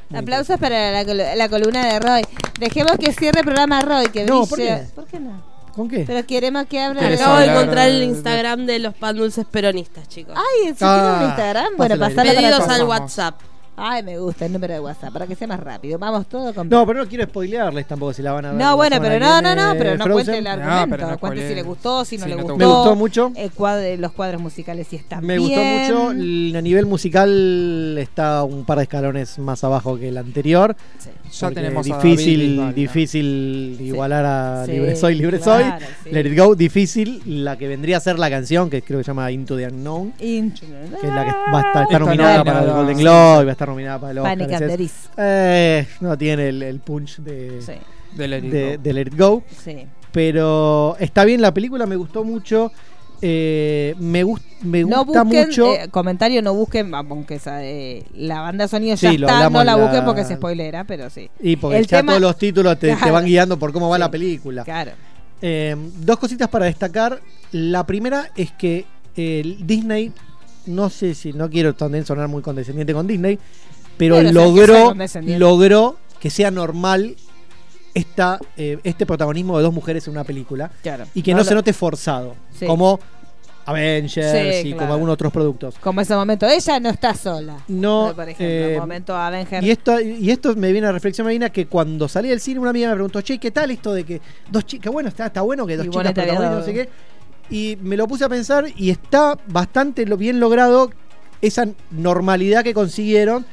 Muy 0.10 0.20
Aplausos 0.20 0.58
para 0.60 0.92
la, 0.92 1.06
col- 1.06 1.38
la 1.38 1.50
columna 1.50 1.86
de 1.94 2.00
Roy. 2.00 2.22
Dejemos 2.60 2.94
que 2.98 3.14
cierre 3.14 3.42
el 3.42 3.46
programa 3.46 3.80
Roy, 3.82 4.08
que 4.08 4.26
No. 4.26 4.48
¿por 4.48 4.58
qué? 4.58 4.82
¿Por 4.96 5.06
qué 5.06 5.20
no? 5.20 5.40
¿Con 5.76 5.88
qué? 5.88 6.04
Pero 6.08 6.26
queremos 6.26 6.66
que 6.66 6.80
hable 6.82 7.00
¿Querés 7.00 7.20
de... 7.20 7.24
Acabo 7.24 7.40
de 7.40 7.46
encontrar 7.46 7.90
el 7.90 8.02
Instagram 8.04 8.66
de 8.66 8.80
los 8.80 8.96
pan 8.96 9.16
dulces 9.16 9.46
peronistas, 9.46 10.10
chicos. 10.10 10.34
Ay, 10.36 10.68
¿en 10.70 10.76
Ah, 10.82 10.98
tiene 11.06 11.18
un 11.18 11.30
Instagram? 11.30 11.74
Bueno, 11.78 11.98
para 12.00 12.24
Pedidos 12.24 12.58
todos. 12.58 12.70
al. 12.72 12.84
WhatsApp. 12.86 13.36
Ay, 13.78 14.04
me 14.04 14.20
gusta 14.20 14.46
el 14.46 14.54
número 14.54 14.74
de 14.74 14.80
WhatsApp, 14.80 15.12
para 15.14 15.26
que 15.26 15.34
sea 15.36 15.48
más 15.48 15.60
rápido. 15.60 15.98
Vamos 15.98 16.28
todo 16.28 16.54
con... 16.54 16.70
No, 16.70 16.86
pero 16.86 17.00
no 17.04 17.08
quiero 17.10 17.24
spoilearles 17.24 17.88
tampoco 17.88 18.14
si 18.14 18.22
la 18.22 18.34
van 18.34 18.46
a 18.46 18.52
ver. 18.52 18.62
No, 18.62 18.76
bueno, 18.76 18.98
pero 19.02 19.18
no, 19.20 19.42
no, 19.42 19.56
no, 19.56 19.74
pero 19.78 19.98
no 19.98 20.04
Frozen. 20.04 20.26
cuente 20.26 20.38
el 20.40 20.48
argumento. 20.48 21.08
no 21.10 21.18
cuente 21.18 21.48
si 21.48 21.56
le 21.56 21.64
gustó, 21.64 22.06
si 22.06 22.18
no 22.18 22.24
Sí, 22.26 22.30
le 22.30 22.36
gustó. 22.36 22.58
Me 22.58 22.66
gustó 22.66 22.96
mucho. 22.96 23.32
Cuadro- 23.56 23.98
los 23.98 24.12
cuadros 24.12 24.42
musicales 24.42 24.88
sí 24.88 24.98
están 24.98 25.26
Me 25.26 25.38
gustó 25.40 25.62
mucho. 25.64 26.10
A 26.10 26.14
nivel 26.62 26.86
musical 26.86 27.98
está 27.98 28.44
un 28.44 28.66
par 28.66 28.78
de 28.78 28.84
escalones 28.84 29.40
más 29.40 29.64
abajo 29.64 29.98
que 29.98 30.10
el 30.10 30.18
anterior. 30.18 30.76
Sí. 31.00 31.10
Ya 31.32 31.48
porque 31.48 31.56
tenemos 31.56 31.88
a 31.90 31.96
David 31.96 32.10
difícil, 32.10 32.76
difícil 32.76 33.78
igualar 33.80 34.26
a 34.26 34.66
Sí, 34.66 34.74
Libre 34.74 34.96
Soy, 34.98 35.16
Libre 35.16 35.40
claro, 35.40 35.64
Soy. 35.80 35.88
sí. 36.04 36.10
Let 36.12 36.26
It 36.30 36.38
Go, 36.38 36.56
difícil. 36.56 37.22
La 37.26 37.58
que 37.58 37.68
vendría 37.70 37.98
a 37.98 38.00
ser 38.02 38.20
la 38.20 38.30
canción, 38.30 38.70
que 38.70 38.82
creo 38.82 39.00
que 39.00 39.06
se 39.06 39.10
llama 39.12 39.32
Into 39.32 39.56
the 39.56 39.68
Unknown. 39.68 40.12
Que 40.12 40.38
es 40.40 40.62
la 41.04 41.26
que 41.26 41.32
va 41.52 41.60
a 41.62 41.84
estar, 41.84 42.02
nominada 42.02 42.44
para 42.44 42.64
el 42.64 42.72
Golden 42.72 42.98
sí. 42.98 43.02
Globe, 43.04 43.44
va 43.46 43.50
a 43.50 43.52
estar 43.54 43.70
nominada 43.72 44.00
para 44.00 44.12
el 44.12 44.18
Oscar. 44.20 44.38
Panic 44.38 44.54
at 44.54 44.78
the 44.78 44.90
eh, 45.18 45.88
no 46.00 46.18
tiene 46.18 46.50
el, 46.50 46.62
el 46.64 46.80
punch 46.80 47.18
de, 47.20 47.62
Sí, 47.62 47.74
De 48.16 48.28
Let 48.28 48.38
It 48.40 48.52
de, 48.52 48.76
Go. 48.78 48.84
de 48.84 48.94
Let 48.94 49.02
It 49.02 49.18
Go. 49.18 49.44
sí. 49.64 49.88
Pero 50.12 50.98
está 51.00 51.24
bien 51.26 51.42
la 51.42 51.54
película, 51.54 51.86
me 51.86 51.96
gustó 51.96 52.24
mucho. 52.26 52.72
Eh, 53.22 53.94
me, 54.00 54.24
gust- 54.26 54.42
me 54.64 54.84
No 54.84 55.06
gusta 55.06 55.24
busquen, 55.24 55.48
mucho. 55.48 55.74
eh, 55.74 55.88
comentario, 55.90 56.42
no 56.42 56.54
busquen, 56.54 56.94
aunque 56.94 57.36
esa, 57.36 57.64
eh, 57.64 58.04
la 58.16 58.42
banda 58.42 58.66
de 58.66 58.68
sonido 58.68 58.96
ya 58.96 59.10
Sí, 59.10 59.16
está, 59.16 59.50
no 59.50 59.64
la 59.64 59.64
la- 59.64 59.76
busquen 59.78 60.04
porque 60.06 60.22
es 60.22 60.28
spoilera, 60.30 60.84
pero 60.86 61.10
sí. 61.10 61.30
y 61.40 61.56
porque 61.56 61.78
el 61.78 61.88
ya 61.88 61.98
tema- 62.00 62.14
todos 62.14 62.22
los 62.24 62.38
títulos 62.38 62.78
te, 62.80 62.94
van 62.96 63.26
guiando 63.26 63.58
por 63.60 63.72
cómo 63.72 63.90
va 63.90 63.98
Sí. 63.98 64.00
la 64.02 64.12
película. 64.12 64.64
Claro. 64.64 64.92
Eh, 65.42 65.76
dos 66.00 66.18
cositas 66.20 66.50
para 66.50 66.66
destacar. 66.66 67.22
La 67.52 67.86
primera 67.86 68.32
es 68.36 68.52
que 68.52 68.86
eh, 69.16 69.58
Disney, 69.62 70.12
no 70.66 70.90
sé 70.90 71.14
si 71.16 71.34
no 71.34 71.50
quiero 71.50 71.74
también 71.74 72.06
sonar 72.06 72.28
muy 72.28 72.42
condescendiente 72.42 72.94
con 72.94 73.08
Disney, 73.08 73.38
pero, 73.98 74.22
logró, 74.22 74.94
logró 75.38 75.98
que 76.20 76.30
sea 76.30 76.52
normal 76.52 77.16
esta, 77.94 78.40
eh, 78.58 78.80
este 78.84 79.06
protagonismo 79.06 79.58
de 79.58 79.64
dos 79.64 79.74
mujeres 79.74 80.08
en 80.08 80.14
una 80.14 80.24
película 80.24 80.72
Claro. 80.82 81.06
y 81.14 81.22
que 81.22 81.34
no, 81.34 81.44
se 81.44 81.54
note 81.54 81.74
forzado, 81.74 82.36
Sí. 82.58 82.66
como 82.66 83.00
Avengers 83.66 84.32
Sí, 84.32 84.70
y 84.70 84.72
claro. 84.72 84.78
como 84.80 84.94
algunos 84.94 85.14
otros 85.14 85.32
productos. 85.32 85.76
Como 85.80 86.02
ese 86.02 86.16
momento, 86.16 86.48
ella 86.48 86.80
no 86.80 86.90
está 86.90 87.14
sola. 87.14 87.58
No, 87.68 88.12
Por 88.16 88.24
ejemplo, 88.30 88.46
eh, 88.46 88.74
el 88.74 88.80
momento 88.80 89.16
Avenger. 89.16 89.64
Y 89.64 89.70
esto, 89.70 90.00
y 90.00 90.32
esto 90.32 90.56
me 90.56 90.72
viene 90.72 90.88
a 90.88 90.92
reflexión, 90.92 91.26
me 91.28 91.32
viene 91.32 91.46
a 91.46 91.50
que 91.52 91.68
cuando 91.68 92.08
salí 92.08 92.30
del 92.30 92.40
cine, 92.40 92.60
una 92.60 92.72
amiga 92.72 92.90
me 92.90 92.96
preguntó, 92.96 93.22
che, 93.22 93.38
¿qué 93.38 93.52
tal 93.52 93.70
esto 93.70 93.94
de 93.94 94.04
que 94.04 94.22
dos 94.50 94.66
chicas, 94.66 94.92
bueno, 94.92 95.10
está, 95.10 95.28
está 95.28 95.42
bueno 95.42 95.68
que 95.68 95.78
dos 95.78 95.86
Y 95.86 95.90
chicas 95.90 96.04
bueno, 96.04 96.14
protagonistas, 96.14 96.58
no 96.60 96.64
sé 96.66 96.74
qué. 96.74 96.90
Y 97.52 97.78
me 97.82 97.98
lo 97.98 98.08
puse 98.08 98.24
a 98.26 98.30
pensar 98.30 98.66
y 98.76 98.90
está 98.90 99.38
bastante 99.48 100.06
lo 100.06 100.18
bien 100.18 100.40
logrado 100.40 100.90
esa 101.42 101.68
normalidad 101.92 102.64
que 102.64 102.74
consiguieron 102.74 103.46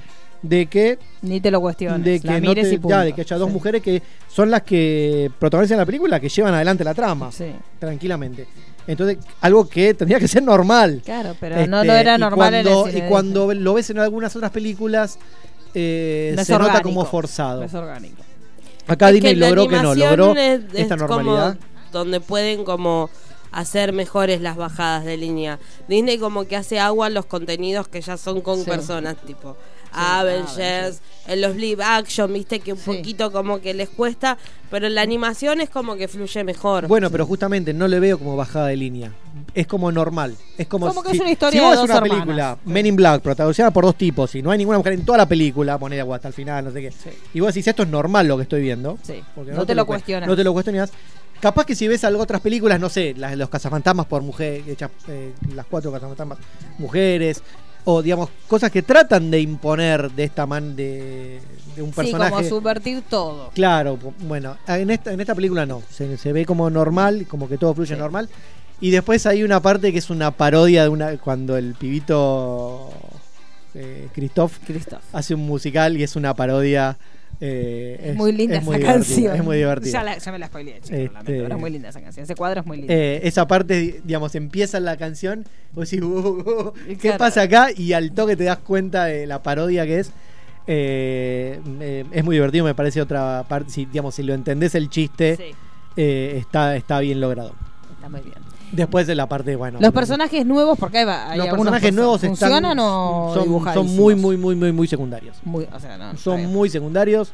de 0.42 0.66
que, 0.66 0.98
Ni 1.22 1.40
te 1.40 1.50
lo 1.50 1.60
cuestiones. 1.60 2.04
de 2.04 2.20
que, 2.20 2.26
la 2.28 2.38
no 2.40 2.54
te- 2.54 2.60
y 2.60 2.78
punto. 2.78 2.88
ya, 2.90 3.00
de 3.02 3.12
que 3.12 3.22
haya 3.22 3.36
dos 3.38 3.48
Sí. 3.48 3.52
mujeres 3.54 3.82
que 3.82 4.00
son 4.28 4.50
las 4.52 4.62
que 4.62 5.30
protagonizan 5.38 5.78
la 5.78 5.84
película, 5.86 6.20
que 6.20 6.28
llevan 6.28 6.54
adelante 6.54 6.84
la 6.84 6.94
trama, 6.94 7.32
Sí. 7.32 7.46
tranquilamente. 7.80 8.46
Entonces, 8.86 9.18
algo 9.40 9.68
que 9.68 9.94
tendría 9.94 10.20
que 10.20 10.28
ser 10.28 10.42
normal. 10.44 11.02
Claro, 11.04 11.34
pero 11.40 11.56
Este, 11.56 11.66
no, 11.68 11.82
no 11.82 11.92
era 11.92 12.14
y 12.14 12.18
normal 12.18 12.54
en 12.54 12.60
el 12.60 12.66
cuando, 12.66 12.86
cine 12.90 13.04
Y 13.04 13.08
cuando 13.08 13.52
lo 13.54 13.74
ves 13.74 13.90
en 13.90 13.98
algunas 13.98 14.34
otras 14.36 14.50
películas, 14.52 15.18
eh, 15.74 16.36
se 16.42 16.58
nota 16.58 16.80
como 16.82 17.04
forzado. 17.04 17.60
No 17.60 17.66
es 17.66 17.74
orgánico. 17.74 18.22
Acá 18.86 19.08
Es 19.08 19.14
Disney 19.14 19.34
logró 19.34 19.66
que 19.68 19.76
no, 19.82 19.94
logró 19.94 20.36
es- 20.36 20.60
es 20.72 20.80
esta 20.80 20.96
como 20.96 21.16
normalidad. 21.22 21.58
donde 21.92 22.20
pueden 22.20 22.64
como 22.64 23.10
hacer 23.52 23.92
mejores 23.92 24.40
las 24.40 24.56
bajadas 24.56 25.04
de 25.04 25.16
línea. 25.16 25.58
Disney 25.88 26.18
como 26.18 26.46
que 26.46 26.56
hace 26.56 26.78
agua 26.78 27.06
en 27.08 27.14
los 27.14 27.26
contenidos 27.26 27.88
que 27.88 28.00
ya 28.00 28.16
son 28.16 28.40
con 28.40 28.58
Sí. 28.58 28.64
personas, 28.70 29.16
tipo. 29.26 29.56
Avengers, 29.90 31.00
en 31.26 31.40
los 31.40 31.56
live 31.56 31.82
action, 31.82 32.32
viste 32.32 32.60
que 32.60 32.72
un 32.72 32.78
poquito 32.78 33.32
como 33.32 33.60
que 33.60 33.72
les 33.74 33.88
cuesta, 33.88 34.36
pero 34.70 34.86
en 34.86 34.94
la 34.94 35.02
animación 35.02 35.60
es 35.60 35.70
como 35.70 35.96
que 35.96 36.08
fluye 36.08 36.44
mejor. 36.44 36.86
Bueno, 36.88 37.10
pero 37.10 37.24
justamente 37.26 37.72
no 37.72 37.88
le 37.88 38.00
veo 38.00 38.18
como 38.18 38.36
bajada 38.36 38.68
de 38.68 38.76
línea. 38.76 39.12
Es 39.54 39.66
como 39.66 39.90
normal. 39.92 40.36
Es 40.58 40.66
como, 40.66 40.88
Como 40.88 41.02
que 41.02 41.10
si, 41.10 41.16
es 41.16 41.20
una 41.22 41.30
historia 41.30 41.60
si 41.60 41.64
vos 41.64 41.70
de 41.70 41.76
ves 41.76 41.80
dos 41.80 41.84
una 41.90 41.94
hermanas. 41.96 42.16
película, 42.26 42.58
Men 42.64 42.86
in 42.86 42.96
Black, 42.96 43.22
protagonizada 43.22 43.70
por 43.70 43.84
dos 43.84 43.94
tipos, 43.96 44.34
y 44.34 44.42
no 44.42 44.50
hay 44.50 44.58
ninguna 44.58 44.78
mujer 44.78 44.92
en 44.94 45.04
toda 45.04 45.18
la 45.18 45.26
película, 45.28 45.78
poner 45.78 46.00
agua 46.00 46.16
hasta 46.16 46.28
el 46.28 46.34
final, 46.34 46.64
no 46.64 46.70
sé 46.70 46.80
qué. 46.82 46.92
Y 47.34 47.40
vos 47.40 47.54
decís, 47.54 47.66
esto 47.66 47.82
es 47.82 47.88
normal 47.88 48.26
lo 48.28 48.36
que 48.36 48.42
estoy 48.42 48.60
viendo. 48.62 48.98
Sí. 49.02 49.22
porque 49.34 49.52
No 49.52 49.64
te 49.64 49.74
lo 49.74 49.82
cue- 49.84 49.86
cuestionas. 49.86 50.28
No 50.28 50.36
te 50.36 50.44
lo 50.44 50.52
cuestionas. 50.52 50.90
Capaz 51.40 51.64
que 51.66 51.74
si 51.74 51.86
ves 51.86 52.02
algo 52.04 52.22
otras 52.22 52.40
películas, 52.40 52.80
no 52.80 52.88
sé, 52.88 53.14
las, 53.16 53.36
los 53.36 53.48
cazafantasmas 53.48 54.06
por 54.06 54.22
mujeres, 54.22 54.66
hechas, 54.68 54.90
eh, 55.08 55.32
las 55.54 55.66
cuatro 55.66 55.92
cazafantasmas 55.92 56.38
mujeres, 56.78 57.42
o 57.84 58.02
digamos, 58.02 58.28
cosas 58.48 58.70
que 58.70 58.82
tratan 58.82 59.30
de 59.30 59.40
imponer 59.40 60.10
de 60.10 60.24
esta 60.24 60.46
man 60.46 60.74
de, 60.74 61.40
de 61.76 61.82
un 61.82 61.90
Sí, 61.90 61.96
personaje. 61.96 62.30
como 62.32 62.48
subvertir 62.48 63.02
todo. 63.08 63.50
Claro, 63.54 63.98
bueno, 64.20 64.56
en 64.66 64.90
esta, 64.90 65.12
en 65.12 65.20
esta 65.20 65.34
película 65.34 65.64
no, 65.64 65.82
se, 65.90 66.16
se 66.18 66.32
ve 66.32 66.44
como 66.44 66.68
normal, 66.70 67.26
como 67.28 67.48
que 67.48 67.56
todo 67.56 67.72
fluye 67.74 67.96
normal. 67.96 68.28
Y 68.80 68.90
después 68.90 69.24
hay 69.26 69.42
una 69.42 69.60
parte 69.60 69.92
que 69.92 69.98
es 69.98 70.10
una 70.10 70.30
parodia 70.32 70.82
de 70.82 70.88
una 70.88 71.16
cuando 71.18 71.56
el 71.56 71.74
pibito 71.74 72.90
eh, 73.74 74.08
Christoph, 74.14 74.52
hace 75.12 75.34
un 75.34 75.40
musical 75.46 75.96
y 75.96 76.02
es 76.02 76.16
una 76.16 76.34
parodia. 76.34 76.96
Eh, 77.40 78.00
Es 78.10 78.16
muy 78.16 78.32
linda 78.32 78.56
es 78.56 78.62
esa 78.62 78.70
muy 78.70 78.78
divertida, 78.78 78.94
canción. 78.98 79.36
Es 79.36 79.44
muy 79.44 79.56
divertida. 79.58 79.92
Ya, 79.92 80.02
la- 80.02 80.18
ya 80.18 80.32
me 80.32 80.38
la 80.38 80.46
spoileé, 80.48 80.80
chico, 80.80 80.96
Este- 80.96 81.04
lamento, 81.12 81.24
pero 81.44 81.54
es 81.54 81.60
muy 81.60 81.70
linda 81.70 81.88
esa 81.90 82.00
canción. 82.00 82.24
Ese 82.24 82.34
cuadro 82.34 82.60
es 82.60 82.66
muy 82.66 82.76
lindo. 82.78 82.92
Eh, 82.92 83.20
esa 83.22 83.46
parte, 83.46 84.00
digamos, 84.04 84.34
empieza 84.34 84.80
la 84.80 84.96
canción, 84.96 85.44
vos 85.72 85.88
decís, 85.90 86.04
"Uh, 86.04 86.08
uh, 86.18 86.60
uh, 86.68 86.72
¿qué 86.86 86.96
Claro. 86.96 87.18
pasa 87.18 87.42
acá? 87.42 87.68
Y 87.76 87.92
al 87.92 88.12
toque 88.12 88.34
te 88.36 88.44
das 88.44 88.58
cuenta 88.58 89.04
de 89.04 89.26
la 89.26 89.42
parodia 89.42 89.86
que 89.86 90.00
es. 90.00 90.10
Eh, 90.66 91.60
eh, 91.80 92.04
es 92.12 92.24
muy 92.24 92.36
divertido, 92.36 92.64
me 92.64 92.74
parece 92.74 93.00
otra 93.00 93.44
parte. 93.48 93.70
Si, 93.70 93.86
digamos, 93.86 94.14
si 94.14 94.22
lo 94.22 94.34
entendés 94.34 94.74
el 94.74 94.90
chiste, 94.90 95.36
Sí. 95.36 95.44
eh, 95.96 96.36
está, 96.38 96.76
está 96.76 97.00
bien 97.00 97.20
logrado. 97.20 97.54
Está 97.94 98.08
muy 98.08 98.20
bien. 98.20 98.34
Después 98.72 99.06
de 99.06 99.14
la 99.14 99.26
parte, 99.26 99.56
bueno. 99.56 99.78
Los 99.80 99.92
personajes 99.92 100.44
nuevos, 100.44 100.78
porque 100.78 100.98
hay, 100.98 101.04
va- 101.04 101.30
hay 101.30 101.38
los 101.38 101.46
algunos 101.48 101.64
personajes 101.72 101.88
que 101.90 101.96
nuevos 101.96 102.20
son- 102.20 102.32
están, 102.32 102.48
funcionan 102.50 102.78
o 102.80 103.32
son, 103.74 103.86
muy, 103.96 104.14
muy, 104.14 104.36
muy, 104.36 104.54
muy, 104.56 104.72
muy 104.72 104.86
secundarios. 104.86 105.36
Muy, 105.44 105.66
o 105.72 105.80
sea, 105.80 105.96
no, 105.96 106.16
son 106.16 106.44
muy 106.46 106.68
secundarios. 106.68 107.32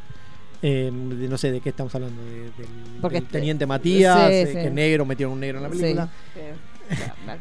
Eh, 0.63 0.91
de- 0.93 1.29
no 1.29 1.37
sé 1.37 1.51
de 1.53 1.61
qué 1.61 1.69
estamos 1.71 1.95
hablando. 1.95 2.23
de- 2.23 2.31
del, 2.57 2.69
Porque 3.03 3.17
del 3.17 3.25
este- 3.25 3.39
teniente 3.39 3.67
Matías, 3.67 4.17
sí, 4.29 4.33
eh, 4.35 4.47
sí. 4.47 4.53
que 4.55 4.71
negro, 4.71 5.05
metieron 5.05 5.33
un 5.35 5.41
negro 5.41 5.59
en 5.59 5.65
la 5.65 5.71
Sí. 5.71 5.77
película. 5.79 6.09
Sí. 6.35 6.41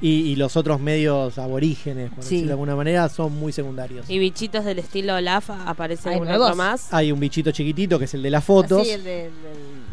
Y, 0.01 0.09
y 0.31 0.35
los 0.35 0.55
otros 0.57 0.79
medios 0.79 1.37
aborígenes, 1.37 2.09
por 2.11 2.23
Sí. 2.23 2.35
decirlo 2.35 2.47
de 2.47 2.53
alguna 2.53 2.75
manera, 2.75 3.09
son 3.09 3.33
muy 3.37 3.51
secundarios. 3.51 4.09
Y 4.09 4.17
bichitos 4.19 4.65
del 4.65 4.79
estilo 4.79 5.15
Olaf 5.15 5.49
aparece 5.49 6.09
¿Hay 6.09 6.13
algún 6.15 6.27
nuevos? 6.29 6.47
otro 6.47 6.55
más. 6.57 6.93
Hay 6.93 7.11
un 7.11 7.19
bichito 7.19 7.51
chiquitito 7.51 7.99
que 7.99 8.05
es 8.05 8.13
el 8.13 8.23
de 8.23 8.29
las 8.31 8.43
fotos, 8.43 8.85
Sí, 8.87 8.93
el 8.93 9.03
de- 9.03 9.29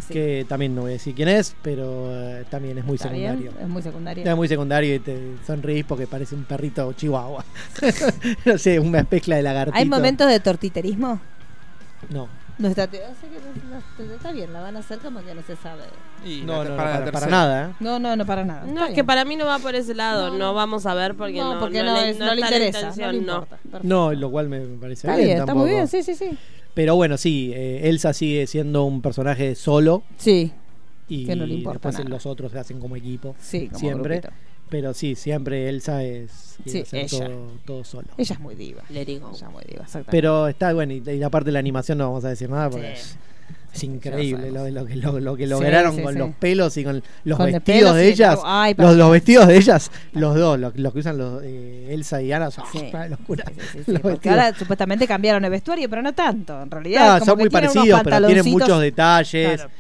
sí. 0.07 0.13
que 0.13 0.47
también 0.49 0.75
no 0.75 0.83
voy 0.83 0.91
a 0.91 0.95
decir 0.95 1.15
quién 1.15 1.29
es, 1.29 1.55
pero 1.63 2.07
eh, 2.11 2.45
también 2.51 2.79
es 2.79 2.85
muy 2.85 2.97
Está 2.97 3.09
bien, 3.11 3.31
secundario. 3.39 3.61
Es 3.63 3.69
muy 3.69 3.83
secundario. 3.83 4.25
Es 4.31 4.37
muy 4.37 4.49
secundario 4.49 4.95
y 4.95 4.99
te 5.01 5.19
sonreís 5.47 5.85
porque 5.85 6.07
parece 6.07 6.35
un 6.35 6.45
perrito 6.45 6.93
chihuahua. 6.93 7.45
no 8.45 8.59
sé, 8.59 8.79
una 8.81 9.07
mezcla 9.11 9.37
de 9.37 9.43
lagartito. 9.43 9.79
¿Hay 9.79 9.85
momentos 9.89 10.29
de 10.29 10.41
tortiterismo? 10.41 11.21
No. 12.09 12.29
No 12.61 12.69
está, 12.69 12.85
o 12.85 12.89
sea 12.91 13.01
que 14.07 14.15
está 14.15 14.33
bien, 14.33 14.53
la 14.53 14.61
van 14.61 14.77
a 14.77 14.81
hacer 14.81 14.99
como 14.99 15.23
que 15.25 15.35
no 15.35 15.43
se 15.43 15.57
sabe. 15.57 15.83
Y 16.25 16.43
No, 16.43 16.63
no, 16.63 16.71
no, 16.71 16.77
para 16.77 17.27
nada, 17.27 17.71
¿eh? 17.71 17.75
No, 17.81 17.99
no, 17.99 18.15
no 18.15 18.27
para 18.27 18.45
nada. 18.45 18.65
No, 18.67 18.73
Está 18.73 18.89
es 18.89 18.95
que 18.95 19.03
para 19.03 19.25
mí 19.25 19.35
no 19.37 19.47
va 19.47 19.59
por 19.59 19.75
ese 19.75 19.95
lado. 19.95 20.37
No, 20.37 20.53
vamos 20.53 20.85
a 20.85 20.93
ver 20.95 21.15
porque 21.17 21.39
no, 21.39 21.55
No, 21.55 21.59
porque 21.61 21.83
no 21.83 21.95
le, 21.95 22.11
es- 22.11 22.19
no 22.19 22.27
le 22.35 22.41
está 22.43 22.51
la 22.51 22.57
interesa, 22.67 22.93
no 22.97 23.13
le 23.13 23.21
no. 23.83 24.13
lo 24.13 24.31
cual 24.31 24.49
me 24.51 24.61
parece 24.79 25.07
Está 25.07 25.17
bien. 25.17 25.29
bien, 25.29 25.39
está 25.41 25.55
muy 25.55 25.71
bien, 25.71 25.89
sí, 25.89 26.03
sí, 26.03 26.15
sí. 26.15 26.31
Pero 26.75 26.95
bueno, 26.97 27.17
sí, 27.17 27.51
eh, 27.55 27.89
Elsa 27.89 28.13
sigue 28.13 28.47
siendo 28.47 28.85
un 28.85 29.01
personaje 29.03 29.55
solo. 29.55 30.03
Sí. 30.19 30.53
Y 31.09 31.25
Que 31.27 31.35
no 31.35 31.47
le 31.47 31.55
importa 31.55 31.89
después 31.89 32.05
nada. 32.05 32.11
los 32.11 32.27
otros 32.27 32.53
se 32.53 32.59
hacen 32.59 32.79
como 32.79 32.95
equipo. 32.95 33.35
Sí, 33.41 33.67
como 33.69 33.79
siempre. 33.81 34.17
grupito. 34.21 34.35
Pero 34.71 34.95
sí, 34.95 35.15
siempre 35.17 35.69
Elsa 35.69 36.03
es 36.05 36.57
quiere 36.63 36.85
Sí, 36.87 36.97
hacer 36.99 37.01
ella. 37.05 37.27
Todo, 37.27 37.47
todo 37.67 37.85
solo. 37.85 38.09
Ella 38.17 38.35
es 38.35 38.41
muy 38.41 38.55
diva. 38.55 38.83
Let 38.91 39.03
it 39.03 39.21
go. 39.21 39.31
Ella 39.35 39.47
es 39.47 39.53
muy 39.53 39.65
diva, 39.65 39.83
exactamente. 39.83 40.11
Pero 40.11 40.49
está 40.49 40.73
bueno, 40.73 40.93
y, 40.93 40.97
y 41.09 41.17
la 41.19 41.29
parte 41.31 41.47
de 41.47 41.53
la 41.53 41.59
animación 41.59 41.99
no 41.99 42.05
vamos 42.09 42.25
a 42.25 42.29
decir 42.29 42.49
nada 42.49 42.71
porque 42.71 42.95
Sí. 42.97 43.17
es, 43.73 43.85
increíble 43.85 44.51
lo, 44.51 44.69
lo 44.69 44.85
que, 44.85 44.97
lo, 44.97 45.21
lo 45.21 45.37
que 45.37 45.47
lograron 45.47 45.95
sí, 45.97 46.03
con 46.03 46.13
sí. 46.13 46.19
los 46.19 46.31
pelos 46.35 46.77
y 46.77 46.85
con 46.85 47.03
los 47.25 47.37
Con 47.39 47.53
vestidos 47.53 47.95
de 47.95 48.09
ellas. 48.09 48.39
Ay, 48.45 48.75
los, 48.77 48.97
los 48.97 49.11
vestidos 49.13 49.47
de 49.49 49.57
ellas, 49.57 49.91
los 50.13 50.35
dos, 50.37 50.59
los, 50.59 50.77
los 50.77 50.93
que 50.93 50.99
usan 50.99 51.19
los, 51.19 51.41
eh, 51.45 51.89
Elsa 51.91 52.21
y 52.23 52.33
Ana, 52.33 52.51
son 52.51 52.65
Sí. 52.73 52.89
una 52.93 53.07
locura. 53.09 53.45
Sí, 53.47 53.55
sí, 53.73 53.79
sí, 53.87 53.93
Los 53.93 54.01
porque 54.03 54.15
vestidos. 54.29 54.39
ahora 54.39 54.59
supuestamente 54.59 55.07
cambiaron 55.07 55.45
el 55.45 55.51
vestuario, 55.51 55.89
pero 55.89 56.03
no 56.03 56.13
tanto. 56.13 56.61
En 56.63 56.71
realidad, 56.71 57.15
Ah, 57.17 57.19
como 57.21 57.27
son 57.27 57.39
que 57.39 57.43
muy 57.45 57.51
parecidos, 57.51 58.01
pero 58.05 58.27
tienen 58.27 58.47
muchos 58.51 58.81
detalles. 58.81 59.55
Claro. 59.57 59.71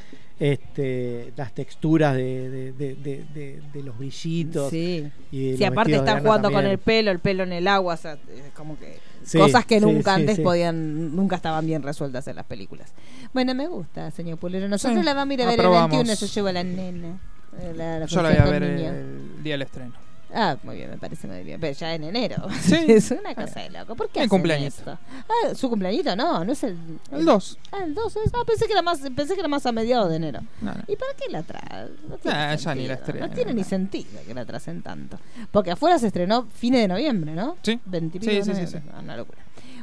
Este, 0.41 1.33
las 1.37 1.53
texturas 1.55 2.17
de, 2.17 2.49
de, 2.51 2.73
de, 2.73 2.95
de- 2.95 3.25
de- 3.35 3.63
de 3.73 3.83
los 3.83 3.97
brillitos. 3.99 4.71
Sí. 4.71 5.07
Y 5.31 5.53
Sí, 5.53 5.59
los 5.59 5.69
aparte 5.71 5.95
están 5.97 6.23
jugando 6.23 6.51
con 6.51 6.65
el 6.67 6.79
pelo, 6.79 7.11
el 7.11 7.19
pelo 7.19 7.43
en 7.43 7.53
el 7.53 7.69
agua, 7.69 7.95
o 7.95 7.97
sea, 7.99 8.17
como 8.55 8.79
que 8.79 8.99
Sí, 9.23 9.37
cosas 9.37 9.67
que 9.67 9.79
sí, 9.81 9.85
nunca 9.85 10.15
sí, 10.17 10.21
antes 10.23 10.37
sí. 10.37 10.43
podían, 10.43 11.15
nunca 11.15 11.37
estaban 11.37 11.67
bien 11.67 11.83
resueltas 11.83 12.27
en 12.27 12.37
las 12.37 12.47
películas. 12.47 12.95
Bueno, 13.35 13.55
me 13.55 13.69
gusta, 13.69 14.11
señor 14.11 14.39
Pulero. 14.39 14.67
Nosotros 14.67 14.99
Sí, 15.01 15.05
la 15.05 15.13
vamos 15.13 15.33
a 15.33 15.35
ir 15.35 15.43
a 15.43 15.45
ver 15.45 15.55
el 15.55 15.61
aprobamos. 15.61 15.91
21, 15.91 16.17
se 16.17 16.27
lleva 16.27 16.53
la 16.53 16.65
nena. 16.65 17.21
eh, 17.61 17.75
La, 17.77 17.99
la 17.99 18.07
Yo 18.07 18.23
la 18.23 18.31
voy 18.31 18.39
a 18.39 18.45
ver 18.47 18.63
el 18.63 19.43
día 19.45 19.53
del 19.53 19.63
estreno. 19.63 19.93
Ah, 20.33 20.57
muy 20.63 20.77
bien, 20.77 20.91
me 20.91 20.99
parece 20.99 21.27
muy 21.27 21.43
bien. 21.43 21.61
Pero 21.61 21.73
ya 21.77 21.95
en 21.95 22.05
enero. 22.05 22.47
Sí. 22.61 22.77
es 22.89 23.11
una 23.11 23.35
cosa 23.35 23.61
de 23.61 23.71
loco. 23.71 23.97
¿Por 23.97 24.09
qué 24.09 24.21
El 24.21 24.23
hacen 24.23 24.29
cumpleañito. 24.31 24.69
esto? 24.79 24.99
Ah, 25.29 25.55
su 25.55 25.69
cumpleañito 25.69 26.15
no, 26.17 26.45
no 26.45 26.53
es 26.53 26.63
el. 26.65 26.77
El 27.11 27.25
2. 27.25 27.59
Ah, 27.73 27.79
el 27.85 27.95
2 27.95 28.17
es. 28.17 28.33
Ah, 28.35 28.43
pensé 28.47 28.67
que 28.67 28.73
era 28.73 28.83
más, 28.83 29.01
pensé 29.15 29.35
que 29.35 29.41
era 29.41 29.49
más 29.49 29.67
a 29.67 29.73
mediados 29.73 30.09
de 30.11 30.17
enero. 30.17 30.41
No, 30.61 30.73
no. 30.73 30.83
¿Y 30.87 30.97
para 30.97 31.13
qué 31.15 31.31
la 31.31 31.43
traen? 31.43 31.91
No 32.09 32.17
tiene 32.19 32.37
Ah, 32.39 32.55
ya 32.55 32.75
ni 32.75 32.87
la 32.87 32.97
No 32.97 33.31
tiene 33.31 33.55
ni 33.55 33.65
sentido 33.65 34.21
que 34.27 34.35
la 34.35 34.45
tracen 34.45 34.83
tanto. 34.83 35.19
Porque 35.51 35.73
afuera 35.73 35.99
se 35.99 36.07
estrenó 36.07 36.47
fines 36.55 36.81
de 36.83 36.89
noviembre, 36.89 37.33
¿no? 37.33 37.57
Sí. 37.63 37.81
20 37.85 38.19
y 38.19 38.21
Sí, 38.21 38.43
sí, 38.43 38.67
sí. 38.67 38.77
Ah, 38.93 39.01
Una 39.03 39.17
locura. 39.17 39.39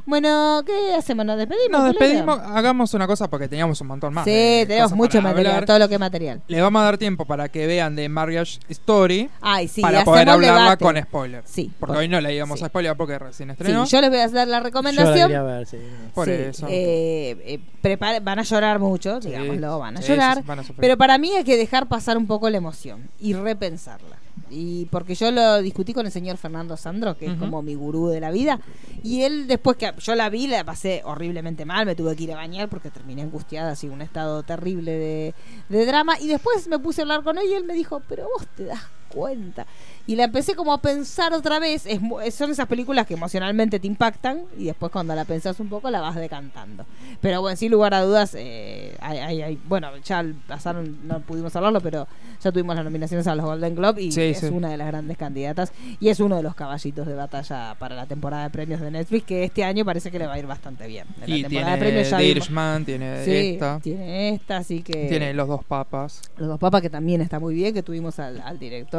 Bueno, 0.08 0.62
¿qué 0.64 0.94
hacemos? 0.94 1.26
¿Nos 1.26 1.36
despedimos? 1.36 1.70
Nos 1.70 1.84
despedimos, 1.88 2.40
hagamos 2.40 2.94
una 2.94 3.06
cosa 3.06 3.28
porque 3.28 3.46
teníamos 3.46 3.78
un 3.82 3.88
montón 3.88 4.14
más. 4.14 4.24
Sí, 4.24 4.30
de 4.30 4.64
tenemos 4.66 4.92
mucho 4.92 5.20
material, 5.20 5.52
hablar. 5.52 5.66
todo 5.66 5.78
lo 5.78 5.86
que 5.86 5.94
es 5.96 6.00
material. 6.00 6.40
Le 6.48 6.62
vamos 6.62 6.80
a 6.80 6.84
dar 6.86 6.96
tiempo 6.96 7.26
para 7.26 7.50
que 7.50 7.66
vean 7.66 7.94
de 7.94 8.08
Marriage 8.08 8.58
Story 8.70 9.28
Ay, 9.42 9.68
sí, 9.68 9.82
para 9.82 10.06
poder 10.06 10.30
hablarla 10.30 10.62
debate. 10.62 10.82
con 10.84 10.96
spoiler. 11.02 11.42
Sí, 11.44 11.70
Porque 11.78 11.92
por- 11.92 11.98
hoy 12.00 12.08
no 12.08 12.22
la 12.22 12.32
íbamos 12.32 12.58
sí. 12.58 12.64
a 12.64 12.68
spoiler 12.68 12.96
porque 12.96 13.18
recién 13.18 13.50
Sí, 13.50 13.52
estrenó. 13.52 13.84
yo 13.84 14.00
les 14.00 14.08
voy 14.08 14.18
a 14.20 14.28
dar 14.28 14.30
la 14.30 14.44
Yo 14.44 14.50
la 14.50 14.60
recomendación. 14.60 15.30
ver, 15.46 15.66
sí. 15.66 15.76
Por 16.14 16.24
Sí, 16.26 16.32
eso. 16.32 16.66
eh, 16.70 17.36
eh, 17.44 17.60
prepare- 17.82 18.20
van 18.20 18.38
a 18.38 18.42
llorar 18.44 18.78
mucho, 18.78 19.20
Sí, 19.20 19.28
digámoslo, 19.28 19.78
van 19.78 19.98
a 19.98 20.00
sí, 20.02 20.08
llorar. 20.08 20.38
sí, 20.38 20.42
van 20.46 20.60
a 20.60 20.62
pero 20.80 20.96
para 20.96 21.18
mí 21.18 21.32
hay 21.32 21.44
que 21.44 21.58
dejar 21.58 21.86
pasar 21.86 22.16
un 22.16 22.26
poco 22.26 22.48
la 22.48 22.56
emoción 22.56 23.10
y 23.20 23.34
repensarla. 23.34 24.16
Y 24.50 24.86
porque 24.86 25.14
yo 25.14 25.30
lo 25.30 25.60
discutí 25.62 25.92
con 25.92 26.06
el 26.06 26.12
señor 26.12 26.36
Fernando 26.36 26.76
Sandro, 26.76 27.16
que 27.16 27.26
es 27.26 27.34
como 27.34 27.62
mi 27.62 27.74
gurú 27.74 28.08
de 28.08 28.20
la 28.20 28.30
vida, 28.30 28.60
y 29.02 29.22
él 29.22 29.46
después 29.46 29.76
que 29.76 29.92
yo 29.98 30.14
la 30.14 30.30
vi, 30.30 30.46
la 30.46 30.64
pasé 30.64 31.02
horriblemente 31.04 31.64
mal, 31.64 31.86
me 31.86 31.94
tuve 31.94 32.16
que 32.16 32.24
ir 32.24 32.32
a 32.32 32.36
bañar 32.36 32.68
porque 32.68 32.90
terminé 32.90 33.22
angustiada, 33.22 33.72
así 33.72 33.88
un 33.88 34.00
estado 34.00 34.42
terrible 34.42 34.92
de, 34.92 35.34
de 35.68 35.86
drama, 35.86 36.18
y 36.20 36.28
después 36.28 36.66
me 36.68 36.78
puse 36.78 37.00
a 37.00 37.04
hablar 37.04 37.22
con 37.22 37.38
él 37.38 37.44
y 37.48 37.54
él 37.54 37.64
me 37.64 37.74
dijo, 37.74 38.02
pero 38.08 38.28
vos 38.34 38.46
te 38.56 38.64
das 38.64 38.82
cuenta. 39.08 39.66
Y 40.06 40.16
la 40.16 40.24
empecé 40.24 40.54
como 40.54 40.72
a 40.72 40.80
pensar 40.80 41.34
otra 41.34 41.58
vez, 41.58 41.84
es, 41.84 42.00
mu- 42.00 42.18
son 42.30 42.50
esas 42.50 42.66
películas 42.66 43.06
que 43.06 43.12
emocionalmente 43.14 43.78
te 43.78 43.86
impactan 43.86 44.42
y 44.56 44.64
después 44.64 44.90
cuando 44.90 45.14
la 45.14 45.24
pensás 45.26 45.60
un 45.60 45.68
poco 45.68 45.90
la 45.90 46.00
vas 46.00 46.16
decantando. 46.16 46.86
Pero 47.20 47.42
bueno, 47.42 47.56
sin 47.56 47.70
lugar 47.70 47.92
a 47.92 48.02
dudas, 48.02 48.34
eh, 48.38 48.96
hay, 49.00 49.18
hay- 49.18 49.42
hay- 49.42 49.58
bueno, 49.68 49.88
ya 50.04 50.24
pasaron, 50.46 51.06
no 51.06 51.20
pudimos 51.20 51.54
hablarlo, 51.56 51.80
pero 51.82 52.06
ya 52.42 52.50
tuvimos 52.52 52.74
las 52.76 52.84
nominaciones 52.84 53.26
a 53.26 53.34
los 53.34 53.44
Golden 53.44 53.74
Globe 53.74 54.00
y 54.02 54.12
Sí, 54.12 54.22
es 54.22 54.38
sí. 54.38 54.46
una 54.46 54.70
de 54.70 54.78
las 54.78 54.86
grandes 54.86 55.18
candidatas 55.18 55.72
y 56.00 56.08
es 56.08 56.20
uno 56.20 56.36
de 56.36 56.42
los 56.42 56.54
caballitos 56.54 57.06
de 57.06 57.14
batalla 57.14 57.74
para 57.78 57.94
la 57.94 58.06
temporada 58.06 58.44
de 58.44 58.50
premios 58.50 58.80
de 58.80 58.90
Netflix 58.90 59.24
que 59.26 59.44
este 59.44 59.62
año 59.64 59.84
parece 59.84 60.10
que 60.10 60.18
le 60.18 60.26
va 60.26 60.34
a 60.34 60.38
ir 60.38 60.46
bastante 60.46 60.86
bien. 60.86 61.06
En 61.26 61.42
la 61.42 61.48
temporada 61.48 61.48
tiene 61.50 61.70
de 61.72 61.78
premios 61.78 62.10
ya 62.10 62.22
Irishman, 62.22 62.84
tiene 62.86 63.24
Sí, 63.26 63.36
esta. 63.54 63.80
tiene 63.80 64.30
esta, 64.34 64.56
así 64.58 64.82
que 64.82 65.06
Tiene 65.08 65.34
Los 65.34 65.48
Dos 65.48 65.64
Papas. 65.64 66.22
los 66.38 66.48
dos 66.48 66.58
papas 66.58 66.80
que 66.80 66.88
también 66.88 67.20
está 67.20 67.38
muy 67.38 67.54
bien, 67.54 67.74
que 67.74 67.82
tuvimos 67.82 68.18
al, 68.18 68.40
al 68.40 68.58
director 68.58 68.97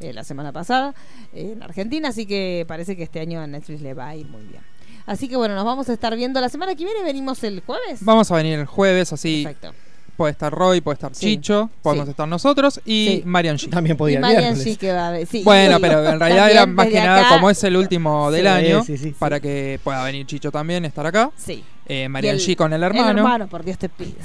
eh, 0.00 0.12
la 0.12 0.24
semana 0.24 0.52
pasada 0.52 0.94
eh, 1.32 1.52
en 1.54 1.62
Argentina, 1.62 2.08
así 2.08 2.26
que 2.26 2.64
parece 2.68 2.96
que 2.96 3.02
este 3.04 3.20
año 3.20 3.40
a 3.40 3.46
Netflix 3.46 3.80
le 3.80 3.94
va 3.94 4.08
a 4.08 4.16
ir 4.16 4.26
muy 4.26 4.42
bien. 4.42 4.62
Así 5.06 5.28
que 5.28 5.36
bueno, 5.36 5.54
nos 5.54 5.64
vamos 5.64 5.88
a 5.88 5.92
estar 5.92 6.14
viendo 6.16 6.40
la 6.40 6.48
semana 6.48 6.74
que 6.74 6.84
viene, 6.84 7.02
venimos 7.04 7.42
el 7.44 7.60
jueves. 7.64 7.98
Vamos 8.00 8.30
a 8.30 8.34
venir 8.36 8.58
el 8.58 8.66
jueves, 8.66 9.12
así 9.12 9.44
Perfecto. 9.44 9.72
puede 10.16 10.32
estar 10.32 10.52
Roy, 10.52 10.80
puede 10.80 10.94
estar 10.94 11.14
Sí. 11.14 11.26
Chicho, 11.36 11.70
podemos 11.82 12.06
Sí. 12.06 12.10
estar 12.10 12.26
nosotros 12.26 12.80
y 12.84 13.06
Sí. 13.06 13.22
Marian 13.24 13.56
G. 13.56 13.70
También 13.70 13.96
podía 13.96 14.18
Marian. 14.18 14.56
G 14.56 14.76
que 14.76 14.92
va 14.92 15.08
a 15.08 15.10
ver- 15.12 15.26
sí, 15.28 15.42
Bueno, 15.44 15.78
pero 15.80 16.04
en 16.08 16.18
realidad 16.18 16.50
era 16.50 16.66
más 16.66 16.88
que 16.88 16.98
nada 16.98 17.28
como 17.28 17.48
es 17.50 17.62
el 17.62 17.76
último 17.76 18.32
del 18.32 18.42
Sí, 18.42 18.46
año, 18.48 18.82
sí, 18.82 18.96
sí, 18.98 19.04
sí. 19.04 19.14
para 19.16 19.38
que 19.38 19.78
pueda 19.84 20.02
venir 20.02 20.26
Chicho 20.26 20.50
también, 20.50 20.84
estar 20.84 21.06
acá. 21.06 21.30
Sí. 21.36 21.62
Eh, 21.88 22.08
Marian 22.08 22.38
G 22.38 22.56
con 22.56 22.72
el 22.72 22.82
hermano, 22.82 23.10
El 23.10 23.18
hermano, 23.18 23.46
por 23.46 23.62
Dios 23.64 23.78
te 23.78 23.88
pido. 23.88 24.16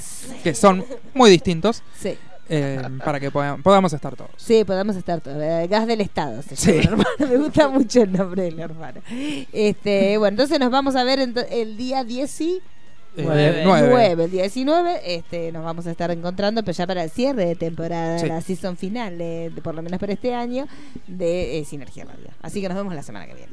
que 0.42 0.52
son 0.52 0.84
muy 1.14 1.30
distintos. 1.30 1.80
Sí. 1.96 2.18
Eh, 2.52 2.82
para 3.04 3.18
que 3.18 3.30
podamos, 3.30 3.62
podamos 3.62 3.92
estar 3.92 4.14
todos. 4.16 4.30
Sí, 4.36 4.64
podamos 4.64 4.96
estar 4.96 5.20
todos. 5.20 5.42
Eh, 5.42 5.66
Gas 5.68 5.86
del 5.86 6.00
Estado 6.00 6.42
se 6.42 6.56
Sí. 6.56 6.80
llama, 6.82 7.04
hermano. 7.18 7.32
Me 7.32 7.44
gusta 7.44 7.68
mucho 7.68 8.02
el 8.02 8.12
nombre 8.12 8.42
del 8.44 8.60
hermano. 8.60 9.00
Este, 9.52 10.18
bueno, 10.18 10.34
entonces 10.34 10.58
nos 10.60 10.70
vamos 10.70 10.94
a 10.96 11.04
ver 11.04 11.18
el 11.20 11.76
día 11.76 12.04
19. 12.04 12.62
Eh, 13.14 13.62
Nueve. 13.64 13.88
nueve. 13.90 14.24
el 14.24 14.30
día 14.30 14.42
19, 14.42 15.00
este, 15.16 15.52
nos 15.52 15.62
vamos 15.64 15.86
a 15.86 15.90
estar 15.90 16.10
encontrando, 16.10 16.62
pero 16.62 16.72
ya 16.74 16.86
para 16.86 17.04
el 17.04 17.10
cierre 17.10 17.44
de 17.44 17.56
temporada, 17.56 18.18
Sí. 18.18 18.26
la 18.26 18.40
season 18.40 18.76
final, 18.78 19.18
de, 19.18 19.50
de- 19.54 19.60
por 19.60 19.74
lo 19.74 19.82
menos 19.82 20.00
para 20.00 20.14
este 20.14 20.34
año, 20.34 20.66
de 21.06 21.58
eh, 21.58 21.64
Sinergia 21.66 22.04
Radio. 22.06 22.28
Así 22.40 22.60
que 22.62 22.68
nos 22.68 22.76
vemos 22.78 22.94
la 22.94 23.02
semana 23.02 23.26
que 23.26 23.34
viene. 23.34 23.52